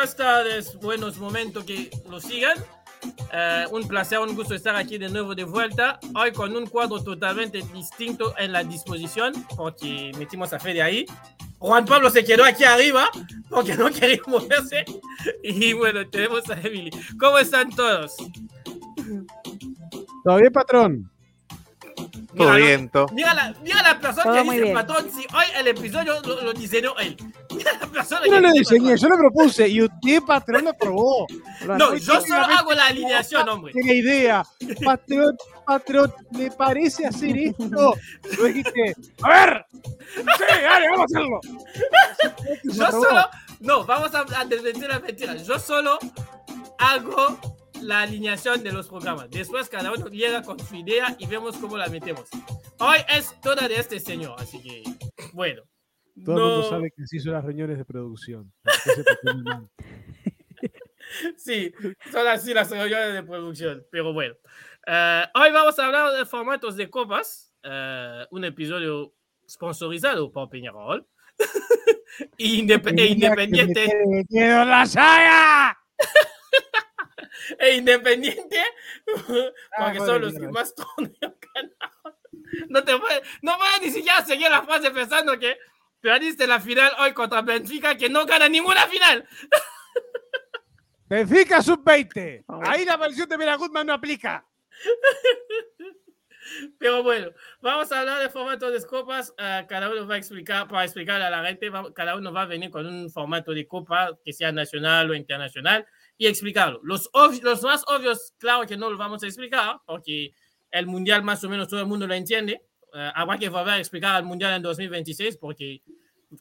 buenas 0.00 0.16
tardes, 0.16 0.78
buenos 0.80 1.18
momentos 1.18 1.62
que 1.64 1.90
lo 2.08 2.20
sigan. 2.20 2.56
Eh, 3.34 3.66
un 3.70 3.86
placer, 3.86 4.18
un 4.18 4.34
gusto 4.34 4.54
estar 4.54 4.74
aquí 4.74 4.96
de 4.96 5.10
nuevo 5.10 5.34
de 5.34 5.44
vuelta. 5.44 6.00
Hoy 6.14 6.32
con 6.32 6.56
un 6.56 6.66
cuadro 6.66 7.04
totalmente 7.04 7.60
distinto 7.74 8.32
en 8.38 8.52
la 8.52 8.64
disposición, 8.64 9.34
porque 9.54 10.10
metimos 10.16 10.54
a 10.54 10.58
Fede 10.58 10.80
ahí. 10.80 11.04
Juan 11.58 11.84
Pablo 11.84 12.08
se 12.08 12.24
quedó 12.24 12.46
aquí 12.46 12.64
arriba 12.64 13.10
porque 13.50 13.74
no 13.74 13.90
quería 13.90 14.22
moverse. 14.26 14.86
Y 15.42 15.74
bueno, 15.74 16.08
tenemos 16.08 16.48
a 16.48 16.58
Emily. 16.58 16.90
¿Cómo 17.18 17.38
están 17.38 17.68
todos? 17.68 18.16
¿Todo 20.24 20.36
bien, 20.38 20.52
patrón? 20.54 21.10
Todo 22.34 22.54
viento. 22.54 23.06
Mira 23.12 23.34
la, 23.34 23.54
mira 23.62 23.82
la 23.82 24.00
persona 24.00 24.24
Todo 24.24 24.34
que 24.34 24.42
dice 24.44 24.62
bien. 24.62 24.74
patrón 24.74 25.10
si 25.10 25.26
hoy 25.34 25.44
el 25.58 25.66
episodio 25.66 26.22
lo, 26.22 26.40
lo 26.40 26.52
diseñó 26.54 26.96
él. 26.96 27.18
Yo 28.26 28.40
no 28.40 28.40
lo 28.40 28.52
diseñé, 28.52 28.96
yo 28.96 29.08
lo 29.08 29.16
propuse 29.18 29.68
y 29.68 29.82
usted, 29.82 30.22
patrón, 30.22 30.64
lo 30.64 30.70
aprobó. 30.70 31.26
No, 31.66 31.94
yo 31.96 32.20
solo 32.20 32.44
hago 32.44 32.72
la 32.72 32.86
alineación, 32.86 33.48
hombre. 33.48 33.72
Tiene 33.72 33.94
idea. 33.94 34.44
Patrón, 34.84 35.36
patrón, 35.64 36.12
¿le 36.32 36.50
parece 36.50 37.06
hacer 37.06 37.36
esto? 37.36 37.94
Tú 38.36 38.44
dijiste, 38.44 38.96
a 39.22 39.28
ver. 39.28 39.66
Sí, 40.14 40.44
dale, 40.62 40.88
vamos 40.88 41.00
a 41.00 41.04
hacerlo. 41.04 41.40
Yo 42.64 42.90
solo, 42.90 43.28
no, 43.60 43.84
vamos 43.84 44.14
a, 44.14 44.24
a 44.40 44.44
desmentir 44.44 44.88
la 44.88 45.00
mentira. 45.00 45.36
Yo 45.36 45.58
solo 45.58 45.98
hago 46.78 47.38
la 47.82 48.02
alineación 48.02 48.62
de 48.62 48.72
los 48.72 48.88
programas. 48.88 49.30
Después 49.30 49.68
cada 49.68 49.92
uno 49.92 50.06
llega 50.08 50.42
con 50.42 50.58
su 50.58 50.74
idea 50.76 51.14
y 51.18 51.26
vemos 51.26 51.56
cómo 51.56 51.76
la 51.76 51.88
metemos. 51.88 52.24
Hoy 52.78 52.98
es 53.08 53.34
toda 53.40 53.68
de 53.68 53.78
este 53.78 54.00
señor, 54.00 54.36
así 54.38 54.60
que 54.60 54.82
bueno. 55.32 55.62
Todo 56.24 56.36
el 56.36 56.42
mundo 56.42 56.58
No- 56.62 56.68
sabe 56.68 56.90
que 56.96 57.02
así 57.02 57.18
son 57.20 57.32
las 57.32 57.44
reuniones 57.44 57.78
de 57.78 57.84
producción. 57.84 58.52
Sí, 61.36 61.72
son 62.12 62.26
así 62.28 62.54
las 62.54 62.70
reuniones 62.70 63.14
de 63.14 63.22
producción, 63.24 63.84
pero 63.90 64.12
bueno. 64.12 64.34
Eh, 64.86 65.24
hoy 65.34 65.50
vamos 65.50 65.76
a 65.78 65.86
hablar 65.86 66.12
de 66.12 66.24
formatos 66.24 66.76
de 66.76 66.88
copas, 66.88 67.52
eh, 67.64 68.26
un 68.30 68.44
episodio 68.44 69.12
sponsorizado 69.48 70.30
por 70.30 70.48
Peñarol. 70.48 71.06
y 72.38 72.62
indep- 72.64 72.94
e 72.98 73.06
independiente. 73.06 73.88
Me 74.30 74.48
la 74.64 74.86
saga. 74.86 75.76
e 77.58 77.74
independiente, 77.76 78.60
porque 79.04 79.52
Ah, 79.76 79.92
son 79.96 80.20
los 80.20 80.34
que 80.34 80.46
más 80.48 80.72
ganaron. 80.76 82.16
No 82.68 82.84
te 82.84 82.96
puedes, 82.98 83.22
no 83.42 83.56
puedes 83.56 83.80
ni 83.82 83.90
siquiera 83.90 84.24
seguir 84.24 84.48
la 84.50 84.62
frase 84.62 84.90
pensando 84.92 85.36
que 85.38 85.56
perdiste 86.00 86.46
la 86.46 86.60
final 86.60 86.90
hoy 86.98 87.12
contra 87.12 87.42
Benfica, 87.42 87.96
que 87.96 88.08
no 88.08 88.24
gana 88.26 88.48
ninguna 88.48 88.86
final. 88.86 89.26
Benfica 91.08 91.60
sub-20. 91.62 92.44
Oh. 92.46 92.60
Ahí 92.64 92.84
la 92.84 92.96
versión 92.96 93.28
de 93.28 93.36
Vera 93.36 93.56
Goodman 93.56 93.86
no 93.86 93.94
aplica. 93.94 94.46
Pero 96.78 97.02
bueno, 97.02 97.30
vamos 97.60 97.92
a 97.92 98.00
hablar 98.00 98.20
de 98.20 98.28
formatos 98.30 98.72
de 98.72 98.86
copas. 98.86 99.32
ah, 99.38 99.66
cada 99.68 99.90
uno 99.90 100.06
va 100.06 100.14
a 100.14 100.18
explicar, 100.18 100.66
para 100.66 100.84
explicarle 100.84 101.24
a 101.26 101.30
la 101.30 101.44
gente, 101.46 101.68
va- 101.70 101.92
cada 101.92 102.16
uno 102.16 102.32
va 102.32 102.42
a 102.42 102.46
venir 102.46 102.70
con 102.70 102.86
un 102.86 103.10
formato 103.10 103.52
de 103.52 103.66
copa 103.66 104.18
que 104.24 104.32
sea 104.32 104.50
nacional 104.50 105.10
o 105.10 105.14
internacional 105.14 105.86
y 106.16 106.26
explicarlo. 106.26 106.80
Los, 106.82 107.08
los 107.42 107.62
más 107.62 107.84
obvios, 107.86 108.34
claro 108.38 108.66
que 108.66 108.76
no 108.76 108.88
los 108.90 108.98
vamos 108.98 109.22
a 109.22 109.26
explicar, 109.26 109.76
porque 109.86 110.32
el 110.70 110.86
mundial 110.86 111.22
más 111.22 111.42
o 111.44 111.48
menos 111.48 111.68
todo 111.68 111.80
el 111.80 111.86
mundo 111.86 112.06
lo 112.06 112.14
entiende. 112.14 112.62
Ah, 112.94 113.12
habrá 113.14 113.38
que 113.38 113.48
volver 113.48 113.74
a 113.74 113.78
explicar 113.78 114.18
el 114.20 114.26
mundial 114.26 114.54
en 114.54 114.62
2026 114.62 115.36
porque 115.36 115.82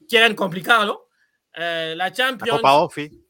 quieren 0.07 0.35
complicarlo. 0.35 1.07
Eh, 1.53 1.93
la 1.95 2.05
La 2.05 2.11
Champions. 2.11 2.57
Copa 2.57 2.73
Offi. 2.73 3.25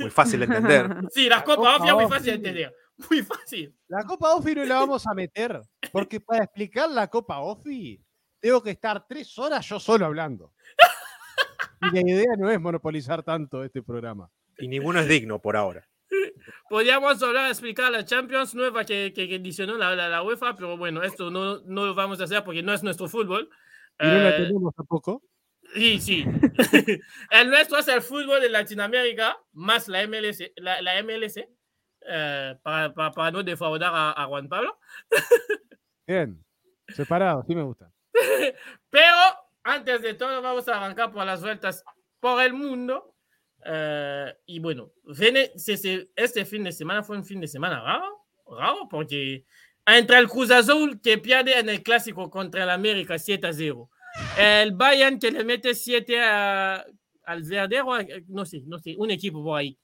Muy 0.00 0.10
fácil 0.10 0.40
de 0.40 0.46
entender. 0.46 0.88
Sí, 1.10 1.28
la 1.28 1.42
Copa, 1.42 1.56
Copa 1.56 1.76
obvio, 1.76 1.94
muy 1.94 2.04
Ofi. 2.04 2.12
fácil 2.14 2.26
de 2.30 2.36
entender. 2.36 2.74
Muy 3.10 3.22
fácil. 3.22 3.74
La 3.88 4.04
Copa 4.04 4.34
Offi 4.34 4.54
no 4.54 4.64
la 4.64 4.74
vamos 4.76 5.06
a 5.06 5.14
meter, 5.14 5.60
porque 5.90 6.20
para 6.20 6.44
explicar 6.44 6.88
la 6.90 7.08
Copa 7.08 7.40
Offi 7.40 8.00
tengo 8.38 8.62
que 8.62 8.70
estar 8.70 9.04
tres 9.06 9.36
horas 9.38 9.66
yo 9.66 9.80
solo 9.80 10.06
hablando. 10.06 10.52
Y 11.82 11.90
la 11.94 12.00
idea 12.00 12.36
no 12.38 12.50
es 12.50 12.60
monopolizar 12.60 13.22
tanto 13.22 13.64
este 13.64 13.82
programa. 13.82 14.30
Y 14.58 14.68
ninguno 14.68 15.00
es 15.00 15.08
digno 15.08 15.40
por 15.40 15.56
ahora. 15.56 15.86
Podríamos 16.68 17.22
hablar, 17.22 17.48
explicar 17.50 17.90
la 17.92 18.04
Champions 18.04 18.54
nueva 18.54 18.84
que, 18.84 19.12
que, 19.14 19.28
que 19.28 19.36
edicionó 19.36 19.76
la, 19.76 19.94
la, 19.94 20.08
la 20.08 20.22
UEFA, 20.22 20.54
pero 20.54 20.76
bueno, 20.76 21.02
esto 21.02 21.30
no, 21.30 21.60
no 21.60 21.86
lo 21.86 21.94
vamos 21.94 22.20
a 22.20 22.24
hacer 22.24 22.42
porque 22.44 22.62
no 22.62 22.72
es 22.72 22.82
nuestro 22.82 23.08
fútbol. 23.08 23.48
Y 24.00 24.06
no 24.06 24.12
la 24.18 24.30
Eh, 24.30 24.42
tenemos 24.46 24.74
tampoco. 24.74 25.22
sí, 25.74 26.00
sí. 26.00 26.24
el 27.30 27.50
nuestro 27.50 27.78
es 27.78 27.88
el 27.88 28.02
fútbol 28.02 28.40
de 28.40 28.48
Latinoamérica 28.48 29.38
más 29.52 29.88
la 29.88 30.06
MLS, 30.06 30.52
la, 30.56 30.80
la 30.82 31.02
MLS 31.02 31.36
eh, 32.06 32.56
para, 32.62 32.92
para, 32.92 33.10
para 33.12 33.30
no 33.30 33.42
defraudar 33.42 33.92
a, 33.94 34.22
a 34.22 34.26
Juan 34.26 34.48
Pablo. 34.48 34.78
Bien. 36.06 36.44
Separado, 36.88 37.44
sí 37.46 37.54
me 37.54 37.62
gusta. 37.62 37.90
Pero 38.90 39.16
antes 39.62 40.02
de 40.02 40.14
todo, 40.14 40.42
vamos 40.42 40.68
a 40.68 40.76
arrancar 40.76 41.10
por 41.10 41.24
las 41.24 41.40
vueltas 41.40 41.82
por 42.20 42.42
el 42.42 42.52
mundo. 42.52 43.13
Eh, 43.66 44.34
y 44.46 44.58
bueno, 44.58 44.90
este 46.16 46.44
fin 46.44 46.64
de 46.64 46.72
semana 46.72 47.02
fue 47.02 47.16
un 47.16 47.24
fin 47.24 47.40
de 47.40 47.48
semana 47.48 47.80
raro, 47.82 48.26
raro 48.58 48.88
porque 48.90 49.44
entre 49.86 50.18
el 50.18 50.28
Cruz 50.28 50.50
Azul 50.50 51.00
que 51.00 51.18
pierde 51.18 51.58
en 51.58 51.68
el 51.68 51.82
clásico 51.82 52.30
contra 52.30 52.62
el 52.64 52.70
América 52.70 53.18
7 53.18 53.46
a 53.46 53.52
0, 53.52 53.90
el 54.38 54.72
Bayern 54.72 55.18
que 55.18 55.30
le 55.30 55.44
mete 55.44 55.74
7 55.74 56.20
a- 56.22 56.84
al 57.26 57.42
Verde, 57.42 57.80
o 57.80 57.94
a- 57.94 58.04
no 58.28 58.44
sé, 58.44 58.62
no 58.66 58.78
sé, 58.78 58.94
un 58.98 59.10
equipo 59.10 59.42
por 59.42 59.58
ahí. 59.58 59.78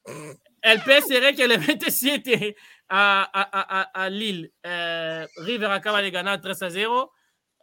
El 0.60 0.80
PSR 0.82 1.34
que 1.34 1.48
le 1.48 1.56
mete 1.56 1.90
7 1.90 2.54
a, 2.90 3.22
a, 3.32 3.80
a, 3.80 4.04
a- 4.04 4.10
Lille. 4.10 4.52
Eh, 4.62 5.26
River 5.46 5.70
acaba 5.70 6.02
de 6.02 6.10
ganar 6.10 6.38
3 6.42 6.62
a 6.62 6.70
0. 6.70 7.12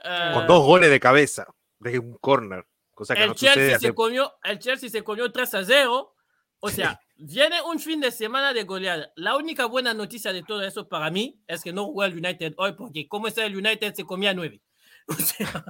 Eh, 0.03 0.31
Con 0.33 0.47
dos 0.47 0.65
goles 0.65 0.89
de 0.89 0.99
cabeza. 0.99 1.45
De 1.79 1.99
un 1.99 2.17
corner. 2.17 2.65
Cosa 2.97 3.13
que 3.13 3.21
el 3.21 3.27
no 3.29 3.35
Chelsea, 3.35 3.77
se 3.77 3.93
comió, 3.93 4.33
el 4.43 4.57
Chelsea 4.57 4.89
se 4.89 5.03
comió 5.03 5.31
3 5.31 5.53
a 5.53 5.63
0. 5.63 6.15
O 6.59 6.69
sea, 6.71 6.99
viene 7.15 7.61
un 7.61 7.79
fin 7.79 8.01
de 8.01 8.09
semana 8.09 8.53
de 8.53 8.63
goleada. 8.63 9.11
La 9.15 9.37
única 9.37 9.67
buena 9.67 9.93
noticia 9.93 10.33
de 10.33 10.41
todo 10.41 10.63
eso 10.63 10.89
para 10.89 11.11
mí 11.11 11.39
es 11.45 11.61
que 11.61 11.71
no 11.71 11.85
jugó 11.85 12.05
el 12.05 12.13
United 12.13 12.55
hoy 12.57 12.73
porque 12.73 13.07
como 13.07 13.27
está 13.27 13.45
el 13.45 13.55
United 13.55 13.93
se 13.93 14.03
comía 14.03 14.33
9. 14.33 14.59
O 15.09 15.13
sea, 15.13 15.63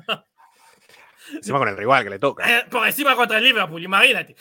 encima 1.34 1.60
con 1.60 1.68
el 1.68 1.78
rival 1.78 2.04
que 2.04 2.10
le 2.12 2.20
toca. 2.20 2.60
eh, 2.60 2.66
por 2.70 2.86
encima 2.88 3.16
contra 3.16 3.38
el 3.38 3.44
Liverpool, 3.44 3.84
imagínate. 3.84 4.36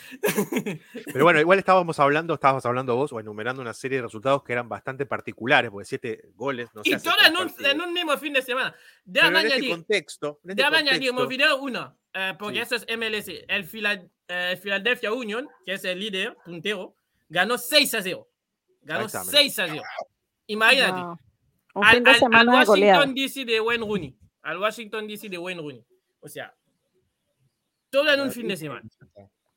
Pero 1.12 1.24
bueno, 1.24 1.41
igual 1.41 1.58
estábamos 1.58 1.98
hablando, 2.00 2.34
estábamos 2.34 2.64
hablando 2.66 2.97
vos 2.97 3.12
o 3.12 3.20
enumerando 3.20 3.62
una 3.62 3.74
serie 3.74 3.98
de 3.98 4.02
resultados 4.02 4.42
que 4.42 4.52
eran 4.52 4.69
bastante 4.69 5.06
particulares, 5.06 5.70
porque 5.70 5.84
siete 5.86 6.20
goles 6.34 6.69
no 6.74 6.82
y 6.84 6.94
por 6.97 7.12
en 7.26 7.36
un, 7.36 7.52
en 7.64 7.80
un 7.80 7.92
mismo 7.92 8.16
fin 8.19 8.32
de 8.32 8.42
semana. 8.42 8.72
Pero 8.72 8.86
Déjame 9.04 9.41
en 9.41 9.44
este 9.47 9.54
añadir, 9.54 9.70
contexto, 9.70 10.41
en 10.44 10.50
este 10.50 10.62
déjame 10.62 10.76
añadir, 10.78 11.12
me 11.12 11.19
contexto- 11.20 11.22
olvidé 11.54 11.54
uno, 11.62 11.98
eh, 12.14 12.34
porque 12.38 12.56
Sí. 12.56 12.62
eso 12.62 12.76
es 12.76 12.86
MLS. 12.97 13.44
El 13.48 13.64
Phila- 13.64 14.03
eh, 14.28 14.58
Philadelphia 14.62 15.12
Union, 15.12 15.48
que 15.64 15.74
es 15.74 15.84
el 15.84 15.98
líder 16.00 16.36
puntero, 16.44 16.94
ganó 17.28 17.58
6 17.58 17.94
a 17.94 18.03
0. 18.03 18.28
Ganó 18.82 19.04
Exactamente. 19.06 19.38
6 19.38 19.58
a 19.58 19.66
0. 19.68 19.82
Imagínate. 20.47 21.00
Wow. 21.00 21.18
Un 21.74 21.84
al, 21.84 21.94
fin 21.94 22.04
de 22.04 22.10
al- 22.10 22.48
al 22.58 22.64
goleada. 22.64 22.98
Washington 23.00 23.14
DC 23.14 23.44
de 23.44 23.60
Wayne 23.60 23.84
Rooney. 23.86 24.16
Al 24.42 24.58
Washington 24.58 25.06
DC 25.08 25.28
de 25.28 25.38
Wayne 25.38 25.60
Rooney. 25.60 25.84
O 26.20 26.28
sea, 26.28 26.54
todo 27.91 28.12
en 28.12 28.20
un 28.20 28.30
fin 28.32 28.48
de 28.48 28.56
semana. 28.56 28.82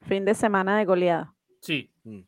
Fin 0.08 0.26
de 0.26 0.34
semana 0.34 0.78
de 0.78 0.86
goleada. 0.86 1.36
Sí. 1.62 1.92
Mm. 2.04 2.20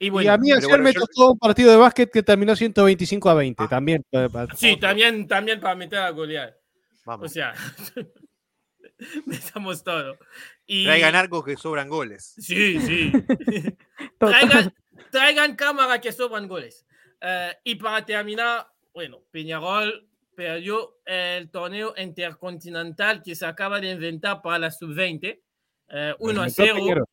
Y 0.00 0.06
y 0.06 0.10
bueno, 0.10 0.32
a 0.32 0.38
mí 0.38 0.52
ayer 0.52 0.68
bueno, 0.68 0.84
me 0.84 0.92
yo- 0.92 1.00
tocó 1.00 1.32
un 1.32 1.38
partido 1.38 1.70
de 1.70 1.76
básquet 1.76 2.10
que 2.10 2.22
terminó 2.22 2.54
125 2.56 3.30
a 3.30 3.34
20. 3.34 3.62
Ah. 3.62 3.68
También. 3.68 4.04
eh, 4.12 4.28
sí, 4.56 4.76
también, 4.76 5.26
también 5.26 5.60
para 5.60 5.74
meter 5.74 6.00
a 6.00 6.10
golear. 6.10 6.58
O 7.06 7.10
Vamos. 7.10 7.32
sea, 7.32 7.54
metamos 9.26 9.82
todo. 9.84 10.18
Y, 10.66 10.84
Traigan 10.84 11.14
arcos 11.14 11.44
que 11.44 11.56
sobran 11.56 11.88
goles. 11.88 12.34
Sí, 12.38 12.80
sí. 12.80 13.12
Traigan, 14.18 14.74
traigan 15.10 15.56
cámara 15.56 16.00
que 16.00 16.12
sobran 16.12 16.48
goles. 16.48 16.86
Eh, 17.20 17.52
y 17.64 17.74
para 17.76 18.04
terminar, 18.04 18.66
bueno, 18.92 19.22
Peñarol 19.30 20.08
perdió 20.34 20.96
el 21.04 21.50
torneo 21.50 21.94
intercontinental 21.96 23.22
que 23.22 23.34
se 23.34 23.46
acaba 23.46 23.80
de 23.80 23.90
inventar 23.92 24.42
para 24.42 24.58
la 24.58 24.70
sub-20. 24.70 25.40
eh, 25.88 26.14
1 26.18 26.42
a 26.42 26.48
0. 26.50 27.06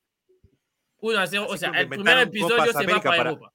1 0.99 1.19
a 1.19 1.27
0. 1.27 1.45
O 1.49 1.57
sea, 1.57 1.69
el 1.71 1.87
primer 1.89 2.17
episodio 2.19 2.55
Copas 2.57 2.67
se 2.69 2.73
va 2.73 2.79
América 2.81 3.01
para 3.09 3.17
para- 3.17 3.29
Europa. 3.31 3.53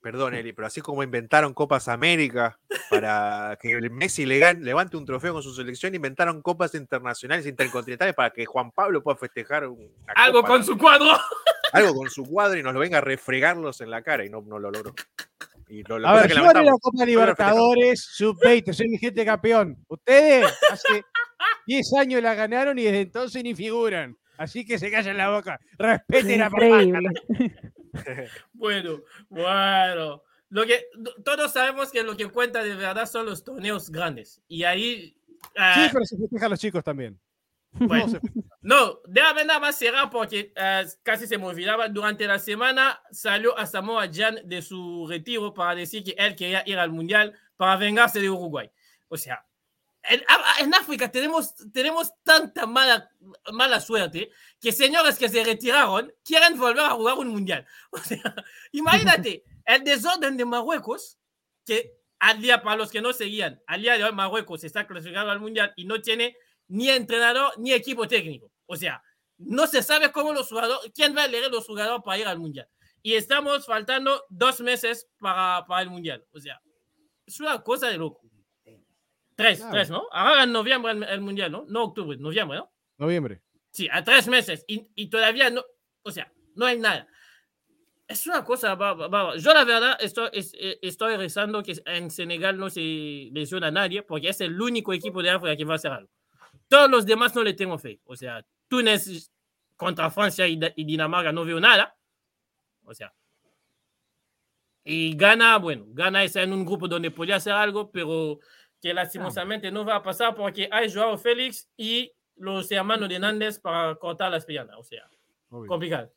Perdón, 0.00 0.34
Eli, 0.34 0.52
pero 0.52 0.66
así 0.66 0.80
como 0.80 1.04
inventaron 1.04 1.54
Copas 1.54 1.86
América 1.86 2.58
para 2.90 3.56
que 3.60 3.70
el 3.70 3.88
Messi 3.90 4.26
le 4.26 4.40
gan- 4.40 4.58
levante 4.60 4.96
un 4.96 5.04
trofeo 5.06 5.32
con 5.32 5.44
su 5.44 5.54
selección, 5.54 5.94
inventaron 5.94 6.42
Copas 6.42 6.74
Internacionales 6.74 7.46
Intercontinentales 7.46 8.12
para 8.12 8.30
que 8.30 8.44
Juan 8.44 8.72
Pablo 8.72 9.00
pueda 9.00 9.16
festejar 9.16 9.68
una 9.68 9.86
Algo 10.16 10.38
copa, 10.40 10.48
con 10.48 10.64
su 10.64 10.76
cuadro. 10.76 11.06
algo 11.72 11.94
con 11.94 12.10
su 12.10 12.24
cuadro 12.24 12.58
y 12.58 12.64
nos 12.64 12.74
lo 12.74 12.80
venga 12.80 12.98
a 12.98 13.00
refregarlos 13.00 13.80
en 13.80 13.90
la 13.90 14.02
cara 14.02 14.24
y 14.24 14.28
no, 14.28 14.40
no 14.42 14.58
lo 14.58 14.72
logró. 14.72 14.92
Y 15.72 15.82
lo, 15.84 15.98
la 15.98 16.10
A 16.10 16.14
ver, 16.16 16.28
que 16.28 16.34
yo 16.34 16.44
gané 16.44 16.64
la 16.64 16.72
Copa 16.78 17.06
Libertadores 17.06 18.06
sub-20, 18.12 18.74
soy 18.74 18.88
vigente 18.88 19.24
campeón. 19.24 19.82
Ustedes 19.88 20.52
hace 20.70 21.02
10 21.66 21.94
años 21.94 22.22
la 22.22 22.34
ganaron 22.34 22.78
y 22.78 22.82
desde 22.82 23.00
entonces 23.00 23.42
ni 23.42 23.54
figuran. 23.54 24.14
Así 24.36 24.66
que 24.66 24.78
se 24.78 24.90
callen 24.90 25.16
la 25.16 25.30
boca. 25.30 25.58
Respeten 25.78 26.42
a 26.42 26.50
papá. 26.50 26.66
Increíble. 26.66 27.10
Bueno, 28.52 29.00
bueno. 29.30 30.22
Lo 30.50 30.66
que, 30.66 30.84
todos 31.24 31.52
sabemos 31.52 31.90
que 31.90 32.02
lo 32.02 32.16
que 32.16 32.28
cuenta 32.28 32.62
de 32.62 32.74
verdad 32.74 33.06
son 33.06 33.24
los 33.24 33.42
torneos 33.42 33.90
grandes. 33.90 34.42
Y 34.48 34.64
ahí. 34.64 35.16
ah, 35.56 35.74
Sí, 35.74 35.90
pero 35.90 36.04
se 36.04 36.18
festejan 36.18 36.50
los 36.50 36.60
chicos 36.60 36.84
también. 36.84 37.18
bueno, 37.80 38.20
No 38.60 39.00
déjame 39.06 39.44
nada 39.44 39.58
más 39.58 39.76
cerrar 39.76 40.10
porque 40.10 40.52
eh, 40.54 40.86
casi 41.02 41.26
se 41.26 41.38
me 41.38 41.46
olvidaba. 41.46 41.88
Durante 41.88 42.26
la 42.26 42.38
semana 42.38 43.02
salió 43.10 43.58
a 43.58 43.66
Samoa 43.66 44.08
Jan 44.12 44.40
de 44.44 44.62
su 44.62 45.06
retiro 45.08 45.52
para 45.54 45.74
decir 45.74 46.04
que 46.04 46.14
él 46.18 46.36
quería 46.36 46.62
ir 46.66 46.78
al 46.78 46.90
Mundial 46.90 47.34
para 47.56 47.76
vengarse 47.76 48.20
de 48.20 48.30
Uruguay. 48.30 48.70
O 49.08 49.16
sea, 49.16 49.44
en, 50.04 50.22
en 50.60 50.74
África 50.74 51.10
tenemos, 51.10 51.54
tenemos 51.72 52.12
tanta 52.22 52.66
mala, 52.66 53.08
mala 53.52 53.80
suerte 53.80 54.30
que 54.60 54.72
señores 54.72 55.18
que 55.18 55.28
se 55.28 55.44
retiraron 55.44 56.12
quieren 56.24 56.58
volver 56.58 56.84
a 56.84 56.90
jugar 56.90 57.18
un 57.18 57.28
Mundial. 57.28 57.66
O 57.90 57.98
sea, 57.98 58.34
imagínate 58.72 59.44
el 59.64 59.84
desorden 59.84 60.36
de 60.36 60.44
Marruecos, 60.44 61.18
que 61.64 61.94
al 62.18 62.40
día, 62.40 62.62
para 62.62 62.76
los 62.76 62.90
que 62.90 63.00
no 63.00 63.12
seguían, 63.12 63.60
al 63.66 63.82
día 63.82 63.98
de 63.98 64.04
hoy 64.04 64.12
Marruecos 64.12 64.62
está 64.64 64.86
clasificado 64.86 65.30
al 65.30 65.40
Mundial 65.40 65.72
y 65.76 65.84
no 65.84 66.00
tiene 66.00 66.36
ni 66.68 66.88
entrenador 66.90 67.52
ni 67.58 67.72
equipo 67.72 68.06
técnico. 68.08 68.50
O 68.66 68.76
sea, 68.76 69.02
no 69.38 69.66
se 69.66 69.82
sabe 69.82 70.12
cómo 70.12 70.32
los 70.32 70.48
jugadores, 70.48 70.90
quién 70.94 71.16
va 71.16 71.22
a 71.22 71.24
elegir 71.26 71.50
los 71.50 71.66
jugadores 71.66 72.02
para 72.04 72.18
ir 72.18 72.26
al 72.26 72.38
mundial. 72.38 72.68
Y 73.02 73.14
estamos 73.14 73.66
faltando 73.66 74.24
dos 74.28 74.60
meses 74.60 75.08
para, 75.18 75.64
para 75.66 75.82
el 75.82 75.90
mundial. 75.90 76.24
O 76.32 76.38
sea, 76.40 76.60
es 77.26 77.40
una 77.40 77.60
cosa 77.62 77.88
de 77.88 77.98
loco. 77.98 78.20
Tres, 79.34 79.58
Claro. 79.58 79.72
tres, 79.72 79.90
¿no? 79.90 80.04
Ahora 80.12 80.44
en 80.44 80.52
noviembre 80.52 80.92
el, 80.92 81.02
el 81.04 81.20
mundial, 81.20 81.50
¿no? 81.50 81.64
No 81.68 81.84
octubre, 81.84 82.16
noviembre, 82.18 82.58
¿no? 82.58 82.70
Noviembre. 82.98 83.42
Sí, 83.70 83.88
a 83.90 84.04
tres 84.04 84.28
meses. 84.28 84.64
Y, 84.68 84.86
y 84.94 85.08
todavía 85.08 85.48
no, 85.50 85.64
o 86.02 86.10
sea, 86.10 86.30
no 86.54 86.66
hay 86.66 86.78
nada. 86.78 87.08
Es 88.06 88.26
una 88.26 88.44
cosa 88.44 88.74
bárbara. 88.74 89.36
Yo 89.38 89.54
la 89.54 89.64
verdad 89.64 89.96
estoy, 90.00 90.28
es- 90.34 90.52
eh, 90.58 90.78
estoy 90.82 91.16
rezando 91.16 91.62
que 91.62 91.80
en 91.86 92.10
Senegal 92.10 92.58
no 92.58 92.68
se 92.68 93.30
lesiona 93.32 93.68
a 93.68 93.70
nadie 93.70 94.02
porque 94.02 94.28
es 94.28 94.40
el 94.42 94.60
único 94.60 94.92
equipo 94.92 95.22
de 95.22 95.30
África 95.30 95.56
que 95.56 95.64
va 95.64 95.72
a 95.72 95.76
hacer 95.76 95.92
algo. 95.92 96.10
Todos 96.72 96.90
los 96.90 97.04
demás 97.04 97.34
no 97.34 97.44
le 97.44 97.52
tengo 97.52 97.76
fe. 97.76 98.00
O 98.06 98.16
sea, 98.16 98.42
Túnez 98.66 99.30
contra 99.76 100.10
Francia 100.10 100.48
y, 100.48 100.58
y 100.74 100.84
Dinamarca 100.84 101.30
no 101.30 101.44
veo 101.44 101.60
nada. 101.60 101.94
O 102.84 102.94
sea. 102.94 103.12
Y 104.82 105.14
Ghana, 105.14 105.58
bueno, 105.58 105.84
Ghana 105.88 106.24
está 106.24 106.42
en 106.42 106.54
un 106.54 106.64
grupo 106.64 106.88
donde 106.88 107.10
podía 107.10 107.36
hacer 107.36 107.52
algo, 107.52 107.92
pero 107.92 108.38
que 108.80 108.94
lastimosamente 108.94 109.70
no 109.70 109.84
va 109.84 109.96
a 109.96 110.02
pasar 110.02 110.34
porque 110.34 110.66
hay 110.72 110.90
Joao 110.90 111.18
Félix 111.18 111.68
y 111.76 112.10
los 112.36 112.72
hermanos 112.72 113.10
de 113.10 113.18
Nández 113.18 113.58
para 113.58 113.94
cortar 113.96 114.30
las 114.30 114.46
piernas. 114.46 114.76
O 114.78 114.82
sea, 114.82 115.06
Obvio. 115.50 115.68
complicado. 115.68 116.10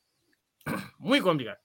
Muy 0.99 1.19
complicado. 1.19 1.59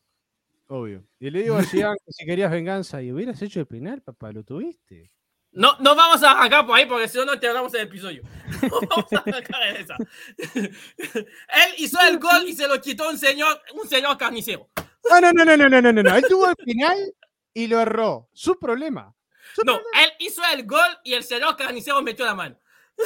obvio. 0.66 1.06
Y 1.20 1.30
le 1.30 1.44
digo 1.44 1.54
a 1.54 1.62
Zidane 1.62 1.96
que 2.04 2.10
si 2.12 2.26
querías 2.26 2.50
venganza 2.50 3.00
y 3.00 3.12
hubieras 3.12 3.40
hecho 3.40 3.60
el 3.60 3.66
penal, 3.66 4.02
papá, 4.02 4.32
lo 4.32 4.42
tuviste. 4.42 5.12
No, 5.52 5.76
no 5.80 5.96
vamos 5.96 6.22
a 6.22 6.30
arrancar 6.30 6.64
por 6.64 6.76
ahí 6.76 6.86
porque 6.86 7.08
si 7.08 7.18
no, 7.18 7.24
no 7.24 7.40
terminamos 7.40 7.74
el 7.74 7.82
episodio. 7.82 8.22
No 8.62 8.80
vamos 8.88 9.12
a 9.12 9.18
arrancar 9.18 9.76
esa. 9.76 9.96
Él 10.38 11.74
hizo 11.78 11.98
el 12.08 12.18
gol 12.18 12.46
y 12.46 12.52
se 12.52 12.68
lo 12.68 12.80
quitó 12.80 13.08
un 13.08 13.16
señor, 13.16 13.60
un 13.74 13.88
señor 13.88 14.18
carnicero. 14.18 14.68
No, 15.08 15.20
no, 15.20 15.32
no, 15.32 15.44
no, 15.44 15.56
no, 15.56 15.68
no, 15.68 15.92
no, 15.92 16.02
no. 16.02 16.16
Él 16.16 16.24
tuvo 16.28 16.48
el 16.48 16.56
final 16.62 17.14
y 17.54 17.66
lo 17.66 17.80
erró. 17.80 18.28
Su 18.32 18.58
problema. 18.58 19.14
No, 19.64 19.76
él 19.76 20.12
hizo 20.18 20.42
el 20.52 20.66
gol 20.66 20.98
y 21.04 21.14
el 21.14 21.24
señor 21.24 21.56
carnicero 21.56 22.02
metió 22.02 22.24
la 22.24 22.34
mano. 22.34 22.58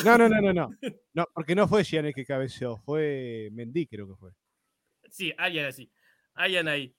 No, 0.05 0.19
no, 0.19 0.29
no, 0.29 0.41
no, 0.41 0.52
no. 0.52 0.70
No, 1.14 1.29
porque 1.32 1.55
no 1.55 1.69
fue 1.69 1.85
Gianni 1.85 2.12
que 2.12 2.26
cabeceó, 2.26 2.79
fue 2.79 3.49
Mendy, 3.52 3.87
creo 3.87 4.08
que 4.08 4.17
fue. 4.17 4.32
Sí, 5.08 5.32
alguien 5.38 5.67
así. 5.67 5.88
Alguien 6.35 6.67
ahí. 6.67 6.93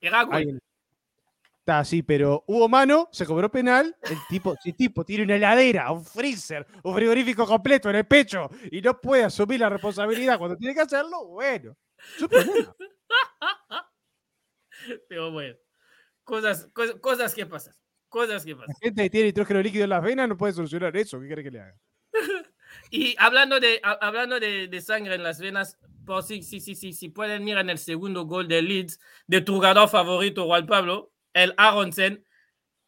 Era 0.00 0.26
Está 1.68 1.80
así, 1.80 2.02
pero 2.02 2.44
hubo 2.46 2.66
mano, 2.66 3.10
se 3.12 3.26
cobró 3.26 3.50
penal. 3.50 3.94
El 4.00 4.16
tipo, 4.30 4.56
si 4.62 4.70
el 4.70 4.74
tipo 4.74 5.04
tiene 5.04 5.24
una 5.24 5.36
heladera, 5.36 5.92
un 5.92 6.02
freezer, 6.02 6.66
un 6.82 6.94
frigorífico 6.94 7.46
completo 7.46 7.90
en 7.90 7.96
el 7.96 8.06
pecho 8.06 8.48
y 8.72 8.80
no 8.80 8.98
puede 8.98 9.24
asumir 9.24 9.60
la 9.60 9.68
responsabilidad 9.68 10.38
cuando 10.38 10.56
tiene 10.56 10.72
que 10.72 10.80
hacerlo, 10.80 11.26
bueno. 11.26 11.76
Pero 15.10 15.30
bueno, 15.30 15.56
cosas, 16.24 16.70
cosas, 16.72 16.94
cosas 17.02 17.34
que 17.34 17.44
pasan. 17.44 17.74
Cosas 18.08 18.46
que 18.46 18.56
pasan. 18.56 18.68
La 18.68 18.86
gente 18.86 19.02
que 19.02 19.10
tiene 19.10 19.26
nitrógeno 19.26 19.60
líquido 19.60 19.84
en 19.84 19.90
las 19.90 20.02
venas 20.02 20.26
no 20.26 20.38
puede 20.38 20.54
solucionar 20.54 20.96
eso. 20.96 21.20
¿Qué 21.20 21.26
quiere 21.26 21.42
que 21.42 21.50
le 21.50 21.60
haga? 21.60 21.76
Y 22.90 23.14
hablando 23.18 23.60
de, 23.60 23.78
ha- 23.82 23.98
hablando 24.00 24.40
de, 24.40 24.68
de 24.68 24.80
sangre 24.80 25.16
en 25.16 25.22
las 25.22 25.38
venas, 25.38 25.78
por 26.06 26.22
si, 26.22 26.42
si, 26.42 26.60
si, 26.60 26.74
si, 26.74 26.94
si 26.94 27.10
pueden 27.10 27.46
ir 27.46 27.58
en 27.58 27.68
el 27.68 27.76
segundo 27.76 28.24
gol 28.24 28.48
de 28.48 28.62
Leeds, 28.62 28.98
de 29.26 29.42
tu 29.42 29.56
jugador 29.56 29.88
favorito, 29.90 30.46
Juan 30.46 30.66
Pablo, 30.66 31.12
el 31.42 31.54
Aronsen, 31.56 32.24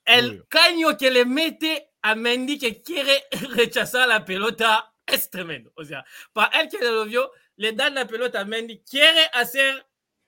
el 0.04 0.46
caño 0.48 0.96
que 0.96 1.10
le 1.10 1.24
mete 1.24 1.92
a 2.02 2.14
Mendy 2.14 2.58
que 2.58 2.82
quiere 2.82 3.24
rechazar 3.54 4.08
la 4.08 4.24
pelota 4.24 4.94
es 5.06 5.30
tremendo. 5.30 5.72
O 5.76 5.84
sea, 5.84 6.04
para 6.32 6.60
él 6.60 6.68
que 6.68 6.78
lo 6.78 7.04
vio, 7.04 7.32
le 7.56 7.72
dan 7.72 7.94
la 7.94 8.06
pelota 8.06 8.40
a 8.40 8.44
Mendy, 8.44 8.82
quiere 8.82 9.26
hacer 9.32 9.86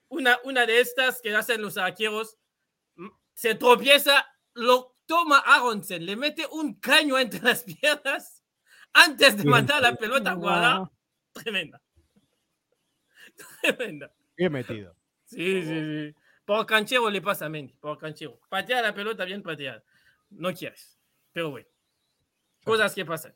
una, 0.09 0.39
una 0.45 0.67
de 0.67 0.81
estas 0.81 1.21
que 1.21 1.35
hacen 1.35 1.63
los 1.63 1.77
arqueros, 1.79 2.39
se 3.35 3.55
tropieza, 3.55 4.27
lo 4.55 4.97
toma 5.07 5.39
Aronsen, 5.39 6.05
le 6.05 6.17
mete 6.17 6.47
un 6.47 6.75
caño 6.75 7.19
entre 7.19 7.41
las 7.41 7.63
piernas 7.81 8.43
antes 8.93 9.37
de 9.37 9.45
mandar 9.45 9.81
la 9.83 9.95
pelota 9.95 10.33
a 10.33 10.35
guardar. 10.35 10.79
Wow. 10.79 10.91
Tremenda. 11.33 11.83
Tremenda. 13.63 14.13
Bien 14.37 14.53
metido. 14.53 14.95
Sí, 15.25 15.63
sí, 15.63 16.13
sí. 16.13 16.22
Por 16.53 16.67
canchero 16.67 17.09
le 17.09 17.23
pasa 17.23 17.47
a 17.47 17.49
Mendy, 17.49 17.73
por 17.81 17.97
canchero. 17.97 18.39
Patea 18.51 18.83
la 18.83 18.93
pelota 18.93 19.25
bien 19.25 19.43
pateada. 19.43 19.83
No 20.29 20.53
quieres. 20.53 20.99
Pero 21.33 21.51
bueno. 21.51 21.67
Cosas 22.63 22.95
que 22.95 23.07
pasan. 23.07 23.33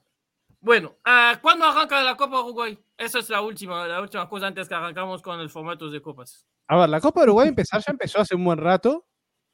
Bueno, 0.61 0.99
¿cuándo 1.41 1.65
arranca 1.65 2.03
la 2.03 2.15
Copa 2.15 2.43
Uruguay? 2.43 2.79
Esa 2.99 3.21
es 3.21 3.31
la 3.31 3.41
última, 3.41 3.87
la 3.87 4.03
última 4.03 4.29
cosa 4.29 4.49
antes 4.49 4.69
que 4.69 4.75
arrancamos 4.75 5.23
con 5.23 5.41
el 5.41 5.49
formato 5.49 5.89
de 5.89 6.03
copas. 6.03 6.47
A 6.67 6.77
ver, 6.77 6.91
la 6.91 7.01
Copa 7.01 7.23
Uruguay 7.23 7.49
empezar 7.49 7.81
ya 7.81 7.93
empezó 7.93 8.21
hace 8.21 8.35
un 8.35 8.45
buen 8.45 8.59
rato 8.59 9.07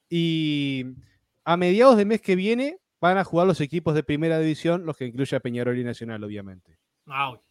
y 0.09 0.83
a 1.45 1.55
mediados 1.55 1.95
de 1.95 2.03
mes 2.03 2.19
que 2.19 2.35
viene 2.35 2.81
van 2.99 3.17
a 3.17 3.23
jugar 3.23 3.47
los 3.47 3.61
equipos 3.61 3.95
de 3.95 4.03
primera 4.03 4.39
división, 4.39 4.85
los 4.85 4.97
que 4.97 5.05
incluye 5.05 5.37
a 5.37 5.39
Peñarol 5.39 5.77
y 5.77 5.85
Nacional, 5.85 6.21
obviamente. 6.21 6.79
Ah, 7.07 7.29
ok. 7.29 7.41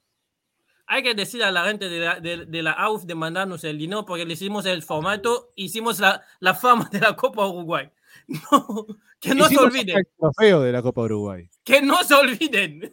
Hay 0.95 1.03
que 1.03 1.15
decir 1.15 1.43
a 1.43 1.51
la 1.51 1.65
gente 1.65 1.89
de 1.89 2.01
la, 2.01 2.21
de, 2.21 2.45
de 2.45 2.63
la 2.63 2.73
AUF 2.73 3.05
de 3.05 3.15
mandarnos 3.15 3.65
el 3.65 3.79
dinero 3.79 4.05
porque 4.05 4.27
le 4.27 4.35
hicimos 4.35 4.67
el 4.67 4.83
formato, 4.83 5.51
hicimos 5.57 5.99
la, 6.01 6.23
la 6.39 6.53
fama 6.55 6.89
de 6.93 7.01
la 7.01 7.17
Copa 7.17 7.47
Uruguay. 7.49 7.91
No, 8.29 8.87
que 9.19 9.35
no 9.35 9.47
se 9.47 9.55
Hicimos 9.55 9.73
olviden, 9.73 9.97
el 9.97 10.07
trofeo 10.19 10.61
de 10.61 10.71
la 10.73 10.83
Copa 10.83 11.01
Uruguay. 11.03 11.49
que 11.65 11.81
no 11.81 12.03
se 12.05 12.15
olviden. 12.15 12.93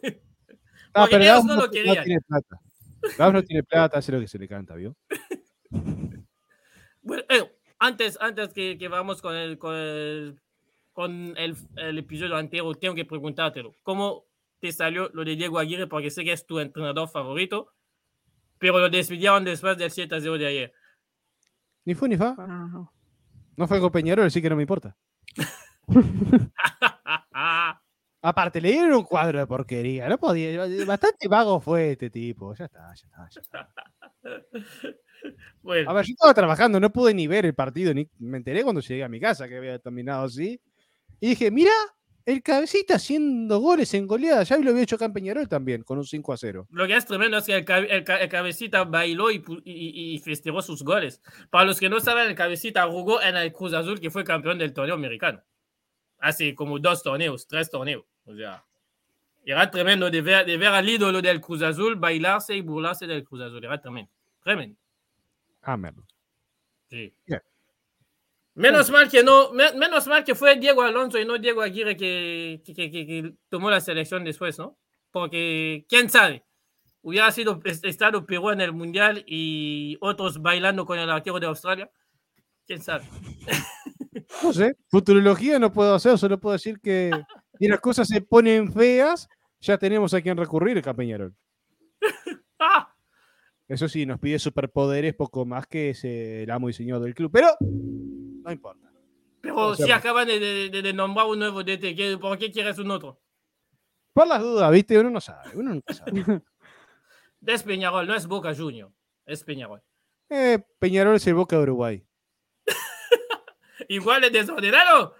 Ah, 0.94 1.06
Porque 1.10 1.18
pero 1.18 1.24
ellos 1.24 1.44
no 1.44 1.56
no, 1.56 1.60
lo 1.62 1.66
no 1.66 1.70
querían. 1.70 2.04
tiene 2.04 2.20
plata. 2.22 2.56
Gauss 3.18 3.32
no 3.34 3.42
tiene 3.42 3.62
plata, 3.64 3.98
hace 3.98 4.12
lo 4.12 4.20
que 4.20 4.28
se 4.28 4.38
le 4.38 4.48
canta, 4.48 4.74
¿vio? 4.76 4.96
Bueno, 7.02 7.22
eh, 7.28 7.50
antes, 7.78 8.18
antes 8.20 8.52
que, 8.52 8.76
que 8.78 8.88
vamos 8.88 9.22
con 9.22 9.34
el, 9.34 9.58
con 9.58 9.74
el, 9.74 10.40
con 10.92 11.34
el, 11.36 11.56
el 11.76 11.98
episodio 11.98 12.36
anterior, 12.36 12.76
tengo 12.76 12.94
que 12.94 13.04
preguntártelo. 13.04 13.74
¿Cómo 13.82 14.26
te 14.58 14.72
salió 14.72 15.10
lo 15.14 15.24
de 15.24 15.36
Diego 15.36 15.58
Aguirre? 15.58 15.86
Porque 15.86 16.10
sé 16.10 16.24
que 16.24 16.32
es 16.32 16.46
tu 16.46 16.58
entrenador 16.60 17.08
favorito, 17.08 17.72
pero 18.60 18.78
lo 18.78 18.88
despidieron 18.90 19.42
después 19.42 19.76
del 19.78 19.90
7 19.90 20.14
a 20.14 20.20
0 20.20 20.38
de 20.38 20.46
ayer. 20.46 20.72
Ni 21.86 21.94
fue 21.94 22.08
ni 22.08 22.16
fa. 22.16 22.36
Ajá. 22.38 22.92
No 23.56 23.66
fue 23.66 23.80
con 23.80 23.90
Peñarol, 23.90 24.26
así 24.26 24.40
que 24.40 24.50
no 24.50 24.56
me 24.56 24.62
importa. 24.62 24.96
Aparte, 28.22 28.60
le 28.60 28.72
dieron 28.72 28.92
un 28.92 29.04
cuadro 29.04 29.38
de 29.38 29.46
porquería. 29.46 30.08
No 30.08 30.18
podía. 30.18 30.66
Bastante 30.84 31.26
vago 31.26 31.58
fue 31.58 31.92
este 31.92 32.10
tipo. 32.10 32.54
Ya 32.54 32.66
está, 32.66 32.92
ya 32.94 33.06
está. 33.06 33.28
ya 33.30 33.40
está. 33.40 33.68
bueno, 35.62 35.90
A 35.90 35.94
ver, 35.94 36.04
yo 36.04 36.12
estaba 36.12 36.34
trabajando, 36.34 36.78
no 36.78 36.90
pude 36.90 37.14
ni 37.14 37.26
ver 37.26 37.46
el 37.46 37.54
partido, 37.54 37.94
ni 37.94 38.06
me 38.18 38.36
enteré 38.36 38.62
cuando 38.62 38.82
llegué 38.82 39.02
a 39.04 39.08
mi 39.08 39.20
casa 39.20 39.48
que 39.48 39.56
había 39.56 39.78
terminado 39.78 40.24
así. 40.24 40.60
Y 41.18 41.30
dije, 41.30 41.50
mira, 41.50 41.72
el 42.30 42.42
cabecita 42.42 42.94
haciendo 42.96 43.58
goles 43.58 43.92
en 43.94 44.06
goleada. 44.06 44.42
Ya 44.44 44.56
lo 44.58 44.70
había 44.70 44.82
hecho 44.82 44.96
acá 44.96 45.04
en 45.06 45.12
Peñarol 45.12 45.48
también, 45.48 45.82
con 45.82 45.98
un 45.98 46.04
5 46.04 46.32
a 46.32 46.36
0. 46.36 46.66
lo 46.70 46.86
que 46.86 46.96
es 46.96 47.04
tremendo 47.06 47.36
es 47.38 47.44
que 47.46 47.54
el, 47.56 47.64
cabe- 47.64 47.88
el 47.94 48.04
el 48.08 48.28
cabecita 48.28 48.84
bailó 48.84 49.30
y, 49.30 49.42
y, 49.64 50.14
y- 50.14 50.18
festejó 50.20 50.62
sus 50.62 50.82
goles. 50.82 51.20
Para 51.50 51.64
los 51.64 51.78
que 51.80 51.88
no 51.88 52.00
saben, 52.00 52.28
el 52.28 52.34
cabecita 52.34 52.86
jugó 52.86 53.20
en 53.20 53.36
el 53.36 53.52
Cruz 53.52 53.72
Azul, 53.74 54.00
que 54.00 54.10
fue 54.10 54.24
campeón 54.24 54.58
del 54.58 54.72
torneo 54.72 54.94
americano. 54.94 55.42
Hace 56.18 56.54
como 56.54 56.78
dos 56.78 57.02
torneos, 57.02 57.46
tres 57.46 57.70
torneos. 57.70 58.04
O 58.24 58.34
sea, 58.34 58.64
era 59.44 59.70
tremendo 59.70 60.10
de 60.10 60.20
ver, 60.20 60.44
de 60.46 60.56
ver 60.58 60.68
al 60.68 60.88
ídolo 60.88 61.22
del 61.22 61.40
Cruz 61.40 61.62
Azul 61.62 61.96
bailarse 61.96 62.54
y 62.54 62.60
burlarse 62.60 63.06
del 63.06 63.24
Cruz 63.24 63.40
Azul. 63.42 63.64
Era 63.64 63.80
tremendo. 63.80 64.10
Tremendo. 64.42 64.76
Ah. 65.62 65.78
Sí. 66.88 67.12
Bien. 67.26 67.40
Menos 68.60 68.90
mal 68.90 69.08
que 69.10 69.22
no, 69.22 69.52
me- 69.52 69.72
menos 69.72 70.06
mal 70.06 70.22
que 70.24 70.34
fue 70.34 70.56
Diego 70.56 70.82
Alonso 70.82 71.18
y 71.18 71.24
no 71.24 71.38
Diego 71.38 71.62
Aguirre 71.62 71.96
que, 71.96 72.62
que, 72.64 72.74
que- 72.74 72.90
que- 72.90 73.32
tomó 73.48 73.70
la 73.70 73.80
selección 73.80 74.24
después, 74.24 74.58
¿no? 74.58 74.78
Porque 75.10 75.84
quién 75.88 76.08
sabe, 76.10 76.44
Hubiera 77.02 77.32
sido 77.32 77.60
es- 77.64 77.82
estado 77.82 78.26
Perú 78.26 78.50
en 78.50 78.60
el 78.60 78.72
Mundial 78.74 79.24
y 79.26 79.96
otros 80.02 80.42
bailando 80.42 80.84
con 80.84 80.98
el 80.98 81.08
arquero 81.08 81.40
de 81.40 81.46
Australia. 81.46 81.90
¿Quién 82.66 82.82
sabe? 82.82 83.04
No 84.42 84.52
sé, 84.52 84.76
futurología 84.88 85.58
no 85.58 85.72
puedo 85.72 85.94
hacer, 85.94 86.18
solo 86.18 86.38
puedo 86.38 86.52
decir 86.52 86.78
que 86.80 87.10
si 87.58 87.68
las 87.68 87.80
cosas 87.80 88.06
se 88.06 88.20
ponen 88.20 88.70
feas, 88.72 89.28
ya 89.60 89.78
tenemos 89.78 90.12
a 90.12 90.20
quien 90.20 90.36
recurrir, 90.36 90.76
acá 90.78 90.92
Peñarol. 90.94 91.34
¡Ah! 92.58 92.94
Eso 93.66 93.88
sí, 93.88 94.04
nos 94.04 94.18
pide 94.20 94.38
superpoderes 94.38 95.14
poco 95.14 95.46
más 95.46 95.66
que 95.66 95.90
es 95.90 96.04
el 96.04 96.50
amo 96.50 96.68
y 96.68 96.72
señor 96.74 97.00
del 97.00 97.14
club, 97.14 97.30
pero 97.32 97.48
no 98.42 98.52
importa. 98.52 98.90
Pero 99.40 99.56
O 99.56 99.74
sea, 99.74 99.86
si 99.86 99.92
acaban 99.92 100.26
de, 100.28 100.38
de- 100.38 100.68
de- 100.70 100.82
de 100.82 100.92
nombrar 100.92 101.26
un 101.26 101.38
nuevo 101.38 101.62
DT, 101.62 101.94
¿qué- 101.96 102.18
¿por 102.20 102.36
qué 102.38 102.50
quieres 102.52 102.78
un 102.78 102.90
otro? 102.90 103.20
Por 104.12 104.26
las 104.26 104.40
dudas, 104.42 104.70
¿viste? 104.70 104.98
Uno 104.98 105.10
no 105.10 105.20
sabe, 105.20 105.50
uno 105.56 105.70
nunca 105.74 105.94
sabe. 105.94 106.12
Es 107.46 107.62
Peñarol, 107.62 108.06
no 108.06 108.14
es 108.14 108.26
Boca 108.26 108.54
Junior. 108.54 108.92
Es 109.24 109.42
Peñarol. 109.44 109.82
Eh, 110.28 110.58
Peñarol 110.78 111.16
es 111.16 111.26
el 111.26 111.32
Boca 111.34 111.56
de 111.56 111.62
Uruguay. 111.62 112.06
Igual 113.88 114.24
es 114.24 114.32
desordenado. 114.32 115.14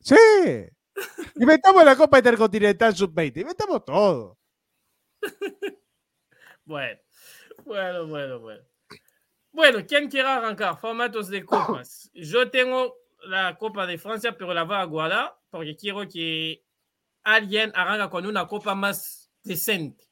¡Sí! 0.00 0.16
Inventamos 1.36 1.84
la 1.84 1.94
Copa 1.96 2.18
Intercontinental 2.18 2.94
Sub-20, 2.96 3.40
inventamos 3.40 3.84
todo. 3.84 4.38
Bueno, 6.64 6.98
bueno, 7.64 8.06
bueno, 8.06 8.40
bueno. 8.40 8.62
Bueno, 9.54 9.86
¿quién 9.86 10.10
quiere 10.10 10.28
arrancar? 10.28 10.76
Formatos 10.80 11.28
de 11.28 11.44
copas. 11.44 12.10
Yo 12.14 12.50
tengo 12.50 12.96
la 13.22 13.56
Copa 13.56 13.86
de 13.86 13.98
Francia, 13.98 14.36
pero 14.36 14.52
la 14.52 14.64
voy 14.64 14.76
a 14.76 14.84
guardar 14.84 15.34
porque 15.48 15.76
quiero 15.76 16.06
que 16.08 16.64
alguien 17.22 17.70
arranca 17.74 18.10
con 18.10 18.26
una 18.26 18.46
copa 18.46 18.74
más 18.74 19.30
decente. 19.42 20.04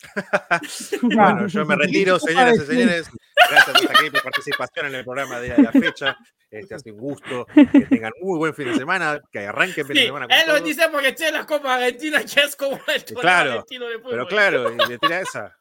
Bueno, 1.02 1.46
yo 1.46 1.64
me 1.64 1.76
retiro, 1.76 2.18
señoras 2.18 2.56
y 2.56 2.66
señores. 2.66 3.10
Gracias 3.50 3.90
aquí 3.90 4.10
por 4.10 4.22
participación 4.22 4.86
en 4.86 4.94
el 4.96 5.04
programa 5.04 5.40
de 5.40 5.56
la 5.62 5.70
fecha. 5.70 6.16
Este 6.50 6.74
ha 6.74 6.78
sido 6.78 6.96
un 6.96 7.00
gusto. 7.02 7.46
Que 7.54 7.86
tengan 7.86 8.12
muy 8.20 8.38
buen 8.38 8.54
fin 8.54 8.68
de 8.68 8.76
semana. 8.76 9.20
Que 9.30 9.46
arranquen 9.46 9.80
el 9.82 9.86
fin 9.86 9.94
de 9.94 10.00
Sí, 10.00 10.06
semana 10.06 10.26
con 10.26 10.36
él 10.36 10.44
lo 10.46 10.60
dice 10.60 10.88
porque 10.90 11.12
tiene 11.12 11.32
la 11.32 11.46
Copa 11.46 11.74
Argentina, 11.74 12.24
que 12.24 12.40
es 12.40 12.56
como 12.56 12.80
el 12.86 13.04
Claro, 13.04 13.64
de 13.68 13.76
fútbol. 13.98 14.10
Pero 14.10 14.26
claro, 14.26 14.72
y 14.72 14.88
le 14.88 14.98
tira 14.98 15.20
esa. 15.20 15.56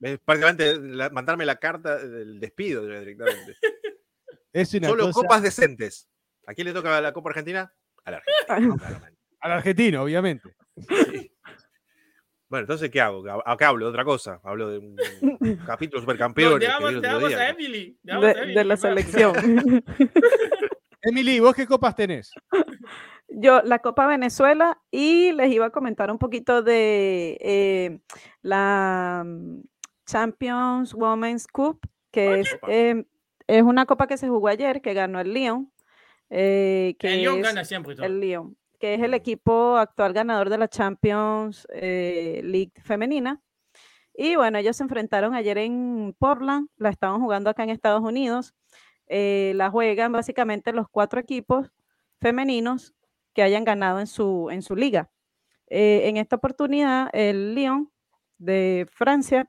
Es 0.00 0.18
prácticamente 0.20 0.76
la- 0.78 1.10
mandarme 1.10 1.46
la 1.46 1.56
carta 1.56 1.96
del 1.98 2.38
despido 2.40 2.86
directamente. 2.86 3.56
Es 4.52 4.72
una 4.72 4.88
Solo 4.88 5.04
cosa 5.04 5.20
copas 5.20 5.42
decentes. 5.42 6.08
¿A 6.46 6.54
quién 6.54 6.66
le 6.66 6.72
toca 6.72 6.98
la 7.02 7.12
Copa 7.12 7.28
Argentina? 7.28 7.70
A 8.04 8.10
la 8.10 8.16
Argentina. 8.18 8.76
claramente. 8.78 9.18
al 9.40 9.52
argentino, 9.52 10.02
obviamente. 10.02 10.56
Sí. 10.78 11.30
Bueno, 12.48 12.62
entonces, 12.62 12.88
¿qué 12.90 13.00
hago? 13.00 13.22
Acá 13.44 13.68
hablo 13.68 13.84
de 13.86 13.90
otra 13.90 14.04
cosa. 14.04 14.40
Hablo 14.44 14.70
de 14.70 14.78
un 14.78 14.96
capítulo 15.66 15.98
No, 15.98 16.02
supercampeón. 16.04 16.58
dejamos 16.60 17.02
día. 17.28 17.38
a 17.38 17.48
Emily. 17.50 17.98
De, 18.02 18.12
Emily, 18.30 18.54
de 18.54 18.64
la 18.64 18.76
selección. 18.78 19.34
Emily, 21.02 21.40
¿vos 21.40 21.54
qué 21.54 21.66
copas 21.66 21.94
tenés? 21.94 22.30
Yo, 23.28 23.60
la 23.62 23.80
Copa 23.80 24.06
Venezuela, 24.06 24.80
y 24.90 25.32
les 25.32 25.52
iba 25.52 25.66
a 25.66 25.70
comentar 25.70 26.10
un 26.10 26.18
poquito 26.18 26.62
de 26.62 27.36
eh, 27.40 27.98
la 28.42 29.26
Champions 30.06 30.94
Women's 30.94 31.46
Cup, 31.46 31.80
que 32.10 32.40
es, 32.40 32.58
em, 32.68 33.04
es 33.46 33.62
una 33.62 33.84
copa 33.86 34.06
que 34.06 34.16
se 34.16 34.28
jugó 34.28 34.48
ayer, 34.48 34.80
que 34.80 34.94
ganó 34.94 35.20
el 35.20 35.32
Lyon. 35.34 35.70
eh, 36.28 36.96
que 36.98 37.14
El 37.14 37.20
Lyon 37.20 37.36
es- 37.38 37.42
gana 37.44 37.64
siempre. 37.64 37.94
todo. 37.94 38.04
el 38.06 38.18
Lyon, 38.20 38.56
que 38.80 38.94
es 38.94 39.00
el 39.02 39.14
equipo 39.14 39.76
actual 39.76 40.12
ganador 40.12 40.50
de 40.50 40.58
la 40.58 40.66
Champions 40.68 41.68
eh, 41.72 42.40
League 42.42 42.72
femenina. 42.82 43.40
Y 44.12 44.34
bueno, 44.34 44.58
ellos 44.58 44.76
se 44.76 44.82
enfrentaron 44.82 45.34
ayer 45.34 45.56
en 45.58 46.16
Portland, 46.18 46.68
la 46.78 46.88
estaban 46.90 47.20
jugando 47.20 47.48
acá 47.50 47.62
en 47.62 47.70
Estados 47.70 48.02
Unidos. 48.02 48.54
eh, 49.08 49.52
la 49.54 49.70
juegan 49.70 50.10
básicamente 50.10 50.72
los 50.72 50.88
cuatro 50.88 51.20
equipos 51.20 51.70
femeninos 52.20 52.92
que 53.34 53.42
hayan 53.42 53.62
ganado 53.62 54.00
en 54.00 54.08
su, 54.08 54.48
en 54.50 54.62
su 54.62 54.74
liga. 54.74 55.10
En 55.68 56.16
esta 56.16 56.34
oportunidad, 56.36 57.08
el 57.12 57.54
Lyon 57.54 57.92
de 58.38 58.86
Francia, 58.90 59.48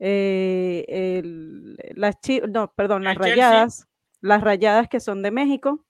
eh, 0.00 0.84
el- 0.88 1.76
las, 1.94 2.16
no, 2.48 2.72
perdón, 2.72 3.04
las 3.04 3.16
El 3.16 3.22
Chelsea. 3.22 3.34
rayadas, 3.50 3.88
las 4.20 4.40
rayadas 4.42 4.88
que 4.88 4.98
son 4.98 5.22
de 5.22 5.30
México, 5.30 5.84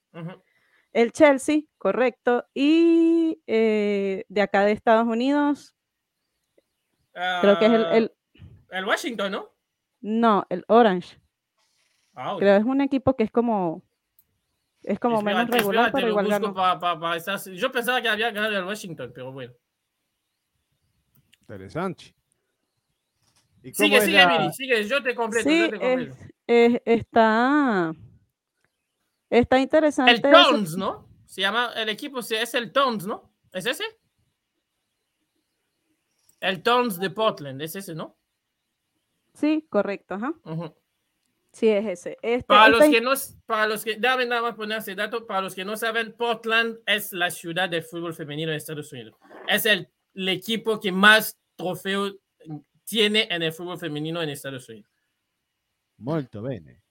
el 0.93 1.11
Chelsea, 1.13 1.61
correcto. 1.77 2.45
Y 2.53 3.41
eh, 3.47 4.25
de 4.29 4.41
acá 4.41 4.65
de 4.65 4.73
Estados 4.73 5.07
Unidos, 5.07 5.73
creo 7.13 7.57
que 7.59 7.65
es 7.65 7.71
el, 7.71 7.85
Ah, 7.85 7.97
el- 7.97 8.11
el 8.69 8.85
Washington, 8.85 9.31
¿no? 9.31 9.49
no, 10.01 10.45
el 10.49 10.63
Orange. 10.67 11.17
Ah, 12.13 12.33
ok. 12.33 12.39
Creo 12.39 12.57
es 12.57 12.65
un 12.65 12.81
equipo 12.81 13.15
que 13.15 13.23
es 13.23 13.31
como, 13.31 13.81
es 14.83 14.99
como 14.99 15.19
Espérate, 15.19 15.43
menos 15.45 15.55
regular, 15.57 15.85
espérate, 15.85 15.93
pero 16.01 16.07
igual 16.09 16.27
ganó. 16.27 16.53
pa- 16.53 16.77
pa- 16.79 16.99
pa 16.99 17.15
estar- 17.15 17.39
Yo 17.53 17.71
pensaba 17.71 18.01
que 18.01 18.09
había 18.09 18.31
ganado 18.31 18.57
el 18.57 18.65
Washington, 18.65 19.11
pero 19.15 19.31
bueno. 19.31 19.53
Interesante. 21.41 22.13
¿Y 23.63 23.71
cómo 23.73 23.85
Sigue, 23.85 23.97
es 23.97 24.03
sigue, 24.05 24.17
la- 24.17 24.51
sigue. 24.53 24.87
Yo 24.87 25.03
te 25.03 25.13
completo, 25.15 25.49
Sí, 25.49 25.59
yo 25.59 25.69
te 25.69 25.75
es- 25.75 25.81
completo. 26.09 26.15
es- 26.47 26.81
está, 26.85 27.93
está 29.29 29.59
interesante. 29.59 30.11
El 30.13 30.17
ese- 30.19 30.31
Towns, 30.31 30.77
¿no? 30.77 31.07
Se 31.25 31.41
llama, 31.41 31.71
el 31.75 31.89
equipo 31.89 32.19
es 32.19 32.53
el 32.55 32.71
Towns, 32.71 33.05
¿no? 33.05 33.31
¿Es 33.53 33.65
ese? 33.65 33.83
El 36.39 36.63
Towns 36.63 36.99
de 36.99 37.09
Portland, 37.09 37.61
es 37.61 37.75
ese, 37.75 37.93
¿no? 37.93 38.17
Sí, 39.33 39.65
correcto, 39.69 40.15
ajá. 40.15 40.33
Sí, 41.53 41.67
es 41.69 41.85
ese. 41.85 42.17
Este, 42.21 42.43
Para 42.47 42.69
los 42.69 42.81
esta- 42.81 42.91
que 42.91 43.01
no, 43.01 43.11
para 43.45 43.67
los 43.67 43.83
que, 43.83 43.95
déjame 43.97 44.25
nada 44.25 44.41
más 44.41 44.55
poner 44.55 44.79
ese 44.79 44.95
dato, 44.95 45.25
para 45.27 45.41
los 45.41 45.53
que 45.53 45.65
no 45.65 45.77
saben, 45.77 46.13
Portland 46.13 46.79
es 46.85 47.13
la 47.13 47.29
ciudad 47.29 47.69
del 47.69 47.83
fútbol 47.83 48.13
femenino 48.13 48.51
de 48.51 48.57
Estados 48.57 48.91
Unidos. 48.91 49.15
Es 49.47 49.65
el, 49.65 49.87
el 50.15 50.29
equipo 50.29 50.79
que 50.79 50.91
más 50.91 51.37
trofeos 51.55 52.15
tiene 52.91 53.25
en 53.31 53.41
el 53.41 53.53
fútbol 53.53 53.79
femenino 53.79 54.21
en 54.21 54.27
Estados 54.29 54.67
Unidos. 54.67 54.91
Molto 55.97 56.41
bene. 56.41 56.81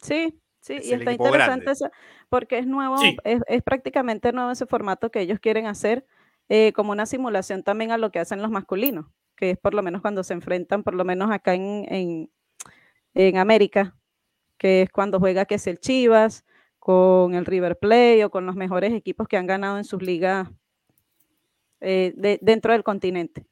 Sí, 0.00 0.40
sí, 0.60 0.74
Es 0.76 0.86
y 0.86 0.92
está 0.94 1.12
interesante 1.12 1.70
esa- 1.70 1.90
porque 2.30 2.58
es 2.58 2.66
nuevo, 2.66 2.96
Sí. 2.96 3.14
es, 3.24 3.42
es 3.46 3.62
prácticamente 3.62 4.32
nuevo 4.32 4.50
ese 4.50 4.64
formato 4.64 5.10
que 5.10 5.20
ellos 5.20 5.38
quieren 5.38 5.66
hacer 5.66 6.06
eh, 6.48 6.72
como 6.72 6.92
una 6.92 7.04
simulación 7.04 7.62
también 7.62 7.90
a 7.90 7.98
lo 7.98 8.10
que 8.10 8.20
hacen 8.20 8.40
los 8.40 8.50
masculinos, 8.50 9.04
que 9.36 9.50
es 9.50 9.58
por 9.58 9.74
lo 9.74 9.82
menos 9.82 10.00
cuando 10.00 10.24
se 10.24 10.32
enfrentan, 10.32 10.82
por 10.82 10.94
lo 10.94 11.04
menos 11.04 11.30
acá 11.30 11.52
en, 11.54 11.84
en, 11.92 12.30
en 13.12 13.36
América, 13.36 13.94
que 14.56 14.80
es 14.82 14.90
cuando 14.90 15.18
juega 15.20 15.44
que 15.44 15.56
es 15.56 15.66
el 15.66 15.78
Chivas 15.78 16.46
con 16.78 17.34
el 17.34 17.44
River 17.44 17.78
Plate 17.78 18.24
o 18.24 18.30
con 18.30 18.46
los 18.46 18.56
mejores 18.56 18.94
equipos 18.94 19.28
que 19.28 19.36
han 19.36 19.46
ganado 19.46 19.76
en 19.76 19.84
sus 19.84 20.00
ligas 20.00 20.48
eh, 21.80 22.14
de- 22.16 22.38
dentro 22.40 22.72
del 22.72 22.82
continente. 22.82 23.44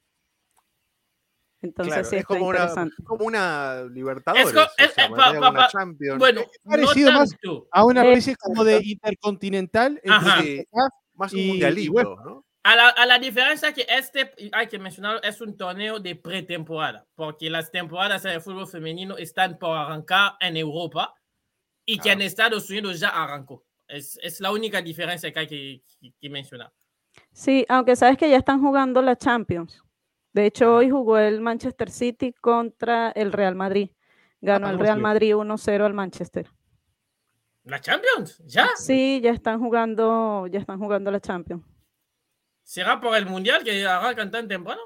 Entonces 1.63 1.95
Claro, 1.95 2.09
sí 2.09 2.17
es 2.17 2.25
como 2.25 2.47
una, 2.49 2.73
como 3.05 3.25
una 3.25 3.83
Libertadores. 3.91 4.53
co- 4.53 4.61
o 4.61 4.65
es- 4.77 4.93
sea, 4.93 5.07
eh, 5.07 5.11
pa- 5.11 5.33
pa- 5.33 5.51
una 5.51 5.69
Champions. 5.69 6.19
Bueno, 6.19 6.43
no 6.65 6.71
parecido 6.71 7.13
más- 7.13 7.31
tanto. 7.31 7.69
A 7.73 7.85
una 7.85 8.05
Eh, 8.05 8.09
especie 8.13 8.37
como 8.37 8.63
de 8.65 8.81
intercontinental 8.85 10.01
entre 10.03 10.67
más 11.15 11.33
un 11.33 11.47
mundialito. 11.47 12.17
¿no? 12.25 12.45
A 12.63 12.75
la, 12.77 12.89
a 12.89 13.07
la 13.07 13.19
diferencia 13.19 13.73
que 13.73 13.87
este, 13.89 14.33
hay 14.53 14.67
que 14.67 14.79
mencionar, 14.79 15.21
es 15.23 15.41
un 15.41 15.57
torneo 15.57 15.99
de 16.01 16.17
pretemporada, 16.17 17.07
porque 17.15 17.49
las 17.49 17.71
temporadas 17.71 18.25
en 18.25 18.33
el 18.33 18.41
fútbol 18.41 18.67
femenino 18.67 19.17
están 19.17 19.57
por 19.59 19.77
arrancar 19.79 20.33
en 20.41 20.57
Europa 20.57 21.15
y 21.87 21.99
que 21.99 22.11
Ah. 22.11 22.15
en 22.15 22.23
Estados 22.23 22.69
Unidos 22.69 22.99
ya 23.01 23.09
arrancó. 23.11 23.65
Es, 23.89 24.19
es 24.21 24.41
la 24.41 24.51
única 24.51 24.83
diferencia 24.83 25.33
que 25.33 25.39
hay 25.39 25.47
que, 25.47 25.81
que- 26.01 26.13
que 26.21 26.29
mencionar. 26.29 26.73
Sí, 27.33 27.65
aunque 27.69 27.95
sabes 27.97 28.19
que 28.19 28.29
ya 28.29 28.37
están 28.37 28.61
jugando 28.61 29.01
la 29.01 29.17
Champions. 29.17 29.81
De 30.37 30.45
hecho, 30.45 30.75
hoy 30.77 30.91
jugó 30.91 31.17
el 31.17 31.41
Manchester 31.41 31.91
City 31.91 32.35
contra 32.35 33.09
el 33.13 33.33
Real 33.33 33.55
Madrid. 33.55 33.89
Ganó 34.43 34.67
Ah, 34.67 34.71
el 34.73 34.79
Real. 34.79 35.01
Madrid 35.01 35.35
1-0 35.35 35.83
al 35.87 35.95
Manchester. 35.95 36.51
¿La 37.65 37.81
Champions? 37.81 38.43
¿Ya? 38.45 38.69
Sí, 38.77 39.23
ya 39.23 39.31
están 39.31 39.59
jugando, 39.61 40.47
ya 40.49 40.61
están 40.61 40.79
jugando 40.79 41.11
la 41.11 41.21
Champions. 41.21 41.65
¿Será 42.63 43.01
por 43.01 43.17
el 43.17 43.25
Mundial 43.25 43.65
que 43.65 43.87
arrancan 43.87 44.31
tan 44.31 44.47
temprano? 44.47 44.83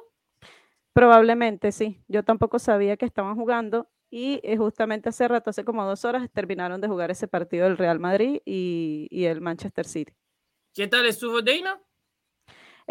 Probablemente 0.92 1.73
sí. 1.73 2.00
Yo 2.07 2.23
tampoco 2.23 2.61
sabía 2.61 2.97
que 2.97 3.07
estaban 3.07 3.35
jugando 3.35 3.90
y 4.09 4.38
eh, 4.45 4.57
justamente 4.57 5.09
hace 5.09 5.26
rato, 5.26 5.50
hace 5.50 5.64
como 5.64 5.85
dos 5.85 6.04
horas, 6.04 6.30
terminaron 6.33 6.80
de 6.80 6.87
jugar 6.87 7.11
ese 7.11 7.26
partido 7.26 7.64
del 7.64 7.76
Real 7.76 7.99
Madrid 7.99 8.40
y, 8.45 9.09
y 9.11 9.25
el 9.25 9.40
Manchester 9.40 9.85
City. 9.85 10.12
¿Qué 10.73 10.87
tal 10.87 11.07
estuvo 11.07 11.42
Deina? 11.42 11.80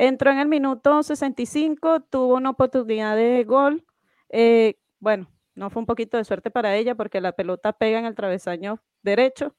Entró 0.01 0.31
en 0.31 0.39
el 0.39 0.47
minuto 0.47 1.03
65, 1.03 1.99
tuvo 2.09 2.35
una 2.35 2.51
oportunidad 2.51 3.17
de 3.17 3.43
gol. 3.43 3.85
eh, 4.29 4.79
bueno, 4.99 5.29
no 5.55 5.69
fue 5.69 5.81
un 5.81 5.85
poquito 5.85 6.15
de 6.15 6.23
suerte 6.23 6.51
para 6.51 6.75
ella 6.77 6.95
porque 6.95 7.19
la 7.19 7.33
pelota 7.33 7.73
pega 7.73 7.99
en 7.99 8.05
el 8.05 8.15
travesaño 8.15 8.81
derecho 9.01 9.55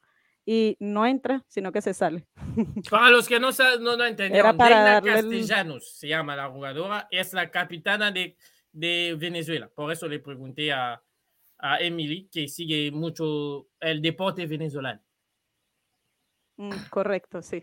y 0.47 0.76
no 0.80 1.04
entra, 1.04 1.44
sino 1.47 1.73
que 1.73 1.82
se 1.82 1.92
sale. 1.92 2.26
Para 2.90 3.11
los 3.11 3.28
que 3.28 3.38
no, 3.38 3.50
no, 3.80 3.97
no 3.99 4.04
entendieron, 4.06 4.56
Deina 4.56 4.99
el- 4.99 5.04
Castellanos 5.04 5.92
se 5.99 6.09
llama 6.09 6.35
la 6.37 6.49
jugadora, 6.49 7.06
es 7.11 7.32
la 7.35 7.50
capitana 7.50 8.11
de 8.11 8.37
de 8.73 9.16
Venezuela. 9.18 9.68
Por 9.68 9.90
eso 9.92 10.06
le 10.09 10.20
pregunté 10.20 10.73
a, 10.73 11.02
a 11.59 11.78
Emily, 11.80 12.28
que 12.32 12.47
sigue 12.49 12.90
mucho 12.92 13.66
el 13.80 14.00
deporte 14.00 14.47
venezolano. 14.47 15.00
Mm, 16.56 16.70
correcto, 16.88 17.42
sí. 17.42 17.62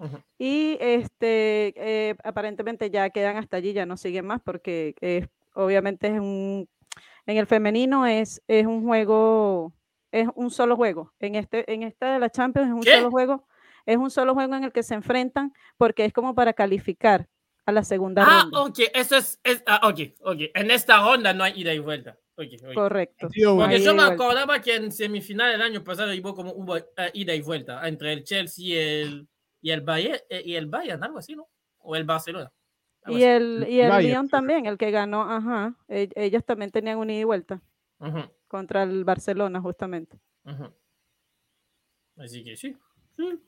Ujú. 0.00 0.18
Y 0.38 0.78
este, 0.80 1.74
eh, 1.76 2.16
aparentemente 2.24 2.90
ya 2.90 3.10
quedan 3.10 3.36
hasta 3.36 3.58
allí, 3.58 3.72
ya 3.74 3.84
no 3.86 3.96
siguen 3.96 4.26
más 4.26 4.40
porque 4.42 4.94
eh, 5.02 5.28
obviamente 5.54 6.06
es 6.08 6.18
un, 6.18 6.68
en 7.26 7.36
el 7.36 7.46
femenino 7.46 8.06
es, 8.06 8.42
es 8.48 8.66
un 8.66 8.82
juego, 8.84 9.74
es 10.10 10.28
un 10.34 10.50
solo 10.50 10.76
juego. 10.76 11.12
En 11.20 11.34
este, 11.34 11.70
en 11.72 11.82
esta 11.82 12.14
de 12.14 12.18
la 12.18 12.30
Champions 12.30 12.68
es 12.68 12.74
un 12.74 12.82
¿Qué? 12.82 12.94
solo 12.96 13.10
juego, 13.10 13.46
es 13.84 13.96
un 13.98 14.10
solo 14.10 14.34
juego 14.34 14.54
en 14.54 14.64
el 14.64 14.72
que 14.72 14.82
se 14.82 14.94
enfrentan 14.94 15.52
porque 15.76 16.06
es 16.06 16.12
como 16.12 16.34
para 16.34 16.54
calificar 16.54 17.28
a 17.66 17.72
la 17.72 17.84
segunda 17.84 18.24
Ah, 18.24 18.42
ronda. 18.44 18.60
ok, 18.62 18.78
eso 18.94 19.16
es, 19.16 19.38
es- 19.44 19.62
ah, 19.66 19.86
ok, 19.86 20.00
ok. 20.22 20.38
En 20.54 20.70
esta 20.70 21.00
ronda 21.02 21.34
no 21.34 21.44
hay 21.44 21.60
ida 21.60 21.74
y 21.74 21.78
vuelta. 21.78 22.18
Ok, 22.36 22.46
ok. 22.64 22.74
Correcto. 22.74 23.28
Porque 23.54 23.74
Ahí 23.76 23.84
yo 23.84 23.94
me 23.94 24.02
acordaba 24.02 24.60
que 24.62 24.76
en 24.76 24.90
semifinal 24.90 25.52
el 25.54 25.60
año 25.60 25.84
pasado 25.84 26.10
hubo 26.14 26.34
como 26.34 26.52
hubo 26.52 26.78
eh, 26.78 26.84
ida 27.12 27.34
y 27.34 27.42
vuelta 27.42 27.86
entre 27.86 28.14
el 28.14 28.24
Chelsea 28.24 28.64
y 28.64 28.72
el, 28.74 29.28
y 29.60 29.70
el 29.70 29.80
Bayern, 29.82 30.20
eh, 30.28 30.42
y 30.44 30.54
el 30.56 30.66
Bayern, 30.66 31.02
algo 31.04 31.18
así, 31.18 31.34
¿no? 31.36 31.48
O 31.78 31.96
el 31.96 32.04
Barcelona. 32.04 32.52
Y 33.06 33.22
el, 33.22 33.66
y 33.68 33.80
el 33.80 33.88
Lyon 34.02 34.28
también, 34.28 34.66
el 34.66 34.76
que 34.76 34.90
ganó, 34.90 35.22
ajá, 35.22 35.74
e- 35.88 36.10
ellos 36.16 36.44
también 36.44 36.70
tenían 36.70 36.98
un 36.98 37.08
ida 37.10 37.20
y 37.20 37.24
vuelta 37.24 37.62
contra 38.48 38.82
el 38.82 39.04
Barcelona 39.04 39.60
justamente. 39.60 40.18
Así 42.16 42.44
que 42.44 42.56
sí. 42.56 42.76
sí. 43.16 43.40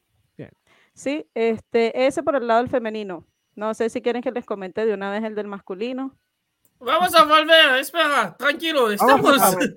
Sí, 0.95 1.27
este, 1.35 2.07
ese 2.07 2.23
por 2.23 2.37
el 2.37 2.47
lado 2.47 2.61
del 2.61 2.71
femenino. 2.71 3.27
No 3.55 3.73
sé 3.75 3.89
si 3.91 4.03
quieren 4.03 4.23
que 4.23 4.31
les 4.31 4.45
comente 4.45 4.85
de 4.85 4.95
una 4.95 5.11
vez 5.11 5.25
el 5.25 5.35
del 5.35 5.47
masculino. 5.47 6.19
Vamos 6.79 7.15
a 7.15 7.25
volver, 7.25 7.77
espera, 7.79 8.37
tranquilo, 8.37 8.91
estamos. 8.91 9.23
Vamos, 9.23 9.41
favor. 9.41 9.77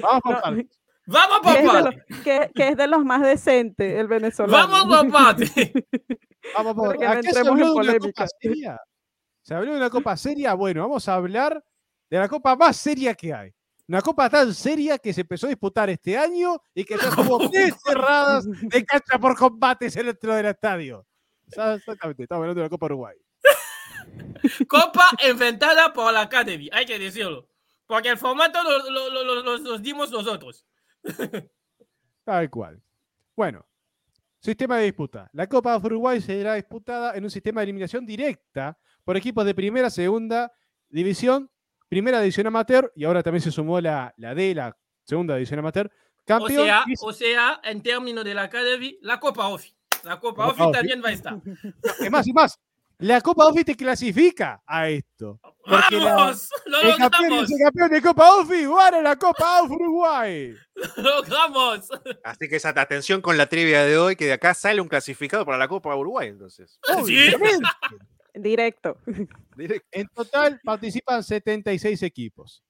Vamos 0.00 0.22
No, 0.24 0.68
partes. 1.08 1.38
por 1.42 1.52
que, 1.52 1.58
es 1.58 1.62
de 1.64 1.68
parte. 1.82 2.04
los, 2.08 2.20
que- 2.22 2.50
que 2.54 2.68
es 2.68 2.76
de 2.76 2.86
los 2.86 3.04
más 3.04 3.22
decentes, 3.22 3.98
el 4.00 4.06
venezolano. 4.08 4.68
Vamos 4.68 4.96
por 5.02 5.12
parte. 5.12 5.46
Vamos 6.56 6.74
por 6.74 6.86
Porque 6.88 7.04
no 7.04 7.10
¿A 7.12 7.16
qué 7.16 7.22
se 7.22 7.28
entremos 7.40 7.50
habló 7.52 7.64
en 7.66 7.66
de 7.66 7.72
una 7.72 7.92
polémica. 7.92 8.12
copa 8.24 8.28
seria? 8.40 8.80
¿Se 9.42 9.54
habló 9.54 9.70
de 9.72 9.76
una 9.78 9.90
copa 9.90 10.16
seria? 10.16 10.54
Bueno, 10.54 10.82
vamos 10.82 11.08
a 11.08 11.14
hablar 11.14 11.64
de 12.10 12.18
la 12.18 12.28
copa 12.28 12.56
más 12.56 12.76
seria 12.76 13.14
que 13.14 13.32
hay. 13.34 13.50
Una 13.88 14.02
copa 14.02 14.28
tan 14.28 14.52
seria 14.54 14.98
que 14.98 15.12
se 15.14 15.22
empezó 15.22 15.46
a 15.46 15.50
disputar 15.50 15.88
este 15.90 16.16
año 16.18 16.60
y 16.74 16.84
que 16.84 16.96
ya 16.96 17.08
tuvo 17.38 17.48
tres 17.50 17.74
cerradas 17.84 18.44
de 18.46 18.84
cancha 18.84 19.18
por 19.18 19.34
combates 19.36 19.94
dentro 19.94 20.34
del 20.34 20.46
estadio. 20.46 21.06
Exactamente, 21.46 22.22
estamos 22.24 22.42
hablando 22.42 22.60
de 22.60 22.66
la 22.66 22.70
Copa 22.70 22.86
Uruguay. 22.86 23.16
Copa 24.68 25.06
inventada 25.28 25.92
por 25.92 26.12
la 26.12 26.22
Academy, 26.22 26.68
hay 26.72 26.84
que 26.86 26.98
decirlo. 26.98 27.48
Porque 27.86 28.10
el 28.10 28.18
formato 28.18 28.62
lo, 28.62 28.90
lo- 28.90 29.24
lo- 29.34 29.58
lo- 29.58 29.78
dimos 29.78 30.10
nosotros. 30.10 30.66
Tal 32.24 32.50
cual. 32.50 32.82
Bueno, 33.36 33.64
sistema 34.40 34.76
de 34.78 34.84
disputa. 34.84 35.30
La 35.32 35.46
Copa 35.46 35.76
Uruguay 35.76 36.20
será 36.20 36.54
disputada 36.54 37.14
en 37.16 37.24
un 37.24 37.30
sistema 37.30 37.60
de 37.60 37.64
eliminación 37.64 38.04
directa 38.04 38.78
por 39.04 39.16
equipos 39.16 39.44
de 39.44 39.54
primera, 39.54 39.88
segunda 39.90 40.52
división, 40.88 41.50
primera 41.88 42.20
división 42.20 42.46
amateur 42.46 42.92
y 42.94 43.04
ahora 43.04 43.22
también 43.22 43.42
se 43.42 43.50
sumó 43.50 43.80
la, 43.80 44.12
la 44.18 44.34
D, 44.34 44.54
la 44.54 44.76
segunda 45.04 45.34
división 45.36 45.58
amateur. 45.60 45.86
O 45.90 46.22
Campeón 46.26 46.64
sea, 46.66 46.84
y- 46.86 46.94
o 47.00 47.12
sea, 47.12 47.60
en 47.64 47.82
términos 47.82 48.24
de 48.24 48.34
la 48.34 48.42
Academy, 48.42 48.98
la 49.00 49.18
Copa 49.18 49.48
OFI. 49.48 49.74
La 50.04 50.20
Copa 50.20 50.44
Copa 50.44 50.48
OFI 50.52 50.62
Ofi. 50.62 50.72
también 50.72 51.02
va 51.02 51.08
a 51.08 51.12
estar. 51.12 51.38
es 52.00 52.10
más 52.10 52.26
y 52.26 52.32
más. 52.32 52.60
La 53.00 53.20
Copa 53.20 53.46
OFI 53.46 53.64
te 53.64 53.76
clasifica 53.76 54.60
a 54.66 54.88
esto. 54.88 55.38
Porque 55.64 56.00
la- 56.00 56.14
¡Vamos! 56.16 56.48
¡Lo 56.66 56.80
El 56.80 56.96
campeón 56.96 57.32
el 57.32 57.46
campeón 57.62 57.90
de 57.90 58.02
Copa 58.02 58.34
OFI 58.36 58.66
gana 58.66 59.00
la 59.00 59.16
Copa 59.16 59.62
OFI 59.62 59.72
Uruguay. 59.74 60.54
¡Lo 60.96 61.02
logramos! 61.16 61.88
Así 62.24 62.48
que 62.48 62.56
esa 62.56 62.70
atención 62.70 63.20
con 63.20 63.36
la 63.36 63.46
trivia 63.46 63.84
de 63.84 63.98
hoy, 63.98 64.16
que 64.16 64.26
de 64.26 64.32
acá 64.32 64.52
sale 64.52 64.80
un 64.80 64.88
clasificado 64.88 65.44
para 65.44 65.58
la 65.58 65.68
Copa 65.68 65.94
Uruguay, 65.94 66.28
entonces. 66.28 66.80
¿Sí? 67.06 67.16
Directo. 68.34 68.96
Directo. 69.56 69.86
En 69.92 70.08
total 70.08 70.60
participan 70.64 71.22
76 71.22 72.02
equipos. 72.02 72.64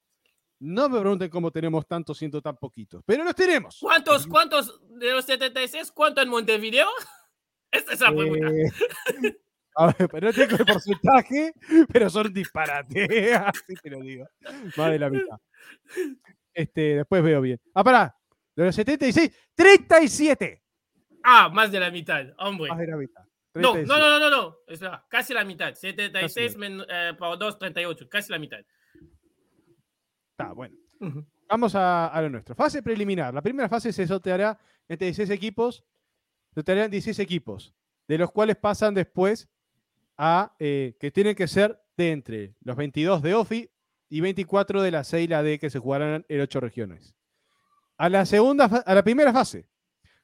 No 0.61 0.89
me 0.89 1.01
pregunten 1.01 1.31
cómo 1.31 1.51
tenemos 1.51 1.87
tantos 1.87 2.19
siendo 2.19 2.43
tan 2.43 2.57
poquitos, 2.57 3.03
pero 3.07 3.25
los 3.25 3.35
tenemos. 3.35 3.79
¿Cuántos, 3.81 4.27
cuántos 4.27 4.81
de 4.99 5.13
los 5.13 5.25
76? 5.25 5.93
¿Cuánto 5.93 6.21
en 6.21 6.29
Montevideo? 6.29 6.89
Esta 7.71 7.93
es 7.93 8.01
la 8.01 8.15
pregunta. 8.15 8.49
Eh, 8.51 9.39
a 9.79 9.87
ver, 9.93 10.09
pero 10.11 10.27
no 10.29 10.33
tengo 10.33 10.57
el 10.57 10.65
porcentaje, 10.67 11.53
pero 11.93 12.11
son 12.11 12.33
disparates. 12.33 13.09
Así 13.47 13.75
te 13.83 13.91
lo 13.91 14.01
digo. 14.01 14.27
Más 14.77 14.91
de 14.91 14.99
la 14.99 15.09
mitad. 15.11 15.39
Este, 16.53 16.97
después 16.97 17.23
veo 17.23 17.41
bien. 17.41 17.61
Ah, 17.75 17.85
pará. 17.85 18.15
De 18.57 18.65
los 18.65 18.75
76, 18.75 19.31
37. 19.55 20.63
Ah, 21.23 21.49
más 21.49 21.71
de 21.71 21.79
la 21.81 21.91
mitad, 21.91 22.27
hombre. 22.39 22.69
Más 22.71 22.79
de 22.79 22.87
la 22.89 22.97
mitad. 22.97 23.23
No, 23.55 23.73
37. 23.73 23.87
no, 23.89 23.99
no, 23.99 24.19
no, 24.19 24.31
no, 24.31 24.37
no. 24.37 24.57
Espera, 24.67 25.05
casi 25.09 25.33
la 25.35 25.45
mitad. 25.45 25.71
Casi 25.71 25.89
76 25.91 26.57
men- 26.57 26.83
eh, 26.89 27.13
por 27.19 27.39
2, 27.39 27.59
38. 27.59 28.09
Casi 28.09 28.33
la 28.33 28.39
mitad. 28.39 28.59
Está 30.33 30.53
bueno. 30.53 30.77
Vamos 31.49 31.75
a, 31.75 32.09
a 32.09 32.23
lo 32.23 32.31
nuestro. 32.31 32.55
Fase 32.55 32.83
preliminar. 32.83 33.33
La 33.33 33.43
primera 33.43 33.69
fase 33.69 33.93
se 33.93 34.07
sorteará 34.07 34.59
entre 34.89 35.07
16 35.07 35.31
equipos. 35.31 35.85
Sortearán 36.55 36.91
16 36.91 37.19
equipos, 37.21 37.75
de 38.09 38.19
los 38.19 38.31
cuales 38.33 38.57
pasan 38.57 38.95
después 38.95 39.49
a 40.19 40.55
eh, 40.59 40.97
que 41.01 41.11
tienen 41.11 41.37
que 41.37 41.49
ser 41.49 41.81
de 41.97 42.11
entre 42.11 42.55
los 42.61 42.77
22 42.77 43.23
de 43.23 43.35
OFI 43.35 43.71
y 44.11 44.21
24 44.21 44.83
de 44.83 44.91
la 44.91 45.05
6 45.05 45.25
y 45.25 45.29
la 45.29 45.43
D 45.43 45.59
que 45.59 45.71
se 45.71 45.79
jugarán 45.79 46.27
en 46.29 46.41
8 46.41 46.61
regiones. 46.61 47.15
A 47.97 48.09
la, 48.09 48.27
segunda, 48.27 48.65
a 48.65 48.95
la 48.95 49.03
primera 49.03 49.33
fase, 49.33 49.69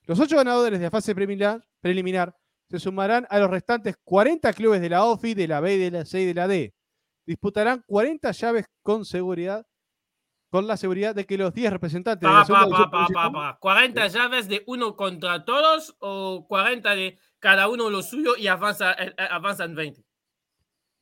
los 0.02 0.18
8 0.18 0.36
ganadores 0.36 0.78
de 0.78 0.84
la 0.84 0.90
fase 0.90 1.14
preliminar, 1.14 1.64
preliminar 1.80 2.36
se 2.70 2.80
sumarán 2.80 3.26
a 3.30 3.38
los 3.38 3.50
restantes 3.50 3.96
40 4.04 4.52
clubes 4.52 4.80
de 4.80 4.88
la 4.88 5.04
OFI, 5.04 5.34
de 5.34 5.48
la 5.48 5.60
B, 5.60 5.78
de 5.78 5.90
la 5.90 6.04
C 6.04 6.22
y 6.22 6.26
de 6.26 6.34
la 6.34 6.48
D. 6.48 6.74
Disputarán 7.26 7.84
40 7.86 8.30
llaves 8.32 8.66
con 8.82 9.04
seguridad, 9.04 9.66
con 10.50 10.66
la 10.66 10.76
seguridad 10.76 11.14
de 11.14 11.24
que 11.24 11.38
los 11.38 11.54
10 11.54 11.72
representantes 11.72 12.28
de 12.28 12.34
la 12.34 12.44
pa. 12.44 13.58
40 13.60 14.08
llaves 14.08 14.48
de 14.48 14.62
uno 14.66 14.96
contra 14.96 15.44
todos 15.44 15.96
o 16.00 16.46
40 16.48 16.94
de 16.94 17.18
cada 17.44 17.68
uno 17.68 17.90
lo 17.90 18.00
suyo 18.02 18.36
y 18.38 18.46
avanza, 18.46 18.92
eh, 18.94 19.12
eh, 19.18 19.28
avanzan 19.30 19.74
20. 19.74 20.02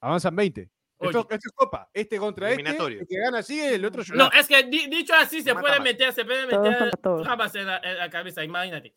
avanzan 0.00 0.34
20. 0.34 0.68
Esto, 0.98 1.20
esto 1.30 1.34
es 1.36 1.52
copa. 1.54 1.88
Este 1.94 2.18
contra 2.18 2.50
este. 2.50 2.62
Eliminatorio. 2.62 3.00
El 3.00 3.06
que 3.06 3.16
gana 3.18 3.42
sigue, 3.44 3.76
el 3.76 3.84
otro 3.84 4.02
No, 4.14 4.28
es 4.32 4.48
que 4.48 4.64
di- 4.64 4.88
dicho 4.88 5.14
así 5.14 5.40
se 5.40 5.54
puede 5.54 5.78
meter, 5.78 6.12
se 6.12 6.24
puede 6.24 6.46
meter 6.46 6.90
trabas 7.00 7.54
en 7.54 7.66
la, 7.66 7.78
en 7.78 7.98
la 7.98 8.10
cabeza, 8.10 8.42
imagínate. 8.42 8.92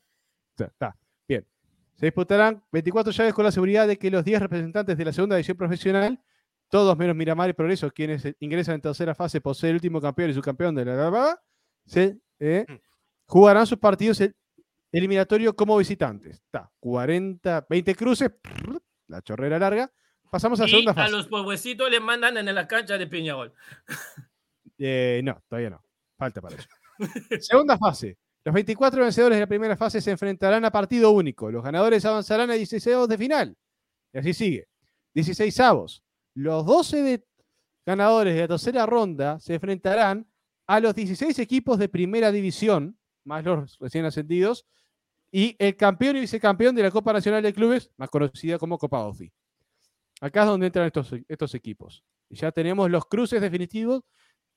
Está, 0.51 0.65
está, 0.65 0.97
bien. 1.27 1.45
Se 1.93 2.08
disputarán 2.08 2.63
24 2.71 3.12
llaves 3.12 3.34
con 3.36 3.45
la 3.45 3.51
seguridad 3.51 3.88
de 3.88 3.97
que 3.99 4.10
los 4.10 4.25
10 4.25 4.41
representantes 4.41 4.97
de 4.97 5.05
la 5.05 5.13
segunda 5.13 5.36
división 5.36 5.55
profesional, 5.58 6.19
todos 6.69 6.97
menos 6.97 7.15
Miramar 7.15 7.51
y 7.51 7.53
Progreso, 7.53 7.91
quienes 7.91 8.27
ingresan 8.39 8.75
en 8.75 8.81
tercera 8.81 9.13
fase 9.13 9.39
por 9.39 9.55
ser 9.55 9.69
el 9.69 9.75
último 9.75 10.01
campeón 10.01 10.31
y 10.31 10.34
subcampeón 10.34 10.73
de 10.73 10.86
la 10.86 11.10
bla, 11.12 11.39
se 11.86 12.17
eh, 12.39 12.65
Mm. 12.67 12.73
jugarán 13.27 13.67
sus 13.67 13.77
partidos 13.77 14.19
el- 14.21 14.36
eliminatorios 14.97 15.53
como 15.53 15.77
visitantes. 15.77 16.36
Está, 16.38 16.71
40, 16.79 17.65
20 17.69 17.95
cruces, 17.95 18.31
prr, 18.41 18.81
la 19.08 19.21
chorrera 19.21 19.60
larga. 19.60 19.91
Pasamos 20.31 20.60
a 20.60 20.63
la 20.63 20.67
Y 20.67 20.71
segunda 20.71 20.91
a 20.91 20.95
fase. 20.95 21.12
los 21.12 21.27
pueblecitos 21.27 21.89
le 21.89 21.99
mandan 21.99 22.38
en 22.38 22.53
la 22.53 22.67
cancha 22.67 22.97
de 22.97 23.08
Peñarol. 23.08 23.53
Eh, 24.77 25.21
no, 25.23 25.41
todavía 25.47 25.69
no. 25.69 25.81
Falta 26.17 26.41
para 26.41 26.58
eso. 26.58 26.67
Segunda 27.39 27.77
fase. 27.77 28.17
Los 28.43 28.53
24 28.53 29.03
vencedores 29.03 29.38
de 29.38 29.39
la 29.39 29.47
primera 29.47 29.77
fase 29.77 30.01
se 30.01 30.12
enfrentarán 30.12 30.65
a 30.65 30.69
partido 30.71 31.12
único. 31.12 31.49
Los 31.49 31.63
ganadores 31.63 32.03
avanzarán 32.03 32.51
a 32.51 32.55
16 32.55 33.08
de 33.08 33.17
final. 33.17 33.58
Y 34.12 34.17
así 34.17 34.34
sigue. 34.34 34.67
16 35.13 35.58
avos. 35.62 36.03
Los 36.34 36.65
12 36.65 37.01
de 37.03 37.25
ganadores 37.86 38.36
de 38.36 38.41
la 38.41 38.47
tercera 38.49 38.86
ronda 38.86 39.39
se 39.39 39.53
enfrentarán 39.55 40.27
a 40.67 40.81
los 40.81 40.93
16 40.93 41.39
equipos 41.39 41.79
de 41.79 41.88
primera 41.88 42.31
división, 42.34 42.99
más 43.23 43.45
los 43.45 43.79
recién 43.79 44.03
ascendidos, 44.03 44.65
y 45.38 45.54
el 45.60 45.76
campeón 45.76 46.15
y 46.15 46.21
vicecampeón 46.21 46.74
de 46.76 46.84
la 46.84 46.91
Copa 46.91 47.12
Nacional 47.12 47.43
de 47.43 47.54
Clubes, 47.54 47.91
más 47.98 48.10
conocida 48.10 48.58
como 48.58 48.78
Copa 48.78 49.06
OFI. 49.06 49.34
Acá 50.21 50.43
es 50.43 50.48
donde 50.48 50.67
entran 50.67 50.86
estos, 50.86 51.13
estos 51.28 51.54
equipos. 51.56 52.06
Y 52.30 52.38
ya 52.38 52.54
tenemos 52.54 52.89
los 52.89 53.06
cruces 53.06 53.41
definitivos 53.41 54.04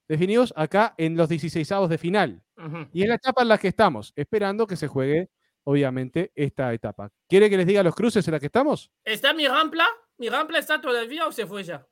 definidos 0.06 0.54
acá 0.54 0.94
en 0.96 1.16
los 1.16 1.28
16 1.28 1.68
de 1.88 1.98
final. 1.98 2.44
Y 2.92 3.02
es 3.02 3.08
la 3.08 3.16
etapa 3.16 3.42
en 3.42 3.48
la 3.48 3.58
que 3.58 3.66
estamos, 3.66 4.12
esperando 4.14 4.68
que 4.68 4.76
se 4.76 4.86
juegue, 4.86 5.30
obviamente, 5.64 6.30
esta 6.36 6.72
etapa. 6.72 7.10
¿Quiere 7.28 7.50
que 7.50 7.56
les 7.56 7.66
diga 7.66 7.82
los 7.82 7.96
cruces 7.96 8.28
en 8.28 8.34
la 8.34 8.38
que 8.38 8.46
estamos? 8.46 8.92
¿Está 9.04 9.34
mi 9.34 9.48
rampla? 9.48 9.84
¿Mi 10.16 10.28
rampla 10.28 10.60
está 10.60 10.80
todavía 10.80 11.26
o 11.26 11.32
se 11.32 11.44
fue 11.44 11.64
ya? 11.64 11.84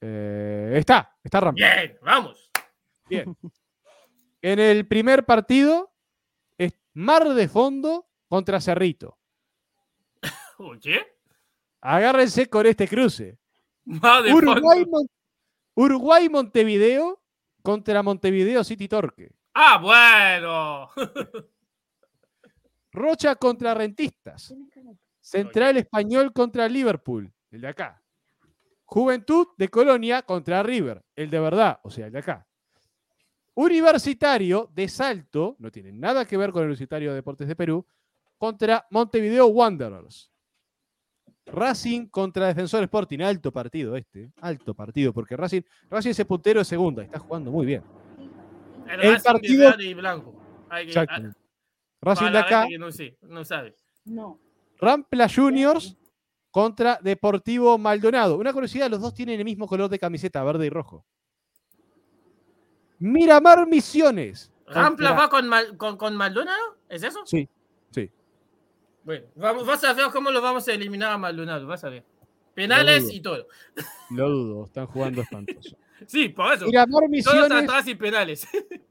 Eh, 0.00 0.72
está, 0.74 1.16
está 1.22 1.38
Rampa. 1.38 1.58
Bien, 1.64 1.96
vamos. 2.02 2.50
Bien. 3.08 3.36
En 4.42 4.58
el 4.58 4.84
primer 4.88 5.24
partido 5.24 5.94
es 6.58 6.76
Mar 6.92 7.28
de 7.28 7.46
Fondo 7.46 8.05
contra 8.28 8.60
Cerrito. 8.60 9.18
Oye, 10.58 11.06
Agárrense 11.80 12.48
con 12.48 12.66
este 12.66 12.88
cruce. 12.88 13.38
madre 13.84 14.32
Uruguay, 14.34 14.82
fondo. 14.84 14.90
Mon- 14.90 15.08
Uruguay-Montevideo 15.74 17.20
contra 17.62 18.02
Montevideo 18.02 18.64
City 18.64 18.88
Torque. 18.88 19.30
Ah, 19.54 19.78
bueno. 19.78 20.90
Rocha 22.92 23.34
contra 23.36 23.74
Rentistas. 23.74 24.54
Central 25.20 25.76
Español 25.76 26.32
contra 26.32 26.68
Liverpool, 26.68 27.32
el 27.50 27.60
de 27.60 27.68
acá. 27.68 28.02
Juventud 28.84 29.48
de 29.58 29.68
Colonia 29.68 30.22
contra 30.22 30.62
River, 30.62 31.04
el 31.16 31.28
de 31.28 31.40
verdad, 31.40 31.80
o 31.82 31.90
sea, 31.90 32.06
el 32.06 32.12
de 32.12 32.20
acá. 32.20 32.46
Universitario 33.54 34.70
de 34.72 34.88
Salto, 34.88 35.56
no 35.58 35.72
tiene 35.72 35.90
nada 35.92 36.24
que 36.24 36.36
ver 36.36 36.52
con 36.52 36.60
el 36.62 36.66
Universitario 36.68 37.10
de 37.10 37.16
Deportes 37.16 37.48
de 37.48 37.56
Perú, 37.56 37.84
contra 38.38 38.86
Montevideo 38.90 39.46
Wanderers. 39.46 40.30
Racing 41.46 42.06
contra 42.08 42.48
Defensor 42.48 42.82
Sporting, 42.82 43.20
alto 43.20 43.52
partido 43.52 43.94
este, 43.94 44.32
alto 44.40 44.74
partido, 44.74 45.12
porque 45.12 45.36
Racing, 45.36 45.62
Racing 45.88 46.10
es 46.10 46.24
puntero 46.24 46.58
de 46.58 46.64
segunda, 46.64 47.04
está 47.04 47.20
jugando 47.20 47.52
muy 47.52 47.64
bien. 47.64 47.84
El, 48.88 49.00
El 49.00 49.12
Racing 49.12 49.12
de 49.12 49.22
partido- 49.22 49.70
verde 49.70 49.84
y 49.84 49.94
blanco. 49.94 50.34
Hay 50.68 50.84
que- 50.86 50.90
Exactamente. 50.90 51.38
ah, 51.40 51.46
Racing 52.02 52.32
de 52.32 52.38
acá, 52.38 52.66
no, 52.78 52.90
sé, 52.90 53.16
no 53.22 53.44
sabe. 53.44 53.76
No. 54.04 54.40
Rampla 54.78 55.28
Juniors 55.32 55.96
contra 56.50 56.98
Deportivo 57.00 57.78
Maldonado. 57.78 58.36
Una 58.38 58.52
curiosidad, 58.52 58.90
los 58.90 59.00
dos 59.00 59.14
tienen 59.14 59.38
el 59.38 59.44
mismo 59.44 59.68
color 59.68 59.88
de 59.88 59.98
camiseta, 60.00 60.42
verde 60.42 60.66
y 60.66 60.70
rojo. 60.70 61.04
Miramar 62.98 63.66
Misiones. 63.68 64.50
¿Rampla 64.66 65.10
contra- 65.10 65.12
va 65.12 65.28
con, 65.30 65.48
Mal- 65.48 65.76
con, 65.76 65.96
con 65.96 66.16
Maldonado? 66.16 66.76
¿Es 66.88 67.02
eso? 67.04 67.20
Sí. 67.24 67.48
Bueno, 69.06 69.24
vamos, 69.36 69.64
vas 69.64 69.84
a 69.84 69.92
ver 69.92 70.06
cómo 70.12 70.32
lo 70.32 70.42
vamos 70.42 70.66
a 70.66 70.72
eliminar 70.72 71.12
a 71.12 71.16
Maldonado, 71.16 71.64
vas 71.64 71.84
a 71.84 71.90
ver. 71.90 72.02
Penales 72.54 73.08
y 73.12 73.20
todo. 73.20 73.46
Lo 74.10 74.28
dudo, 74.28 74.66
están 74.66 74.86
jugando 74.86 75.22
espantoso. 75.22 75.76
Sí, 76.06 76.28
por 76.28 76.52
eso. 76.52 76.66
Miramar 76.66 77.00
Todos 77.04 77.08
Misiones, 77.10 77.62
atrás 77.62 77.88
y 77.88 77.94
penales. 77.94 78.46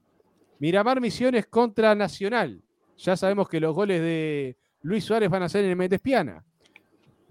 Miramar 0.60 0.99
Misiones 0.99 1.45
contra 1.45 1.93
Nacional. 1.93 2.63
Ya 2.97 3.15
sabemos 3.15 3.47
que 3.47 3.60
los 3.60 3.75
goles 3.75 4.01
de 4.01 4.58
Luis 4.82 5.04
Suárez 5.04 5.30
van 5.30 5.43
a 5.43 5.49
ser 5.49 5.65
en 5.65 5.69
el 5.71 5.75
Méndez 5.75 5.99
Piana. 6.01 6.43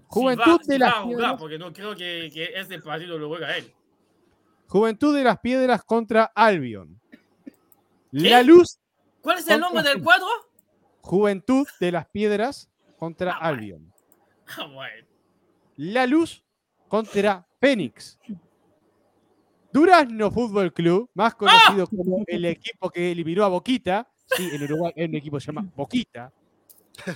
Juventud 0.07 0.43
Si 0.43 0.49
va- 0.51 0.57
de 0.67 0.73
si 0.75 0.79
las 0.79 0.93
va 0.93 0.97
a 0.97 1.01
jugar, 1.01 1.17
Piedras, 1.17 1.39
porque 1.39 1.57
no 1.59 1.73
creo 1.73 1.93
que, 1.93 2.29
que 2.33 2.51
este 2.55 2.79
partido 2.79 3.17
lo 3.17 3.27
juega 3.27 3.57
él. 3.57 3.69
Juventud 4.67 5.13
de 5.13 5.23
las 5.25 5.39
Piedras 5.39 5.83
contra 5.83 6.31
Albion. 6.33 6.97
La 8.11 8.43
Luz, 8.43 8.79
¿Cuál 9.19 9.39
es 9.39 9.47
el 9.49 9.59
nombre 9.59 9.83
del 9.83 10.01
cuadro? 10.01 10.27
Juventud 11.01 11.67
de 11.81 11.91
las 11.91 12.07
Piedras 12.07 12.69
contra 13.05 13.33
Ah. 13.33 13.47
Albion. 13.47 13.91
Ah, 14.57 14.65
bueno. 14.67 15.07
La 15.77 16.05
Luz 16.05 16.43
contra 16.87 17.45
Fénix. 17.59 18.19
Durazno 19.73 20.31
Fútbol 20.31 20.71
Club, 20.71 21.09
más 21.15 21.35
conocido 21.35 21.87
como 21.87 22.23
el 22.27 22.45
equipo 22.45 22.89
que 22.89 23.11
eliminó 23.11 23.43
a 23.43 23.49
Boquita. 23.49 24.07
Sí, 24.37 24.49
en 24.53 24.63
Uruguay 24.63 24.93
hay 24.95 25.05
un 25.05 25.15
equipo 25.15 25.37
que 25.37 25.41
se 25.41 25.47
llama 25.47 25.67
Boquita. 25.75 26.31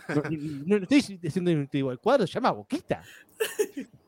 No, 0.09 0.15
no- 0.29 0.77
no 0.79 0.83
estoy 0.89 1.17
diciendo 1.21 1.51
el 1.51 1.99
cuadro 1.99 2.27
se 2.27 2.33
llama 2.33 2.51
Boquita. 2.51 3.01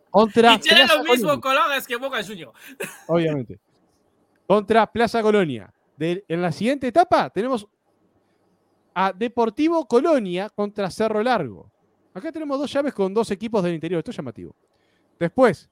Contra 0.09 0.55
Y 0.55 0.59
tiene 0.59 0.85
los 0.87 1.03
mismos 1.05 1.39
colores 1.39 1.87
que 1.87 1.95
Boca 1.95 2.21
Junior. 2.23 2.51
obviamente. 3.07 3.59
Contra 4.47 4.85
Plaza 4.91 5.21
Colonia. 5.21 5.73
De- 5.95 6.25
en 6.27 6.41
la 6.41 6.51
siguiente 6.51 6.87
etapa 6.87 7.29
tenemos 7.29 7.65
a 8.93 9.13
Deportivo 9.13 9.85
Colonia 9.87 10.49
contra 10.49 10.89
Cerro 10.89 11.23
Largo. 11.23 11.71
Acá 12.13 12.31
tenemos 12.31 12.59
dos 12.59 12.71
llaves 12.71 12.93
con 12.93 13.13
dos 13.13 13.31
equipos 13.31 13.63
del 13.63 13.73
interior. 13.73 13.99
Esto 13.99 14.11
es 14.11 14.17
llamativo. 14.17 14.55
Después, 15.19 15.69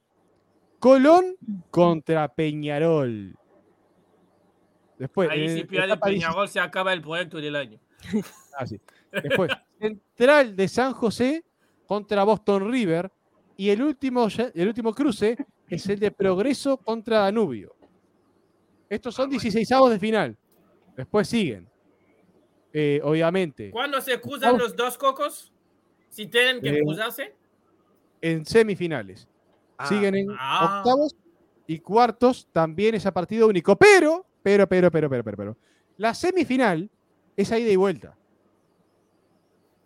Colón 0.78 1.36
contra 1.70 2.28
Peñarol. 2.28 3.36
Después, 4.98 5.30
Ahí 5.30 5.44
en 5.44 5.56
si 5.56 5.64
pierde 5.64 5.96
Peñarol 5.96 6.48
se 6.48 6.60
acaba 6.60 6.92
el 6.92 7.02
proyecto 7.02 7.38
del 7.38 7.56
año. 7.56 7.78
16 8.12 8.24
ah, 8.58 8.66
sí. 8.66 8.80
Después, 9.12 9.50
Central 9.78 10.56
de 10.56 10.68
San 10.68 10.92
José 10.92 11.44
contra 11.86 12.24
Boston 12.24 12.70
River. 12.70 13.10
Y 13.56 13.68
el 13.68 13.82
último, 13.82 14.28
el 14.54 14.68
último 14.68 14.94
cruce 14.94 15.36
es 15.68 15.86
el 15.88 16.00
de 16.00 16.10
Progreso 16.10 16.78
contra 16.78 17.20
Danubio. 17.20 17.74
Estos 18.88 19.14
son 19.14 19.28
16 19.28 19.68
de 19.90 19.98
final. 19.98 20.38
Después 20.96 21.28
siguen. 21.28 21.69
Eh, 22.72 23.00
obviamente, 23.02 23.70
¿Cuándo 23.70 24.00
se 24.00 24.20
cruzan 24.20 24.52
Vamos. 24.52 24.62
los 24.62 24.76
dos 24.76 24.96
cocos? 24.98 25.52
Si 26.08 26.26
tienen 26.26 26.60
que 26.60 26.70
Eh, 26.70 26.80
cruzarse. 26.82 27.34
en 28.20 28.44
semifinales. 28.44 29.28
Ah, 29.78 29.86
siguen 29.86 30.14
en 30.14 30.28
Ah. 30.38 30.78
octavos 30.84 31.16
y 31.66 31.78
cuartos 31.78 32.48
también 32.52 32.94
es 32.94 33.06
a 33.06 33.12
partido 33.12 33.46
único. 33.48 33.76
Pero, 33.76 34.26
pero, 34.42 34.66
pero, 34.68 34.90
pero, 34.90 35.08
pero, 35.08 35.24
pero, 35.24 35.36
pero. 35.36 35.56
La 35.96 36.14
semifinal 36.14 36.90
es 37.36 37.50
a 37.52 37.58
ida 37.58 37.70
y 37.70 37.76
vuelta. 37.76 38.16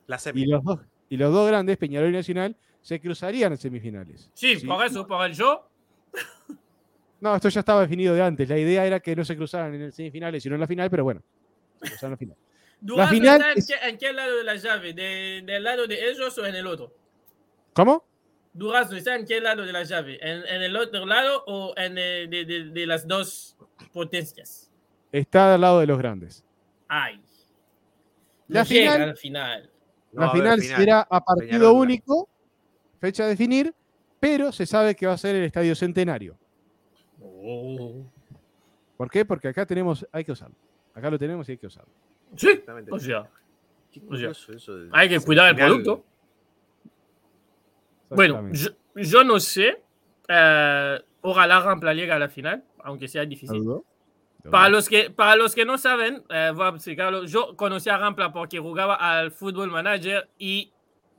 La 0.06 0.18
semi. 0.18 0.42
Y 0.42 0.46
los 0.46 0.62
dos, 0.64 0.80
y 1.08 1.16
los 1.16 1.32
dos 1.32 1.46
grandes, 1.48 1.76
Peñarol 1.78 2.10
y 2.10 2.12
Nacional, 2.12 2.56
se 2.82 3.00
cruzarían 3.00 3.52
en 3.52 3.58
semifinales. 3.58 4.30
Sí, 4.34 4.56
Sí. 4.58 4.66
por 4.66 4.84
eso, 4.84 5.06
por 5.06 5.24
el 5.26 5.34
show. 5.34 5.60
No, 7.20 7.34
esto 7.36 7.48
ya 7.48 7.60
estaba 7.60 7.80
definido 7.80 8.14
de 8.14 8.22
antes. 8.22 8.48
La 8.48 8.58
idea 8.58 8.84
era 8.84 9.00
que 9.00 9.16
no 9.16 9.24
se 9.24 9.36
cruzaran 9.36 9.74
en 9.74 9.82
el 9.82 9.92
semifinales, 9.92 10.42
sino 10.42 10.56
en 10.56 10.60
la 10.60 10.66
final, 10.66 10.90
pero 10.90 11.04
bueno, 11.04 11.22
se 11.82 11.88
cruzaron 11.90 12.08
en 12.08 12.10
la 12.12 12.16
final. 12.18 12.36
Durazno 12.80 13.12
final 13.14 13.40
está 13.40 13.52
en, 13.52 13.58
es- 13.58 13.66
qué, 13.66 13.74
en 13.88 13.98
qué 13.98 14.12
lado 14.12 14.36
de 14.36 14.44
la 14.44 14.56
llave? 14.56 14.92
¿De- 14.92 15.42
¿Del 15.44 15.62
lado 15.64 15.86
de 15.86 16.10
ellos 16.10 16.36
o 16.38 16.46
en 16.46 16.54
el 16.54 16.66
otro? 16.66 16.92
¿Cómo? 17.72 18.04
Durazno 18.52 18.96
está 18.96 19.16
en 19.16 19.26
qué 19.26 19.40
lado 19.40 19.62
de 19.64 19.72
la 19.72 19.82
llave? 19.84 20.18
¿En, 20.20 20.46
en 20.46 20.62
el 20.62 20.76
otro 20.76 21.06
lado 21.06 21.42
o 21.46 21.74
en 21.76 21.98
el 21.98 22.30
de, 22.30 22.44
de- 22.44 22.64
de 22.70 22.86
las 22.86 23.06
dos 23.08 23.56
potencias? 23.92 24.70
Está 25.12 25.54
al 25.54 25.60
lado 25.60 25.80
de 25.80 25.86
los 25.86 25.98
grandes. 25.98 26.44
Ay. 26.88 27.20
La 28.48 28.62
No 28.62 28.68
llega 28.68 28.92
final- 28.92 29.08
al 29.10 29.16
final. 29.16 29.70
No 30.12 30.20
la 30.26 30.30
final, 30.30 30.60
final. 30.60 30.76
será 30.80 31.00
a 31.10 31.24
partido 31.24 31.48
Peñarol 31.50 31.76
único, 31.80 32.28
fecha 33.00 33.24
a 33.24 33.26
definir, 33.26 33.74
pero 34.20 34.52
se 34.52 34.64
sabe 34.66 34.94
que 34.94 35.06
va 35.08 35.14
a 35.14 35.18
ser 35.18 35.34
el 35.34 35.42
Estadio 35.44 35.74
Centenario. 35.74 36.38
Oh. 37.20 38.04
¿Por 38.96 39.10
qué? 39.10 39.24
Porque 39.24 39.48
acá 39.48 39.66
tenemos, 39.66 40.06
hay 40.12 40.24
que 40.24 40.30
usarlo. 40.32 40.54
Acá 40.94 41.10
lo 41.10 41.18
tenemos 41.18 41.48
y 41.48 41.52
hay 41.52 41.58
que 41.58 41.66
usarlo. 41.66 41.92
Sí, 42.36 42.48
Exactamente. 42.48 42.92
o 42.92 42.98
sea, 42.98 43.30
Qué 43.92 44.00
o 44.00 44.02
sea, 44.02 44.08
curioso 44.08 44.52
eso 44.52 44.76
de- 44.76 44.88
hay 44.92 45.08
que 45.08 45.20
cuidar 45.20 45.50
el 45.50 45.56
producto. 45.56 46.04
Bueno, 48.10 48.48
yo, 48.52 48.70
yo 48.96 49.24
no 49.24 49.40
sé. 49.40 49.80
eh, 50.28 51.00
ojalá 51.20 51.60
Rampla 51.60 51.92
llegue 51.94 52.12
a 52.12 52.18
la 52.18 52.28
final, 52.28 52.64
aunque 52.82 53.08
sea 53.08 53.24
difícil. 53.24 53.62
Para 54.50 54.68
los 54.68 54.88
que, 54.88 55.08
para 55.10 55.36
los 55.36 55.54
que 55.54 55.64
no 55.64 55.78
saben, 55.78 56.22
eh, 56.28 56.52
voy 56.54 56.66
a 56.66 56.68
explicarlo. 56.70 57.24
Yo 57.24 57.56
conocí 57.56 57.88
a 57.88 57.96
Rampla 57.96 58.30
porque 58.32 58.58
jugaba 58.58 58.94
al 58.96 59.30
Football 59.30 59.70
Manager 59.70 60.28
y 60.38 60.70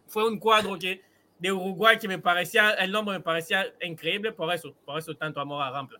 fue 0.05 0.27
un 0.27 0.37
cuadro 0.39 0.77
que, 0.77 1.01
de 1.39 1.51
Uruguay 1.51 1.97
que 1.99 2.07
me 2.07 2.19
parecía, 2.19 2.71
el 2.75 2.91
nombre 2.91 3.17
me 3.17 3.23
parecía 3.23 3.65
increíble, 3.81 4.31
por 4.31 4.53
eso, 4.53 4.75
por 4.85 4.99
eso 4.99 5.15
tanto 5.15 5.39
amor 5.41 5.63
a 5.63 5.71
Rampla. 5.71 5.99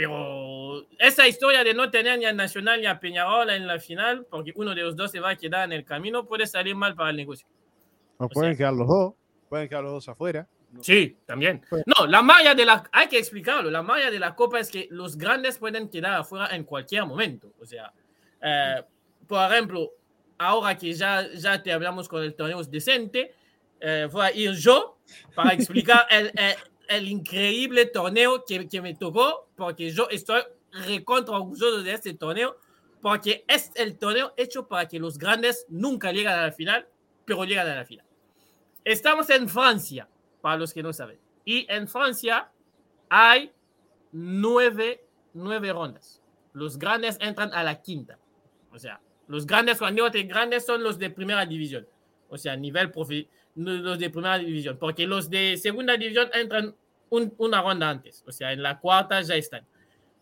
Pero 0.00 0.86
esa 0.98 1.28
historia 1.28 1.62
de 1.62 1.74
no 1.74 1.90
tener 1.90 2.18
ni 2.18 2.24
a 2.24 2.32
Nacional 2.32 2.80
ni 2.80 2.86
a 2.86 2.98
Peñarol 2.98 3.50
en 3.50 3.66
la 3.66 3.78
final, 3.78 4.24
porque 4.30 4.50
uno 4.56 4.74
de 4.74 4.80
los 4.80 4.96
dos 4.96 5.10
se 5.10 5.20
va 5.20 5.28
a 5.30 5.36
quedar 5.36 5.66
en 5.66 5.72
el 5.74 5.84
camino, 5.84 6.24
puede 6.24 6.46
salir 6.46 6.74
mal 6.74 6.94
para 6.94 7.10
el 7.10 7.16
negocio. 7.16 7.46
O 8.16 8.24
o 8.24 8.28
pueden 8.30 8.52
sea- 8.52 8.58
quedar 8.58 8.72
los 8.72 8.88
dos, 8.88 9.12
pueden 9.50 9.68
quedar 9.68 9.82
los 9.82 9.92
dos 9.92 10.08
afuera. 10.08 10.48
Sí, 10.80 11.18
también. 11.26 11.62
Pues- 11.68 11.82
No, 11.84 12.06
la 12.06 12.22
malla 12.22 12.54
de 12.54 12.64
la, 12.64 12.82
hay 12.92 13.08
que 13.08 13.18
explicarlo, 13.18 13.70
la 13.70 13.82
malla 13.82 14.10
de 14.10 14.18
la 14.18 14.34
Copa 14.34 14.58
es 14.58 14.70
que 14.70 14.88
los 14.90 15.18
grandes 15.18 15.58
pueden 15.58 15.90
quedar 15.90 16.14
afuera 16.14 16.48
en 16.56 16.64
cualquier 16.64 17.04
momento. 17.04 17.52
O 17.60 17.66
sea, 17.66 17.92
eh, 18.40 18.82
por 19.28 19.52
ejemplo, 19.52 19.90
ahora 20.38 20.78
que 20.78 20.94
ya, 20.94 21.28
ya 21.34 21.62
te 21.62 21.72
hablamos 21.74 22.08
con 22.08 22.22
el 22.22 22.34
torneo 22.34 22.62
decente, 22.64 23.34
eh, 23.78 24.08
voy 24.10 24.24
a 24.24 24.32
ir 24.32 24.52
yo 24.52 24.96
para 25.34 25.52
explicar 25.52 26.06
el, 26.10 26.28
el- 26.34 26.54
el 26.88 27.06
increíble 27.06 27.86
torneo 27.86 28.44
que, 28.44 28.66
que 28.68 28.82
me 28.82 28.96
tocó, 28.96 29.49
porque 29.60 29.90
yo 29.90 30.08
estoy 30.10 30.40
recontra 30.72 31.36
orgulloso 31.36 31.82
de 31.82 31.92
este 31.92 32.14
torneo, 32.14 32.56
porque 33.02 33.44
es 33.46 33.70
el 33.74 33.98
torneo 33.98 34.32
hecho 34.38 34.66
para 34.66 34.88
que 34.88 34.98
los 34.98 35.18
grandes 35.18 35.66
nunca 35.68 36.10
lleguen 36.12 36.32
a 36.32 36.46
la 36.46 36.52
final, 36.52 36.88
pero 37.26 37.44
llegan 37.44 37.68
a 37.68 37.74
la 37.74 37.84
final. 37.84 38.06
Estamos 38.86 39.28
en 39.28 39.50
Francia, 39.50 40.08
para 40.40 40.56
los 40.56 40.72
que 40.72 40.82
no 40.82 40.94
saben. 40.94 41.18
Y 41.44 41.66
en 41.70 41.88
Francia 41.88 42.50
hay 43.10 43.52
nueve, 44.12 45.04
nueve 45.34 45.74
rondas. 45.74 46.22
Los 46.54 46.78
grandes 46.78 47.18
entran 47.20 47.52
a 47.52 47.62
la 47.62 47.82
quinta. 47.82 48.18
O 48.72 48.78
sea, 48.78 48.98
los 49.28 49.44
grandes, 49.44 49.76
cuando 49.76 50.04
digo 50.04 50.10
de 50.10 50.22
grandes, 50.22 50.64
son 50.64 50.82
los 50.82 50.98
de 50.98 51.10
primera 51.10 51.44
división. 51.44 51.86
O 52.30 52.38
sea, 52.38 52.56
nivel 52.56 52.90
profi, 52.90 53.28
no, 53.56 53.72
los 53.74 53.98
de 53.98 54.08
primera 54.08 54.38
división. 54.38 54.78
Porque 54.78 55.06
los 55.06 55.28
de 55.28 55.58
segunda 55.58 55.98
división 55.98 56.30
entran 56.32 56.74
un- 57.10 57.34
una 57.38 57.60
ronda 57.62 57.90
antes. 57.90 58.24
O 58.26 58.32
sea, 58.32 58.52
en 58.52 58.62
la 58.62 58.78
cuarta 58.80 59.20
ya 59.22 59.34
están. 59.36 59.66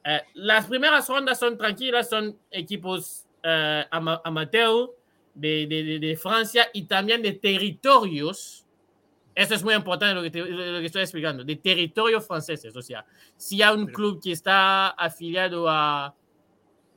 Eh, 0.05 0.21
las 0.35 0.67
primeras 0.67 1.09
rondas 1.09 1.39
son 1.39 1.57
tranquilas, 1.57 2.09
son 2.09 2.37
equipos 2.51 3.25
eh, 3.43 3.85
ama- 3.91 4.21
amateur 4.25 4.91
de, 5.35 5.67
de- 5.69 5.85
de- 5.85 5.99
de 6.01 6.17
Francia 6.17 6.69
y 6.73 6.83
también 6.85 7.23
de 7.23 7.33
territorios 7.33 8.65
Eso 9.35 9.55
es 9.55 9.63
muy 9.63 9.75
importante 9.75 10.17
lo 10.17 10.23
que, 10.23 10.33
te- 10.33 10.41
lo 10.45 10.81
que 10.81 10.87
estoy 10.87 11.03
explicando, 11.03 11.45
de 11.45 11.55
territorios 11.55 12.27
franceses. 12.27 12.75
O 12.77 12.83
sea, 12.83 13.07
si 13.37 13.63
hay 13.63 13.73
un 13.73 13.87
club 13.87 14.21
que 14.21 14.33
está 14.33 14.89
afiliado 14.89 15.69
a... 15.69 16.13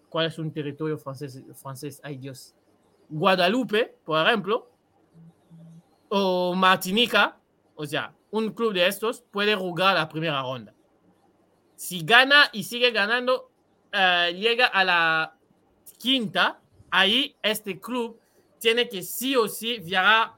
¿Cuál 0.10 0.26
es 0.26 0.40
un 0.40 0.52
territorio 0.52 0.98
francés? 0.98 1.40
francés? 1.54 2.02
Ay 2.04 2.18
Dios. 2.18 2.56
Guadalupe, 3.10 3.96
por 4.04 4.26
ejemplo, 4.28 4.72
o 6.10 6.56
Martinica, 6.56 7.38
o 7.76 7.86
sea, 7.86 8.12
un 8.32 8.52
club 8.52 8.74
de 8.74 8.88
estos 8.88 9.22
puede 9.22 9.56
jugar 9.56 9.96
la 9.96 10.10
primera 10.10 10.42
ronda. 10.42 10.74
Si 11.76 12.04
gana 12.04 12.50
y 12.52 12.64
sigue 12.64 12.92
ganando, 12.92 13.52
eh, 13.92 14.34
llega 14.38 14.68
a 14.68 14.84
la 14.84 15.36
quinta, 15.98 16.60
ahí 16.90 17.36
este 17.44 17.80
club 17.80 18.20
tiene 18.60 18.88
que 18.88 19.02
sí 19.04 19.36
o 19.36 19.48
sí 19.48 19.80
viajar 19.80 20.34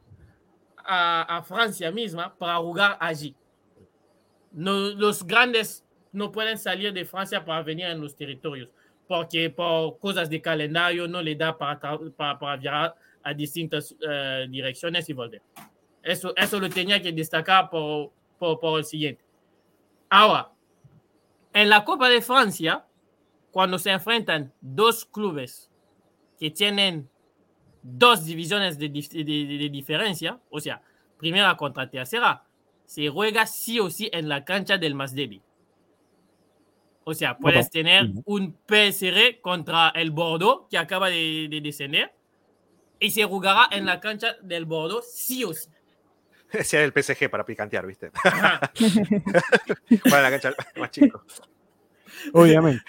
a, 0.85 1.43
Francia 1.45 1.91
misma 1.91 2.33
para 2.35 2.57
jugar 2.57 2.97
allí. 2.99 3.35
No, 4.51 4.73
los 4.73 5.25
grandes 5.25 5.85
no 6.11 6.31
pueden 6.31 6.57
salir 6.57 6.93
de 6.93 7.05
Francia 7.05 7.43
para 7.43 7.63
venir 7.63 7.85
en 7.85 8.01
los 8.01 8.15
territorios, 8.15 8.69
porque 9.07 9.49
por 9.49 9.97
cosas 9.99 10.29
de 10.29 10.41
calendario 10.41 11.07
no 11.07 11.21
le 11.21 11.35
da 11.35 11.57
para, 11.57 11.79
para, 12.15 12.39
para 12.39 12.57
viajar 12.57 12.95
a 13.23 13.33
distintas 13.33 13.95
eh, 14.07 14.45
direcciones 14.49 15.07
y 15.09 15.13
volver. 15.13 15.41
Eso, 16.03 16.33
eso 16.35 16.59
lo 16.59 16.69
tenía 16.69 17.01
que 17.01 17.11
destacar 17.11 17.69
por, 17.69 18.11
por, 18.37 18.59
por 18.59 18.79
el 18.79 18.85
siguiente. 18.85 19.23
Ahora, 20.09 20.51
en 21.53 21.69
la 21.69 21.83
Copa 21.85 22.09
de 22.09 22.21
Francia, 22.21 22.85
cuando 23.51 23.79
se 23.79 23.91
enfrentan 23.91 24.51
dos 24.61 25.05
clubes 25.05 25.69
que 26.39 26.51
tienen 26.51 27.09
dos 27.81 28.25
divisiones 28.25 28.77
de, 28.77 28.89
de- 28.89 29.23
de- 29.23 29.57
de 29.57 29.69
diferencia, 29.69 30.39
o 30.49 30.59
sea, 30.59 30.81
primera 31.17 31.55
contra 31.55 31.89
tercera, 31.89 32.43
se 32.85 33.07
juega 33.09 33.45
sí 33.45 33.79
o 33.79 33.89
sí 33.89 34.09
en 34.11 34.27
la 34.27 34.43
cancha 34.43 34.77
del 34.77 34.95
más 34.95 35.13
débil. 35.15 35.41
O 37.05 37.13
sea, 37.13 37.37
puedes 37.37 37.69
tener 37.69 38.05
un 38.25 38.57
PSR 38.67 39.41
contra 39.41 39.89
el 39.89 40.11
Bordeaux 40.11 40.67
que 40.69 40.77
acaba 40.77 41.09
de, 41.09 41.47
de 41.49 41.59
descender 41.61 42.13
y 42.99 43.11
se 43.11 43.25
jugará 43.25 43.67
en 43.71 43.85
la 43.85 43.99
cancha 43.99 44.35
del 44.41 44.65
Bordeaux 44.65 45.05
sí 45.05 45.43
o 45.43 45.53
sí. 45.53 45.69
Ese 46.59 46.77
era 46.77 46.85
el 46.85 46.93
PSG 46.93 47.29
para 47.29 47.45
picantear, 47.45 47.85
¿viste? 47.87 48.11
Para 50.09 50.21
la 50.21 50.29
cancha 50.29 50.53
más 50.75 50.91
chico. 50.91 51.25
Obviamente. 52.33 52.83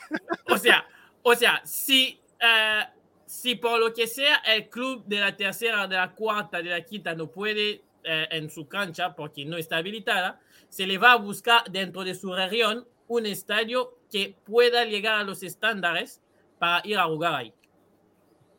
O 0.51 0.59
sea, 0.59 0.87
o 1.23 1.35
sea, 1.35 1.63
si, 1.65 2.21
eh, 2.39 2.83
si 3.25 3.55
por 3.55 3.81
lo 3.81 3.93
que 3.93 4.07
sea 4.07 4.37
el 4.47 4.69
club 4.69 5.05
de 5.07 5.21
la 5.21 5.35
tercera, 5.35 5.87
de 5.87 5.97
la 5.97 6.13
cuarta, 6.13 6.59
de 6.59 6.71
la 6.71 6.83
quinta 6.83 7.15
no 7.15 7.29
puede 7.29 7.83
eh, 8.05 8.29
en 8.31 8.51
su 8.51 8.69
cancha 8.69 9.15
porque 9.15 9.45
no 9.45 9.57
está 9.57 9.79
habilitada, 9.79 10.41
se 10.69 10.87
le 10.87 10.99
va 10.99 11.13
a 11.13 11.17
buscar 11.17 11.65
dentro 11.71 12.05
de 12.05 12.15
su 12.15 12.35
región 12.35 12.87
un 13.09 13.27
estadio 13.27 13.99
que 14.11 14.37
pueda 14.45 14.85
llegar 14.85 15.21
a 15.21 15.25
los 15.25 15.43
estándares 15.43 16.21
para 16.59 16.87
ir 16.87 16.99
a 16.99 17.05
jugar 17.05 17.35
ahí. 17.35 17.55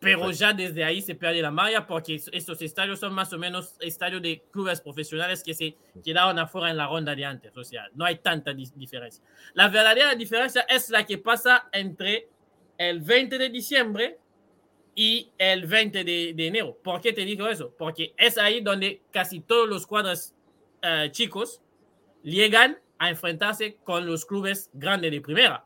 Pero 0.06 0.20
ya 0.40 0.54
desde 0.54 0.84
ahí 0.84 1.02
se 1.02 1.16
pierde 1.16 1.42
la 1.42 1.52
malla 1.52 1.86
porque 1.86 2.16
es- 2.16 2.30
estos 2.32 2.62
estadios 2.62 3.00
son 3.00 3.14
más 3.14 3.32
o 3.34 3.38
menos 3.38 3.76
estadios 3.80 4.22
de 4.22 4.44
clubes 4.52 4.80
profesionales 4.82 5.44
que 5.44 5.54
se 5.54 5.76
quedaron 6.04 6.38
afuera 6.40 6.70
en 6.70 6.78
la 6.78 6.88
ronda 6.88 7.16
de 7.16 7.26
antes. 7.26 7.56
O 7.58 7.64
sea, 7.64 7.88
no 7.96 8.06
hay 8.06 8.18
tanta 8.20 8.54
diferencia. 8.54 9.24
La 9.54 9.68
verdadera 9.68 10.16
diferencia 10.16 10.62
es 10.70 10.90
la 10.90 11.06
que 11.06 11.18
pasa 11.18 11.68
entre 11.72 12.30
el 12.78 13.02
20 13.02 13.38
de 13.38 13.50
diciembre 13.50 14.18
y 14.96 15.30
el 15.38 15.66
20 15.66 16.04
de, 16.04 16.34
de 16.34 16.48
enero. 16.48 16.78
¿Por 16.84 17.02
qué 17.02 17.12
te 17.12 17.26
digo 17.26 17.48
eso? 17.48 17.74
Porque 17.78 18.14
es 18.18 18.38
ahí 18.38 18.62
donde 18.62 19.02
casi 19.12 19.42
todos 19.42 19.68
los 19.68 19.86
cuadros 19.86 20.34
eh, 20.82 21.10
chicos 21.12 21.62
llegan 22.24 22.78
a 22.98 23.10
enfrentarse 23.10 23.76
con 23.84 24.06
los 24.06 24.26
clubes 24.26 24.70
grandes 24.74 25.12
de 25.12 25.20
primera. 25.22 25.66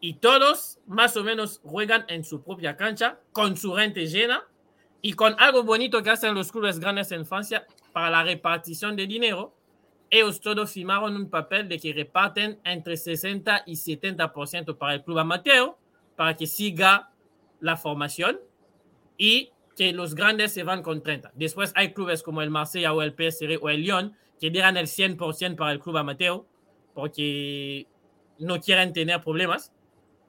Y 0.00 0.14
todos 0.14 0.78
más 0.86 1.16
o 1.16 1.22
menos 1.22 1.60
juegan 1.62 2.04
en 2.08 2.24
su 2.24 2.42
propia 2.42 2.76
cancha, 2.76 3.20
con 3.32 3.56
su 3.56 3.74
gente 3.74 4.06
llena 4.06 4.44
y 5.02 5.12
con 5.12 5.34
algo 5.38 5.62
bonito 5.62 6.02
que 6.02 6.10
hacen 6.10 6.34
los 6.34 6.50
clubes 6.50 6.80
grandes 6.80 7.12
en 7.12 7.26
Francia 7.26 7.66
para 7.92 8.10
la 8.10 8.22
repartición 8.22 8.96
de 8.96 9.06
dinero. 9.06 9.54
Ellos 10.08 10.40
todos 10.40 10.72
firmaron 10.72 11.16
un 11.16 11.30
papel 11.30 11.68
de 11.68 11.78
que 11.78 11.92
reparten 11.92 12.58
entre 12.64 12.96
60 12.96 13.64
y 13.66 13.74
70% 13.74 14.76
para 14.76 14.94
el 14.94 15.04
club 15.04 15.18
amateur, 15.18 15.76
para 16.16 16.36
que 16.36 16.46
siga 16.46 17.10
la 17.60 17.76
formación 17.76 18.40
y 19.16 19.52
que 19.76 19.92
los 19.92 20.14
grandes 20.14 20.52
se 20.52 20.62
van 20.62 20.82
con 20.82 21.02
30. 21.02 21.32
Después 21.34 21.72
hay 21.76 21.92
clubes 21.92 22.22
como 22.22 22.42
el 22.42 22.50
Marsella 22.50 22.92
o 22.92 23.02
el 23.02 23.12
PSR 23.12 23.58
o 23.60 23.68
el 23.68 23.82
Lyon 23.82 24.16
que 24.40 24.50
dirán 24.50 24.76
el 24.76 24.86
100% 24.86 25.56
para 25.56 25.72
el 25.72 25.80
club 25.80 25.98
amateur 25.98 26.42
porque 26.94 27.86
no 28.38 28.60
quieren 28.60 28.92
tener 28.92 29.22
problemas 29.22 29.72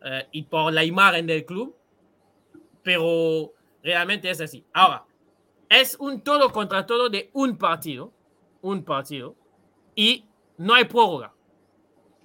eh, 0.04 0.28
y 0.32 0.44
por 0.44 0.72
la 0.74 0.84
imagen 0.84 1.28
del 1.28 1.46
club, 1.46 1.76
pero 2.84 3.54
realmente 3.84 4.30
es 4.30 4.42
así. 4.42 4.66
Ahora, 4.74 5.06
es 5.70 5.96
un 6.00 6.22
todo 6.22 6.52
contra 6.52 6.86
todo 6.86 7.10
de 7.10 7.30
un 7.34 7.58
partido, 7.58 8.12
un 8.62 8.84
partido, 8.84 9.36
y 9.96 10.26
no 10.58 10.74
hay 10.74 10.86
prórroga. 10.86 11.34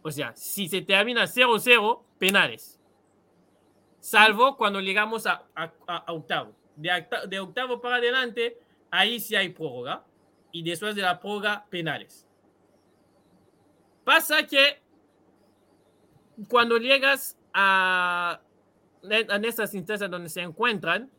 O 0.02 0.10
sea, 0.10 0.34
si 0.36 0.68
se 0.68 0.82
termina 0.82 1.24
0-0, 1.24 2.02
penales. 2.18 2.80
Salvo 4.00 4.56
cuando 4.56 4.80
llegamos 4.80 5.26
a, 5.26 5.44
a- 5.54 5.72
a- 5.86 6.12
octavo. 6.12 6.54
De, 6.76 6.90
de 7.28 7.40
octavo 7.40 7.80
para 7.80 7.96
adelante, 7.96 8.58
ahí 8.90 9.18
sí 9.18 9.34
hay 9.34 9.48
prórroga. 9.48 10.04
Y 10.52 10.62
después 10.62 10.94
de 10.94 11.02
la 11.02 11.18
prórroga, 11.18 11.66
penales. 11.70 12.26
Pasa 14.04 14.46
que 14.46 14.80
cuando 16.48 16.78
llegas 16.78 17.36
a, 17.58 18.42
en 19.02 19.44
estas 19.46 19.74
instancias 19.74 20.10
donde 20.10 20.28
se 20.28 20.42
encuentran, 20.42 21.10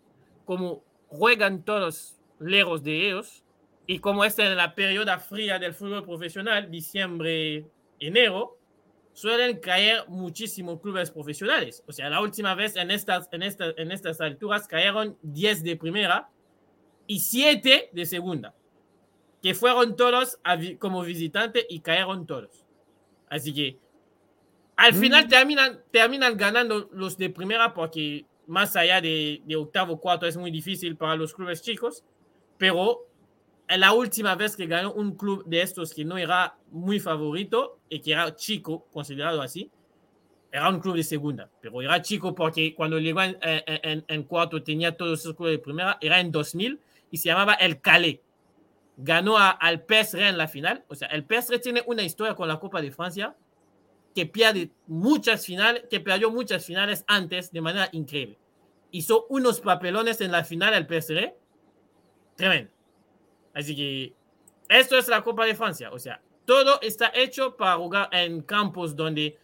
como 0.45 0.83
juegan 1.07 1.63
todos 1.63 2.15
lejos 2.39 2.83
de 2.83 3.07
ellos, 3.07 3.43
y 3.87 3.99
como 3.99 4.23
esta 4.23 4.43
es 4.47 4.55
la 4.55 4.75
periodo 4.75 5.17
fría 5.19 5.57
del 5.57 5.73
fútbol 5.73 6.05
profesional, 6.05 6.69
diciembre, 6.69 7.65
enero, 7.99 8.55
suelen 9.13 9.57
caer 9.59 10.07
muchísimos 10.09 10.79
clubes 10.79 11.09
profesionales. 11.09 11.83
O 11.87 11.91
sea, 11.91 12.07
la 12.07 12.21
última 12.21 12.53
vez 12.53 12.75
en 12.75 12.91
estas, 12.91 13.27
en 13.31 13.41
estas, 13.41 13.73
en 13.77 13.91
estas 13.91 14.21
alturas 14.21 14.67
cayeron 14.67 15.17
10 15.23 15.63
de 15.63 15.75
primera 15.75 16.29
y 17.07 17.19
7 17.19 17.89
de 17.91 18.05
segunda, 18.05 18.53
que 19.41 19.55
fueron 19.55 19.95
todos 19.95 20.37
como 20.77 21.01
visitantes 21.01 21.65
y 21.67 21.79
cayeron 21.79 22.27
todos. 22.27 22.63
Así 23.27 23.55
que 23.55 23.79
al 24.77 24.93
final 24.93 25.27
terminan, 25.27 25.79
terminan 25.91 26.37
ganando 26.37 26.89
los 26.93 27.17
de 27.17 27.29
primera 27.29 27.73
porque 27.73 28.25
más 28.47 28.75
allá 28.75 29.01
de, 29.01 29.41
de 29.45 29.55
octavo, 29.55 29.99
cuarto 29.99 30.25
es 30.25 30.37
muy 30.37 30.51
difícil 30.51 30.95
para 30.95 31.15
los 31.15 31.33
clubes 31.33 31.61
chicos, 31.61 32.03
pero 32.57 33.05
la 33.67 33.91
última 33.91 34.35
vez 34.35 34.55
que 34.55 34.65
ganó 34.67 34.93
un 34.93 35.15
club 35.17 35.43
de 35.45 35.61
estos 35.61 35.93
que 35.93 36.05
no 36.05 36.17
era 36.17 36.55
muy 36.71 36.99
favorito 36.99 37.79
y 37.89 37.99
que 37.99 38.13
era 38.13 38.33
chico, 38.35 38.85
considerado 38.93 39.41
así, 39.41 39.69
era 40.49 40.69
un 40.69 40.79
club 40.79 40.95
de 40.95 41.03
segunda, 41.03 41.49
pero 41.59 41.81
era 41.81 42.01
chico 42.01 42.33
porque 42.33 42.73
cuando 42.73 42.97
llegó 42.99 43.21
en, 43.21 43.37
en- 43.41 43.63
en- 43.83 44.05
en 44.07 44.23
cuarto 44.23 44.63
tenía 44.63 44.95
todos 44.95 45.19
esos 45.19 45.35
clubes 45.35 45.53
de 45.55 45.59
primera, 45.59 45.97
era 45.99 46.19
en 46.21 46.31
2000 46.31 46.79
y 47.11 47.17
se 47.17 47.27
llamaba 47.29 47.55
el 47.55 47.81
Calais. 47.81 48.19
Ganó 48.95 49.37
a- 49.37 49.49
al 49.51 49.83
PSR 49.85 50.29
en 50.29 50.37
la 50.37 50.47
final, 50.47 50.85
o 50.87 50.95
sea, 50.95 51.09
el 51.09 51.25
PSR 51.25 51.59
tiene 51.59 51.83
una 51.85 52.03
historia 52.03 52.33
con 52.33 52.47
la 52.47 52.59
Copa 52.59 52.81
de 52.81 52.91
Francia 52.91 53.35
que 54.17 54.25
pierde 54.25 54.71
muchas 54.87 55.45
finales, 55.45 55.83
que 55.91 55.99
perdió 55.99 56.31
muchas 56.31 56.65
finales 56.65 57.05
antes 57.05 57.51
de 57.51 57.61
manera 57.61 57.87
increíble. 57.91 58.35
Hizo 58.89 59.27
unos 59.29 59.61
papelones 59.61 60.19
en 60.21 60.31
la 60.31 60.43
final 60.43 60.73
el 60.73 60.87
PSR, 60.87 61.35
tremendo. 62.35 62.71
Así 63.53 63.75
que 63.75 64.15
esto 64.69 64.97
es 64.97 65.07
la 65.07 65.21
Copa 65.21 65.45
de 65.45 65.53
Francia. 65.53 65.91
O 65.91 65.99
sea, 65.99 66.19
todo 66.45 66.81
está 66.81 67.11
hecho 67.13 67.55
para 67.55 67.75
jugar 67.75 68.09
en 68.11 68.41
campos 68.41 68.95
donde 68.95 69.37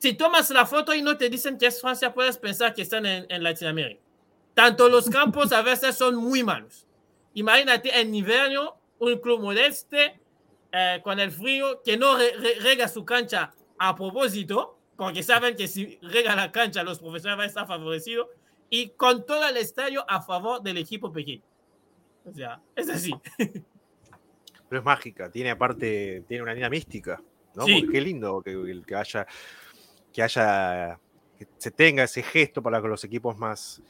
si 0.00 0.14
tomas 0.14 0.50
la 0.50 0.66
foto 0.66 0.92
y 0.92 1.00
no 1.00 1.16
te 1.16 1.30
dicen 1.30 1.56
que 1.56 1.66
es 1.66 1.80
Francia, 1.80 2.12
puedes 2.12 2.38
pensar 2.38 2.74
que 2.74 2.82
están 2.82 3.06
en, 3.06 3.26
en 3.28 3.44
Latinoamérica. 3.44 4.02
Tanto 4.54 4.88
los 4.88 5.08
campos 5.08 5.52
a 5.52 5.62
veces 5.62 5.94
son 5.94 6.16
muy 6.16 6.42
malos. 6.42 6.84
Imagínate 7.34 7.96
en 7.96 8.12
invierno 8.12 8.76
un 8.98 9.16
club 9.20 9.40
modeste 9.40 10.18
eh, 10.76 11.00
con 11.02 11.18
el 11.18 11.30
frío 11.30 11.80
que 11.82 11.96
no 11.96 12.16
re- 12.18 12.34
re- 12.36 12.60
rega 12.60 12.86
su 12.88 13.04
cancha 13.04 13.54
a 13.78 13.94
propósito, 13.96 14.78
porque 14.96 15.22
saben 15.22 15.56
que 15.56 15.68
si 15.68 15.98
rega 16.02 16.36
la 16.36 16.52
cancha 16.52 16.82
los 16.82 16.98
profesionales 16.98 17.38
van 17.38 17.44
a 17.44 17.48
estar 17.48 17.66
favorecidos 17.66 18.28
y 18.68 18.90
con 18.90 19.24
todo 19.24 19.46
el 19.48 19.56
estadio 19.56 20.04
a 20.08 20.20
favor 20.20 20.62
del 20.62 20.76
equipo 20.78 21.12
pequeño. 21.12 21.42
O 22.24 22.32
sea, 22.32 22.60
es 22.74 22.90
así. 22.90 23.14
Pero 24.68 24.80
es 24.80 24.84
mágica, 24.84 25.30
tiene 25.30 25.50
aparte, 25.50 26.24
tiene 26.26 26.42
una 26.42 26.52
línea 26.52 26.68
mística, 26.68 27.22
¿no? 27.54 27.64
Sí. 27.64 27.80
Porque 27.80 27.92
qué 27.92 28.00
lindo 28.00 28.42
que, 28.42 28.82
que 28.84 28.96
haya, 28.96 29.26
que 30.12 30.22
haya, 30.22 30.98
que 31.38 31.46
se 31.56 31.70
tenga 31.70 32.02
ese 32.02 32.22
gesto 32.22 32.62
para 32.62 32.82
que 32.82 32.88
los 32.88 33.04
equipos 33.04 33.38
más, 33.38 33.80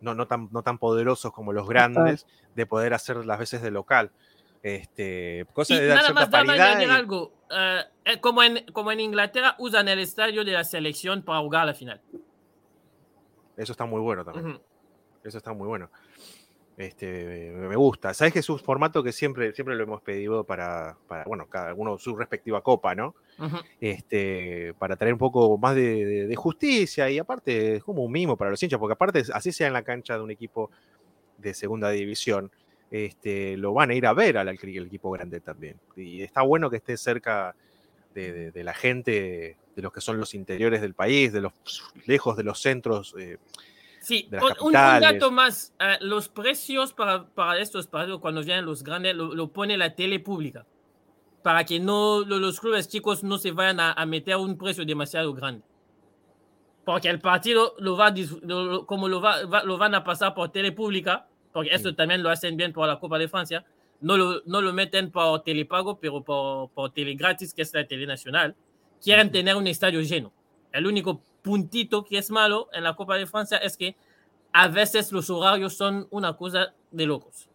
no, 0.00 0.14
no, 0.14 0.26
tan, 0.26 0.48
no 0.50 0.62
tan 0.64 0.78
poderosos 0.78 1.32
como 1.32 1.52
los 1.52 1.68
grandes, 1.68 2.26
de 2.56 2.66
poder 2.66 2.92
hacer 2.92 3.24
las 3.24 3.38
veces 3.38 3.62
de 3.62 3.70
local. 3.70 4.10
Este, 4.68 5.46
cosa 5.52 5.74
Y 5.74 5.78
de 5.80 5.94
nada 5.94 6.12
más, 6.12 6.28
paridad. 6.28 6.72
añadir 6.72 6.88
y- 6.88 6.90
algo. 6.90 7.32
Eh, 7.50 7.80
eh, 8.04 8.20
como, 8.20 8.42
en, 8.42 8.64
como 8.72 8.90
en 8.90 8.98
Inglaterra, 8.98 9.54
usan 9.60 9.86
el 9.86 10.00
estadio 10.00 10.44
de 10.44 10.50
la 10.50 10.64
selección 10.64 11.22
para 11.22 11.38
jugar 11.38 11.66
la 11.66 11.74
final. 11.74 12.00
Eso 13.56 13.70
está 13.70 13.84
muy 13.86 14.00
bueno 14.00 14.24
también. 14.24 14.58
Eso 15.22 15.38
está 15.38 15.52
muy 15.52 15.68
bueno. 15.68 15.88
Este, 16.76 17.52
me 17.54 17.76
gusta. 17.76 18.12
Sabes 18.12 18.32
que 18.32 18.40
es 18.40 18.50
un 18.50 18.58
formato 18.58 19.04
que 19.04 19.12
siempre, 19.12 19.52
siempre 19.54 19.76
lo 19.76 19.84
hemos 19.84 20.02
pedido 20.02 20.42
para, 20.42 20.96
para, 21.06 21.22
bueno, 21.24 21.46
cada 21.48 21.72
uno 21.72 21.96
su 21.96 22.16
respectiva 22.16 22.60
copa, 22.60 22.94
¿no? 22.96 23.14
Este, 23.80 24.74
para 24.80 24.96
traer 24.96 25.12
un 25.14 25.18
poco 25.20 25.56
más 25.58 25.76
de, 25.76 26.04
de- 26.04 26.26
de 26.26 26.34
justicia 26.36 27.08
y 27.08 27.18
aparte 27.18 27.76
es 27.76 27.84
como 27.84 28.02
un 28.02 28.10
mimo 28.10 28.36
para 28.36 28.50
los 28.50 28.60
hinchas, 28.62 28.80
porque 28.80 28.94
aparte 28.94 29.22
así 29.32 29.52
sea 29.52 29.68
en 29.68 29.72
la 29.74 29.82
cancha 29.84 30.16
de 30.16 30.22
un 30.24 30.30
equipo 30.32 30.70
de 31.38 31.54
segunda 31.54 31.88
división, 31.90 32.50
este, 32.90 33.56
lo 33.56 33.72
van 33.72 33.90
a 33.90 33.94
ir 33.94 34.06
a 34.06 34.12
ver 34.12 34.38
al, 34.38 34.48
al 34.48 34.54
equipo 34.56 35.10
grande 35.10 35.40
también. 35.40 35.78
Y 35.96 36.22
está 36.22 36.42
bueno 36.42 36.70
que 36.70 36.76
esté 36.76 36.96
cerca 36.96 37.54
de, 38.14 38.32
de- 38.32 38.50
de 38.52 38.64
la 38.64 38.74
gente, 38.74 39.56
de 39.74 39.82
los 39.82 39.92
que 39.92 40.00
son 40.00 40.18
los 40.18 40.34
interiores 40.34 40.80
del 40.80 40.94
país, 40.94 41.32
de 41.32 41.40
los 41.42 41.52
lejos 42.06 42.36
de 42.36 42.44
los 42.44 42.60
centros. 42.60 43.14
eh, 43.18 43.38
Sí, 44.00 44.28
de 44.30 44.36
las 44.36 44.60
un, 44.60 44.66
un- 44.68 44.72
dato 44.72 45.30
más. 45.32 45.72
eh, 45.80 45.96
los 46.00 46.28
precios 46.28 46.92
para, 46.92 47.26
para 47.26 47.58
estos 47.60 47.86
partidos, 47.88 48.20
cuando 48.20 48.42
vienen 48.42 48.64
los 48.64 48.82
grandes, 48.84 49.14
lo, 49.16 49.34
lo 49.34 49.48
pone 49.48 49.76
la 49.76 49.94
tele 49.94 50.20
pública. 50.20 50.64
Para 51.42 51.64
que 51.64 51.78
no 51.80 52.20
lo- 52.24 52.38
los 52.38 52.60
clubes 52.60 52.88
chicos 52.88 53.22
no 53.24 53.36
se 53.38 53.50
vayan 53.50 53.80
a, 53.80 53.92
a 53.92 54.06
meter 54.06 54.36
un 54.36 54.56
precio 54.56 54.84
demasiado 54.84 55.34
grande. 55.34 55.62
Porque 56.84 57.08
el 57.08 57.18
partido, 57.20 57.74
lo 57.78 57.96
va, 57.96 58.14
lo- 58.42 58.86
como 58.86 59.08
lo, 59.08 59.20
va, 59.20 59.44
va- 59.46 59.64
lo 59.64 59.76
van 59.76 59.94
a 59.96 60.04
pasar 60.04 60.34
por 60.34 60.50
tele 60.50 60.70
pública, 60.72 61.26
porque 61.56 61.74
eso 61.74 61.94
también 61.94 62.22
lo 62.22 62.28
hacen 62.28 62.54
bien 62.54 62.70
por 62.70 62.86
la 62.86 63.00
Copa 63.00 63.18
de 63.18 63.28
Francia, 63.28 63.64
no 64.02 64.18
lo, 64.18 64.42
no 64.44 64.60
lo 64.60 64.74
meten 64.74 65.10
por 65.10 65.42
telepago, 65.42 65.98
pero 65.98 66.22
por, 66.22 66.68
por 66.68 66.92
tele 66.92 67.14
gratis, 67.14 67.54
que 67.54 67.62
es 67.62 67.72
la 67.72 67.86
tele 67.86 68.06
nacional. 68.06 68.54
Quieren 69.02 69.32
tener 69.32 69.56
un 69.56 69.66
estadio 69.66 70.02
lleno. 70.02 70.34
El 70.70 70.86
único 70.86 71.22
puntito 71.40 72.04
que 72.04 72.18
es 72.18 72.30
malo 72.30 72.68
en 72.74 72.84
la 72.84 72.94
Copa 72.94 73.16
de 73.16 73.24
Francia 73.24 73.56
es 73.56 73.78
que 73.78 73.96
a 74.52 74.68
veces 74.68 75.10
los 75.12 75.30
horarios 75.30 75.74
son 75.74 76.06
una 76.10 76.36
cosa 76.36 76.74
de 76.90 77.06
locos. 77.06 77.48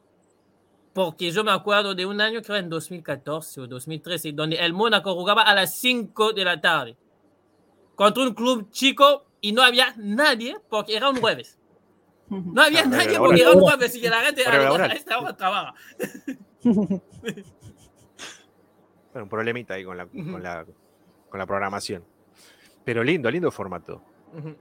Porque 0.93 1.29
yo 1.29 1.43
me 1.43 1.51
acuerdo 1.51 1.93
de 1.93 2.07
un 2.07 2.21
año, 2.21 2.41
creo 2.41 2.57
en 2.57 2.69
2014 2.69 3.61
o 3.61 3.67
2013, 3.67 4.31
donde 4.31 4.55
el 4.55 4.73
Mónaco 4.73 5.13
jugaba 5.13 5.43
a 5.43 5.53
las 5.53 5.75
5 5.75 6.33
de 6.33 6.43
la 6.43 6.59
tarde 6.59 6.97
contra 7.93 8.23
un 8.23 8.33
club 8.33 8.71
chico 8.71 9.27
y 9.41 9.51
no 9.51 9.61
había 9.61 9.93
nadie 9.95 10.57
porque 10.71 10.95
era 10.95 11.07
un 11.07 11.17
jueves. 11.17 11.59
No 12.31 12.61
había 12.61 12.85
nadie 12.85 13.17
porque 13.17 13.41
hora- 13.43 13.49
era 13.51 13.51
un 13.51 13.59
jueves 13.61 13.95
y 13.95 14.01
que 14.01 14.09
la 14.09 14.21
gente 14.21 14.41
hora 14.47 14.55
a 14.55 14.63
laboral. 14.63 14.91
esta 14.93 15.19
hora 15.19 15.35
trabaja. 15.35 15.73
bueno, 16.63 17.01
un 19.23 19.29
problemita 19.29 19.73
ahí 19.75 19.83
con 19.83 19.97
la, 19.97 20.05
Ujú. 20.05 20.31
con 20.31 20.41
la, 20.43 20.65
con 21.29 21.39
la 21.39 21.45
programación. 21.45 22.05
Pero 22.85 23.03
lindo, 23.03 23.29
lindo 23.29 23.51
formato. 23.51 24.01
Ujú. 24.33 24.55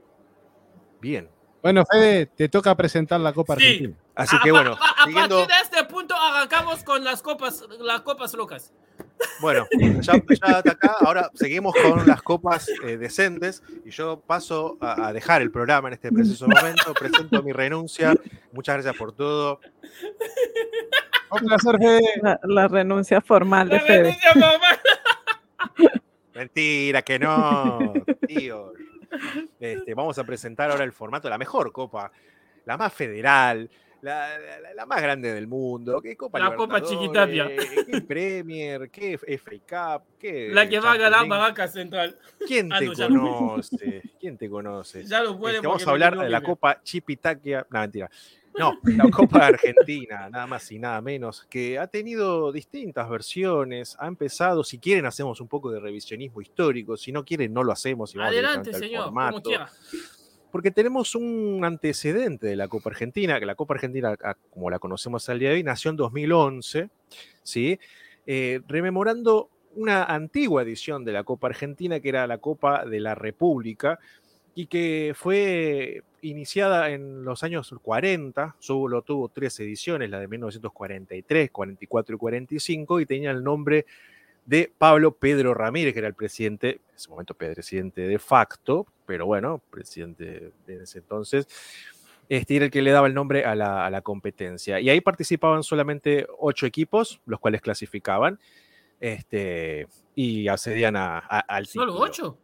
Bien. 0.99 1.29
Bueno, 1.63 1.83
Fede, 1.89 2.25
te 2.25 2.49
toca 2.49 2.75
presentar 2.75 3.19
la 3.19 3.33
Copa 3.33 3.55
Sí. 3.55 3.63
Argentina. 3.63 3.95
Así 4.15 4.35
A- 4.35 4.39
que 4.43 4.51
bueno, 4.51 4.73
a, 4.79 5.03
a 5.03 5.05
siguiendo, 5.05 5.37
partir 5.39 5.55
de 5.55 5.61
este 5.63 5.83
punto 5.85 6.15
arrancamos 6.15 6.83
con 6.83 7.03
las 7.03 7.21
copas, 7.21 7.63
las 7.79 8.01
copas 8.01 8.33
locas. 8.33 8.73
Bueno, 9.41 9.67
ya, 10.01 10.13
ya 10.13 10.57
hasta 10.57 10.71
acá, 10.71 10.95
ahora 10.99 11.29
seguimos 11.33 11.73
con 11.75 12.07
las 12.07 12.21
copas 12.21 12.69
eh, 12.83 12.97
decentes 12.97 13.63
y 13.85 13.89
yo 13.89 14.19
paso 14.19 14.77
a, 14.81 15.07
a 15.07 15.13
dejar 15.13 15.41
el 15.41 15.51
programa 15.51 15.87
en 15.89 15.93
este 15.95 16.11
preciso 16.11 16.47
momento, 16.47 16.93
presento 16.93 17.41
mi 17.43 17.51
renuncia, 17.51 18.13
muchas 18.51 18.75
gracias 18.75 18.95
por 18.95 19.13
todo. 19.13 19.59
Un 21.31 21.39
placer, 21.47 21.77
Fede. 21.77 22.01
La, 22.21 22.39
la 22.43 22.67
renuncia 22.67 23.21
formal 23.21 23.69
de 23.69 23.75
La 23.75 23.81
Fede. 23.81 23.97
renuncia 24.03 24.33
formal. 24.33 24.79
Mentira, 26.33 27.01
que 27.01 27.19
no, 27.19 27.93
tío. 28.27 28.73
Este, 29.59 29.93
vamos 29.93 30.17
a 30.17 30.23
presentar 30.23 30.71
ahora 30.71 30.83
el 30.83 30.91
formato 30.91 31.27
de 31.27 31.31
la 31.31 31.37
mejor 31.37 31.71
copa, 31.71 32.11
la 32.65 32.77
más 32.77 32.93
federal, 32.93 33.69
la, 34.01 34.37
la- 34.39 34.73
la 34.73 34.85
más 34.85 35.01
grande 35.01 35.33
del 35.33 35.47
mundo. 35.47 36.01
¿Qué 36.01 36.15
copa 36.15 36.39
La 36.39 36.55
Copa 36.55 36.81
Chiquitapia. 36.81 37.49
¿Qué 37.85 38.01
Premier? 38.01 38.89
¿Qué 38.89 39.17
FA 39.17 39.99
Cup? 39.99 40.05
¿Qué 40.19 40.49
La 40.51 40.67
que 40.67 40.79
va 40.79 40.93
a 40.93 40.97
ganar? 40.97 41.27
Barraca 41.27 41.67
Central. 41.67 42.17
¿Quién 42.47 42.71
Ah, 42.73 42.79
te 42.79 42.85
no, 42.85 42.93
ya 42.93 43.09
no. 43.09 43.37
conoce? 43.37 44.01
¿Quién 44.19 44.37
te 44.37 44.49
conoce? 44.49 45.03
Ya 45.05 45.21
lo 45.23 45.37
puede 45.37 45.55
Este, 45.55 45.67
vamos 45.67 45.85
a 45.87 45.91
hablar 45.91 46.17
de 46.17 46.29
la. 46.29 46.41
Copa 46.41 46.81
Chipitaquia. 46.83 47.65
No, 47.69 47.79
mentira. 47.79 48.09
No, 48.57 48.73
la 48.83 49.09
Copa 49.09 49.47
Argentina, 49.47 50.29
nada 50.29 50.45
más 50.45 50.69
y 50.73 50.77
nada 50.79 50.99
menos, 50.99 51.45
que 51.49 51.79
ha 51.79 51.87
tenido 51.87 52.51
distintas 52.51 53.09
versiones. 53.09 53.95
Ha 53.99 54.07
empezado, 54.07 54.63
si 54.63 54.77
quieren, 54.77 55.05
hacemos 55.05 55.39
un 55.39 55.47
poco 55.47 55.71
de 55.71 55.79
revisionismo 55.79 56.41
histórico. 56.41 56.97
Si 56.97 57.11
no 57.13 57.23
quieren, 57.23 57.53
no 57.53 57.63
lo 57.63 57.71
hacemos. 57.71 58.13
y 58.13 58.19
Adelante, 58.19 58.73
señor, 58.73 59.05
como 59.05 59.41
quiera. 59.41 59.69
Porque 60.51 60.71
tenemos 60.71 61.15
un 61.15 61.61
antecedente 61.63 62.47
de 62.47 62.55
la 62.55 62.67
Copa 62.67 62.89
Argentina, 62.89 63.39
que 63.39 63.45
la 63.45 63.55
Copa 63.55 63.75
Argentina, 63.75 64.15
como 64.49 64.69
la 64.69 64.79
conocemos 64.79 65.27
al 65.29 65.39
día 65.39 65.49
de 65.49 65.55
hoy, 65.55 65.63
nació 65.63 65.91
en 65.91 65.97
2011, 65.97 66.89
¿sí? 67.43 67.79
Eh, 68.25 68.61
rememorando 68.67 69.49
una 69.75 70.03
antigua 70.03 70.63
edición 70.63 71.05
de 71.05 71.13
la 71.13 71.23
Copa 71.23 71.47
Argentina, 71.47 71.99
que 71.99 72.09
era 72.09 72.27
la 72.27 72.39
Copa 72.39 72.85
de 72.85 72.99
la 72.99 73.15
República, 73.15 73.99
y 74.53 74.65
que 74.65 75.13
fue 75.15 76.03
iniciada 76.21 76.91
en 76.91 77.23
los 77.23 77.43
años 77.43 77.73
40, 77.81 78.55
solo 78.59 79.01
tuvo 79.01 79.29
tres 79.29 79.59
ediciones, 79.59 80.09
la 80.09 80.19
de 80.19 80.27
1943, 80.27 81.51
44 81.51 82.15
y 82.15 82.17
45, 82.17 82.99
y 82.99 83.05
tenía 83.05 83.31
el 83.31 83.43
nombre 83.43 83.85
de 84.45 84.71
Pablo 84.77 85.13
Pedro 85.13 85.53
Ramírez, 85.53 85.93
que 85.93 85.99
era 85.99 86.07
el 86.07 86.13
presidente, 86.13 86.69
en 86.69 86.95
ese 86.95 87.09
momento 87.09 87.33
presidente 87.33 88.01
de 88.01 88.19
facto, 88.19 88.85
pero 89.11 89.25
bueno, 89.25 89.61
presidente 89.69 90.53
de 90.65 90.83
ese 90.83 90.99
entonces, 90.99 91.45
este 92.29 92.55
era 92.55 92.63
el 92.65 92.71
que 92.71 92.81
le 92.81 92.91
daba 92.91 93.07
el 93.07 93.13
nombre 93.13 93.43
a 93.43 93.55
la, 93.55 93.85
a 93.85 93.89
la 93.89 94.01
competencia. 94.01 94.79
Y 94.79 94.89
ahí 94.89 95.01
participaban 95.01 95.63
solamente 95.63 96.25
ocho 96.39 96.65
equipos, 96.65 97.19
los 97.25 97.41
cuales 97.41 97.59
clasificaban 97.59 98.39
este, 99.01 99.89
y 100.15 100.47
accedían 100.47 100.95
a, 100.95 101.17
a- 101.17 101.39
al 101.39 101.65
Solo 101.65 101.87
título. 101.91 102.05
ocho. 102.05 102.37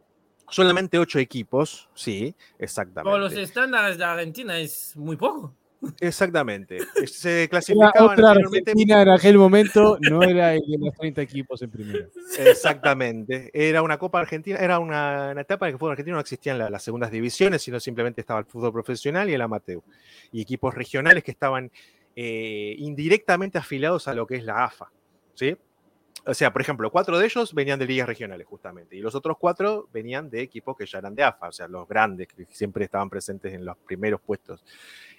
Solamente 0.50 0.98
ocho 0.98 1.18
equipos, 1.18 1.88
sí, 1.94 2.34
exactamente. 2.58 3.10
Por 3.12 3.18
los 3.20 3.32
estándares 3.32 3.96
de 3.96 4.04
Argentina 4.04 4.58
es 4.58 4.94
muy 4.94 5.16
poco. 5.16 5.54
Exactamente. 6.00 6.78
Se 7.06 7.42
Era 7.42 7.48
clasificaban 7.50 8.10
anteriormente 8.10 8.70
Argentina 8.70 9.02
en 9.02 9.08
aquel 9.10 9.38
momento, 9.38 9.98
no 10.00 10.22
era 10.22 10.54
el 10.54 10.60
de 10.66 10.78
los 10.78 10.94
30 10.96 11.22
equipos 11.22 11.62
en 11.62 11.70
primera. 11.70 12.06
Exactamente. 12.38 13.50
Era 13.52 13.82
una 13.82 13.98
Copa 13.98 14.20
Argentina, 14.20 14.58
era 14.58 14.78
una, 14.78 15.30
una 15.32 15.40
etapa 15.40 15.66
en 15.66 15.70
que 15.70 15.74
el 15.74 15.78
fútbol 15.78 15.92
argentino 15.92 16.16
no 16.16 16.20
existían 16.20 16.58
la- 16.58 16.70
las 16.70 16.82
segundas 16.82 17.10
divisiones, 17.10 17.62
sino 17.62 17.78
simplemente 17.80 18.20
estaba 18.20 18.40
el 18.40 18.46
fútbol 18.46 18.72
profesional 18.72 19.30
y 19.30 19.34
el 19.34 19.40
amateur. 19.40 19.80
Y 20.32 20.42
equipos 20.42 20.74
regionales 20.74 21.22
que 21.24 21.30
estaban 21.30 21.70
eh, 22.16 22.74
indirectamente 22.78 23.58
afiliados 23.58 24.08
a 24.08 24.14
lo 24.14 24.26
que 24.26 24.36
es 24.36 24.44
la 24.44 24.64
AFA. 24.64 24.90
¿sí? 25.34 25.56
O 26.26 26.34
sea, 26.34 26.52
por 26.52 26.60
ejemplo, 26.60 26.90
cuatro 26.90 27.16
de 27.18 27.24
ellos 27.24 27.54
venían 27.54 27.78
de 27.78 27.86
ligas 27.86 28.06
regionales, 28.08 28.46
justamente, 28.46 28.96
y 28.96 29.00
los 29.00 29.14
otros 29.14 29.36
cuatro 29.38 29.88
venían 29.92 30.28
de 30.28 30.42
equipos 30.42 30.76
que 30.76 30.84
ya 30.84 30.98
eran 30.98 31.14
de 31.14 31.22
AFA, 31.22 31.48
o 31.48 31.52
sea, 31.52 31.68
los 31.68 31.88
grandes, 31.88 32.28
que 32.28 32.44
siempre 32.44 32.84
estaban 32.84 33.08
presentes 33.08 33.54
en 33.54 33.64
los 33.64 33.76
primeros 33.78 34.20
puestos. 34.20 34.62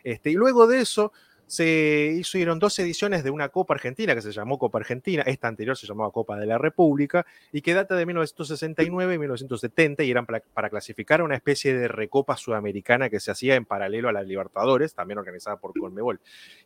Este, 0.04 0.32
y 0.32 0.34
luego 0.34 0.68
de 0.68 0.82
eso, 0.82 1.12
se 1.50 2.16
hicieron 2.16 2.60
dos 2.60 2.78
ediciones 2.78 3.24
de 3.24 3.32
una 3.32 3.50
Copa 3.50 3.74
Argentina 3.74 4.14
que 4.14 4.22
se 4.22 4.32
llamó 4.32 4.60
Copa 4.60 4.78
Argentina, 4.78 5.24
esta 5.24 5.48
anterior 5.48 5.76
se 5.76 5.88
llamaba 5.88 6.12
Copa 6.12 6.38
de 6.38 6.46
la 6.46 6.60
República, 6.60 7.26
y 7.52 7.62
que 7.62 7.74
data 7.74 7.96
de 7.96 8.06
1969 8.06 9.16
y 9.16 9.18
1970, 9.18 10.04
y 10.04 10.12
eran 10.12 10.28
para, 10.28 10.42
para 10.54 10.70
clasificar 10.70 11.24
una 11.24 11.36
especie 11.36 11.74
de 11.74 11.88
recopa 11.88 12.38
sudamericana 12.38 13.10
que 13.10 13.20
se 13.20 13.32
hacía 13.32 13.56
en 13.56 13.66
paralelo 13.66 14.10
a 14.10 14.12
la 14.12 14.22
Libertadores, 14.22 14.94
también 14.94 15.18
organizada 15.18 15.58
por 15.58 15.74
Conmebol. 15.74 16.20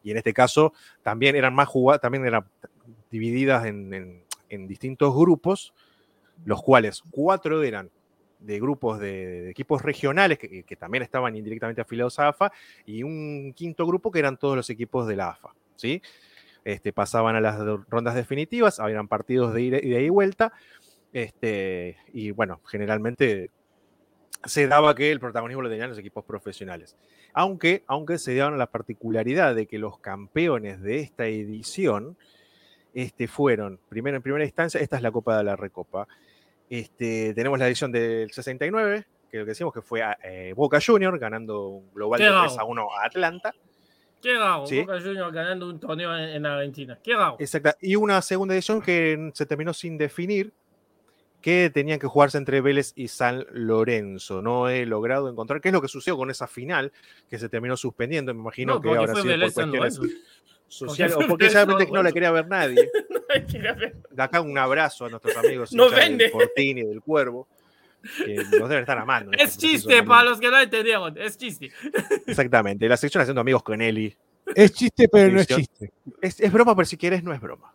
Y 0.04 0.12
en 0.12 0.18
este 0.18 0.34
caso 0.34 0.74
también 1.02 1.38
eran 1.38 1.56
más 1.56 1.70
jugadas, 1.70 2.02
también 2.02 2.26
eran 2.26 2.44
divididas 3.10 3.66
en 3.66 4.68
distintos 4.68 5.16
grupos, 5.16 5.74
los 6.44 6.62
cuales 6.62 7.04
cuatro 7.10 7.64
eran 7.64 7.90
de 8.44 8.60
grupos 8.60 9.00
de, 9.00 9.50
equipos 9.50 9.82
regionales 9.82 10.38
que, 10.38 10.76
también 10.78 11.04
estaban 11.04 11.36
indirectamente 11.36 11.82
afiliados 11.82 12.20
a 12.20 12.30
AFA 12.30 12.52
y 12.86 13.04
un 13.04 13.54
quinto 13.56 13.86
grupo 13.86 14.12
que 14.12 14.20
eran 14.20 14.38
todos 14.38 14.56
los 14.56 14.70
equipos 14.70 15.08
de 15.08 15.16
la 15.16 15.30
AFA, 15.30 15.54
¿sí? 15.76 16.02
Este, 16.66 16.94
pasaban 16.94 17.36
a 17.36 17.42
las 17.42 17.60
rondas 17.90 18.16
definitivas, 18.16 18.80
habían 18.80 19.08
partidos 19.08 19.54
de 19.54 19.62
ida, 19.62 19.80
y 19.80 20.10
vuelta, 20.10 20.54
este, 21.12 21.98
y 22.14 22.32
bueno, 22.32 22.62
generalmente 22.66 23.50
se 24.46 24.68
daba 24.68 24.96
que 24.96 25.12
el 25.12 25.20
protagonismo 25.20 25.62
lo 25.62 25.70
tenían 25.70 25.90
los 25.90 25.98
equipos 25.98 26.26
profesionales. 26.26 26.96
Aunque, 27.34 27.84
aunque 27.88 28.18
se 28.18 28.36
daban 28.36 28.58
la 28.58 28.68
particularidad 28.68 29.56
de 29.56 29.68
que 29.68 29.78
los 29.80 30.00
campeones 30.00 30.82
de 30.82 31.00
esta 31.00 31.26
edición 31.26 32.18
este, 32.94 33.28
fueron, 33.28 33.80
primero 33.90 34.18
en 34.18 34.24
primera 34.24 34.46
instancia, 34.46 34.80
esta 34.80 34.98
es 34.98 35.02
la 35.02 35.12
Copa 35.12 35.38
de 35.38 35.44
la 35.44 35.56
Recopa. 35.56 36.08
Este, 36.70 37.34
tenemos 37.34 37.60
la 37.60 37.68
edición 37.68 37.92
del 37.92 38.32
69, 38.32 39.06
que 39.30 39.38
lo 39.38 39.46
que 39.46 39.50
decimos 39.50 39.74
que 39.74 39.82
fue 39.82 40.02
a, 40.02 40.18
eh, 40.24 40.54
Boca 40.56 40.80
Junior 40.86 41.18
ganando 41.20 41.68
un 41.68 41.94
global 41.94 42.20
de 42.20 42.30
raro. 42.30 42.48
3 42.48 42.58
a 42.60 42.64
1 42.64 42.88
a 42.92 43.06
Atlanta. 43.06 43.54
Qué 44.22 44.38
raro, 44.38 44.66
Sí. 44.66 44.82
Boca 44.82 45.00
Juniors 45.02 45.34
ganando 45.34 45.70
un 45.70 45.80
torneo 45.80 46.18
en, 46.18 46.30
en 46.30 46.46
Argentina. 46.46 46.98
Qué 47.04 47.14
raro. 47.14 47.36
Exacta. 47.40 47.76
Y 47.82 47.96
una 47.96 48.22
segunda 48.22 48.54
edición 48.54 48.82
que 48.82 49.32
se 49.34 49.46
terminó 49.46 49.74
sin 49.74 49.98
definir, 49.98 50.54
que 51.42 51.70
tenían 51.70 52.00
que 52.00 52.08
jugarse 52.08 52.38
entre 52.38 52.62
Vélez 52.62 52.94
y 52.96 53.10
San 53.10 53.46
Lorenzo. 53.52 54.42
No 54.42 54.70
he 54.70 54.86
logrado 54.86 55.30
encontrar 55.30 55.60
qué 55.60 55.68
es 55.70 55.74
lo 55.74 55.82
que 55.82 55.90
sucedió 55.90 56.16
con 56.16 56.32
esa 56.32 56.48
final 56.48 56.94
que 57.30 57.38
se 57.38 57.50
terminó 57.50 57.76
suspendiendo. 57.76 58.34
Me 58.34 58.40
imagino 58.40 58.76
No, 58.76 58.82
que 58.82 58.88
porque 58.88 59.00
habrá 59.02 59.14
fue 60.70 60.88
o 60.88 61.28
porque 61.28 61.50
realmente 61.50 61.84
San 61.86 61.94
no 61.94 62.04
la 62.04 62.12
quería 62.12 62.32
ver 62.32 62.48
nadie. 62.48 62.90
Que. 63.50 63.94
De 64.10 64.24
acá 64.24 64.42
un 64.42 64.58
abrazo 64.58 65.06
a 65.06 65.10
nuestros 65.10 65.36
amigos 65.38 65.74
No 65.74 65.90
del 65.90 66.00
vende. 66.00 66.30
Fortín 66.30 66.78
y 66.80 66.84
del 66.84 67.02
Cuervo, 67.02 67.48
que 68.18 68.36
nos 68.36 68.70
deben 68.70 68.80
estar 68.80 68.98
amando. 68.98 69.32
Es 69.34 69.52
este 69.52 69.68
chiste 69.68 70.04
para 70.04 70.30
los 70.30 70.40
que 70.40 70.50
no 70.50 70.60
entendieron. 70.60 71.18
Es 71.18 71.38
chiste. 71.38 71.72
Exactamente. 72.28 72.88
La 72.88 72.98
sección 72.98 73.22
haciendo 73.22 73.42
amigos 73.42 73.64
con 73.64 73.82
Eli. 73.82 74.16
Es 74.56 74.74
chiste, 74.74 75.08
pero 75.08 75.32
no 75.32 75.40
es 75.40 75.48
chiste. 75.48 75.92
Es, 76.22 76.40
es 76.40 76.52
broma, 76.52 76.76
pero 76.76 76.86
si 76.86 76.98
quieres, 76.98 77.24
no 77.24 77.34
es 77.34 77.40
broma. 77.40 77.74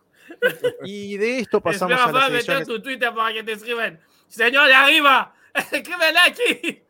Y 0.84 1.16
de 1.16 1.40
esto 1.40 1.60
pasamos 1.62 1.92
Espera, 1.92 2.10
a 2.10 2.12
va 2.12 2.28
las 2.28 2.48
a 2.48 2.52
meter 2.52 2.66
tu 2.66 2.80
Twitter 2.80 3.12
para 3.14 3.34
que 3.34 3.42
te 3.42 3.52
escriban. 3.52 3.98
Señor 4.26 4.68
de 4.68 4.74
arriba, 4.74 5.34
escríbele 5.54 6.18
aquí. 6.18 6.82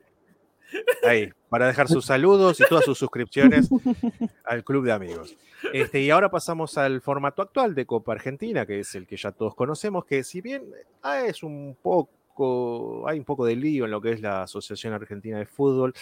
Ahí, 1.05 1.31
para 1.49 1.67
dejar 1.67 1.89
sus 1.89 2.05
saludos 2.05 2.61
y 2.61 2.65
todas 2.69 2.85
sus 2.85 2.99
suscripciones 2.99 3.69
al 4.45 4.65
club 4.65 4.85
de 4.85 4.93
amigos. 4.93 5.37
Este, 5.73 6.01
y 6.03 6.11
ahora 6.11 6.31
pasamos 6.31 6.77
al 6.79 7.01
formato 7.01 7.43
actual 7.43 7.75
de 7.75 7.87
Copa 7.87 8.13
Argentina, 8.13 8.67
que 8.67 8.81
es 8.81 8.95
el 8.95 9.07
que 9.07 9.17
ya 9.17 9.33
todos 9.33 9.55
conocemos, 9.55 10.05
que 10.05 10.23
si 10.25 10.41
bien 10.41 10.65
ah, 11.03 11.23
es 11.25 11.43
un 11.43 11.77
poco, 11.81 13.09
hay 13.09 13.19
un 13.19 13.25
poco 13.25 13.47
de 13.47 13.57
lío 13.57 13.87
en 13.87 13.91
lo 13.91 14.01
que 14.01 14.13
es 14.13 14.21
la 14.21 14.43
Asociación 14.43 14.93
Argentina 14.93 15.39
de 15.39 15.47
Fútbol, 15.47 15.95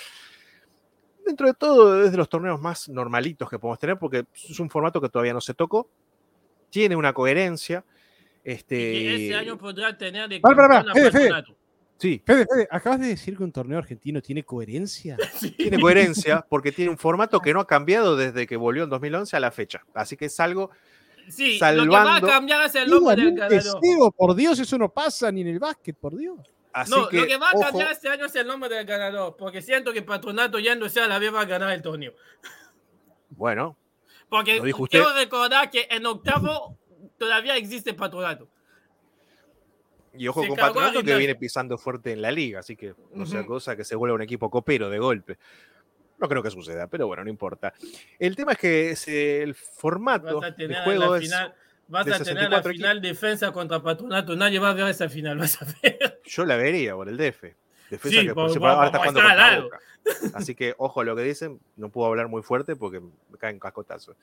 dentro 1.24 1.46
de 1.46 1.54
todo 1.54 2.04
es 2.04 2.10
de 2.10 2.16
los 2.16 2.28
torneos 2.28 2.60
más 2.60 2.88
normalitos 2.88 3.48
que 3.48 3.58
podemos 3.58 3.78
tener, 3.78 3.98
porque 3.98 4.24
es 4.32 4.60
un 4.60 4.70
formato 4.70 5.00
que 5.00 5.08
todavía 5.08 5.32
no 5.32 5.40
se 5.40 5.54
tocó, 5.54 5.88
tiene 6.70 6.96
una 6.96 7.12
coherencia. 7.12 7.84
Este, 8.44 8.76
Y 8.76 9.04
que 9.04 9.14
este 9.24 9.34
año 9.34 9.58
podrá 9.58 9.96
tener 9.98 10.28
de 10.28 10.38
Para, 10.38 10.54
para, 10.54 10.84
para, 10.84 11.44
sí, 11.98 12.22
Fede, 12.24 12.46
Fede, 12.50 12.68
¿acabas 12.70 13.00
de 13.00 13.08
decir 13.08 13.36
que 13.36 13.42
un 13.44 13.52
torneo 13.52 13.78
argentino 13.78 14.20
tiene 14.22 14.44
coherencia? 14.44 15.16
tiene 15.56 15.78
coherencia 15.80 16.44
porque 16.48 16.72
tiene 16.72 16.90
un 16.90 16.98
formato 16.98 17.40
que 17.40 17.52
no 17.52 17.60
ha 17.60 17.66
cambiado 17.66 18.16
desde 18.16 18.46
que 18.46 18.56
volvió 18.56 18.84
en 18.84 18.90
2011 18.90 19.36
a 19.36 19.40
la 19.40 19.50
fecha. 19.50 19.84
Así 19.94 20.16
que 20.16 20.26
es 20.26 20.40
algo 20.40 20.70
Sí, 21.28 21.58
lo 21.58 21.82
que 21.82 21.88
va 21.88 22.16
a 22.16 22.20
cambiar 22.20 22.62
es 22.66 22.74
el 22.76 22.88
nombre 22.88 23.16
del 23.16 23.34
deseo, 23.48 24.12
por 24.16 24.34
Dios, 24.34 24.58
eso 24.60 24.78
no 24.78 24.92
pasa 24.92 25.30
ni 25.32 25.40
en 25.40 25.48
el 25.48 25.58
básquet, 25.58 25.96
por 25.96 26.16
Dios. 26.16 26.38
Así 26.72 26.90
No, 26.90 27.08
que, 27.08 27.16
lo 27.16 27.26
que 27.26 27.36
va 27.36 27.50
a 27.50 27.52
ojo, 27.54 27.62
cambiar 27.64 27.90
este 27.90 28.08
año 28.08 28.26
es 28.26 28.34
el 28.36 28.46
nombre 28.46 28.68
del 28.68 28.86
ganador, 28.86 29.34
porque 29.36 29.62
siento 29.62 29.92
que 29.92 30.02
Patronato 30.02 30.58
ya 30.58 30.74
no 30.74 30.88
sea 30.88 31.08
la 31.08 31.18
vez 31.18 31.34
va 31.34 31.40
a 31.40 31.44
ganar 31.46 31.72
el 31.72 31.82
torneo. 31.82 32.12
bueno, 33.30 33.76
Porque 34.28 34.58
Lo 34.58 34.64
dijo 34.64 34.84
usted. 34.84 34.98
quiero 35.00 35.14
recordar 35.14 35.70
que 35.70 35.88
en 35.90 36.06
octavo 36.06 36.78
todavía 37.18 37.56
existe 37.56 37.94
Patronato. 37.94 38.48
Y 40.18 40.28
ojo 40.28 40.46
con 40.46 40.56
Patronato 40.56 41.02
que 41.02 41.16
viene 41.16 41.34
pisando 41.34 41.78
fuerte 41.78 42.12
en 42.12 42.22
la 42.22 42.30
liga, 42.30 42.60
así 42.60 42.76
que 42.76 42.94
no 43.12 43.26
sea 43.26 43.44
cosa 43.46 43.76
que 43.76 43.84
se 43.84 43.94
vuelva 43.96 44.14
un 44.14 44.22
equipo 44.22 44.50
copero 44.50 44.88
de 44.90 44.98
golpe. 44.98 45.38
No 46.18 46.28
creo 46.28 46.42
que 46.42 46.50
suceda, 46.50 46.86
pero 46.86 47.06
bueno, 47.06 47.24
no 47.24 47.30
importa. 47.30 47.74
El 48.18 48.34
tema 48.36 48.52
es 48.52 48.58
que 48.58 48.90
es 48.90 49.06
el 49.08 49.54
formato 49.54 50.40
Vas 50.40 50.50
a 50.52 50.54
tener 50.56 50.70
de 50.70 50.74
en 50.78 50.84
juego 50.84 51.12
la 51.12 51.18
es. 51.18 51.24
final, 51.24 51.54
vas 51.88 52.00
a 52.00 52.04
tener 52.04 52.18
la 52.18 52.24
64 52.24 52.72
final 52.72 53.00
defensa 53.02 53.52
contra 53.52 53.82
Patronato. 53.82 54.34
Nadie 54.34 54.58
va 54.58 54.70
a 54.70 54.74
ver 54.74 54.86
esa 54.88 55.08
final, 55.10 55.36
vas 55.38 55.60
a 55.60 55.66
ver. 55.82 56.20
Yo 56.24 56.44
la 56.46 56.56
vería 56.56 56.94
por 56.94 57.08
el 57.08 57.16
DF. 57.18 57.42
Defensa 57.90 58.20
Sí, 58.20 58.26
que 58.26 58.34
por- 58.34 58.58
por, 58.58 58.68
ahora 58.68 58.86
está 58.86 58.98
jugando 58.98 59.20
contra. 59.20 59.60
Boca. 59.60 59.78
Así 60.34 60.54
que 60.54 60.74
ojo 60.78 61.00
a 61.00 61.04
lo 61.04 61.14
que 61.16 61.22
dicen. 61.22 61.60
No 61.76 61.90
puedo 61.90 62.08
hablar 62.08 62.28
muy 62.28 62.42
fuerte 62.42 62.76
porque 62.76 63.00
me 63.00 63.38
caen 63.38 63.58
cascotazos. 63.58 64.16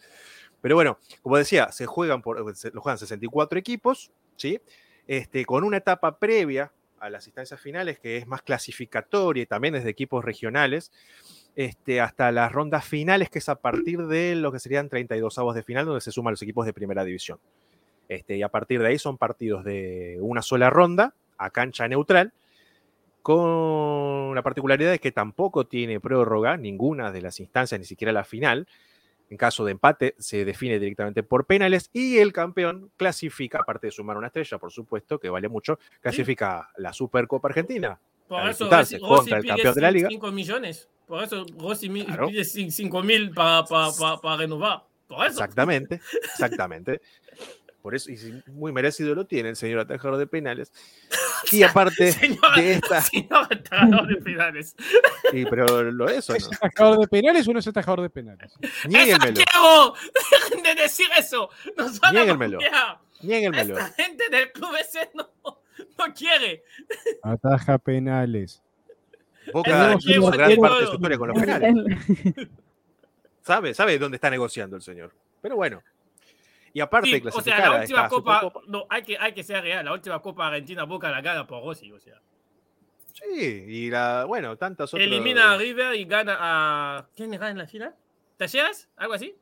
Pero 0.62 0.76
bueno, 0.76 0.98
como 1.22 1.38
decía, 1.38 1.72
se 1.72 1.86
juegan 1.86 2.22
por, 2.22 2.56
se- 2.56 2.72
lo 2.72 2.82
juegan 2.82 2.98
64 2.98 3.60
equipos, 3.60 4.12
¿sí? 4.36 4.60
Este, 5.08 5.46
con 5.46 5.64
una 5.64 5.78
etapa 5.78 6.18
previa 6.18 6.72
a 7.00 7.10
las 7.10 7.28
instancias 7.28 7.60
finales 7.60 8.00
que 8.00 8.18
es 8.18 8.28
más 8.28 8.42
clasificatoria 8.42 9.44
y 9.44 9.46
también 9.46 9.76
es 9.76 9.84
de 9.84 9.90
equipos 9.90 10.24
regionales, 10.24 10.92
este, 11.56 12.02
hasta 12.02 12.32
las 12.32 12.52
rondas 12.52 12.86
finales, 12.86 13.30
que 13.30 13.40
es 13.40 13.50
a 13.50 13.56
partir 13.56 14.08
de 14.08 14.36
lo 14.36 14.52
que 14.52 14.60
serían 14.60 14.90
32 14.90 15.38
avos 15.38 15.56
de 15.56 15.64
final, 15.64 15.86
donde 15.86 16.02
se 16.02 16.12
suman 16.12 16.32
los 16.32 16.42
equipos 16.42 16.66
de 16.66 16.74
primera 16.74 17.04
división. 17.04 17.40
Este, 18.08 18.38
y 18.38 18.42
a 18.42 18.50
partir 18.50 18.82
de 18.82 18.88
ahí 18.88 19.00
son 19.00 19.18
partidos 19.18 19.64
de 19.64 20.18
una 20.22 20.42
sola 20.42 20.70
ronda, 20.70 21.14
a 21.38 21.50
cancha 21.50 21.88
neutral, 21.88 22.34
con 23.22 24.36
la 24.36 24.42
particularidad 24.42 24.92
de 24.92 25.00
que 25.00 25.12
tampoco 25.12 25.66
tiene 25.66 26.00
prórroga 26.00 26.58
ninguna 26.58 27.12
de 27.12 27.22
las 27.22 27.40
instancias, 27.40 27.80
ni 27.80 27.86
siquiera 27.86 28.12
la 28.12 28.24
final. 28.24 28.68
En 29.34 29.38
caso 29.38 29.66
de 29.66 29.72
empate, 29.72 30.14
se 30.20 30.46
define 30.46 30.78
directamente 30.78 31.24
por 31.24 31.48
penales 31.48 31.90
y 31.92 32.20
el 32.20 32.32
campeón 32.32 32.92
clasifica, 32.98 33.58
aparte 33.62 33.88
de 33.88 33.92
sumar 33.92 34.16
una 34.16 34.28
estrella, 34.28 34.60
por 34.60 34.72
supuesto, 34.72 35.20
que 35.20 35.28
vale 35.28 35.50
mucho, 35.50 35.80
clasifica 36.02 36.70
la 36.78 36.94
Supercopa 36.94 37.48
Argentina. 37.48 38.00
Por 38.28 38.48
eso 38.48 38.70
Rossi, 38.70 39.00
contra 39.00 39.40
el 39.40 39.46
campeón 39.48 39.74
de 39.74 39.82
la 39.82 39.90
liga. 39.90 40.08
5 40.10 40.32
millones. 40.32 40.88
Por 41.08 41.24
eso 41.24 41.48
Rossi 41.58 41.90
Claro. 41.90 42.28
pide 42.28 42.46
5 42.46 43.02
mil 43.02 43.32
para 43.32 43.66
renovar. 44.38 44.84
Por 45.08 45.26
eso. 45.26 45.30
Exactamente, 45.30 46.00
exactamente. 46.26 47.02
Por 47.84 47.96
eso, 47.96 48.10
y 48.10 48.16
si 48.18 48.42
muy 48.48 48.72
merecido 48.72 49.14
lo 49.14 49.26
tiene 49.28 49.50
el 49.50 49.58
señor 49.58 49.82
atajador 49.82 50.18
de 50.18 50.26
penales. 50.26 50.72
Y 51.52 51.62
aparte 51.62 52.10
Señor, 52.14 52.56
de 52.56 52.74
esta, 52.76 53.02
señor 53.12 53.44
atajador 53.52 54.08
de 54.08 54.22
finales. 54.22 54.76
sí, 55.30 55.46
pero 55.50 55.92
lo 55.92 56.08
es 56.08 56.30
o 56.30 56.36
¿Es 56.36 56.50
no. 56.50 56.58
atajador 56.62 57.00
de 57.00 57.08
penales 57.10 57.46
o 57.46 57.52
no 57.52 57.60
es 57.60 57.68
atajador 57.68 58.02
de 58.02 58.10
penales? 58.10 58.54
Niéguenmelo. 58.88 59.34
¡Dejen 60.40 60.64
de 60.64 60.76
decir 60.82 61.08
eso! 61.20 61.50
¡Nos 61.76 62.00
van 62.00 62.16
Niéguenmelo. 62.16 62.60
niéguenmelo. 63.22 63.78
Esta 63.78 63.92
gente 64.02 64.30
del 64.32 64.54
club 64.54 64.74
ese 64.80 65.12
no, 65.14 65.30
no 65.44 66.14
quiere. 66.16 66.64
Ataja 67.22 67.78
penales. 67.78 68.64
Boca 69.52 69.98
hizo 70.00 70.32
gran 70.32 70.56
parte 70.56 70.80
de 70.80 70.88
su 70.88 70.94
historia 70.94 71.18
con 71.18 71.28
los 71.28 71.38
penales. 71.38 71.76
Sabe, 73.42 73.74
sabe 73.74 74.00
dónde 74.00 74.16
está 74.16 74.30
negociando 74.30 74.78
el 74.78 74.82
señor. 74.82 75.14
Pero 75.42 75.58
bueno. 75.58 75.84
Y 76.74 76.80
aparte 76.82 77.08
Sí, 77.08 77.24
o 77.32 77.42
sea, 77.42 77.60
la 77.60 77.82
última 77.82 78.00
esta 78.06 78.10
copa, 78.10 78.42
Supercopa- 78.42 78.64
no, 78.68 78.86
hay 78.90 79.04
que, 79.04 79.18
hay 79.18 79.34
que 79.34 79.44
ser 79.44 79.64
real, 79.64 79.86
la 79.86 79.94
última 79.94 80.20
copa 80.22 80.48
argentina 80.48 80.84
Boca 80.86 81.12
la 81.12 81.22
gana 81.22 81.46
por 81.46 81.64
Rossi, 81.64 81.92
o 81.92 82.00
sea. 82.00 82.20
Sí, 83.14 83.66
y 83.68 83.90
la, 83.92 84.26
bueno, 84.26 84.58
tantas 84.58 84.92
otras. 84.94 85.06
Elimina 85.06 85.54
a 85.54 85.58
River 85.58 85.96
y 85.96 86.06
gana 86.06 86.36
a... 86.40 87.08
¿Quién 87.16 87.30
le 87.30 87.38
gana 87.38 87.52
en 87.52 87.58
la 87.60 87.68
final? 87.68 87.94
¿Talleres? 88.38 88.90
¿Algo 88.98 89.14
así? 89.14 89.36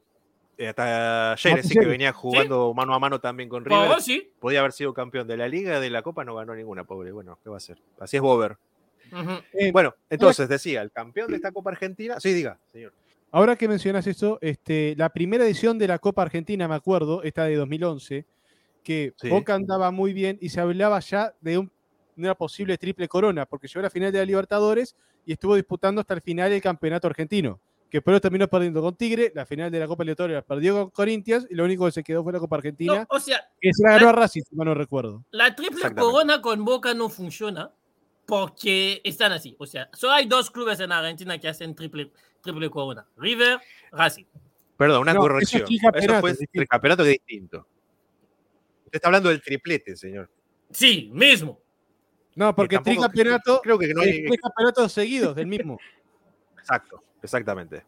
eh, 0.57 0.67
Hasta 0.67 1.31
ayer, 1.31 1.63
sí, 1.63 1.73
que 1.73 1.85
venía 1.85 2.11
jugando 2.11 2.73
mano 2.73 2.93
a 2.93 2.99
mano 2.99 3.19
también 3.21 3.47
con 3.47 3.63
Por 3.63 3.71
River. 3.71 3.89
Rossi. 3.95 4.29
Podía 4.39 4.59
haber 4.59 4.73
sido 4.73 4.93
campeón 4.93 5.25
de 5.27 5.37
la 5.37 5.47
liga, 5.47 5.79
de 5.79 5.89
la 5.89 6.01
copa 6.01 6.25
no 6.25 6.35
ganó 6.35 6.53
ninguna, 6.53 6.83
pobre. 6.83 7.11
Bueno, 7.13 7.39
¿qué 7.41 7.49
va 7.49 7.55
a 7.55 7.57
hacer? 7.57 7.77
Así 7.99 8.17
es 8.17 8.21
Bober. 8.21 8.57
Eh, 9.53 9.71
Bueno, 9.71 9.95
entonces 10.09 10.47
decía, 10.49 10.81
el 10.81 10.91
campeón 10.91 11.29
de 11.31 11.37
esta 11.37 11.51
Copa 11.51 11.71
Argentina. 11.71 12.19
Sí, 12.19 12.33
diga, 12.33 12.59
señor. 12.71 12.93
Ahora 13.31 13.55
que 13.55 13.67
mencionas 13.67 14.05
esto, 14.07 14.37
este, 14.41 14.93
la 14.97 15.09
primera 15.09 15.45
edición 15.45 15.77
de 15.77 15.87
la 15.87 15.99
Copa 15.99 16.21
Argentina, 16.23 16.67
me 16.67 16.75
acuerdo, 16.75 17.23
esta 17.23 17.45
de 17.45 17.55
2011, 17.55 18.25
que 18.83 19.13
Sí. 19.15 19.29
Boca 19.29 19.53
andaba 19.53 19.89
muy 19.91 20.11
bien 20.11 20.37
y 20.41 20.49
se 20.49 20.59
hablaba 20.59 20.99
ya 20.99 21.33
de 21.39 21.57
un- 21.59 21.71
una 22.17 22.35
posible 22.35 22.77
triple 22.77 23.07
corona, 23.07 23.45
porque 23.45 23.67
llegó 23.67 23.79
a 23.79 23.83
la 23.83 23.89
final 23.89 24.11
de 24.11 24.19
la 24.19 24.25
Libertadores 24.25 24.95
y 25.25 25.31
estuvo 25.33 25.55
disputando 25.55 26.01
hasta 26.01 26.13
el 26.13 26.21
final 26.21 26.51
el 26.51 26.61
campeonato 26.61 27.07
argentino, 27.07 27.59
que 27.89 28.01
pero 28.01 28.19
terminó 28.19 28.47
perdiendo 28.49 28.81
con 28.81 28.95
Tigre, 28.95 29.31
la 29.33 29.45
final 29.45 29.71
de 29.71 29.79
la 29.79 29.87
Copa 29.87 30.03
Libertadores 30.03 30.35
la 30.35 30.41
perdió 30.41 30.73
con 30.75 30.89
Corinthians 30.89 31.47
y 31.49 31.55
lo 31.55 31.63
único 31.63 31.85
que 31.85 31.91
se 31.93 32.03
quedó 32.03 32.23
fue 32.23 32.33
la 32.33 32.39
Copa 32.39 32.57
Argentina, 32.57 32.95
No, 32.95 33.05
o 33.09 33.19
sea, 33.19 33.39
que 33.61 33.69
se 33.73 33.83
la 33.83 33.93
ganó 33.93 34.09
a 34.09 34.11
Racing, 34.11 34.41
si 34.41 34.55
mal 34.55 34.65
no 34.67 34.73
recuerdo. 34.73 35.23
la 35.31 35.55
triple 35.55 35.93
corona 35.95 36.41
con 36.41 36.65
Boca 36.65 36.93
no 36.93 37.07
funciona 37.07 37.71
porque 38.31 39.01
están 39.03 39.33
así. 39.33 39.57
O 39.59 39.65
sea, 39.65 39.89
solo 39.91 40.13
hay 40.13 40.25
dos 40.25 40.49
clubes 40.49 40.79
en 40.79 40.89
Argentina 40.93 41.37
que 41.37 41.49
hacen 41.49 41.75
triple, 41.75 42.13
triple 42.41 42.69
corona. 42.69 43.05
River, 43.17 43.59
Racing. 43.91 44.23
Perdón, 44.77 45.01
una 45.01 45.13
No, 45.13 45.19
eso 45.19 45.25
es 45.27 45.31
corrección. 45.33 45.61
Eso, 45.63 45.67
tricampeonato, 45.67 46.21
fue 46.21 46.31
es 46.31 46.37
distinto. 46.39 46.59
tricampeonato 46.61 47.03
que 47.03 47.09
es 47.11 47.17
distinto. 47.17 47.67
Usted 48.85 48.95
está 48.95 49.07
hablando 49.09 49.27
del 49.27 49.41
triplete, 49.41 49.97
señor. 49.97 50.31
Sí, 50.69 51.09
mismo. 51.13 51.59
No, 52.35 52.55
porque 52.55 52.77
tampoco- 52.77 52.93
tricampeonato 53.01 53.59
Creo 53.63 53.77
que 53.77 53.93
no 53.93 53.99
hay. 54.01 54.25
tres 54.25 54.39
campeonatos 54.41 54.93
seguidos 54.93 55.35
del 55.35 55.47
mismo. 55.47 55.77
Exacto, 56.57 57.03
exactamente. 57.21 57.83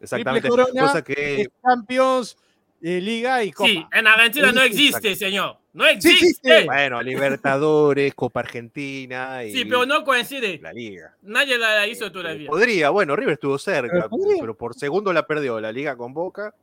Exactamente. 0.00 0.48
corona 0.48 0.80
Cosa 0.82 1.04
que. 1.04 1.42
Es 1.42 1.48
Champions, 1.62 2.36
eh, 2.82 3.00
Liga 3.00 3.44
y 3.44 3.52
Copa. 3.52 3.68
Sí, 3.70 3.86
en 3.92 4.06
Argentina 4.08 4.50
no 4.50 4.62
existe, 4.62 5.14
señor. 5.14 5.59
No 5.72 5.84
Sí 6.00 6.10
existe. 6.10 6.64
Bueno, 6.64 7.00
Libertadores, 7.02 8.14
Copa 8.14 8.40
Argentina 8.40 9.44
y 9.44 9.52
Sí, 9.52 9.64
pero 9.64 9.86
no 9.86 10.04
coincide. 10.04 10.58
la 10.60 10.72
Liga. 10.72 11.14
Nadie 11.22 11.56
la 11.58 11.86
hizo 11.86 12.06
Eh, 12.06 12.10
todavía. 12.10 12.48
Podría, 12.48 12.90
bueno, 12.90 13.14
River 13.14 13.34
estuvo 13.34 13.56
cerca, 13.58 14.08
Pero 14.40 14.54
por 14.56 14.74
segundo 14.74 15.12
la 15.12 15.26
perdió 15.26 15.60
la 15.60 15.70
Liga 15.72 15.96
con 15.96 16.12
Boca 16.12 16.54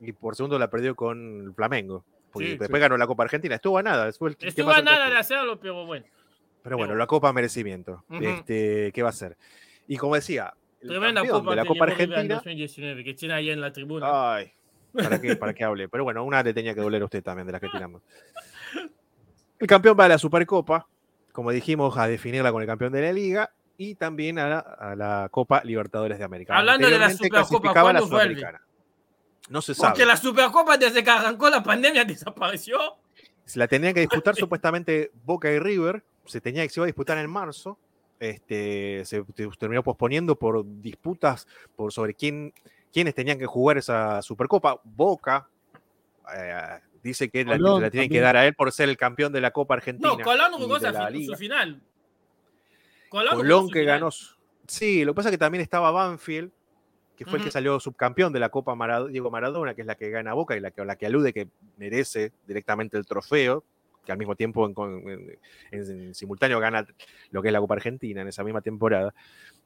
y 0.00 0.12
por 0.12 0.36
segundo 0.36 0.58
la 0.58 0.70
perdió 0.70 0.94
con 0.94 1.46
el 1.46 1.54
Flamengo. 1.54 2.04
Porque 2.32 2.50
Sí, 2.52 2.56
después 2.56 2.80
ganó 2.80 2.96
la 2.96 3.06
Copa 3.06 3.24
Argentina. 3.24 3.56
Estuvo 3.56 3.78
a 3.78 3.82
nada. 3.82 4.10
Fue 4.12 4.30
el 4.30 4.36
Estuvo 4.40 4.70
a 4.70 4.80
nada 4.80 4.98
de 4.98 5.04
estuvo. 5.06 5.18
hacerlo, 5.20 5.60
pero 5.60 5.84
bueno. 5.84 6.06
Pero 6.62 6.76
bueno, 6.76 6.90
pero- 6.92 6.98
la 6.98 7.06
Copa 7.06 7.32
merecimiento. 7.32 8.04
Este, 8.20 8.90
¿Qué 8.94 9.02
va 9.02 9.08
a 9.10 9.12
ser? 9.12 9.36
Y 9.88 9.96
como 9.96 10.14
decía, 10.14 10.54
el 10.80 10.88
Tremenda 10.88 11.20
campeón 11.20 11.40
copa 11.40 11.50
de 11.50 11.56
la 11.56 11.64
Copa 11.66 11.84
Argentina. 11.84 12.34
2019, 12.36 13.04
que 13.04 13.14
tiene 13.14 13.34
ahí 13.34 13.50
en 13.50 13.60
la 13.60 13.72
tribuna. 13.72 14.34
Ay, 14.36 14.52
¿para 14.92 15.20
qué, 15.20 15.36
¿para 15.36 15.54
qué 15.54 15.64
hable? 15.64 15.88
Pero 15.88 16.04
bueno, 16.04 16.24
una 16.24 16.42
le 16.42 16.54
tenía 16.54 16.74
que 16.74 16.80
doler 16.80 17.02
a 17.02 17.04
usted 17.06 17.22
también 17.22 17.46
de 17.46 17.52
las 17.52 17.60
que 17.60 17.68
tiramos. 17.68 18.02
El 19.58 19.66
campeón 19.66 19.96
va 19.98 20.06
a 20.06 20.08
la 20.08 20.18
Supercopa, 20.18 20.86
como 21.32 21.50
dijimos, 21.50 21.96
a 21.96 22.06
definirla 22.06 22.50
con 22.52 22.62
el 22.62 22.66
campeón 22.68 22.92
de 22.92 23.02
la 23.02 23.12
Liga 23.12 23.52
y 23.78 23.94
también 23.94 24.38
a 24.38 24.48
la, 24.48 24.58
a 24.58 24.96
la 24.96 25.28
Copa 25.30 25.62
Libertadores 25.64 26.18
de 26.18 26.24
América. 26.24 26.56
Hablando 26.58 26.88
de 26.88 26.98
la 26.98 27.10
Supercopa, 27.10 27.72
¿cuándo 27.72 28.08
vuelve? 28.08 28.42
No 29.48 29.60
se 29.62 29.74
sabe. 29.74 29.90
Porque 29.92 30.06
la 30.06 30.16
Supercopa 30.16 30.76
desde 30.78 31.02
que 31.04 31.10
arrancó 31.10 31.50
la 31.50 31.62
pandemia 31.62 32.04
desapareció. 32.06 32.78
Se 33.44 33.58
la 33.58 33.66
tenían 33.68 33.92
que 33.92 34.00
disputar 34.00 34.34
supuestamente 34.36 35.10
Boca 35.24 35.50
y 35.50 35.58
River. 35.58 36.02
Se 36.26 36.40
tenía 36.40 36.62
que 36.62 36.68
se 36.68 36.80
iba 36.80 36.84
a 36.84 36.86
disputar 36.86 37.18
en 37.18 37.28
marzo. 37.28 37.78
Este, 38.20 39.04
se 39.04 39.22
te- 39.34 39.48
terminó 39.58 39.82
posponiendo 39.82 40.36
por 40.36 40.64
disputas 40.80 41.48
por 41.74 41.92
sobre 41.92 42.14
quién, 42.14 42.54
quiénes 42.92 43.14
tenían 43.14 43.38
que 43.38 43.46
jugar 43.46 43.78
esa 43.78 44.20
Supercopa. 44.22 44.80
Boca 44.84 45.48
eh, 46.36 46.78
dice 47.02 47.28
que 47.30 47.44
la, 47.44 47.56
Colón 47.56 47.82
la 47.82 47.90
tienen 47.90 48.10
que 48.10 48.20
dar 48.20 48.36
a 48.36 48.46
él 48.46 48.54
por 48.54 48.70
ser 48.72 48.88
el 48.88 48.96
campeón 48.96 49.32
de 49.32 49.40
la 49.40 49.50
Copa 49.50 49.74
Argentina. 49.74 50.08
No, 50.08 50.18
Colón 50.18 50.52
jugó 50.52 50.76
esa 50.76 50.92
su 51.10 51.34
final. 51.36 51.80
Colón, 53.08 53.36
Colón 53.36 53.66
su 53.68 53.72
que 53.72 53.80
final. 53.80 54.00
ganó. 54.00 54.10
Sí, 54.66 55.04
lo 55.04 55.12
que 55.12 55.16
pasa 55.16 55.28
es 55.28 55.32
que 55.32 55.38
también 55.38 55.60
estaba 55.62 55.90
Banfield, 55.90 56.50
que 57.16 57.24
fue 57.26 57.38
el 57.38 57.44
que 57.44 57.50
salió 57.50 57.78
subcampeón 57.78 58.32
de 58.32 58.40
la 58.40 58.48
Copa 58.48 58.74
Marado- 58.74 59.08
Diego 59.08 59.30
Maradona, 59.30 59.74
que 59.74 59.82
es 59.82 59.86
la 59.86 59.96
que 59.96 60.08
gana 60.10 60.32
Boca 60.34 60.56
y 60.56 60.60
la 60.60 60.70
que, 60.70 60.84
la 60.84 60.96
que 60.96 61.06
alude 61.06 61.32
que 61.32 61.48
merece 61.76 62.32
directamente 62.46 62.96
el 62.96 63.04
trofeo, 63.04 63.64
que 64.06 64.12
al 64.12 64.18
mismo 64.18 64.34
tiempo 64.34 64.66
en, 64.66 64.74
con- 64.74 65.08
en- 65.08 65.38
en- 65.70 65.90
en 65.90 66.14
simultáneo 66.14 66.58
gana 66.58 66.86
lo 67.30 67.42
que 67.42 67.48
es 67.48 67.52
la 67.52 67.60
Copa 67.60 67.74
Argentina 67.74 68.22
en 68.22 68.28
esa 68.28 68.42
misma 68.44 68.60
temporada. 68.62 69.12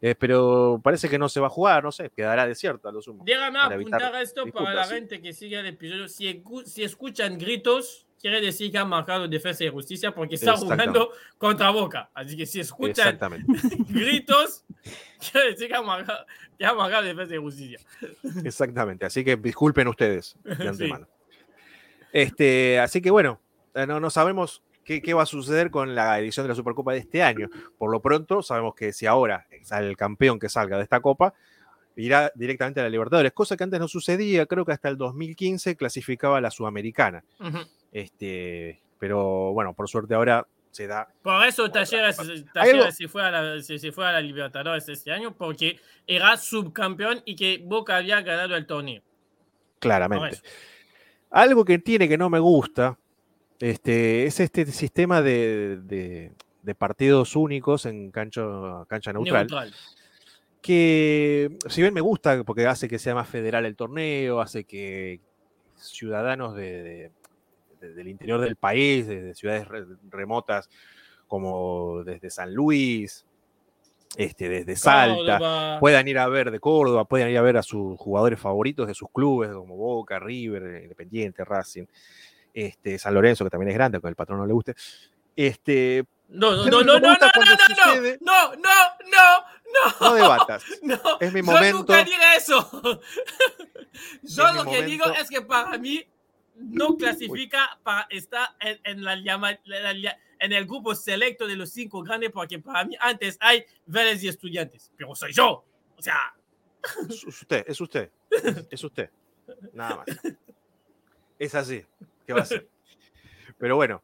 Eh, 0.03 0.14
pero 0.14 0.78
parece 0.84 1.09
que 1.09 1.18
no 1.18 1.28
se 1.28 1.40
va 1.40 1.47
a 1.47 1.51
jugar, 1.51 1.82
no 1.82 1.90
sé, 1.90 2.11
quedará 2.11 2.47
desierto 2.47 2.88
a 2.88 2.92
lo 2.92 3.01
sumo. 3.01 3.24
Déjame 3.24 3.59
apuntar 3.59 4.14
esto 4.16 4.47
para 4.53 4.74
la 4.74 4.84
gente 4.86 5.20
que 5.22 5.32
sigue 5.32 5.59
el 5.59 5.66
episodio. 5.66 6.07
Si, 6.09 6.42
si 6.66 6.84
escuchan 6.84 7.38
gritos, 7.38 8.07
quiere 8.20 8.40
decir 8.42 8.70
que 8.70 8.76
han 8.78 8.88
marcado 8.90 9.26
defensa 9.26 9.64
y 9.64 9.68
justicia 9.70 10.14
porque 10.14 10.34
está 10.34 10.55
jugando 10.57 11.12
contra 11.38 11.70
Boca. 11.70 12.11
Así 12.12 12.36
que 12.36 12.44
si 12.44 12.61
escuchan 12.61 13.18
gritos, 13.88 14.64
quiere 15.32 15.53
decir 15.53 15.68
que 15.68 15.74
han 15.74 15.86
marcado, 15.86 16.26
que 16.59 16.66
han 16.66 16.76
marcado 16.76 17.05
defensa 17.05 17.34
y 17.34 17.38
justicia. 17.38 17.78
exactamente. 18.44 19.07
Así 19.07 19.24
que 19.24 19.36
disculpen 19.36 19.88
ustedes 19.88 20.36
de 20.44 20.57
Sí. 20.57 20.66
antemano. 20.68 21.09
Este, 22.12 22.78
así 22.80 23.01
que 23.01 23.11
bueno, 23.11 23.40
eh, 23.74 23.86
no, 23.86 23.99
no 24.01 24.11
sabemos 24.11 24.62
qué, 24.87 25.03
qué 25.03 25.12
va 25.12 25.24
a 25.24 25.26
suceder 25.26 25.70
con 25.70 25.95
la 25.95 26.18
edición 26.18 26.45
de 26.45 26.49
la 26.49 26.55
Supercopa 26.55 26.93
de 26.93 27.01
este 27.01 27.22
año. 27.22 27.51
Por 27.76 27.91
lo 27.91 28.01
pronto, 28.01 28.41
sabemos 28.41 28.74
que 28.74 28.95
si 28.95 29.05
ahora 29.05 29.47
sale 29.62 29.89
el 29.89 29.97
campeón 29.97 30.39
que 30.39 30.49
salga 30.49 30.78
de 30.78 30.84
esta 30.84 31.01
copa, 31.01 31.34
irá 31.97 32.30
directamente 32.34 32.80
a 32.80 32.84
la 32.84 32.89
Libertadores, 32.89 33.32
cosa 33.32 33.57
que 33.57 33.64
antes 33.64 33.80
no 33.80 33.89
sucedía, 33.89 34.47
creo 34.47 34.64
que 34.64 34.72
hasta 34.72 34.89
el 34.89 34.97
2015 34.97 35.76
clasificaba 35.76 36.39
a 36.39 36.41
la 36.41 36.51
Sudamericana. 36.51 37.24
Este, 37.91 38.80
pero 38.99 39.53
bueno, 39.53 39.74
por 39.74 39.89
suerte 39.89 40.14
ahora 40.14 40.47
se 40.70 40.87
da. 40.87 41.09
Por 41.22 41.45
eso 41.45 41.70
Talleres, 41.70 42.16
se, 42.16 43.09
fue 43.09 43.24
a 43.24 43.30
la, 43.30 43.62
fue 43.93 44.07
a 44.07 44.12
la 44.12 44.20
Libertadores 44.20 44.89
este 44.89 45.11
año 45.11 45.34
porque 45.34 45.80
era 46.07 46.37
subcampeón 46.37 47.22
y 47.24 47.34
que 47.34 47.62
Boca 47.64 47.97
había 47.97 48.20
ganado 48.20 48.55
el 48.55 48.66
torneo. 48.66 49.03
Claramente. 49.80 50.39
Algo 51.30 51.64
que 51.64 51.78
tiene 51.78 52.09
que 52.09 52.16
no 52.16 52.30
me 52.30 52.39
gusta 52.39 52.97
este, 53.61 54.27
es 54.27 54.41
este 54.41 54.67
sistema 54.67 55.23
de, 55.23 55.79
de- 55.83 56.33
de 56.63 56.75
partidos 56.75 57.37
únicos 57.37 57.87
en 57.87 58.11
cancho- 58.11 58.85
cancha 58.89 59.13
neutral. 59.13 59.47
Neutral. 59.47 59.73
que 60.61 61.57
si 61.69 61.81
bien 61.81 61.95
me 61.95 62.01
gusta 62.01 62.43
porque 62.45 62.67
hace 62.67 62.89
que 62.89 62.99
sea 62.99 63.15
más 63.15 63.29
federal 63.29 63.65
el 63.67 63.77
torneo, 63.77 64.41
hace 64.41 64.65
que 64.65 65.21
ciudadanos 65.77 66.57
de- 66.57 66.83
de- 66.83 67.11
de- 67.81 67.95
del 67.95 68.09
interior 68.09 68.41
del 68.41 68.57
país, 68.57 69.07
de, 69.07 69.23
de 69.23 69.35
ciudades 69.35 69.69
re- 69.69 69.85
remotas 70.11 70.69
como 71.29 72.03
desde 72.05 72.31
San 72.31 72.53
Luis, 72.55 73.25
este, 74.17 74.49
desde 74.49 74.75
Salta, 74.77 75.39
Córdoba. 75.39 75.77
puedan 75.81 76.09
ir 76.09 76.19
a 76.19 76.27
ver 76.29 76.51
de 76.51 76.59
Córdoba, 76.59 77.05
puedan 77.05 77.31
ir 77.31 77.39
a 77.39 77.43
ver 77.43 77.59
a 77.59 77.63
sus 77.63 77.97
jugadores 77.99 78.41
favoritos 78.41 78.89
de 78.89 78.95
sus 78.95 79.09
clubes 79.13 79.51
como 79.51 79.77
Boca, 79.77 80.19
River, 80.19 80.83
Independiente, 80.83 81.45
Racing, 81.45 81.85
este, 82.57 82.99
San 82.99 83.13
Lorenzo, 83.15 83.45
que 83.45 83.51
también 83.51 83.69
es 83.69 83.75
grande, 83.75 83.97
aunque 83.97 84.09
al 84.09 84.15
patrón 84.17 84.39
no 84.39 84.47
le 84.47 84.53
guste. 84.55 84.75
Este, 85.37 86.05
No, 86.29 86.53
no, 86.57 86.65
no, 86.71 86.83
no, 86.83 86.99
no, 86.99 86.99
no, 87.01 87.09
no, 87.11 87.11
no, 87.11 87.57
sucede- 87.93 88.19
no, 88.23 88.55
no, 88.57 88.57
no, 88.57 89.45
no, 89.75 89.95
no 90.09 90.15
debatas. 90.15 90.65
no. 90.83 90.99
Es 91.21 91.33
mi 91.33 91.41
Yo 91.41 91.47
momento. 91.47 91.79
nunca 91.79 92.03
diga 92.05 92.35
eso. 92.35 93.01
Yo 94.23 94.49
Es 94.49 94.55
lo 94.55 94.65
que 94.65 94.83
digo 94.85 95.05
momento. 95.05 95.23
es 95.23 95.29
que 95.29 95.43
para 95.43 95.77
mí 95.79 96.05
no 96.57 96.97
clasifica 96.97 97.79
para 97.83 98.07
estar 98.11 98.49
en, 98.61 98.81
en 98.85 99.05
la 99.05 99.17
llama- 99.17 99.59
la- 99.65 99.93
la- 99.93 100.19
en 100.39 100.53
el 100.53 100.65
grupo 100.67 100.95
selecto 100.95 101.47
de 101.47 101.57
los 101.57 101.71
cinco 101.71 102.03
grandes 102.03 102.31
porque 102.31 102.59
para 102.59 102.85
mí 102.85 102.97
antes 103.01 103.37
hay 103.41 103.65
Vélez 103.87 104.23
y 104.23 104.29
Estudiantes, 104.29 104.91
pero 104.97 105.15
soy 105.15 105.33
yo. 105.33 105.65
O 105.97 106.03
sea, 106.03 106.35
Es 107.09 107.25
usted, 107.25 107.65
es 107.67 107.81
usted, 107.81 108.11
es 108.71 108.85
usted. 108.85 109.11
Nada 109.73 109.97
más. 109.97 110.07
Es 111.39 111.55
así. 111.55 111.85
¿Qué 112.27 112.33
va 112.33 112.41
a 112.41 112.43
hacer? 112.43 112.68
Pero 113.59 113.77
bueno, 113.77 114.03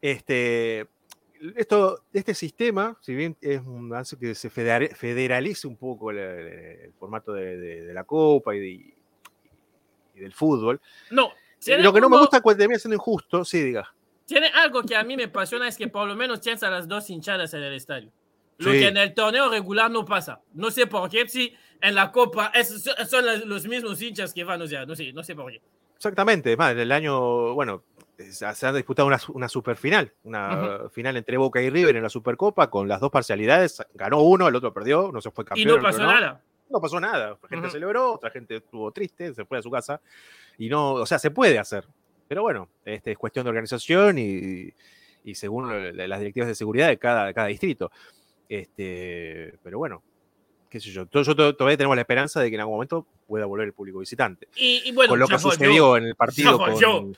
este, 0.00 0.86
esto, 1.56 2.04
este 2.12 2.34
sistema, 2.34 2.96
si 3.00 3.14
bien 3.14 3.36
es 3.40 3.60
un- 3.60 3.92
hace 3.94 4.18
que 4.18 4.34
se 4.34 4.48
federa- 4.50 4.94
federalice 4.94 5.66
un 5.66 5.76
poco 5.76 6.10
el, 6.10 6.18
el 6.18 6.92
formato 6.94 7.32
de, 7.32 7.56
de- 7.56 7.84
de 7.86 7.94
la 7.94 8.04
Copa 8.04 8.54
y, 8.54 8.60
de- 8.60 8.94
y 10.14 10.20
del 10.20 10.32
fútbol, 10.32 10.80
no. 11.10 11.32
tiene 11.58 11.82
lo 11.82 11.92
que 11.92 12.00
no 12.00 12.08
me 12.08 12.18
gusta 12.18 12.40
cuando 12.40 12.60
termina 12.60 12.78
siendo 12.78 12.94
injusto, 12.94 13.44
sí, 13.44 13.60
diga. 13.62 13.92
Tiene 14.26 14.46
algo 14.54 14.82
que 14.82 14.96
a 14.96 15.04
mí 15.04 15.16
me 15.16 15.24
apasiona 15.24 15.68
es 15.68 15.76
que 15.76 15.88
por 15.88 16.08
lo 16.08 16.14
menos 16.16 16.40
tienes 16.40 16.62
a 16.62 16.70
las 16.70 16.88
dos 16.88 17.10
hinchadas 17.10 17.52
en 17.52 17.62
el 17.62 17.74
estadio. 17.74 18.10
Lo 18.56 18.70
Sí. 18.72 18.78
que 18.78 18.86
en 18.88 18.96
el 18.96 19.12
torneo 19.12 19.50
regular 19.50 19.90
no 19.90 20.04
pasa. 20.04 20.40
No 20.54 20.70
sé 20.70 20.86
por 20.86 21.10
qué, 21.10 21.28
si 21.28 21.52
en 21.82 21.94
la 21.94 22.10
Copa 22.12 22.50
es- 22.54 22.84
son 23.10 23.24
los 23.48 23.66
mismos 23.66 24.00
hinchas 24.00 24.32
que 24.32 24.44
van, 24.44 24.62
o 24.62 24.66
sea, 24.66 24.86
no 24.86 24.94
sé, 24.96 25.12
no 25.12 25.22
sé 25.24 25.34
por 25.34 25.50
qué. 25.52 25.60
Exactamente, 25.96 26.52
es 26.52 26.58
más, 26.58 26.74
el 26.76 26.92
año, 26.92 27.54
bueno, 27.54 27.82
se 28.18 28.54
se 28.54 28.66
han 28.66 28.74
disputado 28.74 29.06
una, 29.08 29.18
una 29.28 29.48
superfinal, 29.48 30.12
una 30.24 30.88
final 30.92 31.16
entre 31.16 31.36
Boca 31.36 31.60
y 31.62 31.70
River 31.70 31.96
en 31.96 32.02
la 32.02 32.08
Supercopa 32.10 32.70
con 32.70 32.86
las 32.88 33.00
dos 33.00 33.10
parcialidades. 33.10 33.82
Ganó 33.94 34.20
uno, 34.22 34.46
el 34.48 34.54
otro 34.54 34.72
perdió, 34.72 35.10
no 35.12 35.20
se 35.20 35.30
fue 35.30 35.44
Y 35.44 35.46
campeón. 35.46 35.68
no 35.68 35.74
el 35.74 35.78
otro 35.80 35.90
pasó 35.90 36.02
no. 36.02 36.12
nada. 36.20 36.42
no 36.70 36.80
pasó 36.80 37.00
nada. 37.00 37.38
La 37.42 37.48
gente 37.48 37.66
Ujú. 37.66 37.72
celebró, 37.72 38.12
otra 38.14 38.30
gente 38.30 38.56
estuvo 38.56 38.90
triste, 38.92 39.32
se 39.34 39.44
fue 39.44 39.58
a 39.58 39.62
su 39.62 39.70
casa. 39.70 40.00
Y 40.58 40.68
no, 40.68 40.92
o 40.94 41.06
sea, 41.06 41.18
se 41.18 41.30
puede 41.30 41.58
hacer. 41.58 41.84
Pero 42.28 42.42
bueno, 42.42 42.68
este, 42.84 43.12
es 43.12 43.18
cuestión 43.18 43.44
de 43.44 43.50
organización 43.50 44.18
y, 44.18 44.72
y 45.24 45.34
según 45.34 45.68
la- 45.96 46.06
las 46.06 46.18
directivas 46.20 46.48
de 46.48 46.54
seguridad 46.54 46.88
de 46.88 46.98
cada, 46.98 47.26
de 47.26 47.34
cada 47.34 47.48
distrito. 47.48 47.90
Este, 48.48 49.58
pero 49.62 49.78
bueno, 49.78 50.02
qué 50.74 50.80
sé 50.80 50.90
yo. 50.90 51.06
Yo 51.08 51.36
to- 51.36 51.54
todavía 51.54 51.76
tenemos 51.76 51.94
la 51.96 52.02
esperanza 52.02 52.40
de 52.40 52.48
que 52.50 52.56
en 52.56 52.60
algún 52.62 52.74
momento 52.74 53.06
pueda 53.28 53.46
volver 53.46 53.68
el 53.68 53.72
público 53.72 54.00
visitante. 54.00 54.48
Y, 54.56 54.82
y 54.86 54.90
bueno, 54.92 55.10
con 55.10 55.20
lo 55.20 55.28
que 55.28 55.38
sucedió 55.38 55.96
en 55.96 56.04
el 56.06 56.16
partido. 56.16 56.58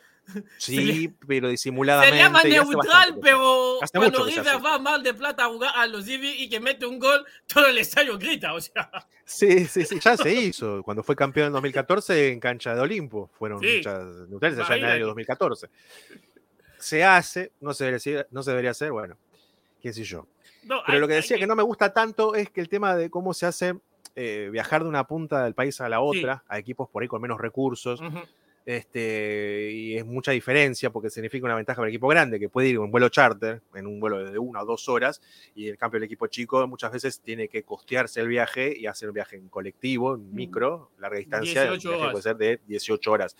Sí, 0.58 1.08
pero 1.26 1.48
disimuladamente. 1.48 2.16
y 2.18 2.20
hace 2.20 2.48
neutral, 2.48 3.16
pero 3.22 3.78
cuando 3.94 4.24
River 4.24 4.56
va 4.64 4.76
mal 4.76 5.00
de 5.00 5.14
plata 5.14 5.44
a 5.44 5.48
jugar 5.48 5.70
a 5.76 5.86
los 5.86 6.08
Ivi 6.08 6.30
y 6.42 6.48
que 6.48 6.58
mete 6.58 6.84
un 6.84 6.98
gol, 6.98 7.24
todo 7.46 7.68
el 7.68 7.78
estadio 7.78 8.18
grita, 8.18 8.52
o 8.52 8.60
sea. 8.60 8.90
Sí, 9.24 9.66
sí, 9.66 9.84
sí, 9.84 10.00
ya 10.00 10.16
se 10.16 10.34
hizo. 10.34 10.82
Cuando 10.82 11.04
fue 11.04 11.14
campeón 11.14 11.46
en 11.46 11.52
2014 11.52 12.32
en 12.32 12.40
cancha 12.40 12.74
de 12.74 12.80
Olimpo, 12.80 13.30
fueron 13.38 13.60
Sí. 13.60 13.76
muchas 13.76 14.04
neutrales 14.28 14.58
allá 14.58 14.76
en 14.76 14.84
el 14.84 14.90
año 14.90 15.06
2014. 15.06 15.68
Se 16.78 17.04
hace, 17.04 17.52
no 17.60 17.72
se 17.72 17.84
debería, 17.84 18.26
no 18.32 18.42
se 18.42 18.50
debería 18.50 18.72
hacer, 18.72 18.90
bueno, 18.90 19.16
qué 19.80 19.92
sé 19.92 20.02
yo. 20.02 20.26
No, 20.66 20.80
Pero 20.84 20.94
hay- 20.96 21.00
lo 21.00 21.06
que 21.08 21.14
hay 21.14 21.20
decía 21.20 21.38
que 21.38 21.46
no 21.46 21.56
me 21.56 21.62
gusta 21.62 21.92
tanto 21.92 22.34
es 22.34 22.50
que 22.50 22.60
el 22.60 22.68
tema 22.68 22.94
de 22.96 23.08
cómo 23.10 23.32
se 23.34 23.46
hace 23.46 23.74
eh, 24.14 24.48
viajar 24.50 24.82
de 24.82 24.88
una 24.88 25.06
punta 25.06 25.44
del 25.44 25.54
país 25.54 25.80
a 25.80 25.88
la 25.88 26.00
otra, 26.00 26.42
a 26.48 26.58
equipos 26.58 26.88
por 26.88 27.02
ahí 27.02 27.08
con 27.08 27.20
menos 27.20 27.38
recursos, 27.40 28.00
este, 28.64 29.70
y 29.72 29.96
es 29.96 30.04
mucha 30.04 30.32
diferencia 30.32 30.90
porque 30.90 31.08
significa 31.08 31.44
una 31.46 31.54
ventaja 31.54 31.76
para 31.76 31.86
el 31.88 31.94
equipo 31.94 32.08
grande 32.08 32.40
que 32.40 32.48
puede 32.48 32.68
ir 32.68 32.74
en 32.76 32.80
un 32.82 32.90
vuelo 32.90 33.08
charter, 33.10 33.62
en 33.74 33.86
un 33.86 34.00
vuelo 34.00 34.24
de 34.28 34.38
una 34.38 34.62
o 34.62 34.64
dos 34.66 34.88
horas, 34.88 35.20
y 35.54 35.68
en 35.68 35.76
cambio 35.76 35.98
el 35.98 36.04
equipo 36.04 36.26
chico 36.26 36.66
muchas 36.66 36.90
veces 36.92 37.20
tiene 37.20 37.48
que 37.48 37.62
costearse 37.62 38.20
el 38.20 38.28
viaje 38.28 38.74
y 38.76 38.86
hacer 38.86 39.08
un 39.08 39.14
viaje 39.14 39.36
en 39.36 39.48
colectivo, 39.48 40.16
en 40.16 40.34
micro, 40.34 40.90
larga 40.98 41.18
distancia, 41.18 41.62
un 41.64 41.68
18 41.78 41.88
viaje 41.90 42.02
horas. 42.02 42.12
puede 42.12 42.22
ser 42.22 42.36
de 42.36 42.60
18 42.66 43.12
horas. 43.12 43.36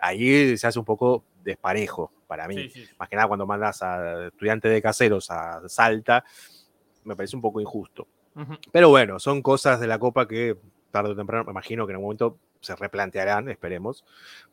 Ahí 0.00 0.56
se 0.58 0.66
hace 0.66 0.78
un 0.78 0.84
poco 0.84 1.24
desparejo 1.42 2.12
para 2.26 2.46
mí. 2.46 2.68
Sí, 2.68 2.84
sí. 2.84 2.88
Más 2.98 3.08
que 3.08 3.16
nada 3.16 3.28
cuando 3.28 3.46
mandas 3.46 3.80
a 3.82 4.26
estudiantes 4.26 4.70
de 4.72 4.82
caseros 4.82 5.30
a 5.30 5.66
Salta, 5.68 6.24
me 7.06 7.16
parece 7.16 7.36
un 7.36 7.42
poco 7.42 7.60
injusto. 7.60 8.06
Ujú. 8.34 8.54
Pero 8.72 8.90
bueno, 8.90 9.18
son 9.18 9.40
cosas 9.42 9.80
de 9.80 9.86
la 9.86 9.98
Copa 9.98 10.28
que 10.28 10.56
tarde 10.90 11.10
o 11.10 11.16
temprano, 11.16 11.44
me 11.44 11.50
imagino 11.52 11.86
que 11.86 11.92
en 11.92 11.96
algún 11.96 12.06
momento 12.06 12.38
se 12.60 12.74
replantearán, 12.74 13.48
esperemos, 13.50 14.04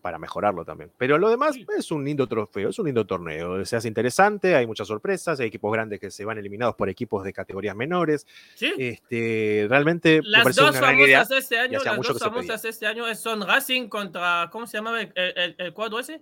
para 0.02 0.20
mejorarlo 0.20 0.66
también. 0.66 0.92
Pero 0.98 1.18
lo 1.18 1.30
demás 1.30 1.56
es 1.78 1.90
un 1.90 2.04
lindo 2.04 2.28
trofeo, 2.28 2.70
es 2.70 2.78
un 2.78 2.86
lindo 2.86 3.06
torneo. 3.08 3.64
Se 3.66 3.76
hace 3.78 3.88
interesante, 3.88 4.56
hay 4.56 4.68
muchas 4.68 4.88
sorpresas, 4.88 5.40
hay 5.40 5.48
equipos 5.48 5.72
grandes 5.72 6.00
que 6.00 6.12
se 6.12 6.26
van 6.26 6.38
eliminados 6.38 6.76
por 6.76 6.90
equipos 6.90 7.24
de 7.24 7.34
categorías 7.34 7.76
menores. 7.76 8.28
Sí. 8.56 8.74
Este, 8.78 9.66
realmente 9.70 10.22
me 10.22 10.28
Las 10.30 10.56
dos 10.56 10.78
famosas 10.78 11.32
este 11.32 11.58
año, 11.58 11.80
las 11.84 11.96
dos 11.98 12.20
famosas 12.20 12.66
este 12.66 12.86
año 12.88 13.16
son 13.16 13.42
Racing 13.48 13.88
contra, 13.88 14.50
¿cómo 14.52 14.68
se 14.68 14.78
llamaba 14.78 15.02
el, 15.02 15.12
el- 15.16 15.56
el 15.58 15.74
cuadro 15.74 15.98
ese? 16.00 16.22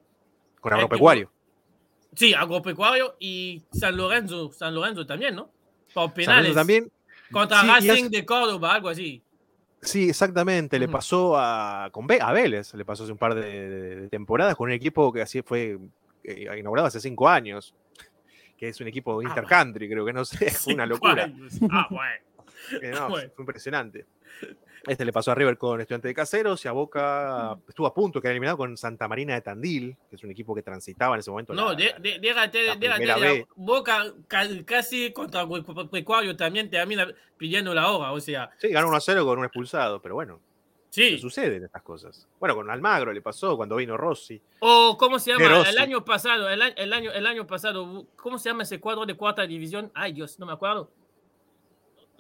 Con 0.59 0.73
agropecuario. 0.73 1.31
Sí, 2.13 2.33
Agropecuario 2.33 3.15
y 3.19 3.63
San 3.71 3.95
Lorenzo, 3.97 4.51
San 4.51 4.75
Lorenzo 4.75 5.05
también, 5.05 5.35
¿no? 5.35 5.49
Por 5.93 6.13
penales. 6.13 6.53
También. 6.55 6.91
Contra 7.31 7.61
Sí, 7.61 7.67
Racing 7.67 7.91
hace- 8.05 8.09
de 8.09 8.25
Córdoba, 8.25 8.73
algo 8.75 8.89
así. 8.89 9.21
Sí, 9.81 10.09
exactamente. 10.09 10.77
Le 10.77 10.85
Ujú. 10.85 10.91
pasó 10.93 11.37
a, 11.37 11.89
con 11.91 12.05
a 12.19 12.31
Vélez, 12.33 12.73
le 12.75 12.85
pasó 12.85 13.03
hace 13.03 13.11
un 13.11 13.17
par 13.17 13.33
de, 13.35 13.41
de- 13.41 13.95
de 14.01 14.07
temporadas 14.09 14.55
con 14.55 14.67
un 14.69 14.73
equipo 14.73 15.11
que 15.11 15.21
así 15.21 15.41
fue 15.41 15.77
eh, 16.23 16.47
inaugurado 16.59 16.87
hace 16.87 16.99
cinco 16.99 17.27
años, 17.27 17.73
que 18.57 18.67
es 18.69 18.79
un 18.79 18.87
equipo 18.87 19.19
Ah, 19.19 19.23
intercountry, 19.23 19.89
creo 19.89 20.05
que 20.05 20.13
no 20.13 20.23
sé, 20.23 20.49
fue 20.51 20.73
una 20.75 20.85
locura. 20.85 21.31
Ah, 21.71 21.87
bueno. 21.89 22.25
Eh, 22.81 22.91
no, 22.93 23.09
Bueno. 23.09 23.29
Fue 23.35 23.43
impresionante. 23.43 24.05
Este 24.87 25.05
le 25.05 25.13
pasó 25.13 25.31
a 25.31 25.35
River 25.35 25.59
con 25.59 25.79
Estudiante 25.79 26.07
de 26.07 26.15
Caseros 26.15 26.65
y 26.65 26.67
a 26.67 26.71
Boca 26.71 27.55
estuvo 27.67 27.85
a 27.85 27.93
punto 27.93 28.17
de 28.17 28.23
quedar 28.23 28.31
eliminado 28.31 28.57
con 28.57 28.75
Santa 28.77 29.07
Marina 29.07 29.35
de 29.35 29.41
Tandil, 29.41 29.95
que 30.09 30.15
es 30.15 30.23
un 30.23 30.31
equipo 30.31 30.55
que 30.55 30.63
transitaba 30.63 31.13
en 31.15 31.19
ese 31.19 31.29
momento. 31.29 31.53
No, 31.53 31.75
déjate, 31.75 32.19
déjate. 32.79 33.45
Boca 33.55 34.05
ca- 34.27 34.47
casi 34.65 35.13
contra 35.13 35.41
Agropecuario 35.41 36.35
también 36.35 36.67
termina 36.67 37.07
pidiendo 37.37 37.75
la 37.75 37.91
hora, 37.91 38.11
o 38.11 38.19
sea, 38.19 38.49
Sí, 38.57 38.69
ganó 38.69 38.87
1 38.87 38.97
a 38.97 39.01
0 39.01 39.23
con 39.23 39.37
un 39.37 39.45
expulsado, 39.45 40.01
pero 40.01 40.15
bueno, 40.15 40.39
sí. 40.89 41.19
suceden 41.19 41.63
estas 41.63 41.83
cosas. 41.83 42.27
Bueno, 42.39 42.55
con 42.55 42.67
Almagro 42.71 43.13
le 43.13 43.21
pasó 43.21 43.55
cuando 43.55 43.75
vino 43.75 43.97
Rossi. 43.97 44.41
O 44.61 44.97
cómo 44.97 45.19
se 45.19 45.29
llama, 45.31 45.61
el 45.69 45.77
año 45.77 46.03
pasado, 46.03 46.49
el 46.49 46.59
año, 46.93 47.11
el 47.11 47.27
año 47.27 47.45
pasado, 47.45 48.07
¿cómo 48.15 48.39
se 48.39 48.49
llama 48.49 48.63
ese 48.63 48.79
cuadro 48.79 49.05
de 49.05 49.13
cuarta 49.13 49.45
división? 49.45 49.91
Ay, 49.93 50.13
Dios, 50.13 50.39
no 50.39 50.47
me 50.47 50.53
acuerdo. 50.53 50.89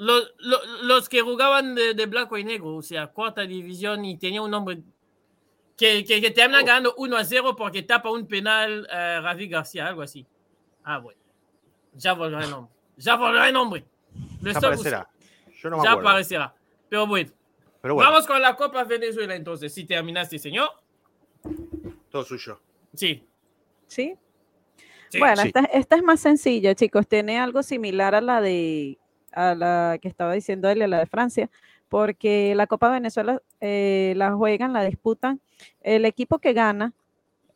Los, 0.03 0.33
lo- 0.39 0.65
los 0.83 1.07
que 1.07 1.21
jugaban 1.21 1.75
de, 1.75 1.93
de 1.93 2.05
blanco 2.07 2.35
y 2.37 2.43
negro, 2.43 2.75
o 2.77 2.81
sea, 2.81 3.05
cuarta 3.07 3.41
división 3.41 4.03
y 4.03 4.17
tenía 4.17 4.41
un 4.41 4.49
nombre 4.49 4.79
que, 5.77 6.03
que, 6.03 6.19
que 6.19 6.31
terminan 6.31 6.63
Oh. 6.63 6.65
ganando 6.65 6.93
1 6.97 7.17
a 7.17 7.23
0 7.23 7.55
porque 7.55 7.83
tapa 7.83 8.09
un 8.09 8.25
penal 8.25 8.87
eh, 8.91 9.19
Rafi 9.21 9.47
García, 9.47 9.85
algo 9.87 10.01
así. 10.01 10.25
Ah, 10.83 10.97
bueno. 10.97 11.19
Ya 11.93 12.13
volverá 12.13 12.43
el 12.45 12.49
nombre. 12.49 12.73
Ya 12.97 13.15
volverá 13.15 13.47
el 13.47 13.53
nombre. 13.53 13.85
Lo 14.41 14.51
Ya 14.51 14.57
aparecerá. 14.57 15.09
Yo 15.61 15.69
no 15.69 15.77
me 15.77 15.83
ya 15.83 15.91
acuerdo. 15.91 16.09
aparecerá. 16.09 16.55
Pero 16.89 17.05
bueno, 17.05 17.31
Pero 17.81 17.93
bueno, 17.93 18.09
vamos 18.09 18.25
con 18.25 18.41
la 18.41 18.55
Copa 18.55 18.83
Venezuela 18.85 19.35
entonces. 19.35 19.71
Si 19.71 19.85
terminaste, 19.85 20.39
señor. 20.39 20.69
todo 22.09 22.23
suyo. 22.23 22.59
Sí. 22.93 23.23
¿Sí? 23.87 24.15
sí. 25.09 25.19
bueno, 25.19 25.41
sí. 25.43 25.47
esta, 25.49 25.59
esta 25.65 25.95
es 25.95 26.03
más 26.03 26.19
sencilla, 26.21 26.73
chicos. 26.75 27.07
Tiene 27.07 27.39
algo 27.39 27.61
similar 27.63 28.15
a 28.15 28.21
la 28.21 28.41
de 28.41 28.97
a 29.31 29.55
la 29.55 29.97
que 30.01 30.07
estaba 30.07 30.33
diciendo 30.33 30.69
él, 30.69 30.81
a 30.81 30.87
la 30.87 30.99
de 30.99 31.05
Francia, 31.05 31.49
porque 31.89 32.53
la 32.55 32.67
Copa 32.67 32.89
Venezuela 32.89 33.41
eh, 33.59 34.13
la 34.15 34.33
juegan, 34.33 34.73
la 34.73 34.83
disputan 34.83 35.41
el 35.81 36.05
equipo 36.05 36.39
que 36.39 36.53
gana 36.53 36.93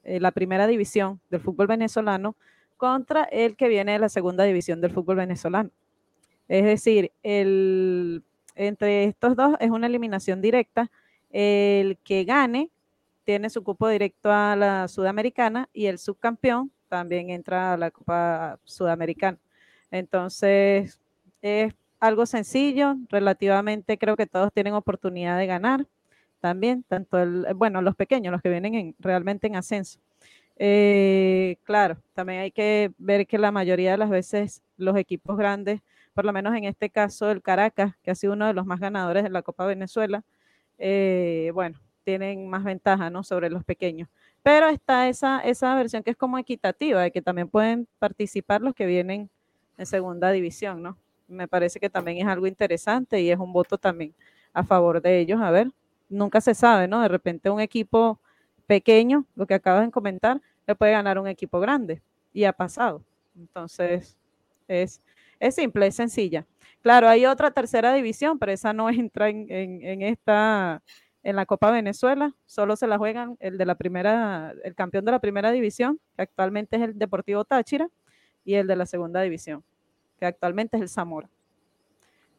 eh, 0.04 0.20
la 0.20 0.32
primera 0.32 0.68
división 0.68 1.20
del 1.30 1.42
fútbol 1.42 1.68
venezolano 1.68 2.36
contra 2.78 3.24
el 3.24 3.56
que 3.56 3.68
viene 3.68 3.94
de 3.94 4.00
la 4.00 4.10
segunda 4.10 4.44
división 4.44 4.82
del 4.82 4.92
fútbol 4.92 5.16
venezolano. 5.16 5.72
Es 6.48 6.64
decir, 6.64 7.12
el, 7.24 8.24
entre 8.56 9.06
estos 9.06 9.36
dos 9.36 9.56
es 9.60 9.72
una 9.72 9.88
eliminación 9.88 10.42
directa. 10.42 10.92
El 11.32 11.98
que 12.04 12.24
gane 12.24 12.70
tiene 13.24 13.50
su 13.50 13.64
cupo 13.64 13.90
directo 13.90 14.32
a 14.32 14.56
la 14.56 14.88
Sudamericana 14.88 15.70
y 15.74 15.88
el 15.88 15.98
subcampeón 15.98 16.72
también 16.88 17.30
entra 17.30 17.74
a 17.74 17.78
la 17.78 17.92
Copa 17.92 18.60
Sudamericana. 18.64 19.40
Entonces, 19.92 21.00
es 21.46 21.76
algo 22.00 22.26
sencillo, 22.26 22.96
relativamente 23.10 24.00
creo 24.00 24.16
que 24.16 24.26
todos 24.26 24.52
tienen 24.52 24.74
oportunidad 24.74 25.38
de 25.38 25.46
ganar 25.46 25.86
también, 26.40 26.84
tanto 26.84 27.20
el, 27.20 27.46
bueno, 27.56 27.82
los 27.84 27.96
pequeños, 27.96 28.32
los 28.32 28.42
que 28.42 28.50
vienen 28.50 28.74
en, 28.74 28.96
realmente 29.00 29.46
en 29.48 29.56
ascenso. 29.56 30.00
Eh, 30.58 31.58
claro, 31.64 31.98
también 32.14 32.40
hay 32.42 32.52
que 32.52 32.92
ver 32.98 33.28
que 33.28 33.38
la 33.38 33.52
mayoría 33.52 33.92
de 33.92 33.98
las 33.98 34.10
veces 34.10 34.64
los 34.78 34.98
equipos 34.98 35.38
grandes, 35.38 35.82
por 36.16 36.26
lo 36.26 36.34
menos 36.34 36.56
en 36.56 36.64
este 36.64 36.90
caso 36.90 37.30
el 37.30 37.44
Caracas, 37.44 37.94
que 38.04 38.12
ha 38.12 38.16
sido 38.16 38.34
uno 38.34 38.48
de 38.48 38.54
los 38.54 38.66
más 38.66 38.80
ganadores 38.80 39.24
de 39.24 39.30
la 39.30 39.44
Copa 39.44 39.68
Venezuela, 39.68 40.24
eh, 40.80 41.52
bueno, 41.54 41.80
tienen 42.04 42.50
más 42.50 42.64
ventaja 42.64 43.10
¿no? 43.12 43.24
sobre 43.24 43.50
los 43.52 43.64
pequeños. 43.64 44.10
Pero 44.44 44.68
está 44.70 45.10
esa, 45.10 45.42
esa 45.42 45.76
versión 45.76 46.04
que 46.04 46.12
es 46.12 46.18
como 46.18 46.40
equitativa, 46.40 47.02
de 47.04 47.12
que 47.12 47.22
también 47.22 47.50
pueden 47.50 47.88
participar 48.00 48.62
los 48.62 48.74
que 48.74 48.88
vienen 48.88 49.30
en 49.78 49.86
segunda 49.86 50.32
división, 50.32 50.82
¿no? 50.82 50.98
Me 51.28 51.48
parece 51.48 51.80
que 51.80 51.90
también 51.90 52.18
es 52.20 52.28
algo 52.28 52.48
interesante 52.48 53.22
y 53.22 53.32
es 53.32 53.40
un 53.40 53.52
voto 53.54 53.78
también 53.78 54.14
a 54.54 54.64
favor 54.64 55.02
de 55.02 55.20
ellos. 55.20 55.42
A 55.42 55.52
ver, 55.52 55.72
nunca 56.10 56.42
se 56.42 56.54
sabe, 56.56 56.88
¿no? 56.88 57.02
De 57.02 57.08
repente 57.08 57.50
un 57.50 57.60
equipo 57.60 58.20
pequeño, 58.68 59.26
lo 59.36 59.46
que 59.48 59.56
acabas 59.56 59.86
de 59.86 59.92
comentar, 59.92 60.42
le 60.68 60.76
puede 60.76 60.92
ganar 60.92 61.20
un 61.20 61.28
equipo 61.28 61.60
grande 61.60 62.02
y 62.34 62.46
ha 62.46 62.54
pasado. 62.54 63.04
Entonces, 63.36 64.18
es, 64.68 65.02
es 65.40 65.56
simple, 65.56 65.88
es 65.88 65.96
sencilla. 65.96 66.46
Claro, 66.82 67.08
hay 67.10 67.26
otra 67.26 67.52
tercera 67.52 67.94
división, 67.94 68.40
pero 68.40 68.52
esa 68.52 68.74
no 68.74 68.90
entra 68.90 69.30
en, 69.30 69.48
en, 69.50 69.84
en 69.84 70.02
esta, 70.02 70.82
en 71.24 71.36
la 71.36 71.46
Copa 71.46 71.72
Venezuela, 71.72 72.34
solo 72.46 72.76
se 72.76 72.88
la 72.88 72.98
juegan 72.98 73.38
el 73.40 73.58
de 73.58 73.66
la 73.66 73.76
primera, 73.76 74.54
el 74.64 74.76
campeón 74.76 75.06
de 75.06 75.12
la 75.12 75.20
primera 75.20 75.52
división, 75.52 76.00
que 76.16 76.24
actualmente 76.24 76.78
es 76.78 76.84
el 76.84 76.98
Deportivo 76.98 77.46
Táchira, 77.46 77.90
y 78.44 78.56
el 78.56 78.68
de 78.68 78.76
la 78.76 78.86
segunda 78.86 79.22
división, 79.22 79.64
que 80.20 80.26
actualmente 80.26 80.78
es 80.78 80.84
el 80.84 80.90
Zamora. 80.90 81.30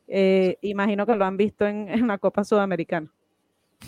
Eh, 0.09 0.59
imagino 0.63 1.05
que 1.07 1.17
lo 1.17 1.25
han 1.25 1.37
visto 1.37 1.67
en, 1.67 1.89
en 1.89 2.07
la 2.07 2.19
Copa 2.19 2.45
Sudamericana. 2.45 3.11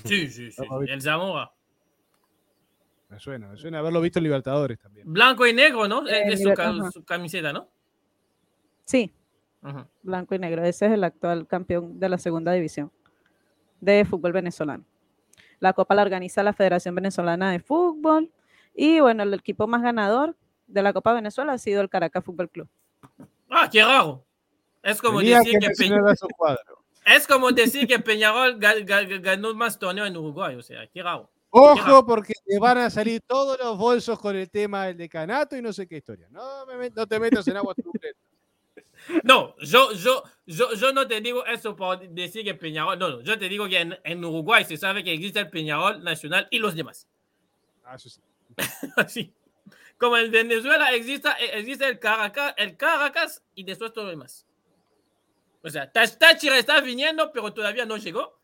Sí, 0.05 0.29
sí, 0.29 0.51
sí. 0.51 0.63
El 0.89 1.01
Zamora. 1.01 1.51
Me 3.09 3.19
suena, 3.19 3.49
me 3.49 3.57
suena 3.57 3.79
haberlo 3.79 4.01
visto 4.03 4.19
en 4.19 4.25
Libertadores 4.25 4.79
también. 4.79 5.11
Blanco 5.11 5.47
y 5.47 5.55
negro, 5.55 5.89
¿no? 5.89 6.07
Eh, 6.07 6.25
Es 6.27 6.43
su, 6.43 6.49
liber- 6.51 6.57
ca- 6.57 6.69
ajá. 6.69 6.91
su 6.91 7.05
camiseta, 7.05 7.53
¿no? 7.53 7.69
Sí, 8.85 9.13
blanco 10.03 10.35
y 10.35 10.39
negro. 10.39 10.63
Ese 10.65 10.87
es 10.87 10.93
el 10.93 11.05
actual 11.05 11.47
campeón 11.47 11.99
de 11.99 12.09
la 12.09 12.19
segunda 12.19 12.53
división 12.53 12.91
de 13.81 14.05
fútbol 14.05 14.33
venezolano. 14.33 14.85
La 15.61 15.73
Copa 15.73 15.95
la 15.95 16.03
organiza 16.03 16.43
la 16.43 16.53
Federación 16.53 16.95
Venezolana 16.95 17.51
de 17.51 17.61
Fútbol. 17.61 18.31
Y 18.75 19.01
bueno, 19.01 19.23
el 19.25 19.35
equipo 19.35 19.67
más 19.67 19.83
ganador 19.83 20.37
de 20.67 20.83
la 20.83 20.93
Copa 20.93 21.13
Venezuela 21.13 21.53
ha 21.55 21.59
sido 21.59 21.81
el 21.81 21.89
Caracas 21.89 22.25
Fútbol 22.25 22.49
Club. 22.51 22.69
Ah, 23.51 23.69
qué 23.71 23.85
raro. 23.85 24.25
Es 24.83 25.01
como, 25.01 25.19
Tenía 25.19 25.39
decir 25.41 25.59
que 25.59 25.67
es 27.07 27.27
como 27.27 27.51
decir 27.53 28.05
Peñarol 28.05 28.59
ga- 28.59 28.85
ga- 28.85 29.21
ganó 29.21 29.55
más 29.55 29.79
torneo 29.79 30.05
en 30.07 30.17
Uruguay, 30.17 30.55
o 30.57 30.63
sea, 30.63 30.87
qué 30.87 31.03
raro. 31.03 31.31
Ojo, 31.51 32.05
porque 32.05 32.35
te 32.45 32.59
van 32.59 32.77
a 32.79 32.91
salir 32.91 33.23
todos 33.27 33.59
los 33.59 33.79
bolsos 33.79 34.19
con 34.19 34.37
el 34.37 34.51
tema 34.51 34.87
del 34.87 34.99
decanato 34.99 35.57
y 35.57 35.63
no 35.63 35.73
sé 35.73 35.87
qué 35.89 35.97
historia. 35.97 36.29
No, 36.31 36.67
me 36.67 36.91
no 36.91 37.07
te 37.07 37.19
metas 37.19 37.49
en 37.49 37.57
agua 37.57 37.75
turbulentas. 37.75 38.23
No, 39.23 39.57
yo, 39.61 39.93
yo, 39.93 40.23
yo, 40.45 40.75
yo 40.75 40.93
no 40.93 41.07
te 41.09 41.21
digo 41.23 41.47
eso 41.47 41.75
por 41.75 42.07
decir 42.11 42.45
que 42.45 42.55
Peñarol, 42.55 42.99
no, 42.99 43.09
no, 43.09 43.21
yo 43.23 43.39
te 43.39 43.49
digo 43.49 43.67
que 43.69 43.81
en, 43.81 43.99
en 44.05 44.23
Uruguay 44.25 44.65
se 44.65 44.77
sabe 44.77 45.03
que 45.03 45.13
existe 45.15 45.39
el 45.41 45.49
Peñarol 45.49 46.03
Nacional 46.05 46.47
y 46.51 46.59
los 46.59 46.75
demás. 46.75 47.07
Ah, 47.85 47.95
eso 47.95 48.11
sí. 48.11 48.21
Así. 48.97 49.33
Como 49.99 50.17
en 50.17 50.31
Venezuela 50.31 50.93
existe, 50.93 51.29
existe 51.53 51.87
el, 51.89 51.99
Caracas, 51.99 52.55
el 52.57 52.77
Caracas 52.77 53.43
y 53.55 53.65
después 53.65 53.93
todo 53.93 54.05
lo 54.05 54.11
demás. 54.11 54.47
O 55.63 55.69
sea, 55.69 55.91
Táchira 55.91 56.57
está 56.57 56.81
viniendo, 56.81 57.33
pero 57.33 57.53
todavía 57.53 57.85
no 57.85 57.97
llegó. 57.97 58.39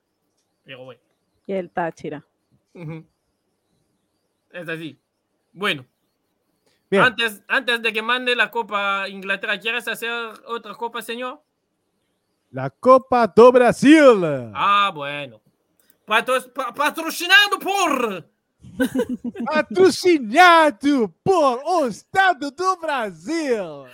Pero 0.64 0.84
bueno. 0.84 1.00
Y 1.46 1.52
el 1.52 1.70
Táchira. 1.70 2.24
Ujú. 2.74 3.07
Es 4.50 4.68
así. 4.68 4.98
Bueno, 5.52 5.86
Bien. 6.90 7.05
antes, 7.05 7.42
antes 7.46 7.82
de 7.82 7.92
que 7.92 8.02
mande 8.02 8.34
la 8.34 8.50
Copa 8.50 9.09
Inglaterra, 9.09 9.59
¿quieres 9.61 9.86
hacer 9.86 10.11
otra 10.46 10.74
Copa, 10.74 11.02
señor? 11.02 11.40
La 12.50 12.70
Copa 12.70 13.26
do 13.28 13.52
Brasil. 13.52 14.50
Ah, 14.55 14.90
bueno. 14.92 15.40
Patro- 16.05 16.52
pa- 16.52 16.74
patrocinado 16.74 17.59
por. 17.61 18.28
Patrocinado 19.44 21.12
por 21.22 21.60
o 21.64 21.86
Estado 21.86 22.50
do 22.50 22.76
Brasil. 22.78 23.86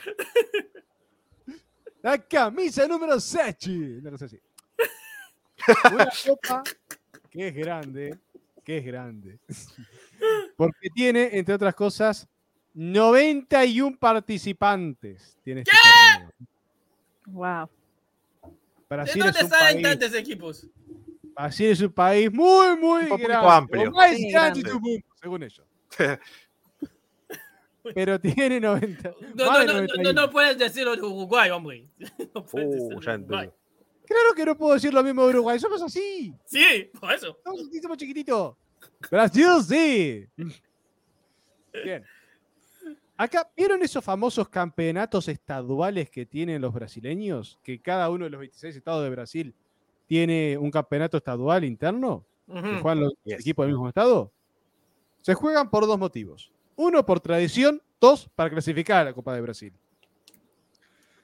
La 2.02 2.18
camisa 2.18 2.86
número 2.88 3.20
7. 3.20 3.98
Una 4.00 4.10
cosa 4.10 4.24
así. 4.24 4.40
Una 5.92 6.08
copa 6.26 6.62
que 7.30 7.48
es 7.48 7.54
grande, 7.54 8.18
que 8.64 8.78
es 8.78 8.84
grande. 8.84 9.38
Porque 10.56 10.88
tiene, 10.94 11.30
entre 11.32 11.54
otras 11.54 11.74
cosas, 11.74 12.26
91 12.74 13.98
participantes. 13.98 15.36
Tiene 15.42 15.60
este 15.62 15.76
torneo. 16.14 16.30
Wow. 17.26 17.68
¿De 18.88 18.96
Brasil 18.96 19.22
dónde 19.22 19.38
es 19.38 19.44
un 19.44 19.50
salen 19.50 19.82
país. 19.82 19.98
tantos 19.98 20.14
equipos? 20.18 20.66
Brasil 21.40 21.66
es 21.70 21.80
un 21.80 21.92
país 21.92 22.30
muy, 22.32 22.76
muy 22.76 23.04
Un 23.10 23.18
grande. 23.18 23.48
amplio. 23.50 23.84
lo 23.86 23.90
más 23.92 24.14
Sí, 24.14 24.30
grande 24.30 24.60
grande. 24.62 24.80
mundo, 24.80 25.06
según 25.20 25.42
ellos. 25.42 25.66
Pero 27.94 28.20
tiene 28.20 28.60
90. 28.60 29.10
No, 29.34 29.46
no, 29.46 29.52
no, 29.52 29.64
no, 29.64 29.72
91. 29.72 30.12
no 30.12 30.30
puedes 30.30 30.58
decirlo 30.58 30.94
de 30.94 31.02
Uruguay, 31.02 31.48
hombre. 31.50 31.88
No 32.34 32.44
puedes 32.44 32.68
Uh, 32.82 33.00
ya 33.00 33.14
Uruguay. 33.16 33.50
Claro 34.06 34.34
que 34.36 34.44
no 34.44 34.56
puedo 34.56 34.74
decir 34.74 34.92
lo 34.92 35.02
mismo 35.02 35.22
de 35.24 35.30
Uruguay. 35.30 35.58
Somos 35.58 35.80
así. 35.82 36.34
Sí, 36.44 36.90
por 37.00 37.12
eso. 37.12 37.38
Somos 37.42 37.60
así, 37.68 37.80
somos 37.80 37.96
chiquititos. 37.96 38.56
Brasil 39.10 39.46
sí. 39.66 40.26
Bien. 41.84 42.04
Acá, 43.16 43.50
¿vieron 43.56 43.82
esos 43.82 44.04
famosos 44.04 44.48
campeonatos 44.48 45.28
estaduales 45.28 46.10
que 46.10 46.26
tienen 46.26 46.60
los 46.60 46.72
brasileños? 46.74 47.58
Que 47.62 47.80
cada 47.80 48.10
uno 48.10 48.24
de 48.24 48.30
los 48.30 48.40
26 48.40 48.76
estados 48.76 49.04
de 49.04 49.10
Brasil 49.10 49.54
tiene 50.10 50.58
un 50.58 50.72
campeonato 50.72 51.16
estadual 51.18 51.62
interno. 51.64 52.26
que 52.48 52.80
juegan 52.82 52.98
los 52.98 53.14
Yes. 53.22 53.38
equipos 53.38 53.64
del 53.64 53.74
mismo 53.74 53.86
estado. 53.86 54.32
Se 55.20 55.34
juegan 55.34 55.70
por 55.70 55.86
dos 55.86 55.96
motivos. 56.00 56.50
Uno, 56.74 57.06
por 57.06 57.20
tradición. 57.20 57.80
Dos, 58.00 58.28
para 58.34 58.50
clasificar 58.50 59.02
a 59.02 59.04
la 59.04 59.12
Copa 59.12 59.32
de 59.36 59.40
Brasil. 59.40 59.72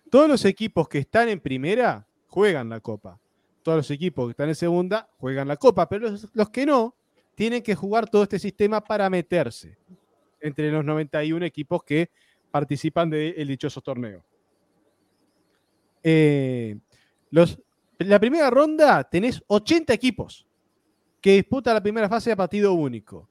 Todos 0.09 0.28
los 0.28 0.45
equipos 0.45 0.89
que 0.89 0.99
están 0.99 1.28
en 1.28 1.41
primera 1.41 2.07
juegan 2.28 2.68
la 2.68 2.78
Copa. 2.78 3.18
Todos 3.64 3.78
los 3.78 3.91
equipos 3.91 4.26
que 4.26 4.30
están 4.30 4.51
en 4.51 4.55
segunda 4.55 5.09
juegan 5.18 5.49
la 5.49 5.57
Copa. 5.57 5.89
Pero 5.89 6.09
los, 6.09 6.28
los 6.32 6.51
que 6.51 6.64
no, 6.64 6.95
tienen 7.34 7.64
que 7.64 7.74
jugar 7.74 8.09
todo 8.09 8.22
este 8.22 8.39
sistema 8.39 8.80
para 8.80 9.11
meterse 9.11 9.76
entre 10.41 10.70
los 10.70 10.84
91 10.84 11.45
equipos 11.45 11.82
que 11.82 12.09
participan 12.53 13.11
del 13.11 13.49
dichoso 13.49 13.80
torneo. 13.80 14.22
Eh, 16.05 16.78
los, 17.30 17.59
la 17.99 18.18
primera 18.20 18.51
ronda 18.51 19.05
tenés 19.05 19.42
80 19.47 19.92
equipos 19.92 20.47
que 21.20 21.32
disputan 21.34 21.74
la 21.74 21.82
primera 21.82 22.09
fase 22.09 22.30
a 22.32 22.36
partido 22.36 22.72
único, 22.74 23.28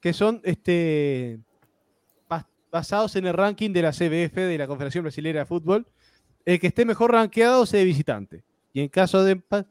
que 0.00 0.12
son 0.12 0.40
este, 0.44 1.38
bas- 2.28 2.46
basados 2.70 3.16
en 3.16 3.26
el 3.26 3.34
ranking 3.34 3.70
de 3.72 3.82
la 3.82 3.92
CBF, 3.92 4.34
de 4.36 4.56
la 4.58 4.66
Confederación 4.66 5.04
Brasilera 5.04 5.40
de 5.40 5.46
Fútbol. 5.46 5.86
El 6.44 6.58
que 6.60 6.68
esté 6.68 6.84
mejor 6.84 7.12
rankeado 7.12 7.66
se 7.66 7.78
de 7.78 7.84
visitante. 7.84 8.42
Y 8.72 8.80
en 8.80 8.88
caso 8.88 9.22
de 9.24 9.32
empate. 9.32 9.68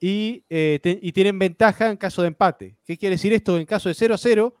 Y, 0.00 0.44
eh, 0.48 0.78
te- 0.82 0.98
y 1.02 1.12
tienen 1.12 1.38
ventaja 1.38 1.90
en 1.90 1.96
caso 1.96 2.22
de 2.22 2.28
empate. 2.28 2.76
¿Qué 2.86 2.96
quiere 2.96 3.16
decir 3.16 3.32
esto? 3.32 3.58
En 3.58 3.66
caso 3.66 3.88
de 3.88 3.94
0 3.94 4.14
a 4.14 4.18
0, 4.18 4.54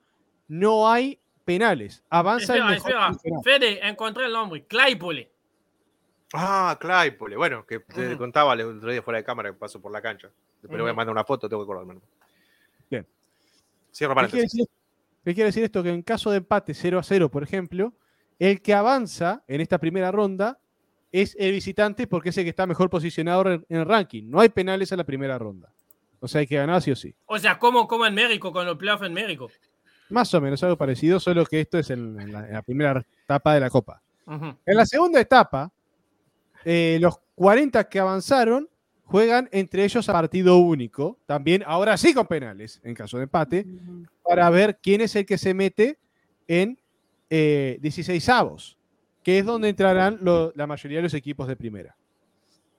no 0.48 0.88
hay 0.90 1.18
penales. 1.44 2.02
Avanza 2.10 2.54
el 2.56 2.72
Espera, 2.74 3.10
mejor 3.10 3.16
espera. 3.16 3.40
Fede, 3.42 3.88
encontré 3.88 4.26
el 4.26 4.32
nombre. 4.32 4.64
Claypole. 4.66 5.30
Ah, 6.32 6.76
Claypole. 6.80 7.36
Bueno, 7.36 7.64
que 7.66 7.80
te 7.80 8.16
contaba 8.16 8.54
el 8.54 8.62
otro 8.62 8.90
día 8.90 9.02
fuera 9.02 9.18
de 9.18 9.24
cámara 9.24 9.50
que 9.50 9.56
paso 9.56 9.80
por 9.80 9.92
la 9.92 10.02
cancha. 10.02 10.28
Después 10.60 10.76
le 10.76 10.82
voy 10.82 10.90
a 10.90 10.94
mandar 10.94 11.12
una 11.12 11.24
foto, 11.24 11.48
tengo 11.48 11.62
que 11.62 11.70
acordarme. 11.70 12.00
Bien. 12.90 13.06
Cierro 13.92 14.14
¿Qué 14.14 14.20
quiere, 14.20 14.30
paréntesis. 14.30 14.52
decir, 14.52 14.66
qué 15.24 15.34
quiere 15.34 15.46
decir 15.46 15.64
esto? 15.64 15.82
Que 15.82 15.90
en 15.90 16.02
caso 16.02 16.30
de 16.30 16.38
empate 16.38 16.74
0 16.74 16.98
a 16.98 17.02
0, 17.02 17.30
por 17.30 17.42
ejemplo, 17.42 17.92
el 18.38 18.60
que 18.60 18.74
avanza 18.74 19.44
en 19.46 19.60
esta 19.60 19.78
primera 19.78 20.10
ronda 20.10 20.58
es 21.12 21.36
el 21.38 21.52
visitante 21.52 22.06
porque 22.06 22.30
es 22.30 22.38
el 22.38 22.44
que 22.44 22.50
está 22.50 22.66
mejor 22.66 22.90
posicionado 22.90 23.50
en 23.50 23.64
el 23.68 23.84
ranking. 23.86 24.24
No 24.28 24.40
hay 24.40 24.48
penales 24.48 24.90
en 24.92 24.98
la 24.98 25.04
primera 25.04 25.38
ronda. 25.38 25.72
O 26.20 26.28
sea, 26.28 26.40
hay 26.40 26.46
que 26.46 26.56
ganar 26.56 26.82
sí 26.82 26.90
o 26.90 26.96
sí. 26.96 27.14
O 27.26 27.38
sea, 27.38 27.58
como, 27.58 27.86
como 27.86 28.04
en 28.04 28.14
México, 28.14 28.52
con 28.52 28.66
los 28.66 28.76
playoffs 28.76 29.06
en 29.06 29.12
México. 29.14 29.48
Más 30.10 30.32
o 30.34 30.40
menos 30.40 30.62
algo 30.62 30.76
parecido, 30.76 31.20
solo 31.20 31.44
que 31.46 31.60
esto 31.60 31.78
es 31.78 31.90
en, 31.90 32.20
en 32.20 32.32
la, 32.32 32.46
en 32.46 32.52
la 32.52 32.62
primera 32.62 33.02
etapa 33.24 33.54
de 33.54 33.60
la 33.60 33.70
Copa. 33.70 34.02
En 34.26 34.76
la 34.76 34.84
segunda 34.84 35.20
etapa, 35.20 35.70
eh, 36.68 36.98
los 37.00 37.18
40 37.36 37.88
que 37.88 38.00
avanzaron 38.00 38.68
juegan 39.04 39.48
entre 39.52 39.84
ellos 39.84 40.08
a 40.08 40.12
partido 40.12 40.58
único, 40.58 41.16
también 41.26 41.62
ahora 41.64 41.96
sí 41.96 42.12
con 42.12 42.26
penales, 42.26 42.80
en 42.82 42.92
caso 42.94 43.18
de 43.18 43.22
empate, 43.22 43.64
para 44.24 44.50
ver 44.50 44.78
quién 44.82 45.00
es 45.00 45.14
el 45.14 45.24
que 45.24 45.38
se 45.38 45.54
mete 45.54 45.98
en 46.48 46.76
eh, 47.30 47.78
16 47.80 48.28
avos, 48.28 48.76
que 49.22 49.38
es 49.38 49.44
donde 49.46 49.68
entrarán 49.68 50.18
lo- 50.22 50.52
la 50.56 50.66
mayoría 50.66 50.98
de 50.98 51.02
los 51.04 51.14
equipos 51.14 51.46
de 51.46 51.54
primera. 51.54 51.96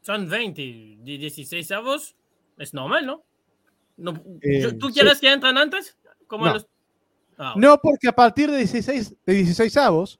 Son 0.01 0.27
20, 0.29 0.61
de 0.61 1.17
16 1.17 1.71
avos. 1.71 2.15
Es 2.57 2.73
normal, 2.73 3.05
¿no? 3.05 3.23
no 3.97 4.13
Eh, 4.41 4.73
¿Tú 4.79 4.87
sí. 4.89 4.93
quieres 4.95 5.19
que 5.19 5.31
entren 5.31 5.57
antes? 5.57 5.97
Como 6.27 6.45
No. 6.45 6.53
los... 6.55 6.67
Ah, 7.37 7.53
No 7.55 7.77
porque 7.81 8.07
a 8.09 8.13
partir 8.15 8.49
de 8.51 8.57
16, 8.57 9.15
de 9.25 9.33
16 9.33 9.77
avos, 9.77 10.19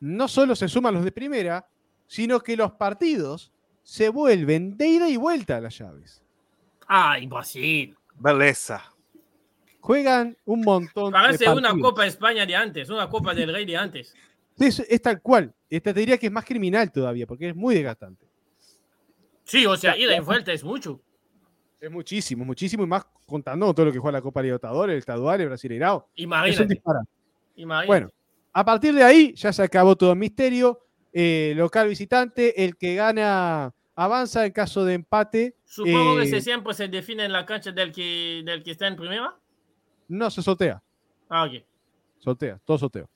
no 0.00 0.26
solo 0.26 0.56
se 0.56 0.68
suman 0.68 0.94
los 0.94 1.04
de 1.04 1.12
primera, 1.12 1.66
sino 2.06 2.40
que 2.40 2.56
los 2.56 2.72
partidos 2.72 3.52
se 3.82 4.08
vuelven 4.08 4.76
de 4.76 4.88
ida 4.88 5.08
y 5.08 5.16
vuelta 5.16 5.56
a 5.56 5.60
las 5.60 5.78
llaves. 5.78 6.22
Ay, 6.86 7.26
Brasil. 7.26 7.96
Belleza. 8.14 8.82
Juegan 9.80 10.36
un 10.44 10.62
montón 10.62 11.12
Parece 11.12 11.44
de 11.44 11.50
una 11.50 11.68
partidos. 11.68 11.90
Copa 11.90 12.02
de 12.02 12.08
España 12.08 12.46
de 12.46 12.56
antes, 12.56 12.90
una 12.90 13.08
Copa 13.08 13.34
del 13.34 13.52
Rey 13.52 13.64
de 13.64 13.76
antes. 13.76 14.14
Es, 14.58 14.80
es 14.80 15.02
tal 15.02 15.20
cual. 15.20 15.54
Esta 15.70 15.92
te 15.92 16.00
diría 16.00 16.18
que 16.18 16.26
es 16.26 16.32
más 16.32 16.44
criminal 16.44 16.90
todavía, 16.90 17.26
porque 17.26 17.50
es 17.50 17.56
muy 17.56 17.74
desgastante. 17.74 18.26
Sí, 19.44 19.64
o 19.66 19.76
sea, 19.76 19.96
ida 19.96 20.16
y 20.16 20.20
vuelta 20.20 20.52
es 20.52 20.64
mucho. 20.64 21.00
Es 21.80 21.90
muchísimo, 21.90 22.44
muchísimo, 22.44 22.82
y 22.82 22.86
más 22.86 23.04
contando 23.26 23.66
con 23.66 23.74
todo 23.74 23.86
lo 23.86 23.92
que 23.92 23.98
juega 23.98 24.18
la 24.18 24.22
Copa 24.22 24.42
Libertadores, 24.42 24.94
el 24.94 24.98
estadual, 24.98 25.40
el 25.40 25.48
Brasileirao. 25.48 26.08
Es 26.16 26.24
un 26.24 26.32
Imagínate. 26.32 26.82
imagínate. 27.54 27.86
Bueno, 27.86 28.10
a 28.52 28.64
partir 28.64 28.94
de 28.94 29.04
ahí 29.04 29.34
ya 29.34 29.52
se 29.52 29.62
acabó 29.62 29.94
todo 29.94 30.12
el 30.12 30.18
misterio. 30.18 30.85
Eh, 31.18 31.54
local 31.56 31.88
visitante, 31.88 32.62
el 32.62 32.76
que 32.76 32.94
gana 32.94 33.72
avanza 33.94 34.44
en 34.44 34.52
caso 34.52 34.84
de 34.84 34.92
empate. 34.92 35.56
Supongo 35.64 36.20
eh, 36.20 36.24
que 36.24 36.28
se 36.28 36.40
siempre 36.42 36.74
se 36.74 36.88
define 36.88 37.24
en 37.24 37.32
la 37.32 37.46
cancha 37.46 37.72
del 37.72 37.90
que, 37.90 38.42
del 38.44 38.62
que 38.62 38.72
está 38.72 38.86
en 38.86 38.96
primera. 38.96 39.34
No 40.08 40.30
se 40.30 40.42
sortea. 40.42 40.82
Ah, 41.30 41.44
ok. 41.44 41.64
Sortea, 42.18 42.60
todo 42.66 42.76
sorteo. 42.76 43.08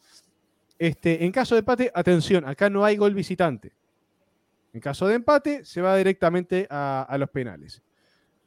Este, 0.78 1.22
en 1.22 1.30
caso 1.30 1.54
de 1.54 1.58
empate, 1.58 1.92
atención, 1.94 2.48
acá 2.48 2.70
no 2.70 2.86
hay 2.86 2.96
gol 2.96 3.12
visitante. 3.12 3.74
En 4.72 4.80
caso 4.80 5.06
de 5.06 5.16
empate, 5.16 5.66
se 5.66 5.82
va 5.82 5.94
directamente 5.94 6.66
a, 6.70 7.02
a 7.02 7.18
los 7.18 7.28
penales. 7.28 7.82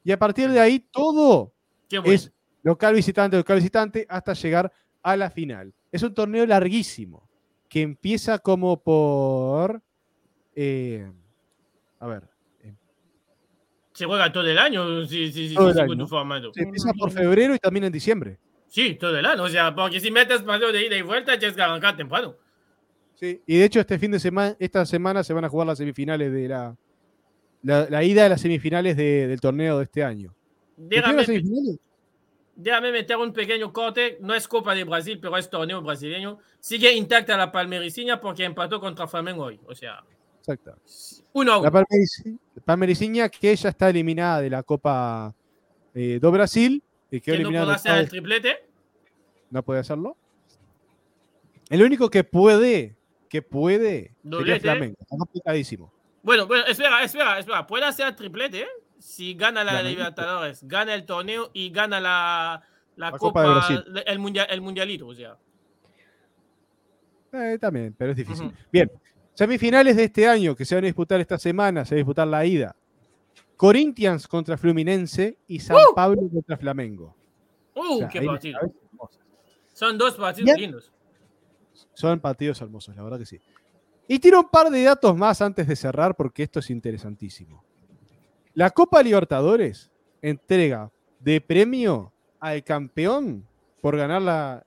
Y 0.04 0.12
a 0.12 0.18
partir 0.18 0.50
de 0.50 0.60
ahí, 0.60 0.80
todo 0.80 1.54
bueno. 1.92 2.12
es 2.12 2.32
local 2.64 2.96
visitante, 2.96 3.38
local 3.38 3.58
visitante, 3.58 4.08
hasta 4.10 4.34
llegar 4.34 4.74
a 5.04 5.16
la 5.16 5.30
final. 5.30 5.76
Es 5.92 6.02
un 6.02 6.16
torneo 6.16 6.44
larguísimo, 6.48 7.30
que 7.74 7.82
empieza 7.82 8.38
como 8.38 8.80
por... 8.84 9.82
eh, 10.56 11.12
a 12.00 12.06
ver, 12.06 12.30
Se 13.94 14.06
juega 14.06 14.32
todo 14.32 14.46
el 14.48 14.60
año, 14.60 15.08
sí, 15.08 15.32
sí, 15.32 15.50
sí, 15.50 15.56
Todo 15.56 15.74
sí, 15.74 15.80
el 15.80 15.86
año. 15.92 15.98
tu 15.98 16.08
formato. 16.08 16.54
se 16.54 16.62
empieza 16.62 16.94
por 16.94 17.10
febrero 17.12 17.56
y 17.56 17.58
también 17.58 17.86
en 17.86 17.92
diciembre. 17.92 18.38
Sí, 18.68 18.94
todo 18.94 19.18
el 19.18 19.26
año. 19.26 19.42
O 19.42 19.50
sea, 19.50 19.74
porque 19.74 20.00
si 20.00 20.12
metes 20.12 20.44
partido 20.44 20.72
de 20.72 20.86
ida 20.86 20.96
y 20.96 21.02
vuelta, 21.02 21.38
tienes 21.40 21.56
que 21.56 21.64
arrancar 21.64 21.98
temprano. 21.98 22.36
Sí, 23.16 23.42
y 23.48 23.58
de 23.58 23.66
hecho 23.66 23.80
este 23.80 23.98
fin 23.98 24.12
de 24.12 24.20
semana, 24.20 24.56
esta 24.60 24.86
semana 24.86 25.24
se 25.24 25.34
van 25.34 25.46
a 25.46 25.50
jugar 25.50 25.66
las 25.66 25.80
semifinales 25.80 26.32
de 26.32 26.48
la, 26.48 26.76
la, 27.64 27.88
la 27.90 28.04
ida 28.04 28.22
de 28.24 28.30
las 28.30 28.42
semifinales 28.42 28.96
de- 28.98 29.26
del 29.28 29.42
torneo 29.42 29.80
de 29.80 29.84
este 29.86 30.04
año. 30.04 30.36
¿Viste 30.78 31.42
Déjame, 32.56 32.92
meter 32.92 33.18
un 33.18 33.34
pequeño 33.34 33.74
corte. 33.74 34.18
No 34.22 34.34
es 34.36 34.48
Copa 34.48 34.76
de 34.76 34.84
Brasil, 34.84 35.20
pero 35.20 35.36
es 35.38 35.50
torneo 35.50 35.82
brasileño. 35.82 36.38
Sigue 36.60 36.92
intacta 36.94 37.36
la 37.36 37.52
Palmericiña 37.52 38.22
porque 38.22 38.44
empató 38.44 38.80
contra 38.80 39.08
Flamengo 39.08 39.46
hoy. 39.46 39.60
O 39.66 39.74
sea, 39.74 40.04
Exacto. 40.40 40.76
uno 41.34 41.54
La 41.54 41.70
uno. 41.70 41.72
Palmerici- 41.72 42.38
Palmericiña 42.64 43.30
que 43.30 43.56
ya 43.56 43.70
está 43.70 43.90
eliminada 43.90 44.42
de 44.42 44.50
la 44.52 44.62
Copa 44.64 45.34
eh, 45.96 46.20
do 46.22 46.32
Brasil. 46.32 46.82
Y 47.10 47.22
Que 47.22 47.38
no 47.40 47.50
podrá 47.50 47.64
en 47.64 47.70
hacer 47.72 47.98
el 47.98 48.10
triplete. 48.10 48.66
no 49.52 49.64
puede 49.64 49.80
hacerlo. 49.80 50.16
El 51.70 51.82
único 51.84 52.10
que 52.10 52.24
puede, 52.24 52.96
que 53.30 53.42
puede, 53.42 53.90
sería 54.00 54.14
Doblete. 54.24 54.60
Flamengo. 54.62 54.96
Está 55.00 55.18
complicadísimo. 55.18 55.92
Bueno, 56.22 56.48
bueno, 56.48 56.66
espera, 56.66 57.04
espera, 57.04 57.40
espera. 57.40 57.66
Puede 57.68 57.86
hacer 57.86 58.08
el 58.08 58.16
triplete 58.16 58.62
¿eh? 58.62 58.68
Si 59.04 59.34
gana 59.36 59.64
la. 59.64 59.84
Libertadores, 59.84 60.64
gana 60.64 60.94
el 60.96 61.06
torneo 61.06 61.52
y 61.54 61.70
gana 61.70 62.00
la, 62.00 62.64
la, 62.96 63.12
La 63.12 63.12
Copa, 63.12 63.20
Copa 63.20 63.42
de 63.44 63.50
Brasil. 63.50 64.04
el, 64.06 64.20
mundial, 64.20 64.48
el 64.50 64.62
mundialito. 64.62 65.08
O 65.08 65.14
sea, 65.14 65.38
Eh, 67.34 67.58
también, 67.60 67.94
pero 67.98 68.12
es 68.12 68.18
difícil. 68.18 68.52
Bien, 68.72 68.90
semifinales 69.34 69.96
de 69.98 70.06
este 70.06 70.28
año 70.28 70.56
que 70.56 70.64
se 70.66 70.76
van 70.76 70.86
a 70.86 70.88
disputar 70.88 71.20
esta 71.20 71.38
semana, 71.38 71.84
se 71.84 71.96
va 71.96 71.98
a 71.98 72.02
disputar 72.02 72.28
la 72.28 72.46
ida. 72.46 72.76
Corinthians 73.58 74.28
contra 74.28 74.58
Fluminense 74.58 75.38
y 75.48 75.60
San 75.60 75.76
¡Uh! 75.78 75.94
Pablo 75.96 76.22
contra 76.32 76.58
Flamengo. 76.58 77.16
¡uh! 77.76 77.96
O 77.96 77.98
sea, 78.00 78.08
¡Qué 78.08 78.22
partido! 78.22 78.60
Son 79.74 79.98
dos 79.98 80.16
partidos 80.16 80.46
Bien. 80.46 80.60
lindos. 80.72 80.92
Son 81.94 82.20
partidos 82.20 82.62
hermosos, 82.62 82.96
la 82.96 83.04
verdad 83.04 83.20
que 83.20 83.26
sí. 83.26 83.40
Y 84.08 84.20
tiro 84.20 84.40
un 84.40 84.50
par 84.50 84.70
de 84.70 84.84
datos 84.84 85.16
más 85.16 85.42
antes 85.42 85.68
de 85.68 85.76
cerrar 85.76 86.16
porque 86.16 86.44
esto 86.44 86.60
es 86.60 86.70
interesantísimo. 86.70 87.64
La 88.54 88.70
Copa 88.70 89.02
Libertadores 89.02 89.90
entrega 90.22 90.92
de 91.20 91.42
premio 91.42 92.12
al 92.40 92.64
campeón 92.64 93.46
por 93.82 93.98
ganar 93.98 94.22
la, 94.22 94.64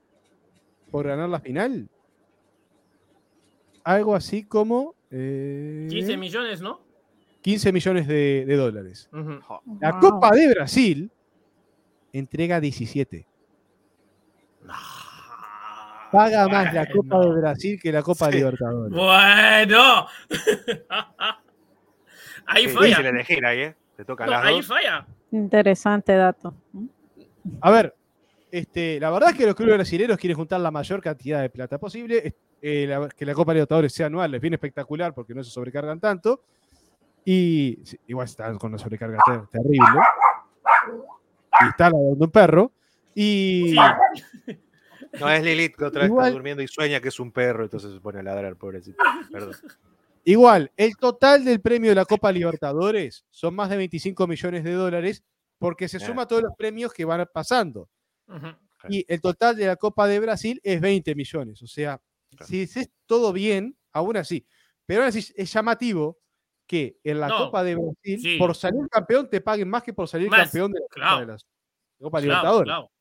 por 0.91 1.07
ganar 1.07 1.29
la 1.29 1.39
final. 1.39 1.87
Algo 3.83 4.15
así 4.15 4.43
como... 4.43 4.95
eh, 5.11 5.87
15 5.89 6.17
millones, 6.17 6.61
¿no? 6.61 6.81
15 7.41 7.71
millones 7.71 8.07
de, 8.07 8.43
de 8.45 8.55
dólares. 8.57 9.09
La 9.79 9.91
Wow. 9.91 9.99
Copa 10.01 10.31
de 10.31 10.49
Brasil 10.49 11.11
entrega 12.11 12.59
17. 12.59 13.25
Paga 16.11 16.47
más 16.47 16.73
la 16.73 16.85
Copa 16.89 17.19
de. 17.19 17.39
Brasil 17.39 17.79
que 17.81 17.91
la 17.91 18.01
Copa 18.01 18.29
Sí. 18.31 18.37
Libertadores. 18.37 18.91
Bueno. 18.97 20.07
ahí 22.47 22.67
falla. 22.67 22.87
difícil 22.87 23.05
elegir 23.05 23.45
ahí, 23.45 23.59
¿eh? 23.59 23.75
Te 23.95 24.05
tocan 24.05 24.27
No, 24.27 24.31
las 24.33 24.45
ahí 24.45 24.55
dos. 24.57 24.67
falla. 24.67 25.05
Interesante 25.31 26.13
dato. 26.13 26.53
A 27.61 27.71
ver, 27.71 27.95
este, 28.51 28.99
la 28.99 29.09
verdad 29.11 29.31
es 29.31 29.37
que 29.37 29.45
los 29.45 29.55
clubes 29.55 29.75
brasileños 29.75 30.17
quieren 30.17 30.37
juntar 30.37 30.59
la 30.61 30.71
mayor 30.71 31.01
cantidad 31.01 31.41
de 31.41 31.49
plata 31.49 31.77
posible. 31.77 32.21
Es- 32.27 32.35
eh, 32.61 32.87
la- 32.87 33.09
que 33.09 33.25
la 33.25 33.33
Copa 33.35 33.53
Libertadores 33.53 33.93
sea 33.93 34.07
anual 34.07 34.31
les 34.31 34.41
viene 34.41 34.55
espectacular 34.55 35.13
porque 35.13 35.33
no 35.35 35.43
se 35.43 35.51
sobrecargan 35.51 35.99
tanto. 35.99 36.41
Y 37.23 37.79
sí, 37.83 37.99
igual 38.07 38.25
están 38.25 38.57
con 38.57 38.71
una 38.71 38.77
sobrecarga 38.79 39.19
ter- 39.25 39.47
terrible. 39.47 39.85
Y 41.61 41.67
está 41.69 41.89
ladrando 41.89 42.25
un 42.25 42.31
perro. 42.31 42.71
Y 43.13 43.75
Sí. 43.75 43.77
No, 45.19 45.29
es 45.29 45.43
Lilith 45.43 45.75
que 45.75 45.85
otra 45.85 46.01
vez 46.01 46.09
Igual- 46.09 46.27
está 46.27 46.33
durmiendo 46.33 46.61
y 46.63 46.67
sueña 46.67 46.99
que 46.99 47.07
es 47.07 47.19
un 47.19 47.31
perro, 47.31 47.63
entonces 47.63 47.91
se 47.93 47.99
pone 47.99 48.19
a 48.19 48.23
ladrar, 48.23 48.55
pobrecito. 48.55 49.01
Perdón. 49.31 49.53
Igual, 50.31 50.71
el 50.75 50.95
total 50.97 51.43
del 51.45 51.61
premio 51.61 51.89
de 51.91 51.95
la 51.95 52.05
Copa 52.05 52.31
Libertadores 52.31 53.25
son 53.29 53.55
más 53.55 53.69
de 53.69 53.77
25 53.77 54.27
millones 54.27 54.63
de 54.63 54.73
dólares 54.73 55.23
porque 55.57 55.87
se 55.87 55.99
suma 55.99 56.27
todos 56.27 56.43
los 56.43 56.53
premios 56.57 56.93
que 56.93 57.05
van 57.05 57.27
pasando. 57.33 57.89
Y 58.89 59.05
el 59.07 59.21
total 59.21 59.55
de 59.55 59.65
la 59.67 59.75
Copa 59.75 60.07
de 60.07 60.19
Brasil 60.19 60.59
es 60.63 60.79
20 60.79 61.15
millones. 61.15 61.61
O 61.63 61.67
sea, 61.67 61.99
si 62.45 62.61
es 62.61 62.89
todo 63.05 63.33
bien, 63.33 63.75
aún 63.91 64.17
así. 64.17 64.45
Pero 64.85 65.01
aún 65.01 65.09
así 65.09 65.33
es 65.35 65.51
llamativo 65.51 66.19
que 66.67 66.99
en 67.03 67.19
la 67.19 67.27
No, 67.29 67.37
Copa 67.45 67.63
de 67.63 67.75
Brasil, 67.75 68.21
sí. 68.21 68.37
por 68.37 68.55
salir 68.55 68.87
campeón, 68.89 69.29
te 69.29 69.41
paguen 69.41 69.69
más 69.69 69.81
que 69.83 69.93
por 69.93 70.07
salir 70.07 70.29
Más, 70.29 70.41
campeón 70.41 70.71
de 70.73 70.79
la 70.81 70.85
Copa, 70.87 70.93
claro. 70.95 71.19
de 71.21 71.25
las- 71.27 71.45
Copa 71.99 72.17
Claro, 72.19 72.21
Libertadores. 72.25 72.65
claro. 72.67 72.91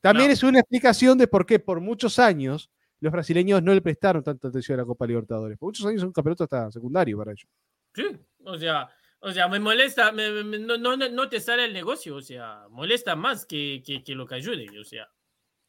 También 0.00 0.26
claro. 0.28 0.32
es 0.32 0.42
una 0.42 0.60
explicación 0.60 1.18
de 1.18 1.28
por 1.28 1.44
qué 1.46 1.58
por 1.60 1.80
muchos 1.80 2.18
años 2.18 2.70
los 3.00 3.12
brasileños 3.12 3.62
no 3.62 3.72
le 3.74 3.80
prestaron 3.82 4.22
tanta 4.22 4.48
atención 4.48 4.78
a 4.78 4.82
la 4.82 4.86
Copa 4.86 5.06
Libertadores. 5.06 5.56
Por 5.58 5.68
muchos 5.68 5.86
años 5.86 6.02
es 6.02 6.06
un 6.06 6.12
campeonato 6.12 6.44
hasta 6.44 6.70
secundario 6.72 7.16
para 7.18 7.32
ellos. 7.32 7.48
Sí, 7.94 8.04
o 8.44 8.56
sea, 8.58 8.88
o 9.20 9.30
sea, 9.32 9.48
me 9.48 9.58
molesta, 9.60 10.12
me- 10.12 10.44
me- 10.44 10.58
no, 10.58 10.76
no, 10.78 10.96
no 10.96 11.28
te 11.28 11.40
sale 11.40 11.64
el 11.64 11.72
negocio, 11.72 12.16
o 12.16 12.22
sea, 12.22 12.66
molesta 12.70 13.16
más 13.16 13.46
que, 13.46 13.82
que, 13.84 14.02
que 14.02 14.14
lo 14.14 14.26
que 14.26 14.36
ayude, 14.36 14.66
o 14.80 14.84
sea, 14.84 15.08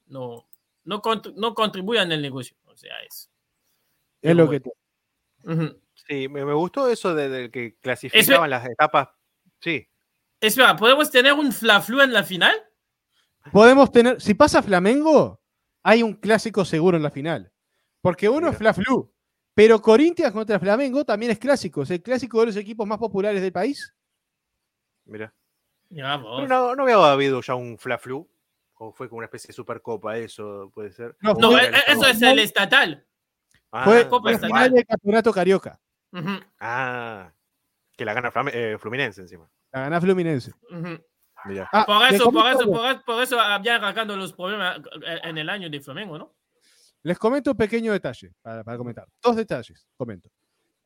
no, 0.08 0.48
no, 0.84 1.02
contr- 1.02 1.34
no 1.36 1.54
contribuyan 1.54 2.12
al 2.12 2.22
negocio, 2.22 2.56
o 2.66 2.76
sea, 2.76 2.94
es. 3.08 3.30
Es 4.22 4.36
lo 4.36 4.48
bueno. 4.48 4.62
que 4.64 5.52
Ujú. 5.52 5.82
Sí, 6.08 6.28
me, 6.28 6.44
me 6.46 6.54
gustó 6.54 6.90
eso 6.90 7.14
de, 7.16 7.30
de 7.30 7.52
que 7.52 7.76
clasificaban 7.80 8.50
las 8.50 8.66
etapas. 8.68 9.10
Sí, 9.62 9.88
Espera, 10.42 10.76
¿podemos 10.76 11.12
tener 11.12 11.34
un 11.34 11.52
Fla-Flu 11.52 12.02
en 12.02 12.14
la 12.14 12.24
final? 12.24 12.56
podemos 13.52 13.92
tener. 13.92 14.22
Si 14.22 14.34
pasa 14.34 14.62
Flamengo, 14.64 15.39
hay 15.84 16.04
un 16.04 16.14
clásico 16.14 16.66
seguro 16.66 16.98
en 16.98 17.04
la 17.04 17.12
final. 17.12 17.52
Porque 18.02 18.30
uno 18.30 18.48
es 18.50 18.60
Mira. 18.60 18.74
Fla-Flu. 18.74 19.12
Pero 19.54 19.82
Corinthians 19.82 20.32
contra 20.32 20.60
Flamengo 20.60 21.04
también 21.04 21.32
es 21.34 21.40
clásico. 21.40 21.82
Es 21.84 21.92
el 21.92 22.02
clásico 22.02 22.40
de 22.40 22.48
los 22.48 22.56
equipos 22.56 22.88
más 22.88 22.98
populares 22.98 23.42
del 23.42 23.52
país. 23.52 23.94
mira. 25.06 25.34
No, 25.92 26.76
no 26.76 26.84
había 26.84 27.12
habido 27.12 27.42
ya 27.42 27.56
un 27.56 27.78
Fla-Flu. 27.78 28.30
O 28.82 28.94
fue 28.94 29.10
como 29.10 29.18
una 29.18 29.26
especie 29.26 29.48
de 29.50 29.54
supercopa, 29.54 30.18
eso 30.18 30.72
puede 30.74 30.92
ser. 30.94 31.18
No, 31.20 31.34
No, 31.34 31.52
fue- 31.52 31.64
e- 31.66 31.68
e- 31.70 31.92
eso 31.92 32.06
es 32.08 32.22
el 32.22 32.40
estatal. 32.40 33.06
Ah, 33.72 33.84
Fue 33.84 34.08
Copa 34.08 34.32
estatal. 34.32 34.50
final 34.50 34.72
del 34.72 34.86
campeonato 34.86 35.34
carioca. 35.34 35.80
Ah, 36.60 37.34
que 37.98 38.06
la 38.06 38.14
gana 38.14 38.32
eh, 38.54 38.78
Fluminense 38.80 39.20
encima. 39.22 39.50
La 39.72 39.82
gana 39.82 40.00
Fluminense. 40.00 40.54
Mira. 40.70 41.02
Ah, 41.72 41.86
Por 41.86 42.04
eso, 42.14 42.32
por 42.32 42.50
eso, 42.50 42.66
por 42.66 42.86
eso, 42.90 43.02
por 43.06 43.24
eso 43.24 43.40
había 43.40 43.76
arrancando 43.76 44.16
los 44.16 44.34
problemas 44.34 44.80
eh, 45.06 45.20
en 45.24 45.38
el 45.38 45.50
año 45.50 45.70
de 45.70 45.80
Flamengo, 45.80 46.18
¿no? 46.18 46.36
Les 47.04 47.18
comento 47.18 47.52
un 47.52 47.58
pequeño 47.58 47.94
detalle 47.94 48.34
para, 48.42 48.64
para 48.64 48.78
comentar. 48.78 49.08
Dos 49.24 49.36
detalles, 49.36 49.88
comento. 49.96 50.30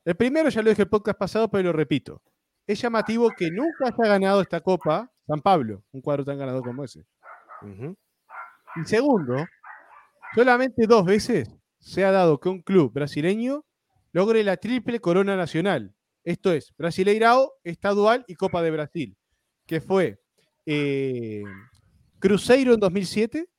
El 0.06 0.16
primero 0.16 0.50
ya 0.50 0.62
lo 0.62 0.70
dije 0.70 0.84
el 0.84 0.90
podcast 0.90 1.18
pasado, 1.18 1.50
pero 1.50 1.64
lo 1.64 1.74
repito. 1.74 2.22
Es 2.68 2.82
llamativo 2.82 3.32
que 3.36 3.50
nunca 3.50 3.88
haya 3.88 4.14
ganado 4.14 4.42
esta 4.42 4.62
copa 4.62 5.12
San 5.28 5.42
Pablo, 5.42 5.84
un 5.92 6.02
cuadro 6.02 6.24
tan 6.26 6.38
ganador 6.38 6.64
como 6.64 6.84
ese. 6.84 7.06
Ujú. 7.62 7.96
Y 8.76 8.86
segundo, 8.86 9.46
solamente 10.36 10.86
dos 10.88 11.06
veces 11.06 11.50
se 11.80 12.06
ha 12.06 12.12
dado 12.12 12.40
que 12.40 12.50
un 12.50 12.62
club 12.62 12.92
brasileño 12.94 13.66
logre 14.12 14.44
la 14.44 14.58
triple 14.58 15.00
corona 15.00 15.36
nacional. 15.36 15.94
Esto 16.24 16.54
es, 16.54 16.74
Brasileirao, 16.78 17.54
Estadual 17.64 18.24
y 18.28 18.36
Copa 18.36 18.62
de 18.62 18.72
Brasil, 18.72 19.18
que 19.66 19.82
fue 19.82 20.22
eh, 20.66 21.44
Cruzeiro 22.20 22.74
en 22.74 22.80
2007 22.80 23.50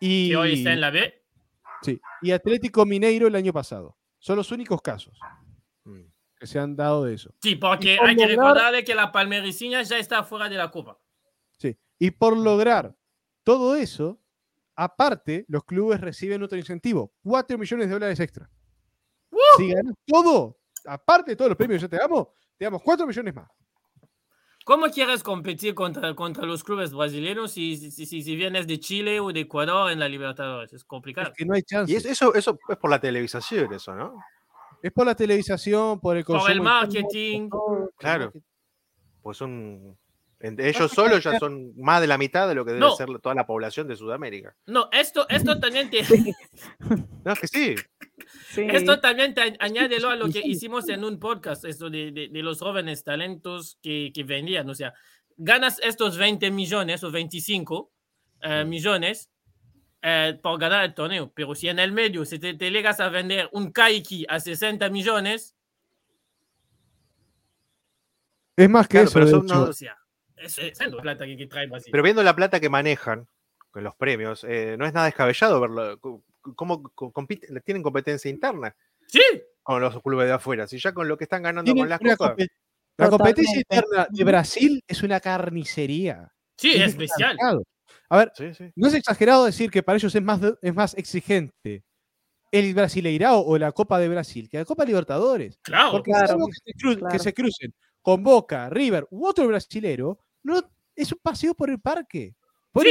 y, 0.00 0.28
Que 0.30 0.36
hoy 0.36 0.52
está 0.54 0.72
en 0.72 0.80
la 0.80 0.90
B. 0.90 1.22
sí, 1.82 2.00
y 2.22 2.30
Atlético 2.32 2.84
Mineiro 2.86 3.26
el 3.26 3.34
año 3.34 3.52
pasado. 3.52 3.96
Son 4.18 4.36
los 4.36 4.50
únicos 4.52 4.80
casos 4.82 5.18
Mm. 5.84 6.02
que 6.38 6.46
se 6.46 6.58
han 6.58 6.76
dado 6.76 7.04
de 7.04 7.14
eso. 7.14 7.34
Sí, 7.42 7.56
porque 7.56 7.96
por 7.98 8.08
hay 8.08 8.16
que 8.16 8.22
lograr- 8.26 8.36
recordarle 8.54 8.84
que 8.84 8.94
la 8.94 9.10
Palmericiña 9.12 9.82
ya 9.82 9.98
está 9.98 10.22
fuera 10.24 10.48
de 10.48 10.56
la 10.56 10.70
Copa. 10.70 10.98
Sí. 11.56 11.76
Y 11.98 12.10
por 12.10 12.36
lograr 12.36 12.94
todo 13.42 13.74
eso, 13.76 14.20
aparte, 14.76 15.44
los 15.48 15.64
clubes 15.64 16.00
reciben 16.00 16.42
otro 16.42 16.58
incentivo, 16.58 17.12
4 17.22 17.56
millones 17.58 17.86
de 17.88 17.92
dólares 17.94 18.20
extra. 18.20 18.50
Si 19.56 19.68
ganas 19.72 19.94
todo, 20.06 20.58
aparte 20.84 21.32
de 21.32 21.36
todos 21.36 21.48
los 21.50 21.56
premios 21.56 21.78
que 21.80 21.86
ya 21.86 21.88
te 21.88 21.96
damos, 21.96 22.28
te 22.56 22.64
damos 22.66 22.82
4 22.82 23.06
millones 23.06 23.34
más. 23.34 23.48
¿Cómo 24.68 24.90
quieres 24.90 25.22
competir 25.22 25.74
contra, 25.74 26.14
contra 26.14 26.44
los 26.44 26.62
clubes 26.62 26.92
brasileños 26.92 27.52
si, 27.52 27.74
si, 27.90 28.04
si, 28.04 28.20
si 28.20 28.36
vienes 28.36 28.66
de 28.66 28.78
Chile 28.78 29.18
o 29.18 29.32
de 29.32 29.40
Ecuador 29.40 29.90
en 29.90 29.98
la 29.98 30.06
Libertadores? 30.10 30.74
Es 30.74 30.84
complicado. 30.84 31.28
Es 31.28 31.34
que 31.38 31.46
no 31.46 31.54
hay 31.54 31.62
chance. 31.62 31.90
Y 31.90 31.96
es- 31.96 32.04
eso, 32.04 32.34
eso 32.34 32.58
es 32.68 32.76
por 32.76 32.90
la 32.90 33.00
televisación, 33.00 33.72
eso, 33.72 33.94
¿no? 33.94 34.22
Es 34.82 34.92
por 34.92 35.06
la 35.06 35.14
televisación, 35.14 35.98
por 36.00 36.18
el 36.18 36.24
Por 36.24 36.36
consumo 36.36 36.52
el 36.52 36.58
interno, 36.58 36.80
marketing. 36.80 37.48
por 37.48 37.78
el 37.84 37.88
Claro. 37.96 38.24
marketing. 38.26 38.44
Pues 39.22 39.38
son. 39.38 39.96
Ellos 40.40 40.92
solos 40.92 41.24
ya 41.24 41.38
son 41.38 41.72
más 41.76 42.02
de 42.02 42.06
la 42.06 42.18
mitad 42.18 42.46
de 42.46 42.54
lo 42.54 42.64
que 42.66 42.72
debe 42.72 42.80
No. 42.84 42.94
ser 42.94 43.08
toda 43.20 43.34
la 43.34 43.46
población 43.46 43.88
de 43.88 43.96
Sudamérica. 43.96 44.54
No, 44.66 44.90
esto, 44.92 45.26
esto 45.30 45.58
también 45.58 45.88
te, 45.88 46.02
No, 47.24 47.32
es 47.32 47.40
que 47.40 47.46
sí. 47.48 47.74
Sí. 48.50 48.66
esto 48.70 49.00
también 49.00 49.34
te 49.34 49.56
añádelo 49.60 50.10
a 50.10 50.16
lo 50.16 50.28
que 50.28 50.40
hicimos 50.44 50.88
en 50.88 51.04
un 51.04 51.18
podcast, 51.18 51.64
esto 51.64 51.88
de, 51.90 52.10
de, 52.12 52.28
de 52.28 52.42
los 52.42 52.60
jóvenes 52.60 53.04
talentos 53.04 53.78
que, 53.82 54.10
que 54.14 54.24
vendían. 54.24 54.68
O 54.70 54.74
sea, 54.74 54.94
ganas 55.36 55.78
estos 55.82 56.16
20 56.18 56.50
millones 56.50 57.02
o 57.04 57.10
25 57.10 57.92
eh, 58.42 58.64
millones 58.64 59.30
eh, 60.02 60.38
por 60.42 60.58
ganar 60.60 60.84
el 60.84 60.94
torneo, 60.94 61.32
pero 61.34 61.54
si 61.54 61.68
en 61.68 61.78
el 61.78 61.92
medio 61.92 62.24
si 62.24 62.38
te, 62.38 62.54
te 62.54 62.70
llegas 62.70 63.00
a 63.00 63.08
vender 63.08 63.48
un 63.52 63.72
Kaiki 63.72 64.26
a 64.28 64.38
60 64.40 64.88
millones, 64.90 65.54
Es 68.56 68.68
más 68.68 68.88
que 68.88 68.92
Claro, 68.98 69.04
eso. 69.06 69.14
pero 69.14 69.24
de 69.26 69.30
son 69.32 69.44
hecho. 69.46 69.54
no- 69.54 69.62
o 69.64 69.72
sea, 69.72 69.96
es, 70.36 70.58
es 70.58 70.78
la 70.80 71.00
plata 71.00 71.26
que, 71.26 71.36
que 71.36 71.46
trae 71.46 71.66
Brasil. 71.66 71.90
Pero 71.90 72.02
viendo 72.02 72.22
la 72.22 72.34
plata 72.34 72.60
que 72.60 72.68
manejan 72.68 73.28
con 73.70 73.84
los 73.84 73.94
premios, 73.96 74.44
eh, 74.44 74.76
no 74.78 74.86
es 74.86 74.92
nada 74.92 75.06
descabellado 75.06 75.60
verlo. 75.60 75.98
¿Cómo 76.56 76.82
co- 76.94 77.12
compiten- 77.12 77.62
tienen 77.64 77.82
competencia 77.82 78.30
interna 78.30 78.74
sí, 79.06 79.20
con 79.62 79.80
los 79.80 80.00
clubes 80.02 80.26
de 80.28 80.34
afuera? 80.34 80.66
Si 80.66 80.78
ya 80.78 80.92
con 80.92 81.08
lo 81.08 81.16
que 81.18 81.24
están 81.24 81.42
ganando 81.42 81.74
con 81.74 81.88
las 81.88 82.00
compe- 82.00 82.48
La 82.96 83.08
competencia 83.10 83.62
Totalmente. 83.62 83.76
interna 83.76 84.06
de 84.10 84.24
Brasil 84.24 84.84
es 84.86 85.02
una 85.02 85.20
carnicería. 85.20 86.32
sí, 86.56 86.72
es 86.74 86.96
mercado. 86.96 87.62
A 88.10 88.18
ver, 88.18 88.32
Sí, 88.34 88.54
sí. 88.54 88.72
no 88.74 88.88
es 88.88 88.94
exagerado 88.94 89.44
decir 89.44 89.70
que 89.70 89.82
para 89.82 89.96
ellos 89.96 90.14
es 90.14 90.22
más, 90.22 90.40
es 90.62 90.74
más 90.74 90.94
exigente 90.96 91.84
el 92.50 92.74
Brasileirao 92.74 93.40
o 93.40 93.58
la 93.58 93.72
Copa 93.72 93.98
de 93.98 94.08
Brasil 94.08 94.48
que 94.48 94.56
la 94.58 94.64
Copa 94.64 94.84
Libertadores. 94.84 95.58
Claro, 95.62 95.92
Porque 95.92 96.10
Claro, 96.10 96.38
que, 96.46 96.72
se 96.72 96.78
cru- 96.78 97.10
que 97.10 97.18
se 97.18 97.34
crucen 97.34 97.74
con 98.02 98.22
Boca, 98.22 98.68
River 98.70 99.06
u 99.10 99.26
otro 99.26 99.46
brasilero, 99.46 100.18
no, 100.42 100.58
es 100.96 101.12
un 101.12 101.18
paseo 101.22 101.54
por 101.54 101.68
el 101.70 101.78
parque. 101.80 102.34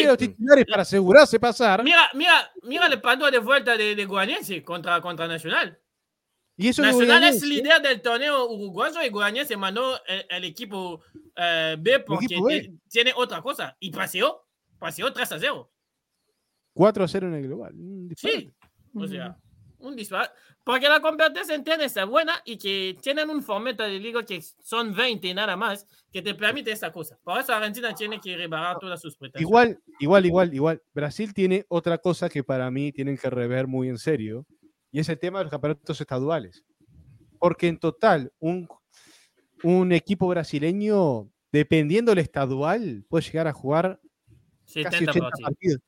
Sí. 0.01 0.03
a 0.05 0.07
los 0.09 0.17
titulares 0.17 0.65
para 0.65 0.81
asegurarse 0.81 1.39
pasar. 1.39 1.83
Mira, 1.83 2.09
mira, 2.13 2.51
mira 2.63 2.87
el 2.87 2.99
partido 3.01 3.29
de 3.31 3.39
vuelta 3.39 3.77
de, 3.77 3.95
de 3.95 4.63
contra, 4.63 4.99
contra 5.01 5.27
Nacional. 5.27 5.79
Y 6.59 6.69
eso 6.69 6.81
de 6.81 6.87
Nacional 6.87 7.23
es 7.25 7.39
Goianiense, 7.41 7.47
líder 7.47 7.81
del 7.83 8.01
torneo 8.01 8.45
uruguayo 8.49 9.03
y 9.03 9.09
Guañense 9.09 9.55
mandó 9.55 9.99
el, 10.07 10.25
el 10.29 10.43
equipo 10.43 11.03
eh, 11.35 11.75
B 11.79 11.99
porque 11.99 12.25
equipo 12.25 12.45
B. 12.45 12.61
te- 12.61 12.73
tiene 12.89 13.13
otra 13.15 13.41
cosa. 13.43 13.77
Y 13.79 13.91
paseó, 13.91 14.47
paseó 14.79 15.13
3 15.13 15.31
a 15.33 15.39
0. 15.39 15.71
4 16.73 17.03
a 17.03 17.07
0 17.07 17.27
en 17.27 17.33
el 17.35 17.43
global. 17.43 17.73
Disparate. 17.75 18.39
Sí, 18.41 18.53
o 18.95 19.07
sea, 19.07 19.37
un 19.79 19.95
disparate. 19.95 20.33
Porque 20.63 20.89
la 20.89 20.99
competencia 20.99 21.55
interna 21.55 21.85
está 21.85 22.05
buena 22.05 22.41
y 22.43 22.57
que 22.57 22.97
tienen 23.01 23.29
un 23.29 23.41
formato 23.41 23.83
de 23.83 23.99
liga 23.99 24.25
que 24.25 24.41
son 24.41 24.93
20 24.93 25.27
y 25.27 25.33
nada 25.33 25.55
más 25.55 25.87
que 26.11 26.21
te 26.21 26.35
permite 26.35 26.71
esa 26.71 26.91
cosa. 26.91 27.17
Por 27.23 27.39
eso 27.39 27.53
Argentina 27.53 27.93
tiene 27.93 28.19
que 28.19 28.35
rebajar 28.35 28.77
todas 28.79 29.01
sus 29.01 29.15
pretensiones. 29.15 29.47
Igual, 29.47 29.79
igual, 29.99 30.25
igual, 30.25 30.53
igual. 30.53 30.81
Brasil 30.93 31.33
tiene 31.33 31.65
otra 31.69 31.97
cosa 31.97 32.29
que 32.29 32.43
para 32.43 32.69
mí 32.69 32.91
tienen 32.91 33.17
que 33.17 33.29
rever 33.29 33.67
muy 33.67 33.87
en 33.87 33.97
serio, 33.97 34.45
y 34.91 34.99
es 34.99 35.09
el 35.09 35.19
tema 35.19 35.39
de 35.39 35.45
los 35.45 35.51
campeonatos 35.51 36.01
estaduales. 36.01 36.63
Porque 37.39 37.67
en 37.67 37.77
total, 37.77 38.31
un, 38.39 38.67
un 39.63 39.91
equipo 39.91 40.27
brasileño, 40.27 41.29
dependiendo 41.51 42.11
del 42.11 42.19
estadual, 42.19 43.05
puede 43.07 43.23
llegar 43.25 43.47
a 43.47 43.53
jugar 43.53 43.99
casi 44.65 44.83
70 45.05 45.11
80 45.11 45.29
partidos. 45.41 45.81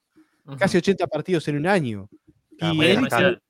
casi 0.58 0.78
80 0.78 1.08
partidos 1.08 1.48
en 1.48 1.58
un 1.58 1.68
año. 1.68 2.10
Ah, 2.62 2.72
Y, 2.74 2.82
él-. 2.82 3.42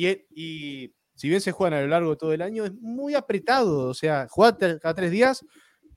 Y, 0.00 0.06
él- 0.06 0.26
y 0.34 0.94
si 1.14 1.28
bien 1.28 1.40
se 1.40 1.52
juegan 1.52 1.78
a 1.78 1.82
lo 1.82 1.88
largo 1.88 2.10
de 2.10 2.16
todo 2.16 2.32
el 2.32 2.42
año, 2.42 2.64
es 2.64 2.72
muy 2.74 3.14
apretado. 3.14 3.88
O 3.88 3.94
sea, 3.94 4.26
juega 4.30 4.56
cada 4.78 4.94
tres 4.94 5.10
días, 5.10 5.44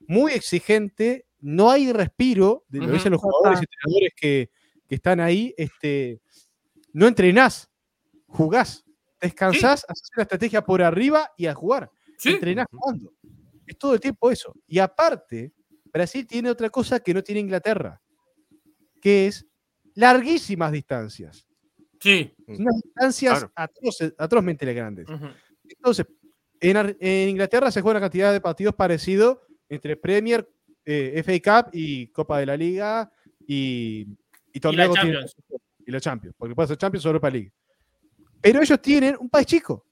muy 0.06 0.32
exigente, 0.32 1.26
no 1.40 1.70
hay 1.70 1.92
respiro, 1.92 2.64
de 2.68 2.78
lo 2.80 2.86
dicen 2.92 3.12
los 3.12 3.20
jugadores 3.22 3.60
y 3.60 3.64
entrenadores 3.64 4.12
que, 4.16 4.50
que 4.88 4.94
están 4.94 5.20
ahí. 5.20 5.54
Este, 5.56 6.20
no 6.92 7.06
entrenás, 7.06 7.70
jugás, 8.26 8.84
descansás, 9.20 9.84
haces 9.88 10.08
una 10.16 10.22
estrategia 10.24 10.62
por 10.62 10.82
arriba 10.82 11.30
y 11.36 11.46
a 11.46 11.54
jugar. 11.54 11.90
Sí, 12.18 12.30
Entrenás 12.30 12.66
jugando. 12.70 13.12
Es 13.66 13.78
todo 13.78 13.94
el 13.94 14.00
tiempo 14.00 14.30
eso. 14.30 14.54
Y 14.66 14.78
aparte, 14.78 15.52
Brasil 15.92 16.26
tiene 16.26 16.50
otra 16.50 16.68
cosa 16.70 17.00
que 17.00 17.14
no 17.14 17.22
tiene 17.22 17.40
Inglaterra, 17.40 18.00
que 19.00 19.26
es 19.26 19.46
larguísimas 19.94 20.70
distancias. 20.72 21.46
Sí. 22.04 22.34
Unas 22.46 22.74
distancias 22.82 23.38
Claro. 23.40 23.52
atroces- 23.56 24.14
atrozmente 24.18 24.72
grandes. 24.74 25.06
Entonces, 25.68 26.06
en, 26.60 27.28
Inglaterra 27.30 27.70
se 27.70 27.80
juega 27.80 27.98
una 27.98 28.04
cantidad 28.06 28.32
de 28.32 28.40
partidos 28.40 28.74
parecidos 28.74 29.38
entre 29.68 29.96
Premier, 29.96 30.48
eh, 30.84 31.22
FA 31.24 31.62
Cup 31.64 31.70
y 31.72 32.08
Copa 32.08 32.38
de 32.38 32.46
la 32.46 32.56
Liga 32.56 33.10
y, 33.46 34.06
y 34.06 34.16
Y 34.52 34.60
torneo 34.60 34.84
la 34.84 34.88
continental. 34.88 35.24
Champions. 35.30 35.62
y 35.86 35.90
la 35.90 36.00
Champions, 36.00 36.34
porque 36.38 36.54
puede 36.54 36.68
ser 36.68 36.76
Champions 36.76 37.04
o 37.06 37.08
Europa 37.08 37.30
League. 37.30 37.52
Pero 38.40 38.60
ellos 38.62 38.80
tienen 38.82 39.16
un 39.18 39.28
país 39.30 39.46
chico. 39.46 39.86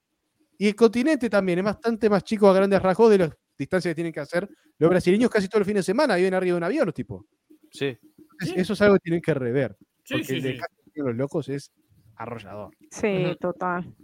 Y 0.59 0.69
el 0.69 0.77
continente 0.77 1.29
también 1.31 1.59
es 1.59 1.65
bastante 1.65 2.09
más 2.11 2.23
chico 2.25 2.49
a 2.49 2.53
grandes 2.55 2.81
rasgos 2.81 3.11
de 3.11 3.19
las 3.19 3.31
distancias 3.59 3.91
que 3.91 3.95
tienen 3.97 4.13
que 4.13 4.21
hacer 4.21 4.49
los 4.79 4.91
brasileños 4.91 5.31
casi 5.31 5.49
todo 5.49 5.61
el 5.61 5.65
fin 5.65 5.75
de 5.77 5.83
semana. 5.83 6.17
Viven 6.17 6.35
arriba 6.35 6.55
de 6.55 6.59
un 6.59 6.65
avión 6.65 6.87
los 6.87 6.95
tipos. 6.95 7.25
Sí. 7.71 7.87
Entonces, 7.87 8.49
Sí. 8.55 8.55
Eso 8.57 8.73
es 8.75 8.83
algo 8.83 8.95
que 8.97 9.01
tienen 9.01 9.21
que 9.23 9.35
rever. 9.35 9.77
Sí, 10.05 10.15
Porque 10.15 10.25
sí, 10.25 10.35
el 10.35 10.43
tienen 10.43 10.63
los 10.97 11.17
locos 11.17 11.49
es 11.49 11.71
arrollador. 12.17 12.71
Sí, 12.91 13.25
Ujú. 13.27 13.37
total. 13.37 13.95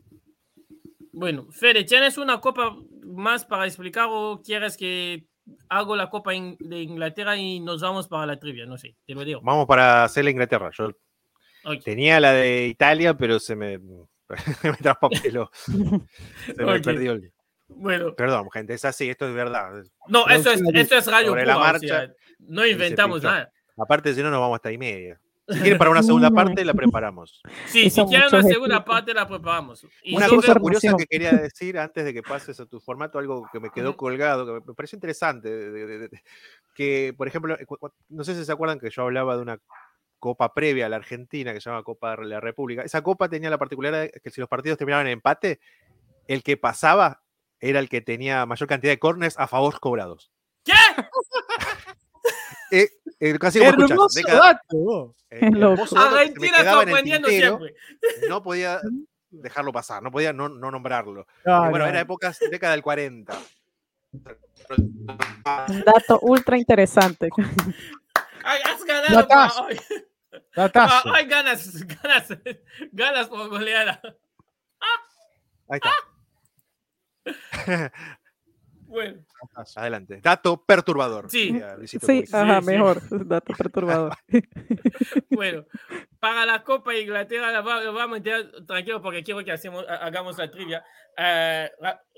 Bueno, 1.12 1.46
Fede, 1.50 1.84
¿tienes 1.84 2.18
una 2.18 2.40
copa 2.40 2.76
más 3.04 3.44
para 3.44 3.66
explicar 3.66 4.06
o 4.10 4.40
quieres 4.44 4.76
que 4.76 5.24
hago 5.68 5.96
la 5.96 6.10
copa 6.10 6.34
in- 6.34 6.56
de 6.60 6.82
Inglaterra 6.82 7.36
y 7.36 7.60
nos 7.60 7.80
vamos 7.80 8.06
para 8.08 8.26
la 8.26 8.38
trivia? 8.38 8.66
No 8.66 8.76
sé, 8.78 8.94
te 9.06 9.14
lo 9.14 9.24
digo. 9.24 9.40
Vamos 9.42 9.66
para 9.66 10.04
hacer 10.04 10.24
la 10.24 10.30
Inglaterra. 10.30 10.70
Yo 10.76 10.88
Ok. 11.64 11.82
tenía 11.84 12.20
la 12.20 12.32
de 12.32 12.66
Italia, 12.68 13.14
pero 13.16 13.40
se 13.40 13.56
me, 13.56 13.78
me 14.62 14.76
traspapeló. 14.80 15.50
Se 16.54 16.64
me 16.64 16.76
Ok. 16.76 16.84
perdió 16.84 17.12
el. 17.12 17.32
Bueno, 17.70 18.14
Perdón, 18.14 18.48
gente, 18.50 18.72
es 18.74 18.84
así, 18.86 19.10
esto 19.10 19.28
es 19.28 19.34
verdad. 19.34 19.82
no, 20.08 20.26
esto 20.28 20.50
es, 20.52 20.62
esto 20.72 20.96
es 20.96 21.06
radio 21.06 21.28
sobre 21.28 21.44
la 21.44 21.54
pura, 21.54 21.64
o 21.68 21.72
marcha, 21.72 21.86
sea, 21.86 22.12
no 22.38 22.66
inventamos 22.66 23.22
nada. 23.22 23.50
Aparte, 23.76 24.14
si 24.14 24.22
no, 24.22 24.30
nos 24.30 24.40
vamos 24.40 24.56
hasta 24.56 24.72
y 24.72 24.78
media. 24.78 25.20
Si 25.48 25.60
quieren 25.60 25.78
para 25.78 25.90
una 25.90 26.02
segunda 26.02 26.30
parte, 26.30 26.64
la 26.64 26.74
preparamos. 26.74 27.40
Sí, 27.66 27.88
si 27.90 28.04
quieren 28.04 28.28
una 28.32 28.42
segunda 28.42 28.84
parte 28.84 29.14
la 29.14 29.26
preparamos. 29.26 29.86
Y 30.02 30.14
Una 30.16 30.28
cosa 30.28 30.54
curiosa 30.56 30.94
que 30.98 31.06
quería 31.06 31.32
decir 31.32 31.78
antes 31.78 32.04
de 32.04 32.12
que 32.12 32.22
pases 32.22 32.60
a 32.60 32.66
tu 32.66 32.80
formato, 32.80 33.18
algo 33.18 33.48
que 33.52 33.58
me 33.60 33.70
quedó 33.70 33.96
colgado, 33.96 34.44
que 34.44 34.52
me- 34.66 34.74
pareció 34.74 34.96
interesante, 34.96 35.48
de- 35.48 35.70
de- 35.70 35.86
de- 35.86 36.08
de- 36.08 36.22
que, 36.74 37.14
por 37.16 37.28
ejemplo, 37.28 37.54
eh, 37.58 37.66
no 38.10 38.24
sé 38.24 38.34
si 38.34 38.44
se 38.44 38.52
acuerdan 38.52 38.78
que 38.78 38.90
yo 38.90 39.02
hablaba 39.02 39.36
de 39.36 39.42
una 39.42 39.58
copa 40.18 40.52
previa 40.52 40.86
a 40.86 40.88
la 40.88 40.96
Argentina 40.96 41.52
que 41.54 41.60
se 41.60 41.70
llama 41.70 41.82
Copa 41.84 42.16
de 42.16 42.26
la 42.26 42.40
República. 42.40 42.82
Esa 42.82 43.02
copa 43.02 43.28
tenía 43.28 43.50
la 43.50 43.58
particularidad 43.58 44.02
de 44.02 44.20
que 44.22 44.30
si 44.30 44.40
los 44.40 44.48
partidos 44.50 44.76
terminaban 44.76 45.06
en 45.06 45.12
empate, 45.14 45.60
el 46.26 46.42
que 46.42 46.56
pasaba 46.56 47.22
era 47.60 47.78
el 47.80 47.88
que 47.88 48.00
tenía 48.00 48.44
mayor 48.44 48.68
cantidad 48.68 48.92
de 48.92 48.98
corners 48.98 49.38
a 49.38 49.46
favor 49.46 49.78
cobrados. 49.80 50.30
¿Qué? 50.64 50.72
Eh, 52.70 52.88
eh, 53.20 53.38
casi 53.38 53.58
como 53.58 53.70
Hermoso 53.70 54.08
década- 54.20 54.40
dato, 54.40 55.14
eh, 55.30 55.38
hermoso 55.42 55.94
dato 55.96 56.08
que 56.10 56.10
se 56.10 56.16
me 56.16 56.20
Argentina 56.20 56.56
quedaba 56.58 56.82
en 56.82 56.88
el 56.88 56.94
sorprendiendo 56.94 57.28
tintero, 57.28 57.58
siempre. 57.58 58.28
no 58.28 58.42
podía 58.42 58.80
dejarlo 59.30 59.72
pasar, 59.72 60.02
no 60.02 60.10
podía 60.10 60.32
no, 60.32 60.48
no 60.48 60.70
nombrarlo. 60.70 61.26
No, 61.44 61.60
bueno, 61.70 61.84
no. 61.84 61.86
era 61.90 62.00
épocas, 62.00 62.38
década 62.50 62.72
del 62.72 62.82
40. 62.82 63.38
Un 65.68 65.84
dato 65.84 66.18
ultra 66.22 66.56
interesante. 66.56 67.28
Ay, 68.44 68.60
has 68.64 68.82
ganado. 68.84 69.14
Datazo. 69.16 69.66
Ay, 69.66 69.78
Datazo. 70.56 71.14
ay, 71.14 71.26
ganas, 71.26 71.84
ganas, 71.84 72.28
ganas 72.92 73.28
por 73.28 73.48
goleada. 73.48 74.00
Ahí 75.68 75.80
está. 75.82 75.92
Bueno. 78.88 79.22
Adelante. 79.76 80.20
Dato 80.22 80.64
perturbador. 80.64 81.30
Sí. 81.30 81.60
Sí, 81.86 82.24
ajá, 82.32 82.60
sí. 82.60 82.66
mejor. 82.66 83.26
Dato 83.26 83.52
perturbador. 83.54 84.14
bueno, 85.30 85.64
para 86.18 86.46
la 86.46 86.62
Copa 86.62 86.92
de 86.92 87.02
Inglaterra 87.02 87.52
la 87.52 87.60
va- 87.60 87.80
la 87.82 87.90
vamos 87.90 88.02
a 88.02 88.06
meter 88.08 88.64
tranquilo 88.66 89.00
porque 89.02 89.22
quiero 89.22 89.44
que 89.44 89.52
hacemos, 89.52 89.84
ha- 89.88 89.96
hagamos 90.06 90.38
la 90.38 90.50
trivia. 90.50 90.84
Eh, 91.16 91.70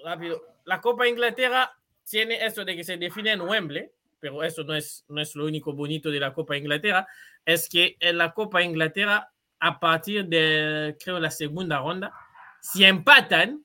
rápido. 0.04 0.42
La 0.64 0.80
Copa 0.80 1.04
de 1.04 1.10
Inglaterra 1.10 1.72
tiene 2.08 2.44
eso 2.44 2.64
de 2.64 2.76
que 2.76 2.84
se 2.84 2.96
define 2.96 3.32
en 3.32 3.40
Wembley, 3.42 3.90
pero 4.20 4.42
eso 4.42 4.62
no 4.64 4.74
es, 4.74 5.04
no 5.08 5.20
es 5.20 5.34
lo 5.34 5.46
único 5.46 5.72
bonito 5.72 6.10
de 6.10 6.20
la 6.20 6.32
Copa 6.32 6.54
de 6.54 6.60
Inglaterra. 6.60 7.06
Es 7.44 7.68
que 7.68 7.96
en 8.00 8.18
la 8.18 8.32
Copa 8.32 8.58
de 8.60 8.66
Inglaterra, 8.66 9.28
a 9.58 9.80
partir 9.80 10.26
de, 10.26 10.96
creo, 11.02 11.18
la 11.18 11.30
segunda 11.30 11.78
ronda, 11.78 12.12
si 12.60 12.84
empatan, 12.84 13.64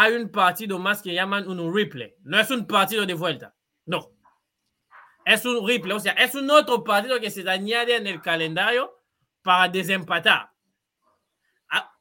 hay 0.00 0.12
un 0.12 0.28
partido 0.28 0.78
más 0.78 1.02
que 1.02 1.12
llaman 1.12 1.48
un 1.48 1.74
replay. 1.74 2.14
No 2.22 2.38
es 2.38 2.48
un 2.52 2.68
partido 2.68 3.04
de 3.04 3.14
vuelta. 3.14 3.52
No. 3.84 4.12
Es 5.24 5.44
un 5.44 5.66
replay. 5.66 5.96
O 5.96 5.98
sea, 5.98 6.12
es 6.12 6.36
un 6.36 6.48
otro 6.50 6.84
partido 6.84 7.18
que 7.18 7.32
se 7.32 7.48
añade 7.50 7.96
en 7.96 8.06
el 8.06 8.22
calendario 8.22 8.96
para 9.42 9.68
desempatar. 9.68 10.52
Ah, 11.68 11.92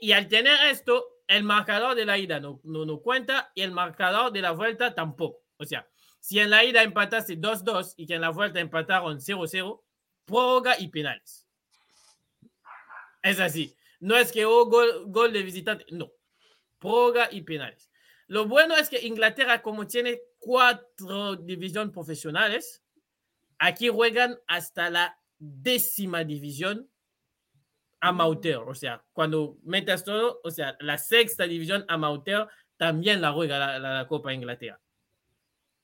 Y 0.00 0.10
al 0.10 0.26
tener 0.26 0.58
esto, 0.66 1.06
el 1.28 1.44
marcador 1.44 1.94
de 1.94 2.04
la 2.04 2.18
ida 2.18 2.40
no, 2.40 2.60
no, 2.64 2.84
no 2.84 3.00
cuenta 3.00 3.52
y 3.54 3.62
el 3.62 3.70
marcador 3.70 4.32
de 4.32 4.42
la 4.42 4.50
vuelta 4.50 4.92
tampoco. 4.92 5.44
O 5.56 5.64
sea, 5.64 5.88
si 6.18 6.40
en 6.40 6.50
la 6.50 6.64
ida 6.64 6.82
empatase 6.82 7.38
2-2 7.38 7.94
y 7.96 8.08
que 8.08 8.14
en 8.14 8.22
la 8.22 8.30
vuelta 8.30 8.58
empataron 8.58 9.20
0-0, 9.20 9.84
prórroga 10.24 10.74
y 10.80 10.88
penales. 10.88 11.46
Es 13.22 13.38
así. 13.38 13.76
No 14.00 14.16
es 14.16 14.32
que 14.32 14.44
hubo 14.44 14.66
gol, 14.66 15.04
gol 15.06 15.32
de 15.32 15.44
visitante. 15.44 15.86
No. 15.92 16.10
Prórroga 16.86 17.28
y 17.30 17.42
penales. 17.42 17.90
Lo 18.28 18.46
bueno 18.46 18.74
es 18.76 18.88
que 18.88 19.06
Inglaterra, 19.06 19.62
como 19.62 19.86
tiene 19.86 20.20
cuatro 20.38 21.36
divisiones 21.36 21.92
profesionales, 21.92 22.82
aquí 23.58 23.88
juegan 23.88 24.36
hasta 24.46 24.90
la 24.90 25.18
décima 25.38 26.24
división 26.24 26.88
amateur. 28.00 28.68
O 28.68 28.74
sea, 28.74 29.04
cuando 29.12 29.58
metas 29.62 30.04
todo, 30.04 30.40
o 30.44 30.50
sea, 30.50 30.76
la 30.80 30.98
sexta 30.98 31.44
división 31.44 31.84
amateur 31.88 32.48
también 32.76 33.20
la 33.20 33.32
juega 33.32 33.58
la, 33.58 33.78
la- 33.78 33.94
la 33.98 34.06
Copa 34.08 34.32
Inglaterra. 34.34 34.80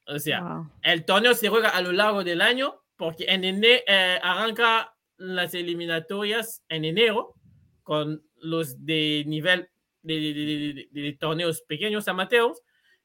O 0.06 0.18
sea, 0.18 0.40
Wow. 0.42 0.70
el 0.82 1.04
torneo 1.04 1.34
se 1.34 1.48
juega 1.48 1.70
a 1.70 1.80
lo 1.80 1.92
largo 1.92 2.24
del 2.24 2.40
año 2.40 2.82
porque 2.96 3.24
en 3.28 3.42
ene- 3.44 3.82
eh, 3.86 4.18
arranca 4.22 4.94
las 5.16 5.54
eliminatorias 5.54 6.62
en 6.68 6.84
enero 6.84 7.34
con 7.82 8.22
los 8.36 8.84
de 8.84 9.24
nivel 9.26 9.70
de, 10.02 10.20
de- 10.20 10.88
de- 10.90 11.12
torneos 11.14 11.62
pequeños 11.62 12.08
amateurs 12.08 12.60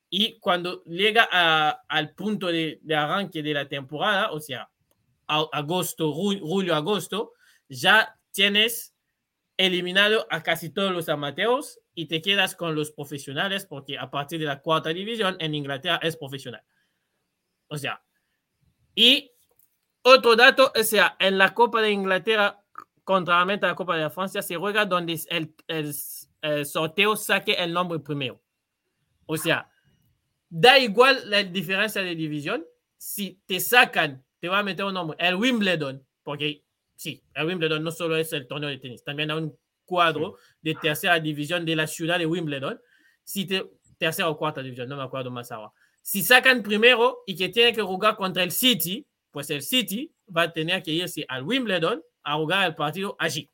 y 0.09 0.39
cuando 0.39 0.83
llega 0.85 1.27
a- 1.31 1.81
al 1.87 2.13
punto 2.15 2.47
de, 2.47 2.79
arranque 2.95 3.43
de 3.43 3.53
la 3.53 3.67
temporada, 3.67 4.31
o 4.31 4.39
sea, 4.39 4.69
agosto, 5.27 6.13
ju- 6.13 6.39
julio, 6.39 6.75
agosto, 6.75 7.33
ya 7.67 8.17
tienes 8.31 8.95
eliminado 9.57 10.27
a 10.29 10.43
casi 10.43 10.69
todos 10.69 10.91
los 10.93 11.09
amateurs 11.09 11.79
y 11.93 12.05
te 12.07 12.21
quedas 12.21 12.55
con 12.55 12.75
los 12.75 12.91
profesionales 12.91 13.65
porque 13.65 13.97
a 13.97 14.09
partir 14.09 14.39
de 14.39 14.45
la 14.45 14.61
cuarta 14.61 14.89
división 14.89 15.35
en 15.39 15.55
Inglaterra 15.55 15.99
es 16.03 16.15
profesional. 16.15 16.63
O 17.67 17.77
sea, 17.77 18.01
y 18.95 19.31
otro 20.03 20.35
dato, 20.35 20.71
o 20.79 20.83
sea, 20.83 21.17
en 21.19 21.37
la 21.37 21.53
Copa 21.53 21.81
de 21.81 21.91
Inglaterra, 21.91 22.63
contrariamente 23.03 23.65
a 23.65 23.69
la 23.69 23.75
Copa 23.75 23.97
de 23.97 24.09
Francia, 24.09 24.41
se 24.41 24.55
juega 24.55 24.85
donde 24.85 25.19
el, 25.29 25.53
el, 25.67 25.93
el 26.55 26.65
sorteo 26.65 27.15
saque 27.15 27.53
el 27.53 27.73
nombre 27.73 27.99
primero. 27.99 28.41
O 29.25 29.37
sea, 29.37 29.69
da 30.49 30.79
igual 30.79 31.29
la 31.29 31.43
diferencia 31.43 32.01
de 32.01 32.15
división. 32.15 32.65
Si 32.97 33.41
te 33.45 33.59
sacan, 33.59 34.23
te 34.39 34.47
va 34.47 34.59
a 34.59 34.63
meter 34.63 34.85
un 34.85 34.93
nombre, 34.93 35.17
el 35.19 35.35
Wimbledon, 35.35 36.05
porque 36.23 36.63
sí, 36.95 37.23
el 37.33 37.45
Wimbledon 37.45 37.83
no 37.83 37.91
solo 37.91 38.15
es 38.17 38.33
el 38.33 38.47
torneo 38.47 38.69
de 38.69 38.77
tenis, 38.77 39.03
también 39.03 39.31
hay 39.31 39.37
un 39.37 39.57
cuadro 39.85 40.37
de 40.61 40.75
tercera 40.75 41.19
división 41.19 41.65
de 41.65 41.75
la 41.75 41.87
ciudad 41.87 42.19
de 42.19 42.25
Wimbledon. 42.25 42.79
Si 43.23 43.45
te, 43.45 43.69
tercera 43.97 44.29
o 44.29 44.37
cuarta 44.37 44.61
división, 44.61 44.89
no 44.89 44.97
me 44.97 45.03
acuerdo 45.03 45.31
más 45.31 45.51
ahora. 45.51 45.71
Si 46.01 46.23
sacan 46.23 46.63
primero 46.63 47.23
y 47.25 47.35
que 47.35 47.49
tienen 47.49 47.75
que 47.75 47.81
jugar 47.81 48.15
contra 48.15 48.43
el 48.43 48.51
City, 48.51 49.05
pues 49.31 49.49
el 49.49 49.61
City 49.61 50.11
va 50.35 50.43
a 50.43 50.53
tener 50.53 50.81
que 50.81 50.91
irse 50.91 51.25
al 51.27 51.43
Wimbledon 51.43 52.03
a 52.23 52.35
jugar 52.35 52.67
el 52.67 52.75
partido 52.75 53.15
allí. 53.19 53.49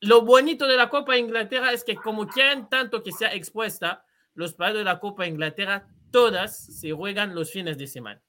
Lo 0.00 0.22
bonito 0.22 0.66
de 0.66 0.76
la 0.76 0.90
Copa 0.90 1.16
Inglaterra 1.16 1.72
es 1.72 1.82
que 1.82 1.96
como 1.96 2.26
quieren 2.26 2.68
tanto 2.68 3.02
que 3.02 3.12
sea 3.12 3.32
expuesta, 3.34 4.04
los 4.34 4.54
partidos 4.54 4.80
de 4.80 4.84
la 4.84 5.00
Copa 5.00 5.26
Inglaterra, 5.26 5.88
todas 6.10 6.56
se 6.56 6.92
juegan 6.92 7.34
los 7.34 7.50
fines 7.50 7.78
de 7.78 7.86
semana. 7.86 8.22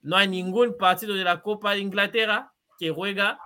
No 0.00 0.16
hay 0.16 0.28
ningún 0.28 0.76
partido 0.76 1.14
de 1.14 1.24
la 1.24 1.42
Copa 1.42 1.76
Inglaterra 1.76 2.52
que, 2.78 2.90
juega, 2.90 3.38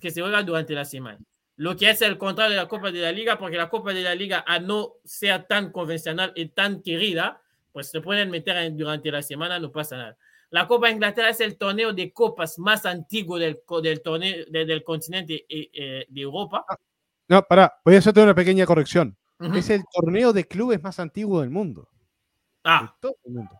que 0.00 0.10
se 0.10 0.20
juega 0.20 0.42
durante 0.42 0.74
la 0.74 0.84
semana. 0.84 1.18
Lo 1.56 1.76
que 1.76 1.88
es 1.88 2.02
el 2.02 2.18
contrario 2.18 2.56
de 2.56 2.62
la 2.62 2.68
Copa 2.68 2.90
de 2.90 3.00
la 3.00 3.12
Liga, 3.12 3.38
porque 3.38 3.56
la 3.56 3.70
Copa 3.70 3.94
de 3.94 4.02
la 4.02 4.14
Liga, 4.14 4.44
a 4.46 4.58
no 4.58 4.94
ser 5.04 5.44
tan 5.44 5.70
convencional 5.70 6.32
y 6.34 6.48
tan 6.48 6.82
querida, 6.82 7.40
pues 7.72 7.90
se 7.90 8.00
pueden 8.00 8.30
meter 8.30 8.72
durante 8.74 9.10
la 9.10 9.22
semana, 9.22 9.58
no 9.58 9.72
pasa 9.72 9.96
nada. 9.96 10.18
La 10.54 10.68
Copa 10.68 10.86
de 10.86 10.92
Inglaterra 10.92 11.30
es 11.30 11.40
el 11.40 11.56
torneo 11.58 11.92
de 11.92 12.12
copas 12.12 12.60
más 12.60 12.86
antiguo 12.86 13.38
del, 13.40 13.58
del, 13.82 14.02
torneo, 14.02 14.44
de- 14.48 14.64
del 14.64 14.84
continente 14.84 15.44
eh, 15.48 15.68
eh, 15.72 16.06
de 16.08 16.20
Europa. 16.20 16.64
No, 17.26 17.42
pará, 17.42 17.74
voy 17.84 17.96
a 17.96 17.98
hacerte 17.98 18.22
una 18.22 18.36
pequeña 18.36 18.64
corrección. 18.64 19.16
Es 19.52 19.68
el 19.70 19.82
torneo 19.92 20.32
de 20.32 20.46
clubes 20.46 20.80
más 20.80 21.00
antiguo 21.00 21.40
del 21.40 21.50
mundo. 21.50 21.88
De 21.92 21.98
Ah, 22.62 22.96
todo 23.00 23.16
el 23.24 23.32
mundo. 23.32 23.50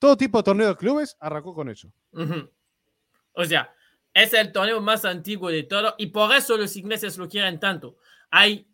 Todo 0.00 0.16
tipo 0.16 0.38
de 0.38 0.42
torneo 0.44 0.68
de 0.70 0.76
clubes 0.76 1.16
arrancó 1.20 1.54
con 1.54 1.68
eso. 1.68 1.92
O 3.32 3.44
sea, 3.44 3.72
es 4.12 4.34
el 4.34 4.50
torneo 4.50 4.80
más 4.80 5.04
antiguo 5.04 5.50
de 5.50 5.62
todo 5.62 5.94
y 5.98 6.06
por 6.08 6.34
eso 6.34 6.56
los 6.56 6.74
ingleses 6.76 7.16
lo 7.16 7.28
quieren 7.28 7.60
tanto. 7.60 7.96
Hay 8.28 8.66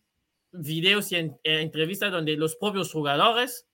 videos 0.51 1.13
y 1.13 1.17
en- 1.17 1.39
eh, 1.45 1.61
entrevistas 1.61 2.11
donde 2.11 2.37
los 2.37 2.57
propios 2.57 2.91
jugadores, 2.91 3.67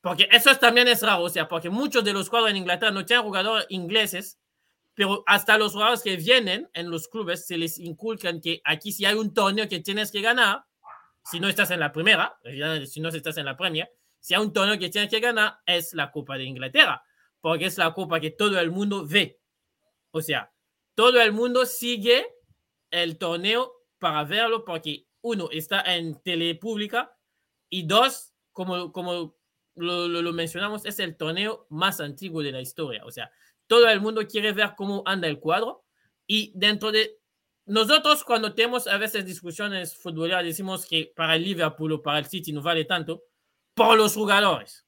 porque 0.00 0.28
eso 0.30 0.50
es- 0.50 0.60
también 0.60 0.88
es 0.88 1.02
raro, 1.02 1.24
o 1.24 1.28
sea, 1.28 1.48
porque 1.48 1.70
muchos 1.70 2.04
de 2.04 2.12
los 2.12 2.28
jugadores 2.28 2.52
en 2.52 2.58
Inglaterra 2.58 2.92
no 2.92 3.04
tienen 3.04 3.24
jugadores 3.24 3.66
ingleses, 3.68 4.38
pero 4.94 5.22
hasta 5.26 5.58
los 5.58 5.72
jugadores 5.72 6.02
que 6.02 6.16
vienen 6.16 6.68
en 6.74 6.90
los 6.90 7.08
clubes 7.08 7.46
se 7.46 7.56
les 7.56 7.78
inculcan 7.78 8.40
que 8.40 8.60
aquí 8.64 8.90
si 8.92 9.04
hay 9.04 9.14
un 9.14 9.32
torneo 9.32 9.68
que 9.68 9.80
tienes 9.80 10.10
que 10.10 10.20
ganar, 10.20 10.64
si 11.24 11.40
no 11.40 11.48
estás 11.48 11.70
en 11.70 11.80
la 11.80 11.92
primera, 11.92 12.38
si 12.86 13.00
no 13.00 13.08
estás 13.08 13.36
en 13.36 13.44
la 13.44 13.56
Premier, 13.56 13.88
si 14.18 14.34
hay 14.34 14.40
un 14.40 14.52
torneo 14.52 14.78
que 14.78 14.88
tienes 14.88 15.10
que 15.10 15.20
ganar, 15.20 15.58
es 15.66 15.94
la 15.94 16.10
Copa 16.10 16.36
de 16.36 16.44
Inglaterra, 16.44 17.02
porque 17.40 17.66
es 17.66 17.78
la 17.78 17.94
copa 17.94 18.18
que 18.18 18.30
todo 18.32 18.58
el 18.58 18.70
mundo 18.72 19.06
ve. 19.06 19.38
O 20.10 20.20
sea, 20.20 20.52
todo 20.94 21.20
el 21.20 21.32
mundo 21.32 21.64
sigue 21.66 22.26
el 22.90 23.18
torneo 23.18 23.72
para 23.98 24.24
verlo 24.24 24.64
porque 24.64 25.06
uno 25.20 25.48
está 25.52 25.82
en 25.82 26.20
tele 26.22 26.54
pública 26.56 27.14
y 27.68 27.86
dos, 27.86 28.32
como, 28.52 28.90
como 28.92 29.37
lo, 29.78 30.32
mencionamos, 30.32 30.84
es 30.84 30.98
el 30.98 31.16
torneo 31.16 31.66
más 31.70 32.00
antiguo 32.00 32.42
de 32.42 32.52
la 32.52 32.60
historia. 32.60 33.04
O 33.04 33.10
sea, 33.10 33.30
todo 33.66 33.88
el 33.88 34.00
mundo 34.00 34.26
quiere 34.26 34.52
ver 34.52 34.74
cómo 34.76 35.02
anda 35.06 35.28
el 35.28 35.38
cuadro 35.38 35.84
y 36.26 36.52
dentro 36.54 36.90
de 36.92 37.18
nosotros 37.66 38.24
cuando 38.24 38.54
tenemos 38.54 38.86
a 38.86 38.96
veces 38.96 39.26
discusiones 39.26 39.94
futboleras 39.96 40.44
decimos 40.44 40.86
que 40.86 41.12
para 41.14 41.36
el 41.36 41.44
Liverpool 41.44 41.92
o 41.92 42.02
para 42.02 42.18
el 42.18 42.24
City 42.24 42.52
no 42.52 42.62
vale 42.62 42.84
tanto 42.86 43.22
por 43.74 43.96
los 43.96 44.14
jugadores. 44.14 44.86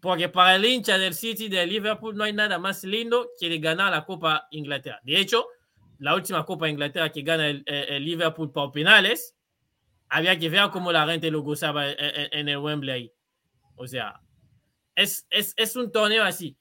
Porque 0.00 0.28
para 0.28 0.56
el 0.56 0.64
hincha 0.64 0.98
del 0.98 1.14
City, 1.14 1.48
del 1.48 1.70
Liverpool, 1.70 2.14
no 2.14 2.24
hay 2.24 2.32
nada 2.34 2.58
más 2.58 2.84
lindo 2.84 3.30
que 3.40 3.58
ganar 3.58 3.90
la 3.90 4.04
Copa 4.04 4.46
Inglaterra. 4.50 5.00
De 5.02 5.18
hecho, 5.18 5.46
la 5.98 6.14
última 6.14 6.44
Copa 6.44 6.68
Inglaterra 6.68 7.10
que 7.10 7.22
gana 7.22 7.48
el, 7.48 7.64
Liverpool 8.04 8.52
por 8.52 8.70
penales, 8.72 9.34
había 10.10 10.38
que 10.38 10.50
ver 10.50 10.68
cómo 10.70 10.92
la 10.92 11.06
gente 11.06 11.30
lo 11.30 11.40
gozaba 11.40 11.90
en, 11.90 11.96
en- 11.98 12.28
en 12.32 12.48
el 12.50 12.58
Wembley. 12.58 13.12
O 13.76 13.86
sea, 13.86 14.20
es, 14.94 15.26
es, 15.30 15.54
es 15.56 15.76
un 15.76 15.92
torneo 15.92 16.24
así. 16.24 16.56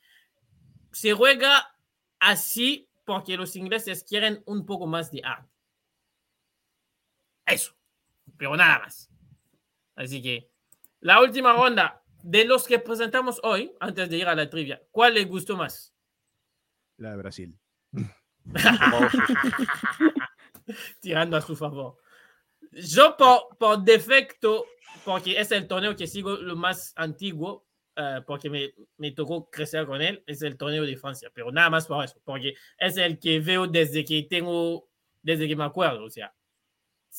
Se 0.92 1.14
juega 1.14 1.76
así 2.20 2.90
porque 3.06 3.38
los 3.38 3.56
ingleses 3.56 4.04
quieren 4.04 4.44
un 4.46 4.66
poco 4.66 4.88
más 4.88 5.12
de 5.12 5.22
arte. 5.24 5.54
Eso. 7.46 7.74
Pero 8.38 8.56
nada 8.56 8.80
más. 8.80 9.10
Así 9.96 10.22
que 10.22 10.50
la 11.00 11.22
última 11.22 11.54
ronda 11.54 12.04
de 12.24 12.46
los 12.46 12.68
que 12.68 12.80
presentamos 12.80 13.40
hoy, 13.44 13.74
antes 13.80 14.10
de 14.10 14.18
ir 14.18 14.28
a 14.28 14.36
la 14.36 14.50
trivia, 14.50 14.82
¿cuál 14.92 15.14
les 15.14 15.28
gustó 15.28 15.56
más? 15.56 15.94
La 16.98 17.12
de 17.12 17.18
Brasil. 17.18 17.58
Tirando 21.00 21.38
a 21.38 21.42
su 21.42 21.56
favor. 21.56 21.98
Yo 22.76 23.16
por, 23.18 23.58
por 23.58 23.84
defecto, 23.84 24.66
porque 25.06 25.40
es 25.40 25.52
el 25.52 25.68
torneo 25.68 25.96
que 25.96 26.08
sigo 26.08 26.36
lo 26.36 26.56
más 26.56 26.94
antiguo, 26.98 27.66
eh, 27.96 28.22
porque 28.28 28.50
me, 28.50 28.74
me 28.98 29.12
tocó 29.12 29.50
crecer 29.50 29.86
con 29.86 30.02
él, 30.02 30.22
es 30.28 30.42
el 30.42 30.58
torneo 30.58 30.84
de 30.84 30.98
Francia, 30.98 31.32
pero 31.34 31.52
nada 31.52 31.70
más 31.70 31.88
por 31.88 32.04
eso, 32.04 32.20
porque 32.26 32.54
es 32.78 32.98
el 32.98 33.18
que 33.18 33.40
veo 33.40 33.68
desde 33.68 34.04
que 34.04 34.24
tengo, 34.24 34.90
desde 35.22 35.48
que 35.48 35.56
me 35.56 35.64
acuerdo, 35.64 36.04
o 36.04 36.10
sea. 36.10 36.34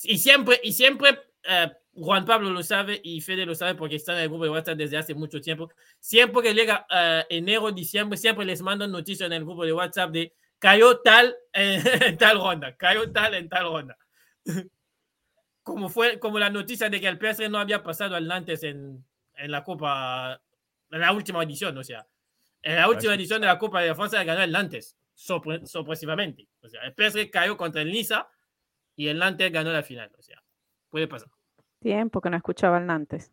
Y 0.02 0.18
siempre, 0.18 0.60
y 0.62 0.72
siempre 0.72 1.18
eh, 1.42 1.72
Juan 1.94 2.26
Pablo 2.26 2.50
lo 2.50 2.62
sabe 2.62 3.00
y 3.02 3.22
Fede 3.22 3.46
lo 3.46 3.54
sabe 3.54 3.74
porque 3.74 3.96
está 3.96 4.12
en 4.12 4.24
el 4.24 4.28
grupo 4.28 4.44
de 4.44 4.50
WhatsApp 4.50 4.76
desde 4.76 4.98
hace 4.98 5.14
mucho 5.14 5.40
tiempo. 5.40 5.70
Siempre 5.98 6.42
que 6.42 6.52
llega 6.52 6.86
eh, 6.90 7.24
enero, 7.30 7.72
diciembre, 7.72 8.18
siempre 8.18 8.44
les 8.44 8.60
mando 8.60 8.86
noticias 8.86 9.26
en 9.26 9.32
el 9.32 9.44
grupo 9.44 9.64
de 9.64 9.72
WhatsApp 9.72 10.10
de 10.10 10.34
cayó 10.58 10.98
tal 10.98 11.34
en 11.52 11.82
tal 12.18 12.38
ronda, 12.38 12.76
cayó 12.76 13.10
tal 13.10 13.34
en 13.34 13.48
tal 13.48 13.64
ronda. 13.64 13.96
Como 15.66 15.88
fue 15.88 16.20
como 16.20 16.38
la 16.38 16.48
noticia 16.48 16.88
de 16.88 17.00
que 17.00 17.08
el 17.08 17.18
PSG 17.18 17.50
no 17.50 17.58
había 17.58 17.82
pasado 17.82 18.14
al 18.14 18.28
Nantes 18.28 18.62
en, 18.62 19.04
en 19.34 19.50
la 19.50 19.64
Copa, 19.64 20.40
en 20.92 21.00
la 21.00 21.10
última 21.10 21.42
edición, 21.42 21.76
o 21.76 21.82
sea, 21.82 22.06
en 22.62 22.76
la 22.76 22.88
última 22.88 23.14
edición 23.14 23.40
de 23.40 23.48
la 23.48 23.58
Copa 23.58 23.80
de 23.80 23.92
Francia 23.96 24.22
ganó 24.22 24.42
el 24.42 24.52
Nantes, 24.52 24.96
sorpre- 25.16 25.66
sorpresivamente. 25.66 26.46
O 26.62 26.68
sea, 26.68 26.82
el 26.84 26.94
PSG 26.94 27.30
cayó 27.32 27.56
contra 27.56 27.82
el 27.82 27.90
Niza 27.90 28.28
y 28.94 29.08
el 29.08 29.18
Nantes 29.18 29.50
ganó 29.50 29.72
la 29.72 29.82
final, 29.82 30.12
o 30.16 30.22
sea, 30.22 30.40
puede 30.88 31.08
pasar. 31.08 31.28
Tiempo 31.80 32.20
que 32.20 32.30
no 32.30 32.36
escuchaba 32.36 32.76
al 32.76 32.86
Nantes. 32.86 33.32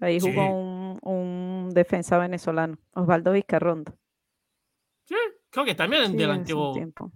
Ahí 0.00 0.18
Sí. 0.18 0.28
jugó 0.28 0.48
un, 0.50 0.98
un 1.02 1.70
defensa 1.72 2.18
venezolano, 2.18 2.78
Osvaldo 2.94 3.30
Vizcarrondo. 3.30 3.96
Sí, 5.04 5.14
creo 5.50 5.64
que 5.64 5.76
también 5.76 6.04
Sí, 6.06 6.16
del 6.16 6.22
hace 6.22 6.32
un 6.34 6.40
antiguo. 6.40 6.72
tiempo. 6.72 7.12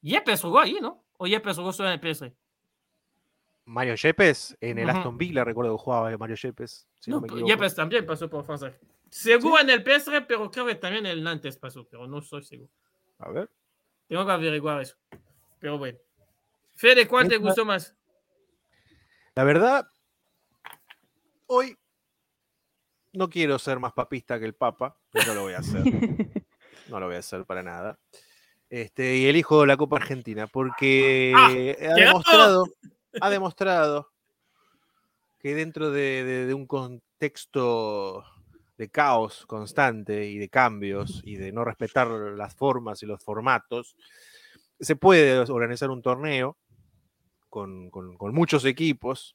Yepes 0.00 0.40
jugó 0.40 0.60
ahí, 0.60 0.78
¿no? 0.80 1.04
O 1.18 1.26
Yepes 1.26 1.56
jugó 1.58 1.72
solo 1.74 1.90
en 1.90 2.00
el 2.00 2.14
PSG. 2.14 2.32
Mario 3.66 3.94
Yepes, 3.96 4.56
en 4.60 4.78
el. 4.78 4.88
Aston 4.88 5.18
Villa 5.18 5.44
recuerdo 5.44 5.76
que 5.76 5.82
jugaba 5.82 6.16
Mario 6.16 6.36
Yepes. 6.36 6.86
Si 7.00 7.10
no, 7.10 7.20
No, 7.20 7.26
equivoco. 7.26 7.46
Yepes 7.46 7.74
también 7.74 8.06
pasó 8.06 8.30
por 8.30 8.44
Francia. 8.44 8.76
Seguro 9.10 9.60
en 9.60 9.70
el 9.70 9.82
PSG, 9.82 10.26
pero 10.26 10.50
creo 10.50 10.66
que 10.66 10.76
también 10.76 11.04
el 11.06 11.22
Nantes 11.22 11.56
pasó, 11.56 11.86
pero 11.88 12.06
no 12.06 12.22
soy 12.22 12.42
seguro. 12.42 12.70
A 13.18 13.30
ver. 13.30 13.50
Tengo 14.08 14.24
que 14.24 14.32
averiguar 14.32 14.80
eso. 14.80 14.96
Pero 15.58 15.78
bueno. 15.78 15.98
Fede, 16.74 17.08
¿cuál 17.08 17.28
te 17.28 17.38
gustó 17.38 17.64
más? 17.64 17.94
La 19.34 19.44
verdad, 19.44 19.88
hoy 21.46 21.76
no 23.12 23.28
quiero 23.28 23.58
ser 23.58 23.78
más 23.80 23.92
papista 23.92 24.38
que 24.38 24.44
el 24.44 24.54
Papa, 24.54 24.96
pero 25.10 25.26
no 25.28 25.34
lo 25.34 25.42
voy 25.42 25.54
a 25.54 25.58
hacer. 25.58 25.82
No 26.88 27.00
lo 27.00 27.06
voy 27.06 27.16
a 27.16 27.18
hacer 27.18 27.44
para 27.44 27.64
nada. 27.64 27.98
Este, 28.70 29.16
y 29.16 29.26
elijo 29.26 29.66
la 29.66 29.76
Copa 29.76 29.96
Argentina 29.96 30.46
porque 30.46 31.32
¡Ah! 31.34 31.46
ha 31.46 31.52
¡Qué 31.52 32.04
demostrado, 32.04 32.64
ha 33.20 33.30
demostrado 33.30 34.10
que 35.38 35.54
dentro 35.54 35.90
de, 35.90 36.24
de- 36.24 36.46
de 36.46 36.54
un 36.54 36.66
contexto 36.66 38.24
de 38.78 38.88
caos 38.90 39.46
constante 39.46 40.26
y 40.26 40.38
de 40.38 40.48
cambios 40.48 41.22
y 41.24 41.36
de 41.36 41.52
no 41.52 41.64
respetar 41.64 42.08
las 42.08 42.54
formas 42.54 43.02
y 43.02 43.06
los 43.06 43.22
formatos, 43.22 43.96
se 44.80 44.96
puede 44.96 45.38
organizar 45.38 45.90
un 45.90 46.02
torneo 46.02 46.56
con, 47.48 47.90
con- 47.90 48.16
con 48.16 48.34
muchos 48.34 48.64
equipos 48.64 49.34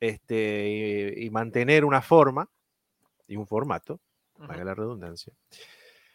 este, 0.00 1.14
y, 1.18 1.26
y 1.26 1.30
mantener 1.30 1.84
una 1.84 2.02
forma 2.02 2.48
y 3.26 3.36
un 3.36 3.46
formato, 3.46 4.00
valga 4.36 4.64
la 4.64 4.74
redundancia, 4.74 5.32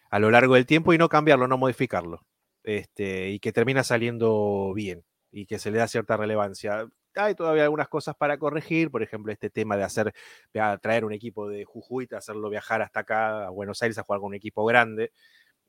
a 0.10 0.20
lo 0.20 0.32
largo 0.32 0.54
del 0.56 0.66
tiempo 0.66 0.94
y 0.94 0.98
no 0.98 1.10
cambiarlo, 1.10 1.48
no 1.48 1.58
modificarlo. 1.58 2.26
Este, 2.64 3.30
y 3.30 3.40
que 3.40 3.52
termina 3.52 3.84
saliendo 3.84 4.72
bien 4.74 5.04
y 5.34 5.46
que 5.48 5.58
se 5.60 5.72
le 5.72 5.80
da 5.80 5.88
cierta 5.88 6.16
relevancia. 6.16 6.88
Hay 7.16 7.36
todavía 7.36 7.64
algunas 7.64 7.90
cosas 7.90 8.16
para 8.16 8.38
corregir, 8.38 8.90
por 8.92 9.04
ejemplo, 9.04 9.32
este 9.32 9.50
tema 9.50 9.76
de 9.76 9.84
hacer, 9.84 10.14
de 10.54 10.78
traer 10.82 11.04
un 11.06 11.12
equipo 11.12 11.50
de 11.50 11.66
Jujuy, 11.66 12.08
hacerlo 12.16 12.50
viajar 12.50 12.82
hasta 12.82 13.02
acá 13.02 13.48
a 13.48 13.50
Buenos 13.50 13.82
Aires 13.82 13.98
a 13.98 14.04
jugar 14.04 14.20
con 14.22 14.28
un 14.30 14.36
equipo 14.36 14.64
grande, 14.64 15.12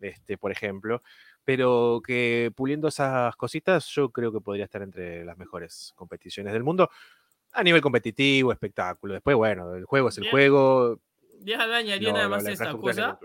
este, 0.01 0.37
por 0.39 0.53
ejemplo, 0.53 1.03
pero 1.45 2.01
que 2.07 2.53
puliendo 2.55 2.89
esas 2.89 3.35
cositas 3.37 3.87
yo 3.89 4.11
creo 4.11 4.33
que 4.33 4.41
podría 4.41 4.65
estar 4.65 4.83
entre 4.83 5.25
las 5.25 5.37
mejores 5.39 5.93
competiciones 5.97 6.53
del 6.53 6.63
mundo 6.63 6.91
a 7.53 7.63
nivel 7.63 7.81
competitivo, 7.81 8.53
espectáculo. 8.53 9.15
Después, 9.15 9.37
bueno, 9.37 9.75
el 9.75 9.85
juego 9.85 10.09
es 10.11 10.19
el 10.19 10.23
Bien. 10.23 10.31
juego. 10.33 11.01
Déjame 11.41 11.75
añadir 11.75 12.09
lo- 12.09 12.15
nada 12.15 12.29
más 12.29 12.47
esta 12.47 12.73
cosa. 12.73 13.19